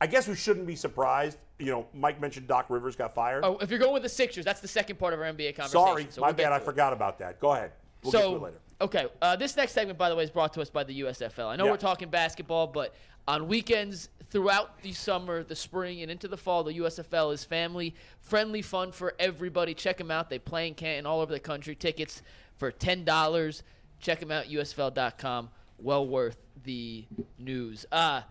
I 0.00 0.06
guess 0.06 0.26
we 0.26 0.34
shouldn't 0.34 0.66
be 0.66 0.76
surprised. 0.76 1.36
You 1.58 1.66
know, 1.72 1.86
Mike 1.92 2.20
mentioned 2.20 2.48
Doc 2.48 2.66
Rivers 2.70 2.96
got 2.96 3.14
fired. 3.14 3.44
oh, 3.44 3.58
if 3.58 3.68
you're 3.70 3.78
going 3.78 3.92
with 3.92 4.02
the 4.02 4.08
Sixers, 4.08 4.44
that's 4.46 4.60
the 4.60 4.68
second 4.68 4.98
part 4.98 5.12
of 5.12 5.20
our 5.20 5.26
NBA 5.26 5.56
conversation. 5.56 5.70
Sorry, 5.70 6.06
so 6.08 6.20
my 6.22 6.28
we'll 6.28 6.36
bad. 6.36 6.52
I 6.52 6.56
it. 6.56 6.62
forgot 6.62 6.92
about 6.94 7.18
that. 7.18 7.38
Go 7.38 7.52
ahead. 7.52 7.72
We'll 8.02 8.12
get 8.12 8.18
to 8.22 8.26
it 8.28 8.30
so 8.30 8.38
later. 8.44 8.56
okay, 8.80 9.06
uh, 9.20 9.36
this 9.36 9.56
next 9.56 9.72
segment, 9.72 9.98
by 9.98 10.08
the 10.08 10.16
way, 10.16 10.24
is 10.24 10.30
brought 10.30 10.54
to 10.54 10.62
us 10.62 10.70
by 10.70 10.84
the 10.84 11.00
USFL. 11.02 11.48
I 11.48 11.56
know 11.56 11.66
Yeah. 11.66 11.72
we're 11.72 11.76
talking 11.76 12.08
basketball, 12.08 12.66
but 12.66 12.94
on 13.28 13.46
weekends 13.46 14.08
throughout 14.30 14.80
the 14.80 14.92
summer, 14.94 15.42
the 15.42 15.54
spring, 15.54 16.00
and 16.00 16.10
into 16.10 16.28
the 16.28 16.38
fall, 16.38 16.64
the 16.64 16.72
USFL 16.78 17.30
is 17.34 17.44
family 17.44 17.94
friendly 18.22 18.62
fun 18.62 18.90
for 18.92 19.12
everybody. 19.18 19.74
Check 19.74 19.98
them 19.98 20.10
out. 20.10 20.30
They 20.30 20.38
play 20.38 20.66
in 20.66 20.72
Canton 20.74 21.04
all 21.04 21.20
over 21.20 21.30
the 21.32 21.40
country. 21.40 21.74
Tickets 21.74 22.22
for 22.56 22.70
ten 22.72 23.04
dollars. 23.04 23.62
Check 24.00 24.20
them 24.20 24.30
out. 24.30 24.46
USFL.com. 24.46 25.50
Well 25.82 26.06
worth 26.06 26.36
the 26.64 27.06
news. 27.38 27.86
Uh, 27.90 28.22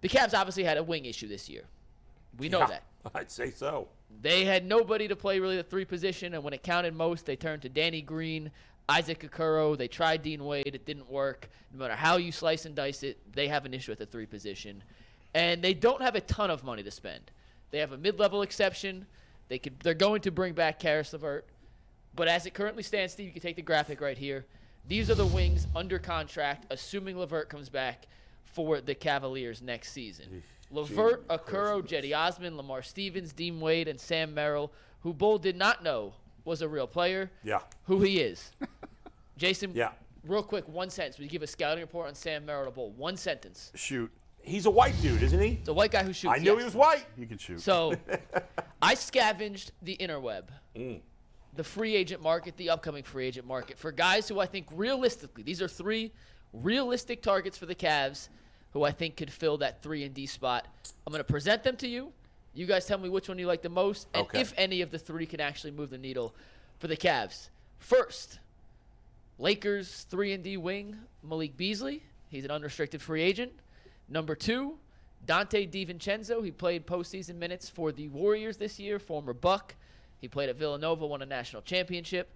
the 0.00 0.08
Cavs 0.08 0.34
obviously 0.34 0.64
had 0.64 0.76
a 0.76 0.82
wing 0.82 1.04
issue 1.04 1.28
this 1.28 1.48
year. 1.48 1.62
We 2.38 2.48
know 2.48 2.60
Yeah, 2.60 2.66
that 2.66 2.82
I'd 3.14 3.30
say 3.30 3.50
so. 3.50 3.88
they 4.22 4.44
had 4.44 4.64
nobody 4.64 5.08
to 5.08 5.16
play 5.16 5.38
really 5.40 5.56
the 5.56 5.62
three 5.62 5.84
position, 5.84 6.34
and 6.34 6.42
when 6.44 6.52
it 6.54 6.62
counted 6.62 6.94
most, 6.94 7.26
they 7.26 7.36
turned 7.36 7.62
to 7.62 7.68
Danny 7.68 8.02
Green, 8.02 8.50
Isaac 8.88 9.20
Okoro. 9.28 9.76
They 9.76 9.88
tried 9.88 10.22
Dean 10.22 10.44
Wade, 10.44 10.66
it 10.74 10.86
didn't 10.86 11.10
work. 11.10 11.48
No 11.72 11.80
matter 11.80 11.94
how 11.96 12.16
you 12.16 12.30
slice 12.32 12.66
and 12.66 12.74
dice 12.74 13.02
it, 13.02 13.18
they 13.34 13.48
have 13.48 13.64
an 13.64 13.74
issue 13.74 13.90
at 13.92 13.98
the 13.98 14.06
three 14.06 14.26
position, 14.26 14.82
and 15.34 15.62
they 15.62 15.74
don't 15.74 16.02
have 16.02 16.14
a 16.14 16.20
ton 16.20 16.50
of 16.50 16.62
money 16.62 16.82
to 16.82 16.90
spend. 16.90 17.30
They 17.70 17.78
have 17.78 17.92
a 17.92 17.98
mid-level 17.98 18.42
exception. 18.42 19.06
They 19.48 19.58
could, 19.58 19.80
they're 19.80 19.94
going 19.94 20.20
to 20.22 20.30
bring 20.30 20.52
back 20.54 20.78
Caris 20.78 21.12
LeVert, 21.12 21.46
but 22.14 22.28
as 22.28 22.46
it 22.46 22.54
currently 22.54 22.82
stands, 22.82 23.12
Steve, 23.14 23.26
you 23.26 23.32
can 23.32 23.42
take 23.42 23.56
the 23.56 23.62
graphic 23.62 24.00
right 24.00 24.16
here. 24.18 24.44
These 24.88 25.10
are 25.10 25.14
the 25.14 25.26
wings 25.26 25.66
under 25.74 25.98
contract, 25.98 26.66
assuming 26.70 27.18
LeVert 27.18 27.48
comes 27.48 27.68
back 27.68 28.06
for 28.44 28.80
the 28.80 28.94
Cavaliers 28.94 29.60
next 29.60 29.92
season. 29.92 30.42
LeVert, 30.70 31.26
Okoro, 31.28 31.82
Cedi 31.82 32.16
Osman, 32.16 32.56
Lamar 32.56 32.82
Stevens, 32.82 33.32
Dean 33.32 33.60
Wade, 33.60 33.88
and 33.88 34.00
Sam 34.00 34.34
Merrill, 34.34 34.72
who 35.00 35.12
Bull 35.12 35.38
did 35.38 35.56
not 35.56 35.82
know 35.82 36.14
was 36.44 36.62
a 36.62 36.68
real 36.68 36.86
player, 36.86 37.30
Yeah. 37.42 37.60
who 37.84 38.00
he 38.02 38.20
is. 38.20 38.52
Jason, 39.36 39.72
Yeah. 39.74 39.90
real 40.24 40.42
quick, 40.42 40.68
one 40.68 40.90
sentence. 40.90 41.18
Will 41.18 41.24
you 41.24 41.30
give 41.30 41.42
a 41.42 41.46
scouting 41.46 41.82
report 41.82 42.06
on 42.08 42.14
Sam 42.14 42.46
Merrill 42.46 42.66
to 42.66 42.70
Bull? 42.70 42.90
One 42.92 43.16
sentence. 43.16 43.72
Shoot. 43.74 44.10
He's 44.40 44.66
a 44.66 44.70
white 44.70 44.94
dude, 45.02 45.22
isn't 45.24 45.40
he? 45.40 45.60
The 45.64 45.74
white 45.74 45.90
guy 45.90 46.04
who 46.04 46.12
shoots. 46.12 46.32
I 46.32 46.38
knew 46.38 46.52
yes. 46.52 46.58
he 46.60 46.64
was 46.64 46.74
white. 46.76 47.04
He 47.18 47.26
can 47.26 47.38
shoot. 47.38 47.60
So, 47.60 47.94
I 48.82 48.94
scavenged 48.94 49.72
the 49.82 49.96
interweb, 49.96 50.44
Mm. 50.76 51.00
The 51.56 51.64
free 51.64 51.94
agent 51.96 52.22
market, 52.22 52.56
the 52.56 52.70
upcoming 52.70 53.02
free 53.02 53.26
agent 53.26 53.46
market 53.46 53.78
for 53.78 53.90
guys 53.90 54.28
who 54.28 54.38
I 54.40 54.46
think 54.46 54.66
realistically, 54.72 55.42
these 55.42 55.62
are 55.62 55.68
three 55.68 56.12
realistic 56.52 57.22
targets 57.22 57.56
for 57.56 57.66
the 57.66 57.74
Cavs 57.74 58.28
who 58.72 58.82
I 58.84 58.90
think 58.92 59.16
could 59.16 59.32
fill 59.32 59.56
that 59.58 59.82
three 59.82 60.04
and 60.04 60.14
D 60.14 60.26
spot. 60.26 60.66
I'm 61.06 61.12
going 61.12 61.20
to 61.24 61.24
present 61.32 61.62
them 61.62 61.76
to 61.78 61.88
you. 61.88 62.12
You 62.52 62.66
guys 62.66 62.84
tell 62.86 62.98
me 62.98 63.08
which 63.08 63.28
one 63.28 63.38
you 63.38 63.46
like 63.46 63.62
the 63.62 63.68
most, 63.70 64.06
and 64.14 64.24
Okay. 64.26 64.40
if 64.40 64.52
any 64.56 64.80
of 64.82 64.90
the 64.90 64.98
three 64.98 65.24
can 65.26 65.40
actually 65.40 65.70
move 65.70 65.90
the 65.90 65.98
needle 65.98 66.34
for 66.78 66.88
the 66.88 66.96
Cavs. 66.96 67.48
First, 67.78 68.38
Lakers 69.38 70.06
three 70.10 70.32
and 70.32 70.42
D 70.44 70.56
wing 70.56 70.96
Malik 71.22 71.56
Beasley. 71.56 72.02
He's 72.28 72.44
an 72.44 72.50
unrestricted 72.50 73.00
free 73.00 73.22
agent. 73.22 73.52
Number 74.08 74.34
two, 74.34 74.78
Donte 75.26 75.70
DiVincenzo. 75.70 76.44
He 76.44 76.50
played 76.50 76.86
postseason 76.86 77.36
minutes 77.36 77.68
for 77.68 77.92
the 77.92 78.08
Warriors 78.08 78.56
this 78.58 78.78
year. 78.78 78.98
Former 78.98 79.32
Buck. 79.32 79.74
He 80.20 80.28
played 80.28 80.48
at 80.48 80.56
Villanova, 80.56 81.06
won 81.06 81.22
a 81.22 81.26
national 81.26 81.62
championship. 81.62 82.30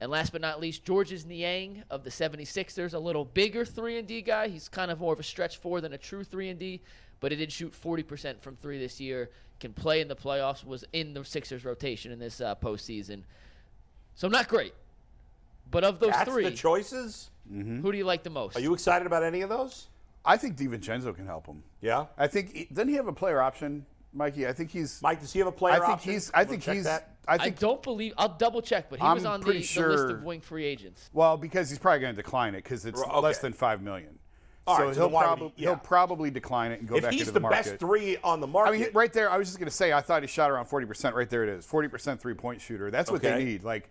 And 0.00 0.10
last 0.10 0.30
but 0.32 0.40
not 0.42 0.60
least, 0.60 0.84
Georges 0.84 1.24
Niang 1.24 1.82
of 1.90 2.04
the 2.04 2.10
76ers, 2.10 2.92
a 2.92 2.98
little 2.98 3.24
bigger 3.24 3.64
3 3.64 3.98
and 3.98 4.06
D 4.06 4.20
guy. 4.20 4.48
He's 4.48 4.68
kind 4.68 4.90
of 4.90 5.00
more 5.00 5.12
of 5.12 5.20
a 5.20 5.22
stretch 5.22 5.56
four 5.56 5.80
than 5.80 5.92
a 5.94 5.98
true 5.98 6.22
3 6.22 6.50
and 6.50 6.58
D, 6.58 6.82
but 7.20 7.32
he 7.32 7.38
did 7.38 7.50
shoot 7.50 7.72
40% 7.72 8.40
from 8.40 8.56
3 8.56 8.78
this 8.78 9.00
year. 9.00 9.30
Can 9.58 9.72
play 9.72 10.02
in 10.02 10.08
the 10.08 10.16
playoffs, 10.16 10.66
was 10.66 10.84
in 10.92 11.14
the 11.14 11.24
Sixers 11.24 11.64
rotation 11.64 12.12
in 12.12 12.18
this 12.18 12.42
uh, 12.42 12.54
postseason. 12.56 13.22
So 14.14 14.28
not 14.28 14.48
great. 14.48 14.74
But 15.70 15.82
of 15.82 15.98
those 15.98 16.10
That's 16.10 16.30
three, 16.30 16.44
the 16.44 16.50
choices. 16.50 17.30
who 17.50 17.90
do 17.90 17.96
you 17.96 18.04
like 18.04 18.22
the 18.22 18.30
most? 18.30 18.54
Are 18.56 18.60
you 18.60 18.74
excited 18.74 19.06
about 19.06 19.22
any 19.22 19.40
of 19.40 19.48
those? 19.48 19.88
I 20.26 20.36
think 20.36 20.56
DiVincenzo 20.56 21.14
can 21.16 21.24
help 21.26 21.46
him. 21.46 21.62
Yeah. 21.80 22.06
I 22.18 22.26
think 22.26 22.68
doesn't 22.72 22.88
he 22.88 22.96
have 22.96 23.06
a 23.06 23.12
player 23.12 23.40
option, 23.40 23.86
Mikey? 24.12 24.46
I 24.46 24.52
think 24.52 24.70
he's. 24.70 25.00
Mike, 25.00 25.20
does 25.20 25.32
he 25.32 25.38
have 25.38 25.48
a 25.48 25.52
player 25.52 25.74
option? 25.76 25.84
I 25.84 25.86
think 25.86 25.98
option? 25.98 26.12
he's. 26.12 26.30
I 26.34 26.38
Wanna 26.38 26.48
think 26.50 26.62
check 26.62 26.74
he's. 26.76 26.84
that? 26.84 27.15
I 27.28 27.34
I 27.40 27.48
don't 27.50 27.82
believe. 27.82 28.12
I'll 28.16 28.36
double 28.36 28.62
check, 28.62 28.88
but 28.88 29.00
he 29.00 29.04
was 29.06 29.24
I'm 29.24 29.32
on 29.32 29.40
the, 29.40 29.44
pretty 29.46 29.60
the 29.66 29.88
list 29.88 30.04
of 30.10 30.22
wing 30.22 30.40
free 30.40 30.64
agents. 30.64 31.10
Well, 31.12 31.36
because 31.36 31.68
he's 31.70 31.78
probably 31.78 32.00
going 32.00 32.14
to 32.14 32.22
decline 32.22 32.54
it 32.54 32.62
because 32.64 32.86
it's 32.86 33.00
okay. 33.02 33.18
less 33.18 33.38
than 33.38 33.52
five 33.52 33.82
million. 33.82 34.18
All 34.66 34.76
so 34.76 34.84
right, 34.86 34.94
so 34.94 35.00
he'll 35.00 35.08
then 35.08 35.12
why 35.14 35.24
probably 35.24 35.52
he- 35.56 35.62
yeah. 35.62 35.68
he'll 35.70 35.76
probably 35.78 36.30
decline 36.30 36.72
it 36.72 36.80
and 36.80 36.88
go 36.88 36.96
If 36.96 37.02
back 37.04 37.12
he's 37.12 37.22
into 37.22 37.32
the 37.32 37.34
the 37.34 37.40
market. 37.40 37.58
If 37.58 37.64
he's 37.64 37.72
the 37.72 37.72
best 37.72 37.80
three 37.80 38.16
on 38.24 38.40
the 38.40 38.48
I 38.48 38.50
market, 38.50 38.78
mean, 38.80 38.88
right 38.94 39.12
there, 39.12 39.30
I 39.30 39.36
was 39.38 39.48
just 39.48 39.58
going 39.58 39.68
to 39.68 39.74
say, 39.74 39.92
I 39.92 40.00
thought 40.00 40.22
he 40.22 40.28
shot 40.28 40.50
around 40.50 40.66
40%. 40.66 41.12
Right 41.14 41.30
there 41.30 41.44
it 41.44 41.48
is. 41.48 41.64
40% 41.66 42.18
three 42.18 42.34
point 42.34 42.60
shooter. 42.60 42.90
That's 42.90 43.10
what 43.10 43.24
Okay. 43.24 43.36
they 43.38 43.44
need. 43.44 43.62
Like, 43.64 43.90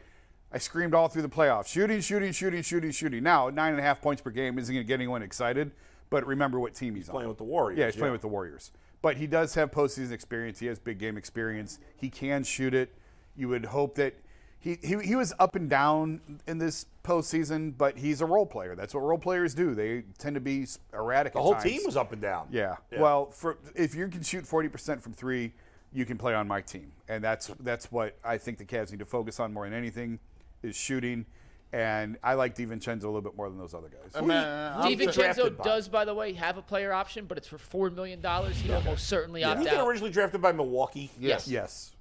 I 0.51 0.57
screamed 0.57 0.93
all 0.93 1.07
through 1.07 1.21
the 1.21 1.29
playoffs 1.29 1.67
shooting, 1.67 2.01
shooting, 2.01 2.31
shooting, 2.33 2.61
shooting, 2.61 2.91
shooting. 2.91 3.23
Now, 3.23 3.49
nine 3.49 3.71
and 3.71 3.79
a 3.79 3.83
half 3.83 4.01
points 4.01 4.21
per 4.21 4.31
game 4.31 4.59
isn't 4.59 4.73
going 4.73 4.85
to 4.85 4.87
get 4.87 4.95
anyone 4.95 5.21
excited, 5.21 5.71
but 6.09 6.25
remember 6.25 6.59
what 6.59 6.73
team 6.73 6.95
he's, 6.95 7.07
playing 7.09 7.23
on. 7.25 7.29
with 7.29 7.37
the 7.37 7.43
Warriors, 7.45 7.79
Yeah, 7.79 7.85
he's 7.85 7.95
playing 7.95 8.11
with 8.13 8.21
the 8.21 8.27
Warriors. 8.27 8.71
But 9.01 9.15
he 9.17 9.27
does 9.27 9.53
have 9.55 9.71
postseason 9.71 10.11
experience. 10.11 10.59
He 10.59 10.65
has 10.67 10.77
big 10.79 10.97
game 10.97 11.15
experience. 11.17 11.79
He 11.95 12.09
can 12.09 12.43
shoot 12.43 12.73
it. 12.73 12.93
You 13.35 13.49
would 13.49 13.65
hope 13.65 13.95
that. 13.95 14.15
He, 14.59 14.79
he, 14.81 14.97
he 14.99 15.15
was 15.15 15.31
up 15.37 15.55
and 15.55 15.69
down 15.69 16.39
in 16.47 16.57
this 16.57 16.87
postseason, 17.03 17.77
but 17.77 17.99
he's 17.99 18.21
a 18.21 18.25
role 18.25 18.47
player. 18.47 18.75
That's 18.75 18.95
what 18.95 19.01
role 19.01 19.19
players 19.19 19.53
do. 19.53 19.75
They 19.75 20.05
tend 20.17 20.33
to 20.33 20.41
be 20.41 20.65
erratic. 20.91 21.33
the 21.33 21.39
at 21.39 21.43
whole 21.43 21.53
times. 21.53 21.63
team 21.63 21.81
was 21.85 21.95
up 21.95 22.11
and 22.13 22.21
down. 22.21 22.47
Yeah. 22.49 22.77
Yeah. 22.91 23.01
Well, 23.01 23.29
for 23.29 23.59
if 23.75 23.93
you 23.93 24.07
can 24.07 24.23
shoot 24.23 24.45
forty 24.45 24.67
percent 24.67 25.03
from 25.03 25.13
three, 25.13 25.53
you 25.93 26.05
can 26.05 26.17
play 26.17 26.33
on 26.33 26.47
my 26.47 26.61
team, 26.61 26.91
and 27.07 27.23
that's 27.23 27.47
that's 27.59 27.91
what 27.91 28.17
I 28.23 28.37
think 28.37 28.57
the 28.57 28.65
Cavs 28.65 28.91
need 28.91 28.99
to 28.99 29.05
focus 29.05 29.39
on 29.39 29.53
more 29.53 29.65
than 29.65 29.73
anything 29.77 30.19
is 30.63 30.75
shooting. 30.75 31.25
And 31.73 32.17
I 32.23 32.35
like 32.35 32.55
DiVincenzo 32.55 33.03
a 33.03 33.07
little 33.07 33.21
bit 33.21 33.35
more 33.35 33.49
than 33.49 33.57
those 33.57 33.73
other 33.73 33.89
guys. 33.89 34.23
Man, 34.23 34.73
I'm 34.77 34.87
he 34.87 34.95
drafted 34.95 35.57
DiVincenzo 35.57 35.63
does, 35.63 35.89
by 35.89 36.05
the 36.05 36.13
way, 36.13 36.31
have 36.33 36.57
a 36.57 36.61
player 36.61 36.93
option, 36.93 37.25
but 37.25 37.37
it's 37.37 37.47
for 37.47 37.57
four 37.57 37.89
million 37.89 38.21
dollars. 38.21 38.55
He 38.57 38.71
almost 38.71 39.07
certainly 39.07 39.41
Didn't 39.41 39.57
opt 39.57 39.69
he 39.69 39.75
get 39.75 39.85
originally 39.85 40.11
drafted 40.11 40.41
by 40.41 40.53
Milwaukee? 40.53 41.11
Yes. 41.19 41.47
yes. 41.47 41.94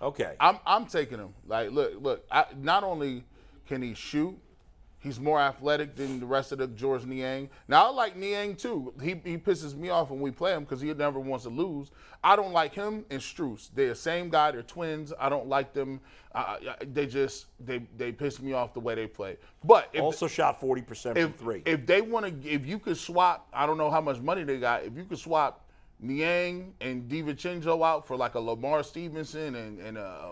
Okay. 0.00 0.34
I'm 0.40 0.58
I'm 0.66 0.86
taking 0.86 1.18
him. 1.18 1.34
Like, 1.46 1.70
look, 1.70 1.94
look. 2.00 2.26
I, 2.30 2.46
not 2.56 2.84
only 2.84 3.24
can 3.66 3.82
he 3.82 3.94
shoot, 3.94 4.38
he's 5.00 5.20
more 5.20 5.40
athletic 5.40 5.96
than 5.96 6.20
the 6.20 6.26
rest 6.26 6.52
of 6.52 6.58
the 6.58 6.66
Georges 6.66 7.06
Niang. 7.06 7.48
Now 7.66 7.86
I 7.86 7.90
like 7.90 8.16
Niang 8.16 8.56
too. 8.56 8.92
He 9.00 9.20
he 9.24 9.38
pisses 9.38 9.74
me 9.74 9.88
off 9.90 10.10
when 10.10 10.20
we 10.20 10.30
play 10.30 10.52
him 10.52 10.64
because 10.64 10.80
he 10.80 10.92
never 10.94 11.18
wants 11.18 11.44
to 11.44 11.50
lose. 11.50 11.90
I 12.22 12.36
don't 12.36 12.52
like 12.52 12.74
him 12.74 13.04
and 13.10 13.20
Strus. 13.20 13.70
They're 13.74 13.90
the 13.90 13.94
same 13.94 14.28
guy. 14.28 14.50
They're 14.50 14.62
twins. 14.62 15.12
I 15.18 15.28
don't 15.28 15.48
like 15.48 15.72
them. 15.72 16.00
Uh, 16.34 16.56
they 16.92 17.06
just 17.06 17.46
they 17.58 17.80
they 17.96 18.12
piss 18.12 18.40
me 18.40 18.52
off 18.52 18.74
the 18.74 18.80
way 18.80 18.94
they 18.94 19.06
play. 19.06 19.36
But 19.64 19.88
if, 19.92 20.02
also 20.02 20.26
shot 20.26 20.60
40% 20.60 21.20
from 21.20 21.32
three. 21.32 21.62
if 21.64 21.86
they 21.86 22.00
want 22.00 22.42
to, 22.42 22.48
if 22.48 22.66
you 22.66 22.78
could 22.78 22.96
swap, 22.96 23.48
I 23.52 23.66
don't 23.66 23.78
know 23.78 23.90
how 23.90 24.00
much 24.00 24.20
money 24.20 24.44
they 24.44 24.58
got. 24.58 24.84
If 24.84 24.96
you 24.96 25.04
could 25.04 25.18
swap 25.18 25.67
Niang 26.00 26.74
and 26.80 27.08
DiVincenzo 27.10 27.84
out 27.86 28.06
for 28.06 28.16
like 28.16 28.34
a 28.34 28.40
Lamar 28.40 28.82
Stevenson 28.82 29.54
and 29.54 29.80
and 29.80 29.98
uh 29.98 30.24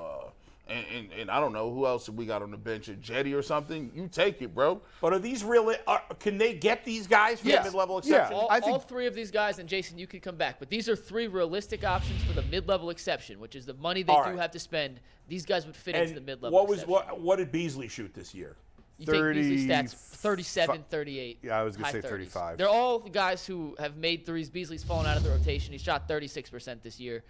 and, 0.69 0.85
and, 0.93 1.13
and 1.13 1.31
I 1.31 1.39
don't 1.39 1.53
know 1.53 1.73
who 1.73 1.87
else 1.87 2.09
we 2.09 2.27
got 2.27 2.43
on 2.43 2.51
the 2.51 2.57
bench, 2.57 2.89
a 2.89 2.95
Cedi 2.95 3.33
or 3.33 3.41
something, 3.41 3.89
you 3.95 4.09
take 4.09 4.43
it, 4.43 4.53
bro. 4.53 4.81
but 5.01 5.13
are 5.13 5.21
these 5.21 5.45
real? 5.45 5.73
Are, 5.87 6.03
can 6.19 6.39
they 6.39 6.55
get 6.55 6.85
these 6.85 7.07
guys 7.07 7.39
from 7.39 7.51
Yes. 7.51 7.59
the 7.65 7.71
mid-level 7.71 8.01
Yeah. 8.03 8.15
exception? 8.17 8.37
All, 8.37 8.49
I 8.51 8.59
think- 8.59 8.73
all 8.73 8.81
three 8.81 9.07
of 9.07 9.15
these 9.15 9.31
guys, 9.31 9.61
and 9.61 9.69
Jason, 9.69 9.97
you 9.97 10.09
could 10.09 10.23
come 10.23 10.35
back, 10.35 10.59
but 10.59 10.69
these 10.69 10.89
are 10.89 10.97
three 10.97 11.29
realistic 11.29 11.85
options 11.85 12.21
for 12.25 12.33
the 12.33 12.43
mid-level 12.43 12.91
exception, 12.91 13.39
which 13.39 13.55
is 13.55 13.65
the 13.65 13.75
money 13.75 14.03
they 14.03 14.13
All 14.13 14.25
do 14.25 14.31
right. 14.31 14.39
have 14.41 14.51
to 14.51 14.59
spend. 14.59 14.99
These 15.29 15.47
guys 15.47 15.67
would 15.67 15.77
fit 15.77 15.95
And 15.95 16.03
into 16.09 16.15
the 16.19 16.27
mid-level 16.27 16.59
what 16.59 16.69
was 16.69 16.79
exception. 16.83 16.93
what? 17.11 17.21
What 17.21 17.37
did 17.37 17.53
Beasley 17.53 17.87
shoot 17.87 18.13
this 18.13 18.35
year? 18.35 18.57
You 18.99 19.07
take 19.07 19.35
Beasley's 19.35 19.67
stats 19.67 19.93
37, 19.93 20.85
38. 20.89 21.39
Yeah, 21.43 21.59
I 21.59 21.63
was 21.63 21.77
gonna 21.77 21.87
high 21.87 21.93
say 21.93 22.01
30s. 22.01 22.09
35. 22.09 22.59
They're 22.59 22.69
all 22.69 22.99
guys 22.99 23.47
who 23.47 23.77
have 23.79 23.97
made 23.97 24.25
threes. 24.25 24.49
Beasley's 24.49 24.83
fallen 24.85 25.07
out 25.07 25.17
of 25.17 25.23
the 25.23 25.31
rotation. 25.31 25.73
He 25.73 25.79
shot 25.79 26.09
36% 26.09 26.83
this 26.83 26.99
year. 26.99 27.23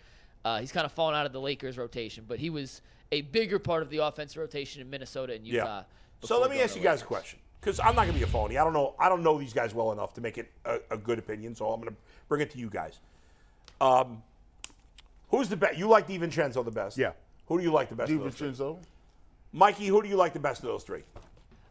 Uh, 0.44 0.60
he's 0.60 0.70
kind 0.70 0.86
of 0.86 0.92
fallen 0.92 1.14
out 1.16 1.26
of 1.26 1.32
the 1.32 1.40
Lakers 1.40 1.76
rotation, 1.76 2.24
but 2.28 2.38
he 2.38 2.50
was 2.50 2.82
a 3.10 3.22
bigger 3.22 3.58
part 3.58 3.82
of 3.82 3.90
the 3.90 3.98
offensive 3.98 4.38
rotation 4.38 4.80
in 4.80 4.88
Minnesota 4.88 5.32
and 5.34 5.44
Utah. 5.46 5.78
Yeah. 5.78 6.26
So 6.26 6.40
let 6.40 6.50
me 6.50 6.60
ask 6.60 6.76
you 6.76 6.82
guys 6.82 7.02
a 7.02 7.04
question. 7.04 7.40
because 7.60 7.80
I'm 7.80 7.96
not 7.96 8.02
going 8.02 8.12
to 8.12 8.18
be 8.18 8.22
a 8.22 8.26
phony. 8.28 8.56
I 8.58 8.64
don't 8.64 8.72
know. 8.72 8.94
I 8.98 9.08
don't 9.08 9.22
know 9.24 9.38
these 9.38 9.52
guys 9.52 9.74
well 9.74 9.90
enough 9.92 10.14
to 10.14 10.20
make 10.20 10.38
it 10.38 10.50
a, 10.64 10.78
a 10.92 10.96
good 10.96 11.18
opinion. 11.18 11.54
So 11.56 11.66
I'm 11.72 11.80
going 11.80 11.92
to 11.92 11.96
bring 12.28 12.40
it 12.42 12.50
to 12.52 12.58
you 12.58 12.70
guys. 12.70 13.00
Um, 13.80 14.22
who's 15.30 15.48
the 15.48 15.56
best? 15.56 15.76
You 15.76 15.88
like 15.88 16.06
DiVincenzo 16.06 16.64
the 16.64 16.70
best? 16.70 16.96
Yeah. 16.96 17.12
Who 17.46 17.58
do 17.58 17.64
you 17.64 17.72
like 17.72 17.88
the 17.88 17.96
best? 17.96 18.10
Of 18.12 18.20
those 18.20 18.34
three? 18.34 18.48
DiVincenzo. 18.50 18.78
Mikey, 19.52 19.86
who 19.88 20.00
do 20.02 20.08
you 20.08 20.16
like 20.16 20.32
the 20.32 20.38
best 20.38 20.62
of 20.62 20.68
those 20.68 20.84
three? 20.84 21.02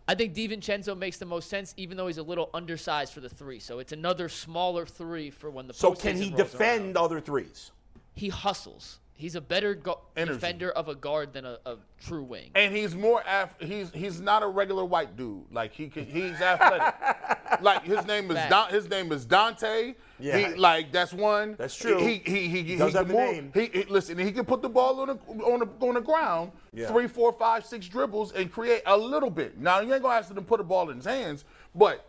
I 0.08 0.14
think 0.16 0.36
DiVincenzo 0.36 0.96
makes 0.98 1.18
the 1.18 1.26
most 1.26 1.50
sense, 1.50 1.74
even 1.78 1.98
though 1.98 2.08
he's 2.08 2.20
a 2.20 2.24
little 2.24 2.50
undersized 2.54 3.12
for 3.14 3.22
the 3.22 3.30
three. 3.30 3.60
So 3.60 3.80
it's 3.80 3.92
another 3.92 4.30
smaller 4.30 4.86
three 4.86 5.32
for 5.32 5.50
when 5.50 5.68
the 5.68 5.74
So 5.74 5.94
can 5.94 6.18
he 6.18 6.30
defend 6.30 6.96
around. 6.96 6.98
other 6.98 7.20
threes? 7.20 7.72
He 8.14 8.30
hustles. 8.30 9.00
He's 9.18 9.36
a 9.36 9.42
better 9.42 9.76
gu- 9.76 9.94
Energy. 10.18 10.34
defender 10.34 10.72
of 10.72 10.90
a 10.90 10.96
guard 10.96 11.32
than 11.32 11.46
a, 11.46 11.58
a 11.66 11.78
true 12.06 12.24
wing. 12.24 12.52
And 12.54 12.76
he's 12.76 12.94
more 12.94 13.24
af- 13.26 13.56
he's 13.60 13.90
he's 13.92 14.20
not 14.20 14.44
a 14.44 14.48
regular 14.48 14.84
white 14.84 15.16
dude. 15.16 15.44
Like 15.54 15.72
he 15.72 15.88
can, 15.88 16.06
he's 16.06 16.42
athletic. 16.42 16.94
like 17.62 17.84
his 17.84 18.06
name 18.06 18.30
is 18.30 18.38
Don, 18.50 18.70
his 18.70 18.90
name 18.90 19.14
is 19.14 19.24
Dante. 19.24 19.96
Yeah. 20.20 20.38
He, 20.38 20.56
like 20.56 20.92
that's 20.92 21.14
one. 21.14 21.56
That's 21.58 21.76
true. 21.78 22.00
He 22.00 22.22
he 22.26 22.48
he, 22.50 22.64
he 22.64 22.76
does 22.76 22.92
he 22.92 22.98
have 22.98 23.08
can 23.08 23.16
the 23.16 23.22
name. 23.32 23.52
He, 23.54 23.66
he- 23.68 23.84
listen. 23.86 24.18
He 24.18 24.34
can 24.34 24.44
put 24.44 24.62
the 24.62 24.68
ball 24.70 25.00
on 25.00 25.08
the 25.08 25.44
on 25.46 25.60
the 25.60 25.86
on 25.88 25.94
the 25.94 26.02
ground. 26.02 26.52
Yeah. 26.74 26.88
Three, 26.88 27.08
four, 27.08 27.32
five, 27.32 27.66
six 27.66 27.88
dribbles 27.88 28.34
and 28.34 28.52
create 28.52 28.82
a 28.86 28.98
little 28.98 29.30
bit. 29.30 29.58
Now 29.58 29.80
you 29.80 29.94
ain't 29.94 30.04
gonna 30.04 30.16
ask 30.16 30.30
him 30.30 30.36
to 30.36 30.42
put 30.42 30.58
the 30.58 30.66
ball 30.66 30.90
in 30.90 30.98
his 30.98 31.06
hands, 31.06 31.46
but 31.74 32.06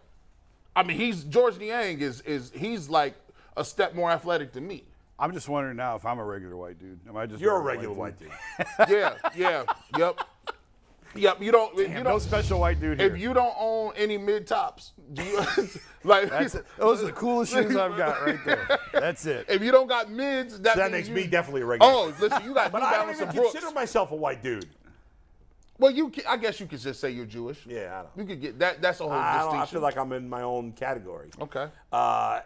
I 0.74 0.82
mean 0.82 0.96
he's 0.96 1.22
Georges 1.22 1.60
Niang 1.60 2.00
is 2.00 2.20
is 2.22 2.50
he's 2.52 2.88
like 2.88 3.14
a 3.56 3.64
step 3.64 3.94
more 3.94 4.10
athletic 4.10 4.52
than 4.52 4.66
me. 4.66 4.82
I'm 5.18 5.32
just 5.32 5.48
wondering 5.48 5.76
now 5.76 5.96
if 5.96 6.04
I'm 6.04 6.18
a 6.18 6.24
regular 6.24 6.56
white 6.56 6.78
dude. 6.78 7.00
Am 7.08 7.16
I 7.16 7.26
just 7.26 7.40
You're 7.40 7.56
a 7.56 7.60
regular 7.60 7.94
white 7.94 8.18
dude. 8.18 8.30
Yeah, 8.88 9.14
yeah, 9.34 9.64
yep, 9.96 10.20
yep. 11.14 11.40
You 11.42 11.50
don't. 11.52 11.74
Damn, 11.76 11.86
you 11.88 11.92
no 11.98 12.02
don't 12.04 12.04
no 12.04 12.18
special 12.18 12.60
white 12.60 12.80
dude 12.80 13.00
here. 13.00 13.10
if 13.14 13.18
you 13.18 13.32
don't 13.32 13.54
own 13.58 13.92
any 13.96 14.18
mid 14.18 14.46
tops, 14.46 14.92
like 16.04 16.28
That's 16.28 16.54
it. 16.56 16.66
Those 16.78 17.02
are 17.02 17.06
the 17.06 17.12
coolest 17.12 17.52
shoes 17.52 17.74
I've 17.76 17.96
got 17.96 18.24
right 18.26 18.38
there. 18.44 18.78
That's 18.92 19.24
it. 19.24 19.46
If 19.48 19.62
you 19.62 19.72
don't 19.72 19.86
got 19.86 20.10
mids, 20.10 20.60
that, 20.60 20.76
That 20.76 20.92
makes 20.92 21.08
you- 21.08 21.14
me 21.14 21.26
definitely 21.26 21.62
a 21.62 21.66
regular. 21.66 21.90
Oh, 21.92 22.14
listen, 22.20 22.44
you 22.44 22.52
got 22.52 22.70
but 22.72 22.80
New 22.80 22.84
I 22.86 22.96
don't 22.98 23.10
even 23.10 23.22
and 23.28 23.34
Brooks. 23.34 23.52
consider 23.52 23.72
myself 23.72 24.10
a 24.12 24.16
white 24.16 24.42
dude. 24.42 24.68
well, 25.78 25.90
you, 25.90 26.10
can, 26.10 26.24
I 26.28 26.36
guess 26.36 26.60
you 26.60 26.66
could 26.66 26.80
just 26.80 27.00
say 27.00 27.10
you're 27.10 27.24
Jewish. 27.24 27.64
Yeah, 27.66 28.00
I 28.00 28.02
don't. 28.02 28.10
You 28.18 28.24
could 28.24 28.40
get 28.42 28.58
that. 28.58 28.82
That's 28.82 29.00
a 29.00 29.04
whole 29.04 29.12
I, 29.12 29.38
don't, 29.38 29.44
distinction. 29.44 29.62
I 29.62 29.66
feel 29.66 29.80
like 29.80 29.96
I'm 29.96 30.12
in 30.12 30.28
my 30.28 30.42
own 30.42 30.72
category. 30.72 31.30
okay. 31.40 31.68
Uh, 31.90 32.40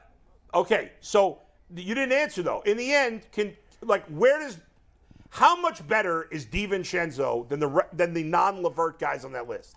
okay, 0.54 0.92
so 1.00 1.40
you 1.74 1.94
didn't 1.94 2.12
answer 2.12 2.42
though. 2.42 2.60
In 2.62 2.76
the 2.76 2.92
end, 2.92 3.22
can 3.32 3.56
like 3.82 4.04
where 4.06 4.38
does 4.38 4.58
how 5.30 5.60
much 5.60 5.86
better 5.86 6.28
is 6.30 6.46
DiVincenzo 6.46 7.48
than 7.48 7.60
the 7.60 7.86
than 7.92 8.12
the 8.14 8.22
non 8.22 8.62
Levert 8.62 8.98
guys 8.98 9.24
on 9.24 9.32
that 9.32 9.48
list, 9.48 9.76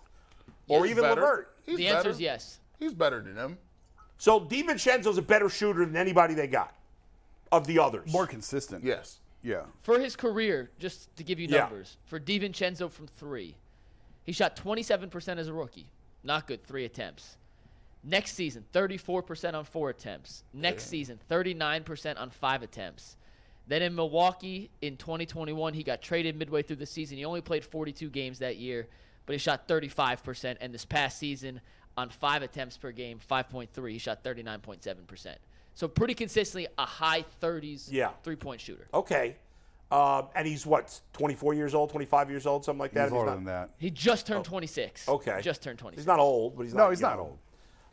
or 0.68 0.84
He's 0.84 0.90
even 0.92 1.04
better. 1.04 1.20
Levert? 1.20 1.54
He's 1.64 1.76
the 1.76 1.86
answer 1.88 1.98
better. 1.98 2.10
is 2.10 2.20
yes. 2.20 2.58
He's 2.78 2.92
better 2.94 3.20
than 3.22 3.34
them. 3.34 3.58
So 4.18 4.40
DiVincenzo's 4.40 5.18
a 5.18 5.22
better 5.22 5.48
shooter 5.48 5.84
than 5.84 5.96
anybody 5.96 6.34
they 6.34 6.46
got 6.46 6.74
of 7.52 7.66
the 7.66 7.78
others. 7.78 8.12
More 8.12 8.26
consistent. 8.26 8.84
Yes. 8.84 9.20
Yeah. 9.42 9.62
For 9.82 9.98
his 10.00 10.16
career, 10.16 10.70
just 10.78 11.14
to 11.16 11.22
give 11.22 11.38
you 11.38 11.46
Yeah. 11.48 11.60
numbers, 11.60 11.98
for 12.06 12.18
DiVincenzo 12.18 12.90
from 12.90 13.06
three, 13.06 13.56
he 14.24 14.32
shot 14.32 14.56
27% 14.56 15.38
as 15.38 15.48
a 15.48 15.52
rookie. 15.52 15.90
Not 16.22 16.46
good, 16.46 16.64
three 16.64 16.84
attempts. 16.86 17.36
Next 18.06 18.34
season, 18.34 18.64
34% 18.74 19.54
on 19.54 19.64
four 19.64 19.88
attempts. 19.88 20.44
Next 20.52 20.88
season, 20.88 21.18
39% 21.30 22.20
on 22.20 22.28
five 22.30 22.62
attempts. 22.62 23.16
Then 23.66 23.80
in 23.80 23.94
Milwaukee 23.94 24.70
in 24.82 24.98
2021, 24.98 25.72
he 25.72 25.82
got 25.82 26.02
traded 26.02 26.36
midway 26.36 26.62
through 26.62 26.76
the 26.76 26.86
season. 26.86 27.16
He 27.16 27.24
only 27.24 27.40
played 27.40 27.64
42 27.64 28.10
games 28.10 28.40
that 28.40 28.56
year, 28.58 28.88
but 29.24 29.32
he 29.32 29.38
shot 29.38 29.66
35%. 29.66 30.58
And 30.60 30.74
this 30.74 30.84
past 30.84 31.18
season, 31.18 31.62
on 31.96 32.10
five 32.10 32.42
attempts 32.42 32.76
per 32.76 32.92
game, 32.92 33.18
5.3, 33.30 33.90
he 33.92 33.98
shot 33.98 34.22
39.7%. 34.22 35.36
So 35.74 35.88
pretty 35.88 36.12
consistently 36.14 36.68
a 36.76 36.84
high 36.84 37.24
30s 37.40 37.88
Yeah. 37.90 38.10
three 38.22 38.36
point 38.36 38.60
shooter. 38.60 38.86
Okay. 38.92 39.36
Um, 39.90 40.26
and 40.34 40.46
he's 40.46 40.66
what, 40.66 41.00
24 41.14 41.54
years 41.54 41.74
old, 41.74 41.88
25 41.90 42.28
years 42.28 42.46
old, 42.46 42.64
something 42.66 42.80
like 42.80 42.92
that? 42.92 43.04
He's 43.04 43.12
And 43.12 43.16
older 43.18 43.30
not- 43.30 43.36
than 43.36 43.44
that. 43.44 43.70
He 43.78 43.90
just 43.90 44.26
turned 44.26 44.44
26. 44.44 45.08
Okay. 45.08 45.40
Just 45.40 45.62
turned 45.62 45.78
26. 45.78 46.02
He's 46.02 46.06
not 46.06 46.18
old, 46.18 46.56
but 46.56 46.64
he's 46.64 46.74
No, 46.74 46.84
not 46.84 46.90
he's 46.90 47.00
not 47.00 47.18
old. 47.18 47.38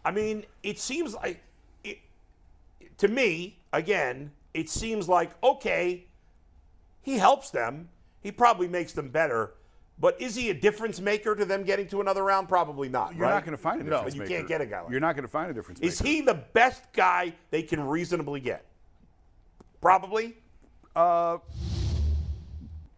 I 0.04 0.12
mean, 0.12 0.46
it 0.64 0.80
seems 0.80 1.14
like, 1.14 1.42
it, 1.84 2.00
to 2.98 3.08
me, 3.08 3.58
again, 3.74 4.32
it 4.54 4.70
seems 4.70 5.08
like, 5.08 5.32
okay, 5.44 6.06
he 7.02 7.18
helps 7.18 7.50
them. 7.50 7.90
He 8.22 8.32
probably 8.32 8.68
makes 8.68 8.94
them 8.94 9.10
better. 9.10 9.54
But 10.00 10.20
is 10.20 10.34
he 10.34 10.50
a 10.50 10.54
difference 10.54 11.00
maker 11.00 11.36
to 11.36 11.46
them 11.46 11.64
getting 11.64 11.88
to 11.90 12.02
another 12.02 12.24
round? 12.24 12.50
Probably 12.50 12.90
not. 12.90 13.16
You're 13.16 13.28
right? 13.28 13.36
not 13.36 13.46
going 13.46 13.56
to 13.56 13.62
find 13.62 13.82
a 13.82 13.84
No, 13.84 13.98
difference 13.98 14.16
you 14.16 14.24
can't 14.24 14.48
get 14.48 14.60
a 14.62 14.66
guy 14.66 14.82
like 14.82 14.92
You're 14.92 15.00
not 15.00 15.16
going 15.16 15.24
to 15.24 15.32
find 15.32 15.52
a 15.52 15.54
difference 15.54 15.80
Is 15.80 16.02
maker. 16.02 16.10
Is 16.10 16.16
he 16.16 16.22
the 16.22 16.34
best 16.54 16.92
guy 16.94 17.34
they 17.52 17.62
can 17.62 17.86
reasonably 17.86 18.40
get? 18.40 18.66
Probably. 19.80 20.38
Uh, 20.96 21.38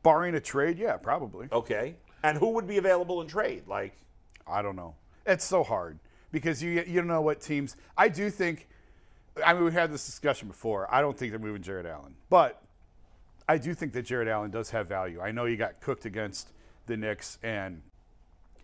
Barring 0.01 0.35
a 0.35 0.39
trade, 0.39 0.77
yeah, 0.77 0.95
probably. 0.95 1.47
Okay. 1.51 1.95
And 2.23 2.37
who 2.37 2.49
would 2.51 2.67
be 2.67 2.77
available 2.77 3.21
in 3.21 3.27
trade? 3.27 3.63
Like, 3.67 3.93
I 4.47 4.61
don't 4.61 4.75
know. 4.75 4.95
It's 5.25 5.43
so 5.43 5.63
hard 5.63 5.99
because 6.33 6.61
you 6.61 6.71
you 6.71 6.95
don't 6.95 7.07
know 7.07 7.21
what 7.21 7.39
teams. 7.39 7.77
I 7.97 8.09
do 8.09 8.29
think. 8.29 8.67
I 9.43 9.53
mean, 9.53 9.63
we 9.63 9.71
had 9.71 9.91
this 9.91 10.05
discussion 10.05 10.49
before. 10.49 10.93
I 10.93 10.99
don't 10.99 11.17
think 11.17 11.31
they're 11.31 11.39
moving 11.39 11.61
Jarrett 11.61 11.85
Allen, 11.85 12.15
but 12.29 12.61
I 13.47 13.57
do 13.57 13.73
think 13.73 13.93
that 13.93 14.03
Jarrett 14.03 14.27
Allen 14.27 14.51
does 14.51 14.71
have 14.71 14.87
value. 14.87 15.21
I 15.21 15.31
know 15.31 15.45
he 15.45 15.55
got 15.55 15.79
cooked 15.79 16.05
against 16.05 16.49
the 16.85 16.97
Knicks 16.97 17.39
and 17.41 17.81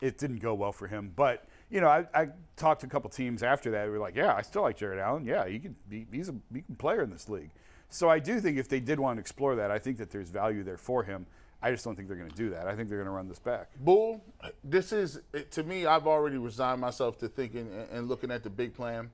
it 0.02 0.18
didn't 0.18 0.40
go 0.40 0.54
well 0.54 0.72
for 0.72 0.88
him. 0.88 1.12
But 1.16 1.46
you 1.70 1.82
know, 1.82 1.88
I, 1.88 2.06
I 2.14 2.30
talked 2.56 2.82
to 2.82 2.88
a 2.88 2.90
couple 2.90 3.10
teams 3.10 3.44
after 3.44 3.72
that. 3.72 3.86
We 3.86 3.92
were 3.94 4.00
like, 4.00 4.16
yeah, 4.16 4.36
I 4.36 4.42
still 4.42 4.64
like 4.64 4.78
Jarrett 4.78 5.00
Allen. 5.00 5.26
Yeah, 5.26 5.48
he 5.48 5.60
can 5.60 5.76
be, 5.88 6.06
he's 6.12 6.30
a 6.30 6.36
he 6.54 6.62
can 6.62 6.76
player 6.76 7.04
in 7.04 7.10
this 7.10 7.30
league. 7.30 7.52
So 7.90 8.10
I 8.10 8.20
do 8.20 8.40
think 8.40 8.58
if 8.58 8.68
they 8.68 8.80
did 8.80 9.00
want 9.00 9.18
to 9.18 9.22
explore 9.22 9.56
that, 9.56 9.72
I 9.72 9.80
think 9.80 9.98
that 9.98 10.12
there's 10.12 10.30
value 10.30 10.64
there 10.64 10.78
for 10.78 11.04
him. 11.04 11.26
I 11.62 11.72
just 11.72 11.84
don't 11.84 11.96
think 11.96 12.08
they're 12.08 12.18
going 12.18 12.30
to 12.30 12.36
do 12.36 12.50
that. 12.52 12.68
I 12.68 12.76
think 12.76 12.88
they're 12.90 12.98
going 13.00 13.08
to 13.08 13.12
run 13.12 13.28
this 13.28 13.40
back. 13.40 13.70
Bull, 13.80 14.24
this 14.64 14.94
is 14.94 15.20
to 15.52 15.64
me. 15.64 15.86
I've 15.86 16.08
already 16.08 16.38
resigned 16.38 16.80
myself 16.82 17.18
to 17.20 17.28
thinking 17.28 17.68
and- 17.74 17.90
and 17.92 18.08
looking 18.08 18.32
at 18.32 18.44
the 18.44 18.50
big 18.50 18.74
plan. 18.74 19.12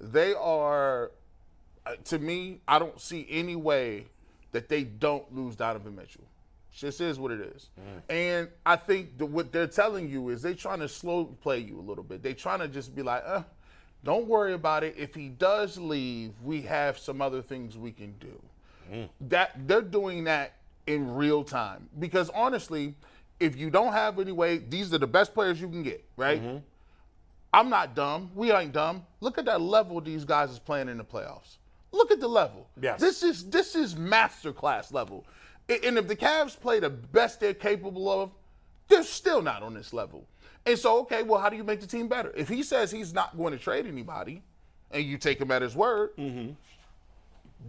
They 0.00 0.34
are, 0.34 1.12
uh, 1.84 1.96
to 2.04 2.18
me, 2.18 2.60
I 2.66 2.78
don't 2.78 2.98
see 3.00 3.26
any 3.28 3.56
way 3.56 4.06
that 4.52 4.68
they 4.68 4.84
don't 4.84 5.34
lose 5.34 5.56
Donovan 5.56 5.94
Mitchell. 5.96 6.24
This 6.80 7.00
is 7.00 7.18
what 7.18 7.30
it 7.32 7.40
is. 7.40 7.70
And 8.10 8.48
I 8.66 8.76
think 8.76 9.16
the, 9.18 9.24
what 9.26 9.50
they're 9.52 9.66
telling 9.66 10.10
you 10.10 10.28
is 10.28 10.42
they're 10.42 10.54
trying 10.54 10.80
to 10.80 10.88
slow 10.88 11.24
play 11.24 11.58
you 11.58 11.78
a 11.78 11.80
little 11.80 12.04
bit. 12.04 12.22
They're 12.22 12.34
trying 12.34 12.58
to 12.60 12.68
just 12.68 12.94
be 12.94 13.02
like, 13.02 13.22
uh, 13.26 13.42
don't 14.04 14.26
worry 14.28 14.52
about 14.52 14.84
it. 14.84 14.94
If 14.98 15.14
he 15.14 15.28
does 15.30 15.78
leave, 15.78 16.32
we 16.42 16.60
have 16.62 16.98
some 16.98 17.22
other 17.22 17.40
things 17.42 17.76
we 17.78 17.92
can 17.92 18.14
do 18.18 19.08
that 19.22 19.66
they're 19.66 19.80
doing 19.82 20.24
that 20.24 20.52
in 20.86 21.14
real 21.14 21.44
time. 21.44 21.88
Because 21.98 22.30
honestly 22.30 22.94
if 23.38 23.56
you 23.56 23.70
don't 23.70 23.92
have 23.92 24.18
any 24.18 24.32
way 24.32 24.58
these 24.58 24.92
are 24.94 24.98
the 24.98 25.06
best 25.06 25.34
players 25.34 25.60
you 25.60 25.68
can 25.68 25.82
get 25.82 26.04
right? 26.16 26.42
Mm-hmm. 26.42 26.58
I'm 27.52 27.70
not 27.70 27.94
dumb. 27.94 28.30
We 28.34 28.52
ain't 28.52 28.72
dumb. 28.72 29.06
Look 29.20 29.38
at 29.38 29.46
that 29.46 29.60
level 29.60 30.00
these 30.00 30.24
guys 30.24 30.50
is 30.50 30.58
playing 30.58 30.88
in 30.88 30.98
the 30.98 31.04
playoffs. 31.04 31.56
Look 31.90 32.10
at 32.10 32.20
the 32.20 32.28
level. 32.28 32.68
Yes. 32.80 33.00
this 33.00 33.22
is 33.22 33.48
this 33.48 33.74
is 33.74 33.96
master 33.96 34.52
class 34.52 34.92
level 34.92 35.24
and 35.68 35.98
if 35.98 36.06
the 36.06 36.16
Cavs 36.16 36.58
play 36.58 36.80
the 36.80 36.90
best 36.90 37.40
they're 37.40 37.54
capable 37.54 38.10
of 38.10 38.30
they're 38.88 39.02
still 39.02 39.42
not 39.42 39.62
on 39.62 39.74
this 39.74 39.92
level. 39.92 40.26
And 40.64 40.78
so 40.78 41.00
okay 41.00 41.22
well 41.22 41.40
how 41.40 41.48
do 41.48 41.56
you 41.56 41.64
make 41.64 41.80
the 41.80 41.86
team 41.86 42.08
better? 42.08 42.32
If 42.36 42.48
he 42.48 42.62
says 42.62 42.90
he's 42.90 43.12
not 43.12 43.36
going 43.36 43.52
to 43.52 43.58
trade 43.58 43.86
anybody 43.86 44.42
and 44.90 45.04
you 45.04 45.18
take 45.18 45.40
him 45.40 45.50
at 45.50 45.62
his 45.62 45.74
word 45.74 46.16
mm-hmm. 46.16 46.52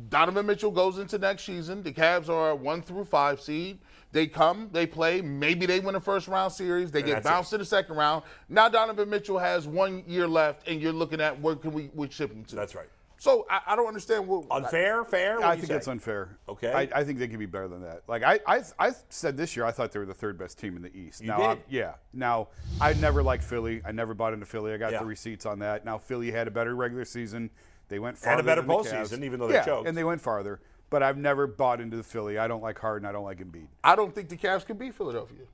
Donovan 0.09 0.45
Mitchell 0.45 0.71
goes 0.71 0.97
into 0.99 1.17
next 1.17 1.43
season. 1.43 1.83
The 1.83 1.91
Cavs 1.91 2.29
are 2.29 2.51
a 2.51 2.55
one 2.55 2.81
through 2.81 3.05
five 3.05 3.41
seed. 3.41 3.79
They 4.11 4.27
come, 4.27 4.69
they 4.71 4.85
play. 4.87 5.21
Maybe 5.21 5.65
they 5.65 5.79
win 5.79 5.95
a 5.95 5.99
first 5.99 6.27
round 6.27 6.53
series. 6.53 6.91
They 6.91 7.01
get 7.01 7.15
that's 7.15 7.27
bounced 7.27 7.53
in 7.53 7.59
the 7.59 7.65
second 7.65 7.95
round. 7.97 8.23
Now 8.49 8.69
Donovan 8.69 9.09
Mitchell 9.09 9.37
has 9.37 9.67
one 9.67 10.03
year 10.07 10.27
left, 10.27 10.67
and 10.67 10.81
you're 10.81 10.93
looking 10.93 11.19
at 11.21 11.39
where 11.41 11.55
can 11.55 11.71
we 11.71 11.89
we 11.93 12.09
ship 12.09 12.31
him 12.31 12.45
to? 12.45 12.55
That's 12.55 12.73
right. 12.75 12.87
So 13.19 13.47
I, 13.49 13.61
I 13.67 13.75
don't 13.75 13.87
understand 13.87 14.27
what 14.27 14.45
Unfair, 14.51 15.03
fair? 15.03 15.37
What 15.37 15.45
I 15.45 15.55
think 15.55 15.67
say? 15.69 15.75
it's 15.75 15.87
unfair. 15.87 16.37
Okay. 16.47 16.71
I, 16.71 16.99
I 16.99 17.03
think 17.03 17.17
they 17.17 17.27
can 17.27 17.39
be 17.39 17.47
better 17.47 17.67
than 17.67 17.81
that. 17.81 18.03
Like 18.07 18.21
I, 18.21 18.39
I, 18.45 18.61
I 18.77 18.91
said 19.09 19.35
this 19.35 19.55
year, 19.55 19.65
I 19.65 19.71
thought 19.71 19.91
they 19.91 19.97
were 19.99 20.05
the 20.05 20.13
third 20.13 20.37
best 20.37 20.59
team 20.59 20.75
in 20.75 20.83
the 20.83 20.95
East. 20.95 21.21
You 21.21 21.29
now, 21.29 21.37
did? 21.37 21.45
I- 21.45 21.61
yeah. 21.67 21.93
Now, 22.13 22.49
I 22.79 22.93
never 22.93 23.23
liked 23.23 23.43
Philly. 23.43 23.81
I 23.83 23.91
never 23.91 24.13
bought 24.13 24.33
into 24.33 24.45
Philly. 24.45 24.71
I 24.71 24.77
got 24.77 24.91
Yeah. 24.91 24.99
the 24.99 25.05
receipts 25.05 25.47
on 25.47 25.57
that. 25.59 25.83
Now, 25.83 25.97
Philly 25.97 26.29
had 26.29 26.47
a 26.47 26.51
better 26.51 26.75
regular 26.75 27.05
season. 27.05 27.49
They 27.89 27.99
went 27.99 28.15
And 28.17 28.23
farther 28.23 28.41
a 28.41 28.43
better 28.43 28.63
postseason, 28.63 29.23
even 29.23 29.39
though 29.39 29.47
they 29.47 29.55
yeah, 29.55 29.65
choked. 29.65 29.88
and 29.88 29.97
they 29.97 30.03
went 30.03 30.21
farther. 30.21 30.59
But 30.89 31.03
I've 31.03 31.17
never 31.17 31.47
bought 31.47 31.81
into 31.81 31.97
the 31.97 32.03
Philly. 32.03 32.38
I 32.38 32.47
don't 32.47 32.61
like 32.61 32.79
Harden. 32.79 33.07
I 33.07 33.11
don't 33.11 33.23
like 33.25 33.39
Embiid. 33.39 33.67
I 33.83 33.95
don't 33.95 34.13
think 34.15 34.29
the 34.29 34.38
Cavs 34.38 34.65
can 34.65 34.77
beat 34.77 34.93
Philadelphia. 34.93 35.45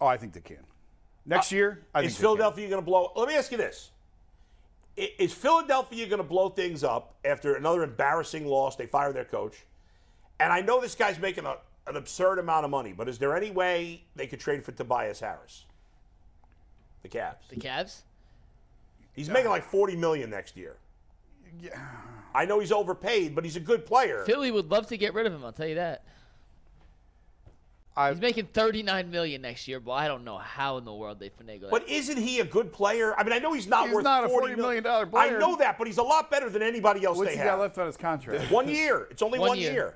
Oh, 0.00 0.06
I 0.06 0.16
think 0.16 0.32
they 0.32 0.40
can. 0.40 0.64
Next 1.26 1.52
year, 1.52 1.82
I 1.94 2.00
Uh, 2.00 2.02
Is 2.02 2.16
they. 2.16 2.22
Philadelphia 2.22 2.68
going 2.68 2.80
to 2.82 2.84
blow? 2.84 3.12
Let 3.14 3.28
me 3.28 3.36
ask 3.36 3.52
you 3.52 3.58
this: 3.58 3.90
Is 4.96 5.32
Philadelphia 5.32 6.06
going 6.06 6.18
to 6.18 6.24
blow 6.28 6.48
things 6.48 6.82
up 6.82 7.14
after 7.24 7.54
another 7.54 7.82
embarrassing 7.84 8.46
loss? 8.46 8.74
They 8.76 8.86
fire 8.86 9.12
their 9.12 9.24
coach, 9.26 9.64
and 10.40 10.52
I 10.52 10.60
know 10.60 10.80
this 10.80 10.94
guy's 10.94 11.18
making 11.20 11.44
a, 11.46 11.56
an 11.86 11.96
absurd 11.96 12.38
amount 12.38 12.64
of 12.64 12.70
money. 12.70 12.92
But 12.92 13.08
is 13.08 13.18
there 13.18 13.36
any 13.36 13.50
way 13.50 14.02
they 14.16 14.26
could 14.26 14.40
trade 14.40 14.64
for 14.64 14.72
Tobias 14.72 15.20
Harris? 15.20 15.66
The 17.02 17.08
Cavs. 17.08 17.48
The 17.48 17.56
Cavs? 17.56 18.00
He's 19.12 19.28
making 19.28 19.50
like 19.50 19.64
40 19.64 19.96
million 19.96 20.30
next 20.30 20.56
year. 20.56 20.76
I 22.34 22.44
know 22.44 22.60
he's 22.60 22.72
overpaid, 22.72 23.34
but 23.34 23.44
he's 23.44 23.56
a 23.56 23.60
good 23.60 23.84
player. 23.86 24.22
Philly 24.24 24.50
would 24.50 24.70
love 24.70 24.86
to 24.88 24.96
get 24.96 25.14
rid 25.14 25.26
of 25.26 25.32
him. 25.32 25.44
I'll 25.44 25.52
tell 25.52 25.66
you 25.66 25.74
that. 25.76 26.04
I, 27.96 28.12
He's 28.12 28.20
making 28.20 28.46
39 28.46 29.10
million 29.10 29.42
next 29.42 29.66
year, 29.66 29.80
but 29.80 29.92
I 29.92 30.06
don't 30.06 30.24
know 30.24 30.38
how 30.38 30.78
in 30.78 30.84
the 30.84 30.94
world 30.94 31.18
they 31.18 31.28
finagle 31.28 31.62
that. 31.62 31.70
But 31.70 31.88
isn't 31.88 32.16
he 32.16 32.38
a 32.40 32.44
good 32.44 32.72
player? 32.72 33.18
I 33.18 33.24
mean, 33.24 33.32
I 33.32 33.38
know 33.38 33.52
he's 33.52 33.66
not 33.66 33.86
He's 33.86 33.94
worth 33.94 34.04
not 34.04 34.24
a 34.24 34.28
$40 34.28 34.54
$40 34.54 34.56
million 34.56 34.86
I 34.86 35.30
know 35.30 35.56
that, 35.56 35.76
but 35.76 35.86
he's 35.88 35.98
a 35.98 36.02
lot 36.02 36.30
better 36.30 36.48
than 36.48 36.62
anybody 36.62 37.04
else 37.04 37.18
what's 37.18 37.30
they 37.30 37.36
he 37.36 37.42
have. 37.42 37.58
got 37.58 37.60
left 37.60 37.78
on 37.78 37.86
his 37.86 37.96
contract? 37.96 38.50
One 38.50 38.68
year. 38.68 39.08
It's 39.10 39.22
only 39.22 39.38
One 39.38 39.48
one, 39.50 39.58
year. 39.58 39.72
year. 39.72 39.94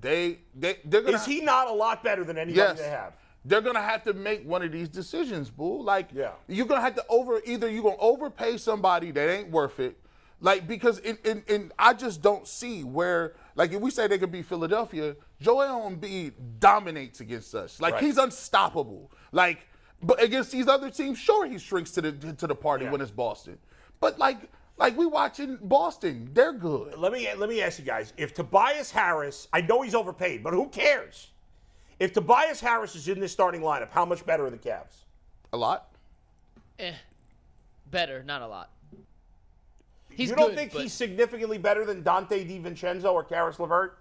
They 0.00 0.38
they 0.54 0.78
they're 0.84 1.02
gonna 1.02 1.16
Is 1.16 1.24
he 1.24 1.40
not 1.40 1.68
a 1.68 1.72
lot 1.72 2.04
better 2.04 2.22
than 2.22 2.36
anybody 2.36 2.58
yes. 2.58 2.78
they 2.78 2.88
have? 2.88 3.14
They're 3.44 3.60
gonna 3.62 3.82
have 3.82 4.02
to 4.04 4.12
make 4.12 4.44
one 4.46 4.62
of 4.62 4.70
these 4.72 4.88
decisions, 4.88 5.50
boo. 5.50 5.82
Like 5.82 6.10
Yeah. 6.12 6.32
you're 6.48 6.66
gonna 6.66 6.80
have 6.82 6.94
to 6.96 7.04
over 7.08 7.40
either 7.44 7.68
you're 7.70 7.82
gonna 7.82 7.96
overpay 7.98 8.58
somebody 8.58 9.10
that 9.10 9.28
ain't 9.28 9.50
worth 9.50 9.80
it. 9.80 9.98
Like 10.40 10.66
because 10.68 10.98
in, 10.98 11.16
in, 11.24 11.42
in 11.48 11.72
I 11.78 11.94
just 11.94 12.20
don't 12.22 12.46
see 12.46 12.84
where 12.84 13.34
like 13.54 13.72
if 13.72 13.80
we 13.80 13.90
say 13.90 14.06
they 14.06 14.18
could 14.18 14.30
beat 14.32 14.44
Philadelphia, 14.44 15.16
Joel 15.40 15.90
Embiid 15.90 16.32
dominates 16.58 17.20
against 17.20 17.54
us. 17.54 17.80
Like 17.80 17.94
Right. 17.94 18.02
he's 18.04 18.18
unstoppable. 18.18 19.10
Like 19.32 19.66
but 20.02 20.22
against 20.22 20.52
these 20.52 20.68
other 20.68 20.90
teams, 20.90 21.18
sure 21.18 21.46
he 21.46 21.56
shrinks 21.58 21.90
to 21.92 22.02
the 22.02 22.32
to 22.34 22.46
the 22.46 22.54
party 22.54 22.84
Yeah. 22.84 22.90
when 22.92 23.00
it's 23.00 23.10
Boston. 23.10 23.58
But 23.98 24.18
like 24.18 24.38
like 24.76 24.94
we 24.94 25.06
watching 25.06 25.56
Boston, 25.62 26.28
they're 26.34 26.52
good. 26.52 26.98
Let 26.98 27.12
me 27.12 27.26
let 27.34 27.48
me 27.48 27.62
ask 27.62 27.78
you 27.78 27.84
guys: 27.86 28.12
If 28.18 28.34
Tobias 28.34 28.90
Harris, 28.90 29.48
I 29.54 29.62
know 29.62 29.80
he's 29.80 29.94
overpaid, 29.94 30.42
but 30.44 30.52
who 30.52 30.68
cares? 30.68 31.30
If 31.98 32.12
Tobias 32.12 32.60
Harris 32.60 32.94
is 32.94 33.08
in 33.08 33.20
this 33.20 33.32
starting 33.32 33.62
lineup, 33.62 33.88
how 33.90 34.04
much 34.04 34.26
better 34.26 34.44
are 34.44 34.50
the 34.50 34.58
Cavs? 34.58 35.04
A 35.54 35.56
lot. 35.56 35.88
eh, 36.78 36.92
better, 37.90 38.22
not 38.22 38.42
a 38.42 38.46
lot. 38.46 38.68
He's 40.16 40.30
you 40.30 40.36
don't 40.36 40.48
good, 40.48 40.56
think 40.56 40.72
but 40.72 40.82
he's 40.82 40.92
significantly 40.92 41.58
better 41.58 41.84
than 41.84 42.02
Donte 42.02 42.28
DiVincenzo 42.30 43.12
or 43.12 43.22
Caris 43.22 43.58
LeVert? 43.60 43.98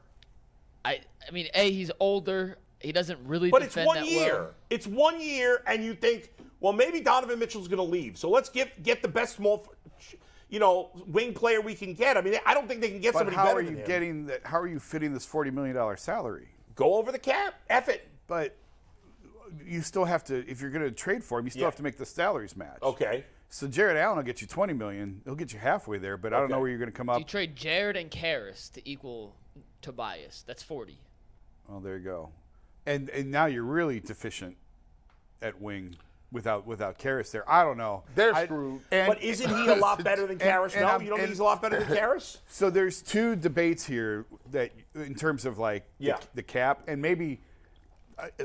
I, 0.84 1.02
I 1.28 1.32
mean, 1.32 1.48
a 1.54 1.70
he's 1.72 1.92
older. 2.00 2.58
He 2.80 2.92
doesn't 2.92 3.20
really 3.26 3.50
But 3.50 3.64
it's 3.64 3.74
defend 3.74 3.88
one 3.88 3.98
that 3.98 4.08
year. 4.08 4.34
well. 4.36 4.52
It's 4.70 4.88
one 4.88 5.20
year, 5.20 5.62
and 5.68 5.84
you 5.84 5.94
think, 5.96 6.32
well, 6.60 6.74
maybe 6.74 7.02
Donovan 7.02 7.40
Mitchell's 7.40 7.68
going 7.68 7.78
to 7.78 7.84
leave, 7.84 8.18
so 8.18 8.30
let's 8.30 8.50
get 8.50 8.82
get 8.84 9.02
the 9.02 9.08
best 9.08 9.36
small, 9.38 9.68
you 10.50 10.60
know, 10.60 10.92
wing 11.08 11.34
player 11.34 11.60
we 11.62 11.74
can 11.76 11.94
get. 11.94 12.18
I 12.18 12.22
mean, 12.22 12.36
I 12.46 12.54
don't 12.54 12.68
think 12.68 12.82
they 12.82 12.90
can 12.92 13.02
get 13.02 13.14
But 13.14 13.20
somebody 13.20 13.36
how 13.38 13.46
better 13.46 13.60
are 13.60 13.64
than 13.64 13.74
you 13.74 13.80
him. 13.80 13.88
getting 13.88 14.26
that? 14.28 14.42
How 14.46 14.60
are 14.60 14.68
you 14.68 14.80
fitting 14.80 15.14
this 15.14 15.26
forty 15.26 15.50
million 15.52 15.76
dollar 15.76 15.98
salary? 15.98 16.50
Go 16.76 16.96
over 16.96 17.12
the 17.12 17.20
cap. 17.20 17.56
F 17.70 17.90
it. 17.90 18.08
But 18.28 18.56
you 19.66 19.82
still 19.82 20.06
have 20.06 20.24
to, 20.26 20.48
if 20.50 20.60
you're 20.62 20.72
going 20.72 20.84
to 20.84 20.92
trade 20.92 21.24
for 21.24 21.40
him, 21.40 21.46
you 21.46 21.52
still 21.52 21.62
Yeah. 21.62 21.68
have 21.68 21.76
to 21.78 21.84
make 21.84 21.98
the 21.98 22.06
salaries 22.06 22.56
match. 22.58 22.80
Okay. 22.84 23.24
So 23.50 23.68
Jarrett 23.68 23.98
Allen 23.98 24.18
will 24.18 24.24
get 24.24 24.42
you 24.42 24.48
twenty 24.48 24.74
million. 24.74 25.22
He'll 25.24 25.36
get 25.36 25.54
you 25.54 25.60
halfway 25.60 25.98
there, 25.98 26.18
but 26.18 26.34
I 26.34 26.40
don't 26.40 26.50
know 26.50 26.60
where 26.60 26.70
you're 26.70 26.78
going 26.80 26.92
to 26.92 26.96
come 26.98 27.10
up. 27.10 27.20
You 27.20 27.26
trade 27.26 27.56
Jarrett 27.56 27.96
and 27.96 28.12
Caris 28.12 28.70
to 28.70 28.90
equal 28.90 29.36
Tobias. 29.82 30.44
That's 30.46 30.64
40. 30.64 30.98
Oh, 31.70 31.80
there 31.80 31.98
you 31.98 32.04
go. 32.04 32.30
And 32.86 33.10
and 33.10 33.32
now 33.32 33.46
you're 33.46 33.64
really 33.64 34.00
deficient 34.00 34.58
at 35.42 35.62
wing 35.62 35.96
without 36.32 36.68
without 36.68 36.98
Caris 36.98 37.32
there. 37.32 37.50
I 37.50 37.64
don't 37.64 37.78
know. 37.78 38.04
They're 38.16 38.36
I- 38.36 38.46
screwed. 38.46 38.82
And, 38.92 39.08
But 39.08 39.22
isn't 39.24 39.50
he 39.50 39.68
a 39.68 39.76
lot 39.78 40.04
better 40.04 40.28
than 40.28 40.38
Caris? 40.38 40.74
and 40.74 40.82
no, 40.84 40.90
I'm- 40.90 41.02
you 41.02 41.08
don't 41.10 41.18
think 41.20 41.28
and- 41.28 41.34
he's 41.34 41.40
a 41.40 41.44
lot 41.44 41.62
better 41.62 41.80
than 41.84 41.96
Caris? 41.98 42.40
So 42.48 42.70
there's 42.70 43.02
two 43.02 43.36
debates 43.36 43.86
here 43.86 44.26
that, 44.52 44.72
in 44.96 45.16
terms 45.16 45.46
of 45.46 45.58
like 45.60 45.86
Yeah. 45.98 46.18
the, 46.18 46.28
the 46.36 46.44
cap, 46.44 46.84
and 46.88 47.02
maybe 47.02 47.40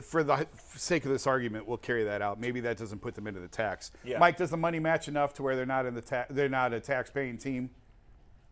for 0.02 0.22
the 0.24 0.46
sake 0.74 1.04
of 1.04 1.10
this 1.10 1.26
argument, 1.26 1.66
we'll 1.66 1.76
carry 1.78 2.04
that 2.04 2.22
out. 2.22 2.40
Maybe 2.40 2.60
that 2.60 2.76
doesn't 2.76 3.00
put 3.00 3.14
them 3.14 3.26
into 3.26 3.40
the 3.40 3.48
tax. 3.48 3.90
Yeah. 4.04 4.18
Mike, 4.18 4.36
does 4.36 4.50
the 4.50 4.56
money 4.56 4.78
match 4.80 5.08
enough 5.08 5.34
to 5.34 5.42
where 5.42 5.56
they're 5.56 5.66
not 5.66 5.86
in 5.86 5.94
the 5.94 6.00
ta- 6.00 6.26
they're 6.30 6.48
not 6.48 6.72
a 6.72 6.80
tax-paying 6.80 7.38
team 7.38 7.70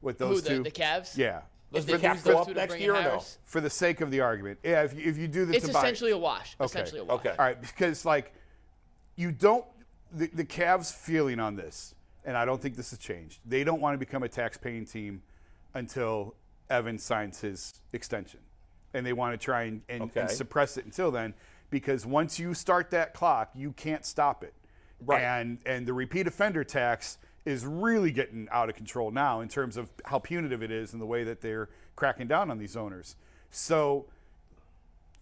with 0.00 0.18
those 0.18 0.36
Who, 0.36 0.40
the, 0.42 0.48
two? 0.48 0.62
the 0.64 0.70
Cavs? 0.70 1.16
Yeah. 1.16 1.42
Does 1.72 1.84
If 1.84 1.90
the 1.90 1.96
they 1.98 2.02
cap 2.02 2.14
lose 2.16 2.24
go 2.24 2.32
those 2.32 2.48
up 2.48 2.56
next 2.56 2.78
year 2.80 2.94
or 2.94 3.02
no? 3.02 3.22
For 3.44 3.60
the 3.60 3.68
sake 3.70 4.00
of 4.00 4.10
the 4.10 4.20
argument, 4.20 4.58
yeah. 4.62 4.82
If 4.84 4.94
you, 4.94 5.08
if 5.10 5.18
you 5.18 5.28
do 5.28 5.44
the 5.44 5.54
It's 5.54 5.66
Tobias- 5.66 5.82
essentially 5.84 6.12
a 6.12 6.18
wash. 6.18 6.54
Okay. 6.60 6.64
Essentially 6.64 7.00
a 7.00 7.04
wash. 7.04 7.20
Okay. 7.20 7.30
All 7.30 7.44
right, 7.44 7.60
because 7.60 8.04
like 8.04 8.32
you 9.16 9.32
don't 9.32 9.64
the, 10.12 10.28
the 10.32 10.44
Cavs 10.44 10.94
feeling 10.94 11.38
on 11.40 11.56
this, 11.56 11.94
and 12.24 12.36
I 12.36 12.44
don't 12.46 12.62
think 12.62 12.76
this 12.76 12.90
has 12.90 12.98
changed. 12.98 13.40
They 13.44 13.64
don't 13.64 13.80
want 13.82 13.94
to 13.94 13.98
become 13.98 14.22
a 14.22 14.28
tax-paying 14.28 14.86
team 14.86 15.22
until 15.74 16.34
Evan 16.70 16.98
signs 16.98 17.40
his 17.42 17.74
extension, 17.92 18.40
and 18.94 19.04
they 19.04 19.12
want 19.12 19.38
to 19.38 19.44
try 19.44 19.64
and, 19.64 19.82
and, 19.88 20.10
and 20.14 20.30
suppress 20.30 20.76
it 20.76 20.84
until 20.84 21.10
then. 21.10 21.34
Because 21.70 22.06
once 22.06 22.38
you 22.38 22.54
start 22.54 22.90
that 22.90 23.12
clock, 23.12 23.50
you 23.54 23.72
can't 23.72 24.04
stop 24.04 24.42
it. 24.42 24.54
Right. 25.04 25.22
And 25.22 25.58
and 25.66 25.86
the 25.86 25.92
repeat 25.92 26.26
offender 26.26 26.64
tax 26.64 27.18
is 27.44 27.64
really 27.64 28.10
getting 28.10 28.48
out 28.50 28.68
of 28.68 28.74
control 28.74 29.10
now 29.10 29.40
in 29.40 29.48
terms 29.48 29.76
of 29.76 29.88
how 30.04 30.18
punitive 30.18 30.62
it 30.62 30.70
is 30.70 30.92
and 30.92 31.00
the 31.00 31.06
way 31.06 31.24
that 31.24 31.40
they're 31.40 31.68
cracking 31.96 32.26
down 32.26 32.50
on 32.50 32.58
these 32.58 32.76
owners. 32.76 33.16
So 33.50 34.06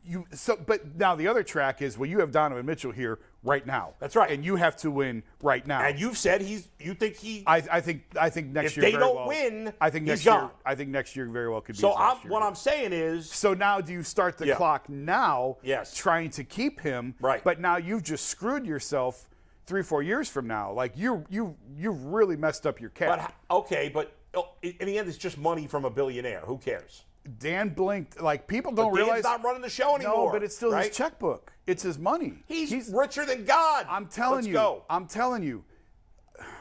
you 0.07 0.25
so 0.33 0.57
but 0.57 0.97
now 0.97 1.15
the 1.15 1.27
other 1.29 1.43
track 1.43 1.83
is 1.83 1.99
well 1.99 2.09
you 2.09 2.21
have 2.21 2.31
Donovan 2.31 2.65
Mitchell 2.65 2.93
here 2.93 3.19
right 3.43 3.67
now. 3.67 3.95
That's 3.99 4.17
right. 4.17 4.31
And 4.31 4.45
you 4.45 4.57
have 4.57 4.77
to 4.79 4.91
win 4.91 5.23
right 5.43 5.65
now. 5.67 5.81
And 5.81 5.99
you've 6.01 6.19
said 6.19 6.41
he's. 6.41 6.69
You 6.81 6.95
think 6.95 7.17
he? 7.17 7.45
I, 7.47 7.63
I 7.71 7.81
think 7.81 8.03
I 8.19 8.29
think 8.31 8.49
next 8.49 8.73
If 8.73 8.77
year 8.79 8.83
they 8.87 8.91
very 8.93 9.03
don't 9.05 9.15
well- 9.17 9.29
win, 9.29 9.73
I 9.81 9.91
think 9.91 10.07
next 10.07 10.25
year 10.25 10.35
gone. 10.35 10.51
I 10.65 10.75
think 10.75 10.91
next 10.91 11.15
year 11.17 11.27
very 11.27 11.49
well 11.49 11.61
could 11.61 11.77
be 11.77 11.81
so 11.81 11.95
I'm, 11.97 12.19
year. 12.23 12.33
what 12.33 12.43
I'm 12.43 12.55
saying 12.55 12.93
is, 12.93 13.31
so 13.31 13.55
now 13.55 13.81
do 13.81 13.93
you 13.93 14.03
start 14.03 14.39
the 14.39 14.47
Yeah. 14.47 14.57
clock 14.57 14.89
now 14.89 15.57
Yes. 15.63 15.95
trying 15.95 16.31
to 16.31 16.45
keep 16.45 16.81
him 16.81 17.15
Right. 17.21 17.43
but 17.45 17.61
now 17.61 17.77
you've 17.77 18.03
just 18.03 18.27
screwed 18.27 18.67
yourself 18.67 19.29
3 19.67 19.83
4 19.83 20.03
years 20.03 20.29
from 20.29 20.47
now 20.47 20.73
like 20.73 20.97
you 20.97 21.25
you 21.29 21.57
you've 21.77 22.05
really 22.05 22.37
messed 22.37 22.67
up 22.67 22.81
your 22.81 22.91
cap. 22.91 23.33
but 23.49 23.57
okay, 23.59 23.89
but 23.93 24.13
oh, 24.35 24.51
in 24.63 24.87
the 24.87 24.99
end, 24.99 25.09
it's 25.09 25.19
just 25.19 25.39
money 25.39 25.67
from 25.67 25.85
a 25.85 25.91
billionaire. 25.91 26.41
Who 26.41 26.59
cares? 26.59 27.05
Dan 27.39 27.71
blinked 27.71 28.21
like 28.21 28.47
people 28.47 28.73
don't 28.73 28.95
Dan's 28.95 28.97
realize 28.97 29.25
not 29.25 29.45
running 29.45 29.63
the 29.63 29.71
show 29.71 29.97
anymore. 29.97 30.27
No, 30.27 30.33
but 30.33 30.43
it's 30.43 30.57
still 30.57 30.73
right? 30.73 30.87
his 30.87 30.97
checkbook. 30.97 31.53
It's 31.67 31.83
his 31.83 31.99
money. 31.99 32.35
He's, 32.47 32.91
richer 32.93 33.25
than 33.25 33.45
God. 33.45 33.87
I'm 33.89 34.07
telling 34.07 34.37
Let's 34.37 34.47
you. 34.49 34.53
Go. 34.53 34.85
I'm 34.89 35.07
telling 35.07 35.43
you. 35.43 35.65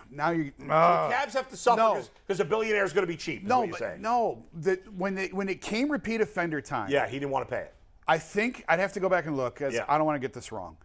Now 0.09 0.31
you. 0.31 0.51
The 0.57 0.71
uh, 0.71 1.11
Cavs 1.11 1.33
have 1.33 1.49
to 1.49 1.57
suffer 1.57 1.77
no. 1.77 2.01
because 2.25 2.39
a 2.39 2.45
billionaire 2.45 2.85
is 2.85 2.93
going 2.93 3.03
to 3.03 3.11
be 3.11 3.17
cheap. 3.17 3.43
No, 3.43 3.67
but 3.67 3.79
saying. 3.79 4.01
no. 4.01 4.43
That 4.53 4.91
when 4.93 5.15
they 5.15 5.27
when 5.27 5.49
it 5.49 5.61
came 5.61 5.91
repeat 5.91 6.21
offender 6.21 6.61
time. 6.61 6.89
Yeah, 6.89 7.07
he 7.07 7.19
didn't 7.19 7.31
want 7.31 7.47
to 7.47 7.53
pay 7.53 7.61
it. 7.61 7.73
I 8.07 8.17
think 8.17 8.63
I'd 8.67 8.79
have 8.79 8.93
to 8.93 8.99
go 8.99 9.09
back 9.09 9.25
and 9.25 9.35
look 9.35 9.55
because 9.55 9.73
Yeah. 9.73 9.85
I 9.87 9.97
don't 9.97 10.05
want 10.05 10.15
to 10.15 10.19
get 10.19 10.33
this 10.33 10.51
wrong. 10.51 10.77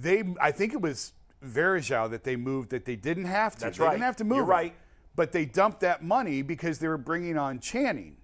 They, 0.00 0.22
I 0.40 0.52
think 0.52 0.74
it 0.74 0.80
was 0.80 1.14
Varejao 1.44 2.10
that 2.10 2.24
they 2.24 2.36
moved 2.36 2.70
that 2.70 2.84
they 2.84 2.96
didn't 2.96 3.24
have 3.24 3.54
to. 3.56 3.62
That's 3.62 3.78
they 3.78 3.84
right. 3.84 3.92
didn't 3.92 4.04
have 4.04 4.16
to 4.16 4.24
move. 4.24 4.36
You're 4.36 4.44
him. 4.44 4.50
right. 4.50 4.74
But 5.16 5.32
they 5.32 5.46
dumped 5.46 5.80
that 5.80 6.04
money 6.04 6.42
because 6.42 6.78
they 6.78 6.86
were 6.86 6.98
bringing 6.98 7.36
on 7.36 7.58
Channing, 7.58 8.17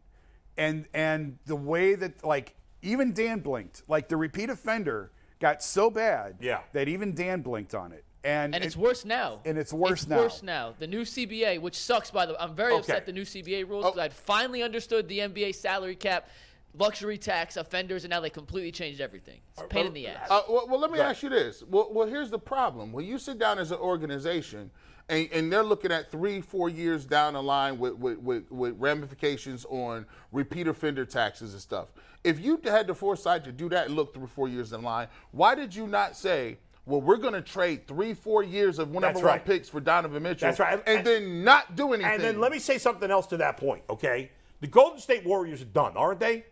and 0.57 0.86
and 0.94 1.38
the 1.46 1.57
way 1.57 1.94
that 1.94 2.24
like 2.24 2.55
even 2.82 3.12
Dan 3.12 3.40
blinked. 3.40 3.82
Like 3.88 4.09
the 4.09 4.16
repeat 4.16 4.50
offender 4.50 5.11
got 5.40 5.62
so 5.62 5.90
bad. 5.90 6.36
Yeah. 6.40 6.61
That 6.72 6.88
even 6.88 7.14
Dan 7.14 7.40
blinked 7.42 7.74
on 7.74 7.92
it. 7.92 8.05
And, 8.22 8.55
And 8.55 8.64
it's 8.64 8.74
it- 8.74 8.80
worse 8.80 9.05
now. 9.05 9.40
and 9.44 9.59
it's 9.59 9.72
worse 9.72 10.07
now. 10.07 10.22
it's 10.22 10.42
now. 10.42 10.62
worse 10.68 10.70
now. 10.70 10.74
The 10.78 10.86
new 10.86 11.02
CBA, 11.02 11.61
which 11.61 11.76
sucks 11.78 12.11
by 12.11 12.24
the 12.26 12.32
way. 12.32 12.38
I'm 12.40 12.55
very 12.55 12.72
Okay. 12.72 12.80
upset 12.80 13.07
the 13.07 13.12
new 13.12 13.24
CBA 13.24 13.64
rules 13.68 13.84
because 13.84 13.98
Oh. 13.98 14.02
I'd 14.02 14.12
finally 14.14 14.62
understood 14.62 15.09
the 15.09 15.20
NBA 15.20 15.52
salary 15.52 15.94
cap, 15.96 16.28
luxury 16.72 17.18
tax, 17.18 17.57
offenders, 17.57 18.05
and 18.05 18.11
now 18.11 18.20
they 18.20 18.30
completely 18.30 18.72
changed 18.72 19.00
everything. 19.00 19.40
It's 19.52 19.62
a 19.62 19.66
pain 19.66 19.86
in 19.86 19.92
the 19.92 20.09
ass. 20.09 20.30
Uh, 20.30 20.40
well, 20.48 20.66
well, 20.68 20.80
let 20.80 20.90
me 20.90 21.00
ask 21.00 21.22
you 21.22 21.28
this. 21.28 21.62
Well, 21.68 21.88
well, 21.92 22.07
here's 22.09 22.30
the 22.30 22.38
problem. 22.38 22.92
When 22.92 23.05
you 23.05 23.18
sit 23.18 23.38
down 23.38 23.59
as 23.59 23.70
an 23.70 23.78
organization 23.78 24.70
and, 25.09 25.28
and 25.32 25.52
they're 25.52 25.62
looking 25.62 25.92
at 25.92 26.11
three, 26.11 26.40
four 26.40 26.68
years 26.68 27.05
down 27.05 27.34
the 27.34 27.42
line 27.42 27.78
with, 27.78 27.94
with, 27.94 28.18
with, 28.18 28.50
with 28.50 28.74
ramifications 28.78 29.64
on 29.68 30.07
repeat 30.32 30.66
offender 30.66 31.05
taxes 31.05 31.52
and 31.52 31.61
stuff, 31.61 31.88
if 32.22 32.40
you 32.40 32.61
had 32.64 32.86
the 32.86 32.94
foresight 32.94 33.44
to 33.44 33.52
do 33.52 33.68
that 33.68 33.86
and 33.86 33.96
look 33.96 34.14
three, 34.14 34.26
four 34.26 34.48
years 34.48 34.72
in 34.72 34.80
the 34.80 34.86
line, 34.86 35.09
why 35.32 35.55
did 35.55 35.74
you 35.74 35.86
not 35.86 36.16
say, 36.16 36.57
well, 36.86 37.00
we're 37.00 37.16
going 37.16 37.34
to 37.34 37.42
trade 37.42 37.86
three, 37.86 38.14
four 38.14 38.42
years 38.42 38.78
of 38.78 38.90
number 38.90 39.09
That's 39.09 39.22
one 39.22 39.40
picks 39.40 39.68
for 39.68 39.80
Donovan 39.80 40.22
Mitchell, 40.22 40.48
That's 40.48 40.61
right. 40.61 40.82
and, 40.86 40.98
And- 40.98 41.07
then 41.07 41.44
not 41.44 41.76
do 41.76 41.92
anything? 41.92 42.12
And 42.12 42.22
then 42.22 42.40
let 42.40 42.52
me 42.52 42.59
say 42.59 42.78
something 42.78 43.11
else 43.11 43.26
to 43.28 43.36
that 43.38 43.57
point, 43.57 43.82
okay? 43.90 44.30
The 44.61 44.66
Golden 44.66 44.98
State 44.98 45.24
Warriors 45.26 45.61
are 45.62 45.66
done, 45.66 45.96
aren't 45.96 46.20
they? 46.20 46.44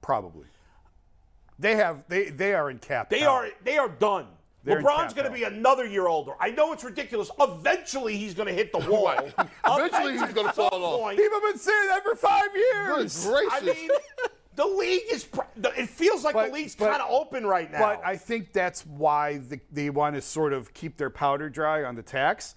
probably. 0.00 0.46
They 1.58 1.76
have 1.76 2.04
they 2.08 2.24
they 2.30 2.54
are 2.54 2.70
in 2.70 2.78
cap. 2.78 3.08
They 3.08 3.20
hell. 3.20 3.32
are 3.34 3.48
they 3.62 3.78
are 3.78 3.88
done. 3.88 4.26
They're 4.64 4.80
LeBron's 4.80 5.12
going 5.12 5.26
to 5.26 5.32
be 5.32 5.42
another 5.44 5.84
year 5.86 6.06
older. 6.06 6.32
I 6.40 6.50
know 6.50 6.72
it's 6.72 6.84
ridiculous. 6.84 7.30
Eventually, 7.40 8.16
he's 8.16 8.32
going 8.34 8.46
to 8.48 8.54
hit 8.54 8.72
the 8.72 8.78
wall. 8.90 9.06
Right. 9.06 9.34
Eventually, 9.66 10.12
he's 10.12 10.32
gonna 10.32 10.52
fall 10.52 10.72
off. 10.84 11.00
point- 11.00 11.18
People 11.18 11.40
have 11.40 11.50
been 11.52 11.58
saying 11.58 11.88
that 11.88 12.02
for 12.04 12.14
five 12.14 12.52
Good 12.52 12.60
years. 13.00 13.26
gracious. 13.26 13.52
I 13.52 13.60
mean, 13.60 13.90
the 14.54 14.66
league 14.66 15.02
is. 15.10 15.24
pr- 15.24 15.40
It 15.76 15.88
feels 15.88 16.22
like 16.24 16.34
But- 16.34 16.48
the 16.48 16.52
league's 16.52 16.74
kind 16.76 17.02
of 17.02 17.10
open 17.10 17.44
right 17.44 17.70
now. 17.72 17.80
But 17.80 18.02
I 18.04 18.16
think 18.16 18.52
that's 18.52 18.86
why 18.86 19.38
the, 19.38 19.58
they 19.72 19.90
want 19.90 20.14
to 20.14 20.22
sort 20.22 20.52
of 20.52 20.72
keep 20.74 20.96
their 20.96 21.10
powder 21.10 21.48
dry 21.50 21.82
on 21.82 21.96
the 21.96 22.02
tax. 22.02 22.54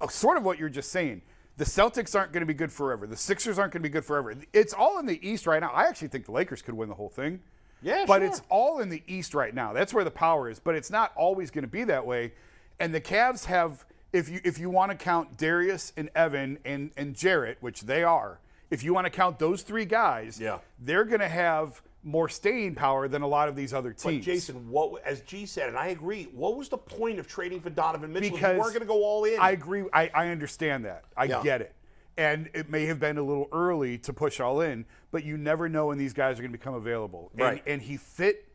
Uh, 0.00 0.08
Sort 0.08 0.36
of 0.36 0.44
what 0.44 0.58
you're 0.58 0.68
just 0.68 0.90
saying. 0.90 1.22
The 1.56 1.64
Celtics 1.64 2.14
aren't 2.18 2.32
going 2.32 2.40
to 2.40 2.46
be 2.46 2.54
good 2.54 2.72
forever. 2.72 3.06
The 3.06 3.16
Sixers 3.16 3.58
aren't 3.58 3.72
going 3.72 3.82
to 3.82 3.88
be 3.88 3.92
good 3.92 4.04
forever. 4.04 4.34
It's 4.52 4.72
all 4.74 4.98
in 4.98 5.06
the 5.06 5.26
East 5.26 5.46
right 5.46 5.60
now. 5.60 5.70
I 5.70 5.84
actually 5.86 6.08
think 6.08 6.24
the 6.26 6.32
Lakers 6.32 6.60
could 6.60 6.74
win 6.74 6.88
the 6.88 6.94
whole 6.94 7.08
thing. 7.10 7.40
Yeah, 7.82 8.04
But 8.06 8.18
sure. 8.18 8.26
it's 8.28 8.42
all 8.48 8.78
in 8.80 8.88
the 8.88 9.02
East 9.06 9.34
right 9.34 9.54
now. 9.54 9.72
That's 9.72 9.92
where 9.92 10.04
the 10.04 10.10
power 10.10 10.48
is. 10.48 10.58
But 10.60 10.74
it's 10.74 10.90
not 10.90 11.12
always 11.16 11.50
going 11.50 11.64
to 11.64 11.70
be 11.70 11.84
that 11.84 12.06
way. 12.06 12.32
And 12.80 12.94
the 12.94 13.00
Cavs 13.00 13.46
have 13.46 13.84
if 14.12 14.28
you 14.28 14.40
if 14.44 14.58
you 14.58 14.68
want 14.70 14.90
to 14.90 14.96
count 14.96 15.36
Darius 15.38 15.92
and 15.96 16.10
Evan 16.14 16.58
and 16.64 16.90
and 16.96 17.14
Jarrett, 17.14 17.58
which 17.60 17.82
they 17.82 18.02
are, 18.02 18.38
if 18.70 18.82
you 18.82 18.92
want 18.94 19.06
to 19.06 19.10
count 19.10 19.38
those 19.38 19.62
three 19.62 19.84
guys, 19.84 20.38
Yeah. 20.40 20.58
they're 20.80 21.04
going 21.04 21.20
to 21.20 21.28
have 21.28 21.80
more 22.04 22.28
staying 22.28 22.74
power 22.74 23.06
than 23.06 23.22
a 23.22 23.26
lot 23.28 23.48
of 23.48 23.54
these 23.54 23.72
other 23.72 23.92
teams. 23.92 24.24
But. 24.24 24.32
Jason, 24.32 24.68
what 24.68 25.02
as 25.06 25.20
G 25.20 25.46
said, 25.46 25.68
and 25.68 25.78
I 25.78 25.88
agree, 25.88 26.24
what 26.34 26.56
was 26.56 26.68
the 26.68 26.76
point 26.78 27.18
of 27.20 27.28
trading 27.28 27.60
for 27.60 27.70
Donovan 27.70 28.12
Mitchell? 28.12 28.26
if 28.28 28.34
because 28.34 28.54
you 28.54 28.60
weren't 28.60 28.72
going 28.74 28.80
to 28.82 28.86
go 28.88 29.04
all 29.04 29.24
in. 29.24 29.38
I 29.38 29.52
agree. 29.52 29.84
I, 29.92 30.10
I 30.12 30.28
understand 30.28 30.84
that. 30.84 31.04
I 31.16 31.24
Yeah. 31.24 31.42
get 31.42 31.60
it. 31.60 31.72
And 32.16 32.50
it 32.52 32.68
may 32.68 32.84
have 32.86 33.00
been 33.00 33.16
a 33.18 33.22
little 33.22 33.48
early 33.52 33.96
to 33.98 34.12
push 34.12 34.38
all 34.40 34.60
in, 34.60 34.84
but 35.10 35.24
you 35.24 35.36
never 35.38 35.68
know 35.68 35.86
when 35.86 35.98
these 35.98 36.12
guys 36.12 36.38
are 36.38 36.42
going 36.42 36.52
to 36.52 36.58
become 36.58 36.74
available. 36.74 37.30
And, 37.32 37.40
Right. 37.40 37.62
and 37.66 37.80
he 37.80 37.96
fit 37.96 38.48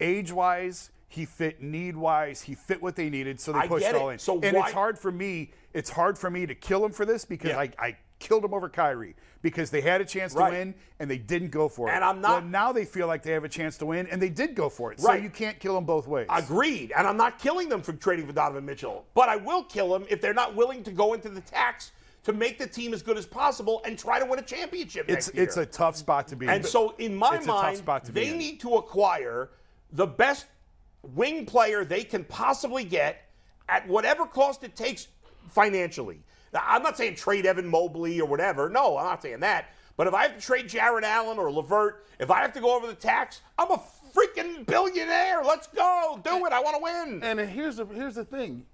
age 0.00 0.32
wise, 0.32 0.90
he 1.08 1.24
fit 1.24 1.62
need 1.62 1.96
wise, 1.96 2.42
he 2.42 2.54
fit 2.54 2.82
what 2.82 2.96
they 2.96 3.10
needed, 3.10 3.40
so 3.40 3.52
they 3.52 3.60
I 3.60 3.68
pushed 3.68 3.92
all 3.94 4.10
in. 4.10 4.18
So 4.18 4.40
and 4.40 4.56
why- 4.56 4.64
it's 4.66 4.72
hard 4.72 4.98
for 4.98 5.12
me. 5.12 5.50
It's 5.72 5.90
hard 5.90 6.18
for 6.18 6.30
me 6.30 6.46
to 6.46 6.54
kill 6.54 6.84
him 6.84 6.92
for 6.92 7.04
this 7.04 7.24
because 7.24 7.50
Yeah. 7.50 7.58
I, 7.60 7.70
I 7.78 7.96
killed 8.18 8.44
him 8.44 8.52
over 8.52 8.68
Kyrie 8.68 9.14
because 9.40 9.70
they 9.70 9.80
had 9.80 10.00
a 10.00 10.04
chance 10.04 10.34
to 10.34 10.40
win 10.42 10.74
and 10.98 11.10
they 11.10 11.16
didn't 11.16 11.50
go 11.50 11.68
for 11.68 11.88
it. 11.88 11.92
And 11.92 12.04
I'm 12.04 12.20
not- 12.20 12.42
Well, 12.42 12.50
now 12.50 12.72
they 12.72 12.84
feel 12.84 13.06
like 13.06 13.22
they 13.22 13.32
have 13.32 13.44
a 13.44 13.48
chance 13.48 13.78
to 13.78 13.86
win 13.86 14.06
and 14.08 14.20
they 14.20 14.28
did 14.28 14.54
go 14.54 14.68
for 14.68 14.92
it. 14.92 15.00
So 15.00 15.12
you 15.12 15.30
can't 15.30 15.58
kill 15.60 15.74
them 15.74 15.84
both 15.84 16.06
ways. 16.06 16.26
Agreed. 16.28 16.92
And 16.96 17.06
I'm 17.06 17.16
not 17.16 17.38
killing 17.38 17.68
them 17.68 17.82
for 17.82 17.92
trading 17.92 18.26
for 18.26 18.32
Donovan 18.32 18.66
Mitchell. 18.66 19.06
But 19.14 19.28
I 19.30 19.36
will 19.36 19.62
kill 19.64 19.88
them 19.90 20.06
if 20.10 20.20
they're 20.20 20.34
not 20.34 20.54
willing 20.54 20.82
to 20.84 20.90
go 20.90 21.14
into 21.14 21.28
the 21.30 21.40
tax 21.40 21.92
to 22.24 22.32
make 22.32 22.58
the 22.58 22.66
team 22.66 22.92
as 22.92 23.02
good 23.02 23.16
as 23.16 23.26
possible 23.26 23.80
and 23.84 23.98
try 23.98 24.18
to 24.18 24.26
win 24.26 24.38
a 24.38 24.42
championship 24.42 25.06
It's 25.08 25.26
next 25.28 25.34
year. 25.34 25.44
it's 25.44 25.56
a 25.56 25.66
tough 25.66 25.96
spot 25.96 26.28
to 26.28 26.36
be 26.36 26.46
in. 26.46 26.52
And 26.52 26.66
so, 26.66 26.94
in 26.98 27.14
my 27.14 27.36
It's 27.36 27.46
mind, 27.46 27.82
they 28.12 28.28
in. 28.28 28.38
need 28.38 28.60
to 28.60 28.74
acquire 28.74 29.50
the 29.92 30.06
best 30.06 30.46
wing 31.02 31.46
player 31.46 31.84
they 31.84 32.04
can 32.04 32.24
possibly 32.24 32.84
get 32.84 33.22
at 33.68 33.86
whatever 33.88 34.26
cost 34.26 34.62
it 34.64 34.76
takes 34.76 35.08
financially. 35.48 36.22
Now, 36.52 36.62
I'm 36.66 36.82
not 36.82 36.96
saying 36.96 37.14
trade 37.14 37.46
Evan 37.46 37.66
Mobley 37.66 38.20
or 38.20 38.26
whatever. 38.28 38.68
No, 38.68 38.96
I'm 38.98 39.06
not 39.06 39.22
saying 39.22 39.40
that. 39.40 39.66
But 39.96 40.06
if 40.06 40.14
I 40.14 40.22
have 40.24 40.34
to 40.34 40.40
trade 40.40 40.68
Jarrett 40.68 41.04
Allen 41.04 41.38
or 41.38 41.50
Levert, 41.50 42.06
if 42.18 42.30
I 42.30 42.40
have 42.40 42.52
to 42.54 42.60
go 42.60 42.74
over 42.74 42.86
the 42.86 42.94
tax, 42.94 43.40
I'm 43.58 43.70
a 43.70 43.80
freaking 44.14 44.66
billionaire. 44.66 45.42
Let's 45.44 45.66
go. 45.68 46.20
Do 46.24 46.46
it. 46.46 46.52
I 46.52 46.60
want 46.60 46.76
to 46.76 46.82
win. 46.82 47.22
And 47.22 47.38
here's 47.48 47.76
the 47.76 47.86
here's 47.86 48.14
the 48.14 48.24
thing: 48.24 48.64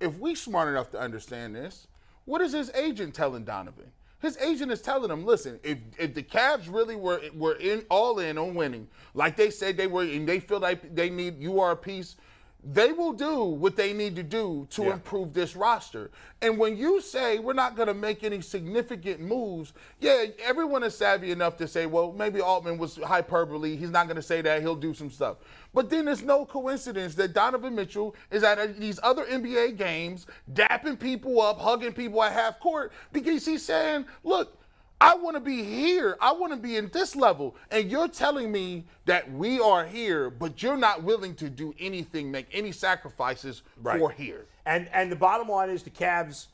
if 0.00 0.18
we 0.18 0.34
smart 0.34 0.68
enough 0.68 0.90
to 0.90 1.00
understand 1.00 1.54
this, 1.54 1.86
what 2.24 2.40
is 2.40 2.52
his 2.52 2.70
agent 2.74 3.14
telling 3.14 3.44
Donovan? 3.44 3.90
His 4.20 4.36
agent 4.38 4.70
is 4.70 4.80
telling 4.80 5.10
him, 5.10 5.24
listen, 5.24 5.58
if 5.64 5.78
if 5.98 6.14
the 6.14 6.22
Cavs 6.22 6.72
really 6.72 6.94
were 6.94 7.20
were 7.34 7.54
in 7.54 7.84
all 7.90 8.20
in 8.20 8.38
on 8.38 8.54
winning, 8.54 8.86
like 9.14 9.36
they 9.36 9.50
said 9.50 9.76
they 9.76 9.88
were, 9.88 10.02
and 10.02 10.28
they 10.28 10.38
feel 10.38 10.60
like 10.60 10.94
they 10.94 11.10
need 11.10 11.40
you 11.40 11.58
are 11.58 11.72
a 11.72 11.76
piece, 11.76 12.16
they 12.64 12.92
will 12.92 13.12
do 13.12 13.42
what 13.42 13.74
they 13.76 13.92
need 13.92 14.14
to 14.14 14.22
do 14.22 14.68
to 14.70 14.84
Yeah. 14.84 14.92
improve 14.92 15.34
this 15.34 15.56
roster. 15.56 16.10
And 16.40 16.58
when 16.58 16.76
you 16.76 17.00
say 17.00 17.40
we're 17.40 17.52
not 17.54 17.74
going 17.74 17.88
to 17.88 17.94
make 17.94 18.22
any 18.22 18.40
significant 18.40 19.20
moves, 19.20 19.72
yeah, 19.98 20.26
everyone 20.44 20.84
is 20.84 20.96
savvy 20.96 21.32
enough 21.32 21.56
to 21.56 21.66
say, 21.66 21.86
well, 21.86 22.12
maybe 22.12 22.40
Altman 22.40 22.78
was 22.78 22.96
hyperbole. 22.96 23.76
He's 23.76 23.90
not 23.90 24.06
going 24.06 24.16
to 24.16 24.22
say 24.22 24.42
that. 24.42 24.60
He'll 24.62 24.76
do 24.76 24.94
some 24.94 25.10
stuff. 25.10 25.38
But 25.74 25.90
then 25.90 26.06
it's 26.06 26.22
no 26.22 26.46
coincidence 26.46 27.14
that 27.16 27.32
Donovan 27.32 27.74
Mitchell 27.74 28.14
is 28.30 28.44
at 28.44 28.78
these 28.78 29.00
other 29.02 29.24
NBA 29.24 29.76
games, 29.76 30.26
dapping 30.52 30.98
people 31.00 31.40
up, 31.40 31.58
hugging 31.58 31.92
people 31.92 32.22
at 32.22 32.32
half 32.32 32.60
court 32.60 32.92
because 33.12 33.44
he's 33.44 33.64
saying, 33.64 34.04
look, 34.22 34.61
I 35.02 35.14
want 35.16 35.34
to 35.34 35.40
be 35.40 35.64
here. 35.64 36.16
I 36.20 36.32
want 36.32 36.52
to 36.52 36.58
be 36.58 36.76
in 36.76 36.88
this 36.90 37.16
level. 37.16 37.56
And 37.70 37.90
you're 37.90 38.08
telling 38.08 38.52
me 38.52 38.84
that 39.06 39.30
we 39.32 39.58
are 39.58 39.84
here, 39.84 40.30
but 40.30 40.62
you're 40.62 40.76
not 40.76 41.02
willing 41.02 41.34
to 41.36 41.50
do 41.50 41.74
anything, 41.80 42.30
make 42.30 42.46
any 42.52 42.70
sacrifices 42.72 43.62
for 43.82 44.10
here. 44.10 44.46
And 44.64 44.88
and 44.92 45.10
the 45.10 45.16
bottom 45.16 45.48
line 45.48 45.70
is 45.70 45.82
the 45.82 45.90
Cavs 45.90 46.46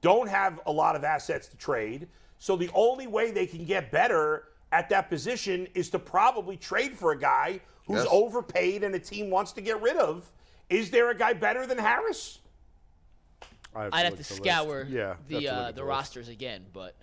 don't 0.00 0.28
have 0.28 0.60
a 0.66 0.72
lot 0.72 0.94
of 0.94 1.02
assets 1.02 1.48
to 1.48 1.56
trade. 1.56 2.06
So 2.38 2.56
the 2.56 2.70
only 2.72 3.08
way 3.08 3.32
they 3.32 3.46
can 3.46 3.64
get 3.64 3.90
better 3.90 4.44
at 4.70 4.88
that 4.90 5.08
position 5.08 5.66
is 5.74 5.90
to 5.90 5.98
probably 5.98 6.56
trade 6.56 6.96
for 6.96 7.12
a 7.12 7.18
guy 7.18 7.60
who's 7.86 8.04
Yes. 8.04 8.08
overpaid 8.10 8.84
and 8.84 8.94
a 8.94 8.98
team 9.00 9.28
wants 9.28 9.52
to 9.52 9.60
get 9.60 9.82
rid 9.82 9.96
of. 9.96 10.30
Is 10.70 10.90
there 10.90 11.10
a 11.10 11.16
guy 11.16 11.32
better 11.32 11.66
than 11.66 11.78
Harris? 11.78 12.38
I 13.74 13.86
I'd 13.92 14.04
have 14.04 14.12
look 14.12 14.22
to 14.22 14.22
at 14.22 14.28
the 14.28 14.34
list. 14.34 14.44
scour 14.44 14.86
Yeah, 14.88 15.08
have 15.08 15.28
the 15.28 15.34
look 15.34 15.52
uh, 15.52 15.68
at 15.68 15.76
the 15.76 15.84
rosters 15.84 16.28
again, 16.28 16.66
but 16.72 16.94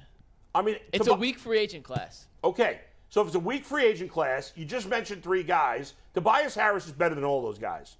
I 0.59 0.61
mean, 0.61 0.75
it's 0.91 1.07
Tobi- 1.07 1.11
a 1.15 1.17
weak 1.19 1.39
free 1.39 1.57
agent 1.57 1.85
class. 1.85 2.27
Okay, 2.43 2.81
so 3.09 3.21
if 3.21 3.27
it's 3.27 3.35
a 3.35 3.39
weak 3.39 3.63
free 3.63 3.85
agent 3.85 4.11
class, 4.11 4.51
you 4.57 4.65
just 4.65 4.89
mentioned 4.89 5.23
three 5.23 5.41
guys. 5.43 5.93
Tobias 6.13 6.53
Harris 6.53 6.85
is 6.85 6.91
better 6.91 7.15
than 7.15 7.23
all 7.23 7.41
those 7.41 7.57
guys. 7.57 7.95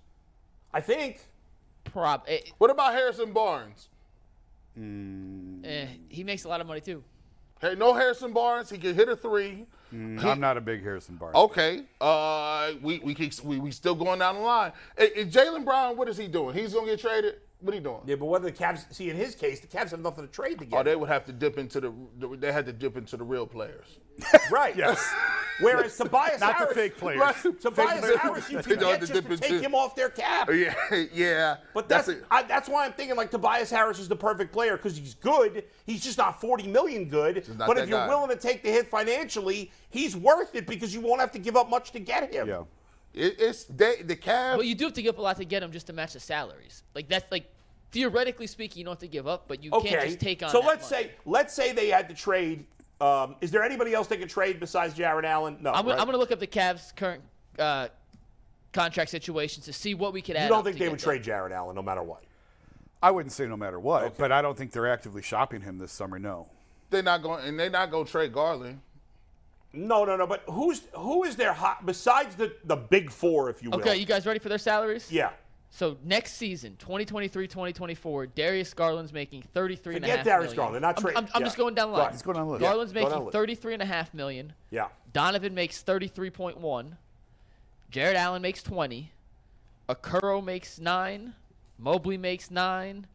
I 0.74 0.82
think. 0.82 1.22
Prob, 1.86 2.24
eh, 2.28 2.40
What 2.58 2.70
about 2.70 2.94
Harrison 2.94 3.32
Barnes? 3.32 3.88
eh, 4.78 5.88
he 6.10 6.24
makes 6.24 6.44
a 6.44 6.50
lot 6.50 6.60
of 6.62 6.68
money 6.68 6.82
too. 6.82 7.02
Hey, 7.62 7.76
no 7.76 7.94
Harrison 7.94 8.34
Barnes. 8.34 8.70
He 8.70 8.78
can 8.78 8.94
hit 8.94 9.08
a 9.10 9.16
three. 9.16 9.66
I'm 9.92 10.40
not 10.40 10.56
a 10.58 10.62
big 10.62 10.84
Harrison 10.84 11.16
Barnes. 11.16 11.36
Okay. 11.36 11.84
Uh, 12.00 12.74
we 12.82 13.00
we 13.00 13.16
keep, 13.16 13.34
we, 13.44 13.58
we 13.60 13.72
still 13.72 13.96
going 13.96 14.20
down 14.20 14.36
the 14.36 14.42
line. 14.42 14.72
Hey, 14.98 15.12
hey, 15.16 15.26
Jaylen 15.26 15.64
Brown, 15.66 15.96
what 15.98 16.08
is 16.10 16.18
he 16.18 16.28
doing? 16.28 16.56
He's 16.56 16.74
gonna 16.74 16.86
get 16.88 17.00
traded. 17.00 17.36
What 17.62 17.74
are 17.74 17.76
you 17.76 17.84
doing? 17.84 18.00
Yeah, 18.06 18.16
but 18.16 18.28
whether 18.28 18.46
the 18.50 18.56
Cavs 18.56 18.92
see 18.94 19.10
in 19.10 19.18
his 19.18 19.36
case, 19.36 19.60
the 19.60 19.68
Cavs 19.68 19.92
have 19.92 20.00
nothing 20.00 20.26
to 20.26 20.32
trade 20.32 20.60
to 20.60 20.66
get. 20.66 20.80
Oh, 20.80 20.84
they 20.84 20.96
would 20.96 21.10
have 21.10 21.26
to 21.26 21.34
dip 21.34 21.58
into 21.58 21.82
the. 21.82 21.94
They 22.38 22.54
had 22.54 22.66
to 22.68 22.74
dip 22.74 22.96
into 22.96 23.18
the 23.18 23.24
real 23.24 23.46
players. 23.46 23.98
right. 24.52 24.76
Yes. 24.78 25.06
Whereas 25.60 25.98
Tobias 25.98 26.40
Not 26.40 26.70
the 26.70 26.74
fake 26.74 26.98
players. 26.98 27.20
Right. 27.20 27.62
Tobias 27.62 28.06
Fake 28.06 28.20
Harris, 28.20 28.50
you 28.50 28.58
can 28.62 28.70
get 28.70 28.80
don't 28.80 29.00
to 29.02 29.08
just 29.08 29.28
to 29.28 29.38
take 29.38 29.62
him 29.62 29.76
off 29.76 29.96
their 29.96 30.10
cap. 30.10 30.50
Yeah, 30.60 30.74
yeah. 31.14 31.58
But 31.74 31.88
that's 31.90 32.08
it. 32.08 32.26
I, 32.32 32.44
that's 32.44 32.68
why 32.68 32.86
I'm 32.86 32.94
thinking 32.94 33.16
like 33.16 33.32
Tobias 33.32 33.70
Harris 33.70 34.00
is 34.00 34.08
the 34.08 34.16
perfect 34.16 34.52
player 34.52 34.78
because 34.78 34.98
he's 34.98 35.14
good. 35.14 35.66
He's 35.86 36.04
just 36.04 36.18
not 36.18 36.42
40 36.42 36.68
million 36.68 37.06
good. 37.06 37.46
But 37.58 37.78
if 37.78 37.88
you're 37.88 38.00
guy. 38.00 38.08
willing 38.08 38.30
to 38.30 38.36
take 38.36 38.64
the 38.64 38.70
hit 38.72 38.90
financially, 38.90 39.72
he's 39.90 40.16
worth 40.16 40.56
it 40.56 40.66
because 40.66 40.94
you 40.94 41.02
won't 41.02 41.22
have 41.22 41.32
to 41.32 41.40
give 41.40 41.56
up 41.56 41.70
much 41.70 41.92
to 41.92 42.00
get 42.00 42.34
him. 42.34 42.48
Yeah. 42.48 42.64
It, 43.14 43.36
it's 43.40 43.64
they, 43.66 44.02
the 44.04 44.16
Cavs. 44.16 44.58
But 44.58 44.66
you 44.68 44.76
do 44.76 44.86
have 44.86 44.94
to 44.94 45.02
give 45.02 45.16
up 45.16 45.20
a 45.20 45.22
lot 45.22 45.38
to 45.38 45.46
get 45.46 45.64
him 45.64 45.72
just 45.72 45.88
to 45.88 45.94
match 45.94 46.14
the 46.14 46.20
salaries. 46.20 46.84
Like 46.94 47.08
that's 47.10 47.30
like 47.32 47.52
theoretically 47.92 48.48
speaking, 48.48 48.80
you 48.80 48.86
don't 48.86 48.94
have 48.94 49.00
to 49.00 49.08
give 49.08 49.28
up, 49.28 49.48
but 49.48 49.64
you 49.64 49.72
Okay. 49.72 49.90
can't 49.90 50.04
just 50.06 50.20
take 50.20 50.44
on. 50.44 50.50
so 50.50 50.60
that 50.62 50.68
let's 50.68 50.92
money. 50.92 51.04
say 51.06 51.12
let's 51.26 51.54
say 51.54 51.72
they 51.74 51.90
had 51.90 52.08
to 52.10 52.16
trade. 52.16 52.66
Um, 53.02 53.36
is 53.42 53.50
there 53.50 53.64
anybody 53.64 53.94
else 53.94 54.08
they 54.08 54.18
could 54.18 54.30
trade 54.30 54.60
besides 54.60 54.94
Jarrett 54.94 55.24
Allen? 55.26 55.58
No. 55.62 55.72
I'm, 55.72 55.84
gonna- 55.84 55.90
right? 55.96 56.00
I'm 56.02 56.06
going 56.06 56.14
to 56.16 56.20
look 56.20 56.32
up 56.34 56.40
the 56.40 56.48
Cavs' 56.48 56.94
current 56.94 57.24
uh, 57.58 57.88
contract 58.74 59.10
situations 59.10 59.66
to 59.66 59.74
see 59.74 59.94
what 59.94 60.12
we 60.14 60.22
could 60.22 60.36
add. 60.36 60.44
You 60.44 60.50
don't 60.50 60.60
up 60.60 60.66
think 60.66 60.76
to 60.76 60.80
they 60.80 60.86
get 60.86 60.92
would 60.92 61.00
them. 61.00 61.04
trade 61.06 61.24
Jarrett 61.24 61.54
Allen 61.54 61.76
no 61.76 61.82
matter 61.82 62.04
what? 62.04 62.24
I 63.02 63.12
wouldn't 63.12 63.32
say 63.32 63.48
no 63.48 63.56
matter 63.56 63.80
what, 63.80 64.18
but 64.18 64.34
I 64.34 64.42
don't 64.42 64.58
think 64.58 64.72
they're 64.74 64.92
actively 64.92 65.22
shopping 65.22 65.62
him 65.62 65.78
this 65.78 65.94
summer. 65.94 66.20
No. 66.20 66.50
they're 66.90 67.02
not 67.02 67.24
going, 67.24 67.46
and 67.46 67.58
they're 67.58 67.70
not 67.70 67.90
going 67.90 68.06
to 68.06 68.12
trade 68.12 68.34
Garland. 68.34 68.82
No, 69.72 70.04
no, 70.06 70.16
no. 70.16 70.26
But 70.26 70.44
who's 70.50 70.82
who 70.94 71.24
is 71.24 71.36
their 71.36 71.54
hot 71.54 71.86
besides 71.86 72.36
the 72.36 72.54
the 72.64 72.76
big 72.76 73.12
four, 73.12 73.50
if 73.50 73.62
you 73.62 73.70
will? 73.70 73.80
Okay, 73.80 73.98
you 73.98 74.06
guys 74.06 74.26
ready 74.26 74.40
for 74.40 74.50
their 74.50 74.58
salaries? 74.58 75.12
yeah. 75.12 75.32
So 75.72 75.98
next 76.04 76.34
season, 76.34 76.76
2023-2024, 76.80 78.30
Darius 78.34 78.74
Garland's 78.74 79.14
making 79.14 79.44
33 79.54 79.98
and 79.98 80.06
a 80.06 80.08
half 80.08 80.26
Darius 80.26 80.56
million. 80.56 80.82
Garland. 80.82 80.82
Not 80.82 81.00
I'm, 81.00 81.08
I'm, 81.10 81.18
I'm 81.36 81.42
yeah. 81.42 81.46
just 81.46 81.58
going 81.58 81.76
down 81.76 81.90
the 81.90 81.94
line. 81.94 82.02
ahead. 82.02 82.14
Let's 82.14 82.24
go 82.24 82.34
down 82.34 82.48
the 82.48 82.52
list. 82.54 82.62
Garland's 82.62 82.92
Yeah, 82.92 83.04
making 83.04 83.20
list. 83.26 83.34
33 83.34 83.74
and 83.76 83.84
a 83.84 83.86
half 83.86 84.12
million. 84.16 84.54
Yeah. 84.72 84.88
Donovan 85.14 85.54
makes 85.54 85.84
33.1. 85.84 86.94
Jarrett 87.92 88.16
Allen 88.18 88.42
makes 88.42 88.64
20. 88.64 89.12
Okoro 89.88 90.44
makes 90.44 90.80
9. 90.80 91.34
Mobley 91.78 92.18
makes 92.18 92.50
9. 92.50 93.06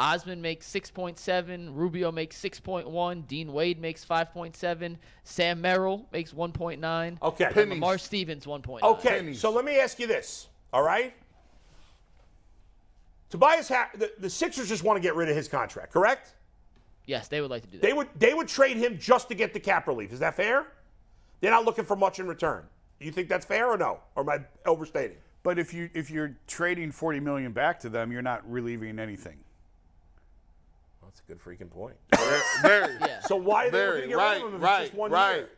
Osman 0.00 0.40
makes 0.40 0.66
6.7. 0.66 1.68
Rubio 1.74 2.10
makes 2.10 2.40
6.1. 2.40 3.26
Dean 3.26 3.52
Wade 3.52 3.78
makes 3.78 4.04
5.7. 4.04 4.96
Sam 5.24 5.60
Merrill 5.60 6.06
makes 6.10 6.32
1.9. 6.32 7.18
Okay. 7.22 7.50
And 7.54 7.70
Lamar 7.70 7.98
Stevens 7.98 8.46
1.9. 8.46 8.82
Okay, 8.82 9.08
Pennies. 9.08 9.40
so 9.40 9.50
let 9.50 9.64
me 9.64 9.78
ask 9.78 9.98
you 9.98 10.06
this, 10.06 10.48
all 10.72 10.82
right? 10.82 11.12
Tobias, 13.28 13.68
ha- 13.68 13.90
the, 13.94 14.10
the 14.18 14.30
Sixers 14.30 14.68
just 14.68 14.82
want 14.82 14.96
to 14.96 15.02
get 15.02 15.14
rid 15.14 15.28
of 15.28 15.36
his 15.36 15.48
contract, 15.48 15.92
correct? 15.92 16.34
Yes, 17.04 17.28
they 17.28 17.42
would 17.42 17.50
like 17.50 17.62
to 17.62 17.68
do 17.68 17.78
that. 17.78 17.86
They 17.86 17.92
would 17.92 18.08
they 18.16 18.34
would 18.34 18.48
trade 18.48 18.76
him 18.76 18.98
just 18.98 19.28
to 19.28 19.34
get 19.34 19.52
the 19.52 19.60
cap 19.60 19.86
relief. 19.86 20.12
Is 20.12 20.20
that 20.20 20.34
fair? 20.34 20.66
They're 21.40 21.50
not 21.50 21.64
looking 21.64 21.84
for 21.84 21.96
much 21.96 22.20
in 22.20 22.26
return. 22.26 22.64
You 23.00 23.10
think 23.10 23.28
that's 23.28 23.46
fair 23.46 23.68
or 23.68 23.76
no? 23.76 24.00
Or 24.14 24.22
am 24.22 24.28
I 24.28 24.68
overstating? 24.68 25.16
But 25.42 25.58
if 25.58 25.72
you 25.74 25.90
if 25.94 26.10
you're 26.10 26.36
trading 26.46 26.92
40 26.92 27.20
million 27.20 27.52
back 27.52 27.80
to 27.80 27.88
them, 27.88 28.12
you're 28.12 28.22
not 28.22 28.48
relieving 28.50 28.98
anything. 28.98 29.38
That's 31.10 31.22
a 31.28 31.32
good 31.32 31.42
freaking 31.42 31.68
point. 31.68 31.96
Very, 32.62 32.94
yeah. 33.00 33.18
So 33.22 33.34
why 33.34 33.66
are 33.66 33.70
they 33.72 33.78
looking 33.84 33.90
very 33.90 34.00
to 34.02 34.08
get 34.08 34.16
right, 34.16 34.36
rid 34.36 34.42
of 34.44 34.48
him 34.50 34.54
if 34.56 34.62
right, 34.62 34.80
it's 34.82 34.90
just 34.90 34.98
one 34.98 35.10
right, 35.10 35.36
year? 35.38 35.48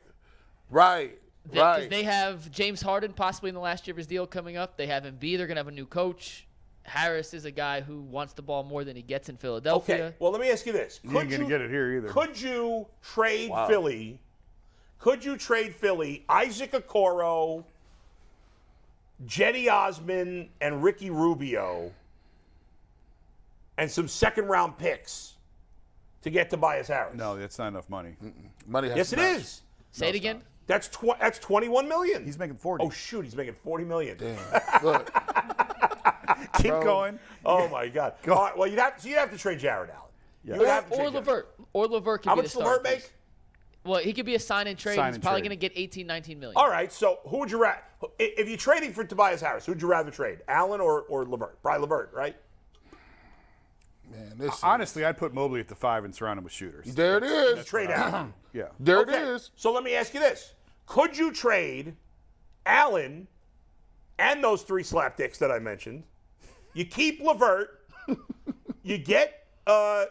right, 0.71 1.19
They, 1.45 1.59
'cause 1.59 1.81
right. 1.81 1.91
they 1.91 2.03
have 2.05 2.51
James 2.51 2.81
Harden 2.81 3.13
possibly 3.13 3.51
in 3.51 3.55
the 3.55 3.61
last 3.61 3.87
year 3.87 3.93
of 3.93 3.99
his 3.99 4.07
deal 4.07 4.27
coming 4.27 4.57
up. 4.57 4.79
They 4.79 4.87
have 4.87 5.03
Embiid. 5.03 5.37
They're 5.37 5.47
going 5.47 5.57
to 5.57 5.61
have 5.61 5.69
a 5.69 5.73
new 5.73 5.85
coach. 5.85 6.47
Harris 6.85 7.35
is 7.35 7.45
a 7.45 7.51
guy 7.51 7.83
who 7.83 8.01
wants 8.01 8.33
the 8.33 8.41
ball 8.41 8.65
more 8.65 8.83
than 8.83 8.97
he 8.97 9.03
gets 9.03 9.29
in 9.29 9.37
Philadelphia. 9.37 9.95
Okay. 10.07 10.17
Well, 10.19 10.33
let 10.33 10.41
me 10.41 10.51
ask 10.51 10.65
you 10.65 10.73
this: 10.73 11.01
Could 11.03 11.13
You 11.13 11.21
ain't 11.21 11.31
gonna 11.31 11.49
get 11.49 11.61
it 11.61 11.71
here 11.71 11.93
either. 11.97 12.09
Could 12.09 12.41
you 12.41 12.87
trade 13.03 13.53
Philly? 13.69 14.21
Could 14.99 15.23
you 15.23 15.37
trade 15.37 15.75
Philly 15.75 16.25
Isaac 16.31 16.73
Okoro, 16.73 17.65
Cedi 19.27 19.71
Osman, 19.71 20.49
and 20.63 20.83
Ricky 20.83 21.11
Rubio 21.11 21.93
and 23.79 23.91
some 23.91 24.09
second 24.09 24.47
round 24.47 24.79
picks 24.79 25.32
to 26.23 26.31
get 26.31 26.51
Tobias 26.51 26.89
Harris. 26.89 27.17
No, 27.17 27.37
that's 27.37 27.59
not 27.59 27.69
enough 27.69 27.89
money. 27.91 28.17
Money 28.67 28.89
has 28.89 28.97
Yes, 28.97 29.11
to 29.11 29.17
it 29.17 29.19
match. 29.19 29.37
is. 29.41 29.63
Say 29.93 30.09
it 30.09 30.15
again. 30.15 30.43
That's 30.67 30.89
tw- 30.89 31.19
that's 31.21 31.39
21 31.41 31.89
million. 31.89 32.25
He's 32.25 32.39
making 32.39 32.57
40. 32.57 32.85
oh 32.85 32.91
shoot, 32.91 33.23
he's 33.25 33.37
making 33.37 33.55
40 33.55 33.85
million. 33.85 34.17
Damn. 34.17 34.39
Look, 34.85 35.13
Keep 36.59 36.71
bro. 36.71 36.83
going. 36.85 37.19
Oh 37.45 37.69
my 37.69 37.89
God. 37.89 38.15
Go. 38.23 38.35
All 38.35 38.45
right, 38.45 38.57
well, 38.57 38.69
you'd 38.69 38.79
have 38.79 38.95
so 38.99 39.09
you'd 39.09 39.19
have 39.19 39.31
to 39.33 39.39
trade 39.39 39.59
Jarrett 39.59 39.91
Allen. 39.91 40.11
Yeah. 40.45 40.55
You 40.55 40.61
would 40.61 40.69
Or, 40.69 40.71
have 40.73 40.87
to 40.89 40.93
or 40.93 40.97
trade 40.97 41.13
Jarrett. 41.13 41.27
Levert. 41.27 41.55
Or 41.73 41.87
Levert 41.89 42.23
could 42.23 42.29
How 42.29 42.37
be 42.37 42.43
much 42.43 42.53
the 42.53 42.59
Levert 42.61 42.85
make? 42.85 43.13
Well, 43.85 44.01
he 44.01 44.13
could 44.13 44.27
be 44.27 44.37
a 44.37 44.39
sign 44.39 44.69
and 44.69 44.79
trade. 44.79 44.95
Sign 44.95 45.07
He's 45.09 45.17
and 45.17 45.23
probably 45.25 45.41
trade. 45.41 45.49
going 45.49 45.59
to 45.59 45.69
get 45.69 45.73
18, 45.77 46.07
19 46.07 46.39
million. 46.39 46.57
All 46.57 46.71
right, 46.71 46.93
so 46.93 47.19
who 47.27 47.39
would 47.41 47.51
you 47.51 47.61
rather? 47.61 47.81
If 48.21 48.49
you're 48.49 48.57
trading 48.57 48.93
for 48.93 49.03
Tobias 49.05 49.41
Harris, 49.41 49.67
who'd 49.67 49.83
you 49.83 49.89
rather 49.89 50.13
trade, 50.13 50.39
Allen 50.47 50.81
or 50.81 51.03
or 51.03 51.25
Levert? 51.27 51.61
Probably 51.63 51.81
Levert, 51.83 52.13
right? 52.15 52.37
Man, 54.13 54.35
this 54.39 54.55
is- 54.55 54.63
Honestly, 54.63 55.05
I'd 55.05 55.19
put 55.19 55.35
Mobley 55.35 55.61
at 55.61 55.69
the 55.69 55.75
five 55.75 56.05
and 56.05 56.15
surround 56.15 56.39
him 56.39 56.45
with 56.45 56.53
shooters. 56.53 56.95
there 56.95 57.17
it 57.19 57.25
is. 57.25 57.65
Trade 57.67 57.91
out. 57.91 58.29
Yeah. 58.55 58.65
There 58.79 58.99
Okay, 58.99 59.15
it 59.17 59.23
is. 59.29 59.51
So 59.57 59.73
let 59.73 59.83
me 59.83 59.95
ask 59.95 60.13
you 60.13 60.21
this: 60.21 60.53
Could 60.87 61.17
you 61.17 61.33
trade 61.33 61.97
Allen 62.67 63.27
and 64.19 64.45
those 64.45 64.61
three 64.63 64.83
slapdicks 64.83 65.39
that 65.39 65.51
I 65.51 65.59
mentioned? 65.59 66.03
You 66.75 66.85
keep 66.85 67.23
Levert, 67.23 67.81
you 68.83 68.99
get 68.99 69.47
uh, 69.67 70.05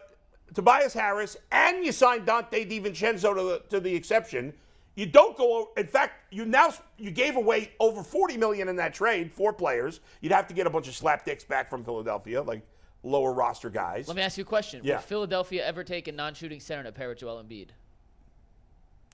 Tobias 0.54 0.92
Harris, 0.92 1.36
and 1.52 1.84
you 1.84 1.92
sign 1.92 2.24
Donte 2.26 2.68
DiVincenzo 2.68 3.34
to 3.36 3.42
the, 3.42 3.62
to 3.70 3.78
the 3.80 3.94
exception. 3.94 4.52
You 4.96 5.06
don't 5.06 5.36
go. 5.36 5.70
In 5.76 5.86
fact, 5.86 6.32
you 6.34 6.44
now 6.44 6.74
you 6.98 7.10
gave 7.12 7.36
away 7.36 7.70
over 7.80 8.02
40 8.02 8.36
million 8.38 8.68
in 8.68 8.74
that 8.76 8.92
trade. 8.92 9.32
Four 9.32 9.52
players. 9.52 10.00
You'd 10.20 10.32
have 10.32 10.48
to 10.48 10.54
get 10.54 10.66
a 10.66 10.70
bunch 10.70 10.88
of 10.88 10.94
slapdicks 10.94 11.46
back 11.46 11.70
from 11.70 11.84
Philadelphia, 11.84 12.42
like 12.42 12.62
lower 13.02 13.32
roster 13.32 13.70
guys. 13.70 14.08
Let 14.08 14.16
me 14.16 14.22
ask 14.22 14.36
you 14.38 14.42
a 14.42 14.46
question. 14.46 14.80
Yeah. 14.84 14.96
Would 14.96 15.04
Philadelphia 15.04 15.64
ever 15.66 15.82
take 15.84 16.08
a 16.08 16.12
non-shooting 16.12 16.60
center 16.60 16.84
to 16.84 16.92
pair 16.92 17.08
with 17.08 17.18
Joel 17.18 17.42
Embiid? 17.42 17.68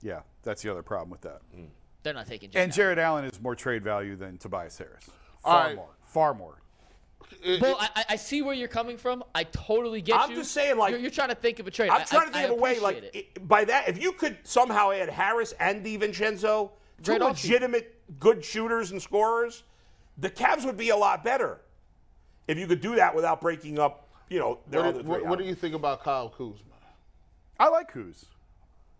Yeah, 0.01 0.21
that's 0.43 0.61
the 0.61 0.71
other 0.71 0.83
problem 0.83 1.09
with 1.09 1.21
that. 1.21 1.41
Hmm. 1.53 1.65
They're 2.03 2.13
not 2.13 2.27
taking. 2.27 2.49
Jarrett 2.51 2.63
and 2.65 2.73
Jarrett. 2.73 2.95
Jarrett 2.97 3.05
Allen 3.07 3.25
is 3.25 3.41
more 3.41 3.55
trade 3.55 3.83
value 3.83 4.15
than 4.15 4.37
Tobias 4.37 4.77
Harris. 4.77 5.09
Far 5.43 5.65
right. 5.67 5.75
more. 5.75 5.89
Far 6.03 6.33
more. 6.33 6.61
It- 7.43 7.61
Well, 7.61 7.75
I, 7.79 7.89
I- 7.95 8.05
I 8.09 8.15
see 8.15 8.41
where 8.41 8.53
you're 8.53 8.67
coming 8.69 8.97
from. 8.97 9.23
I 9.35 9.43
totally 9.43 10.01
get 10.01 10.15
it. 10.15 10.21
I'm 10.21 10.29
you. 10.31 10.37
just 10.37 10.51
saying, 10.51 10.77
like- 10.77 10.91
you're, 10.91 10.99
you're 10.99 11.11
trying 11.11 11.29
to 11.29 11.35
think 11.35 11.59
of 11.59 11.67
a 11.67 11.71
trade. 11.71 11.89
I'm 11.89 12.05
trying 12.05 12.21
I- 12.21 12.25
to 12.25 12.31
think 12.31 12.45
I 12.45 12.47
of 12.47 12.51
a 12.51 12.55
way, 12.55 12.79
like 12.79 13.03
it. 13.13 13.47
by 13.47 13.65
that, 13.65 13.89
if 13.89 14.01
you 14.01 14.13
could 14.13 14.37
somehow 14.43 14.91
add 14.91 15.09
Harris 15.09 15.53
and 15.59 15.85
DiVincenzo, 15.85 16.71
two 17.03 17.11
Great 17.11 17.21
offseason. 17.21 17.29
legitimate 17.43 17.95
good 18.19 18.43
shooters 18.43 18.91
and 18.91 19.01
scorers, 19.01 19.63
the 20.17 20.29
Cavs 20.29 20.65
would 20.65 20.77
be 20.77 20.89
a 20.89 20.97
lot 20.97 21.23
better. 21.23 21.59
If 22.49 22.57
you 22.57 22.65
could 22.67 22.81
do 22.81 22.95
that 22.95 23.13
without 23.15 23.41
breaking 23.41 23.77
up, 23.77 24.07
you 24.29 24.39
know, 24.39 24.57
their 24.69 24.81
what, 24.81 24.89
other 24.89 24.97
do- 24.99 25.03
three. 25.03 25.11
what, 25.21 25.25
what 25.27 25.39
do 25.39 25.45
you 25.45 25.53
think 25.55 25.75
about 25.75 26.03
Kyle 26.03 26.29
Kuzma? 26.29 26.55
I 27.59 27.67
like 27.69 27.93
Kuz. 27.93 28.25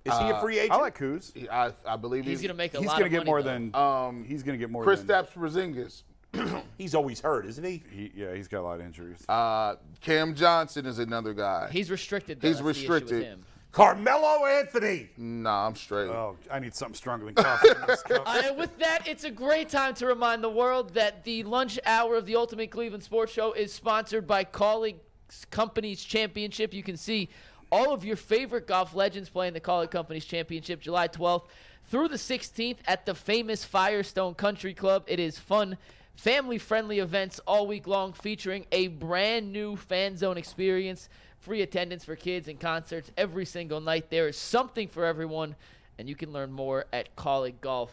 Is 0.06 0.18
he 0.18 0.30
a 0.30 0.40
free 0.40 0.60
agent? 0.60 0.74
I 0.74 0.78
like 0.78 0.98
Kuz. 0.98 1.34
He- 1.36 1.50
I, 1.50 1.72
I 1.86 1.96
believe 1.98 2.26
He's 2.26 2.42
going 2.42 2.50
to 2.50 2.54
make 2.54 2.74
a 2.76 2.80
He's 2.80 2.88
lot 2.88 3.00
going 3.00 3.12
to 3.12 3.18
of 3.18 3.24
get 3.24 3.28
money, 3.28 3.30
more 3.30 3.42
though. 3.44 3.50
than. 3.50 3.76
Um, 3.76 4.24
he's 4.24 4.44
going 4.44 4.58
to 4.58 4.60
get 4.60 4.70
more 4.70 4.84
Chris 4.84 5.02
than. 5.02 5.26
Stapps 5.26 5.34
Porzingis. 5.34 6.04
He's 6.78 6.94
always 6.94 7.20
hurt, 7.20 7.48
isn't 7.48 7.64
he? 7.64 7.82
He, 7.92 8.12
yeah, 8.16 8.36
he's 8.36 8.48
got 8.48 8.60
a 8.60 8.62
lot 8.62 8.80
of 8.80 8.86
injuries. 8.86 9.26
Uh, 9.28 9.78
Cam 10.00 10.36
Johnson 10.36 10.86
is 10.86 11.00
another 11.00 11.34
guy. 11.34 11.70
He's 11.72 11.90
restricted. 11.90 12.40
Though. 12.40 12.48
He's 12.50 12.58
That's 12.58 12.66
the 12.66 12.70
issue 12.84 12.92
with 12.94 13.02
restricted. 13.02 13.24
him. 13.28 13.46
Carmelo 13.72 14.46
Anthony. 14.46 15.10
nah, 15.18 15.68
I'm 15.68 15.76
straight. 15.76 16.10
oh, 16.10 16.38
I 16.52 16.60
need 16.60 16.74
something 16.74 16.96
stronger 16.96 17.26
than 17.26 17.36
coffee. 17.36 17.70
this 17.88 18.02
cup. 18.02 18.24
Uh, 18.28 18.42
and 18.46 18.58
with 18.58 18.78
that, 18.80 19.08
it's 19.08 19.24
a 19.24 19.32
great 19.32 19.70
time 19.70 19.94
to 19.96 20.08
remind 20.08 20.44
the 20.44 20.50
world 20.50 20.96
that 20.96 21.24
the 21.24 21.44
lunch 21.44 21.80
hour 21.86 22.16
of 22.16 22.26
the 22.26 22.36
Ultimate 22.36 22.72
Cleveland 22.72 23.04
Sports 23.04 23.32
Show 23.32 23.54
is 23.54 23.72
sponsored 23.72 24.26
by 24.26 24.44
Kaulig 24.44 24.96
Companies 25.52 26.04
Championship. 26.04 26.74
You 26.74 26.82
can 26.82 26.98
see 26.98 27.30
all 27.72 27.94
of 27.94 28.04
your 28.04 28.16
favorite 28.16 28.66
golf 28.66 28.96
legends 28.96 29.30
playing 29.30 29.54
the 29.54 29.62
Kaulig 29.62 29.92
Companies 29.92 30.26
Championship 30.26 30.82
July 30.82 31.08
12th 31.08 31.46
through 31.86 32.08
the 32.08 32.16
16th 32.16 32.78
at 32.88 33.06
the 33.06 33.14
famous 33.14 33.64
Firestone 33.64 34.34
Country 34.34 34.74
Club. 34.74 35.04
It 35.06 35.20
is 35.20 35.38
fun, 35.38 35.78
family 36.16 36.58
friendly 36.58 36.98
events 37.00 37.40
all 37.46 37.68
week 37.68 37.86
long 37.86 38.14
featuring 38.14 38.66
a 38.72 38.88
brand 38.88 39.54
new 39.54 39.76
fan 39.76 40.18
zone 40.18 40.38
experience, 40.38 41.08
free 41.40 41.62
attendance 41.62 42.04
for 42.06 42.16
kids 42.16 42.48
and 42.48 42.60
concerts 42.60 43.12
every 43.18 43.46
single 43.46 43.80
night. 43.82 44.10
There 44.10 44.28
is 44.28 44.38
something 44.38 44.88
for 44.88 45.06
everyone, 45.06 45.56
and 45.98 46.10
you 46.10 46.16
can 46.16 46.32
learn 46.32 46.52
more 46.52 46.86
at 46.92 47.16
kauliggolf.com. 47.16 47.90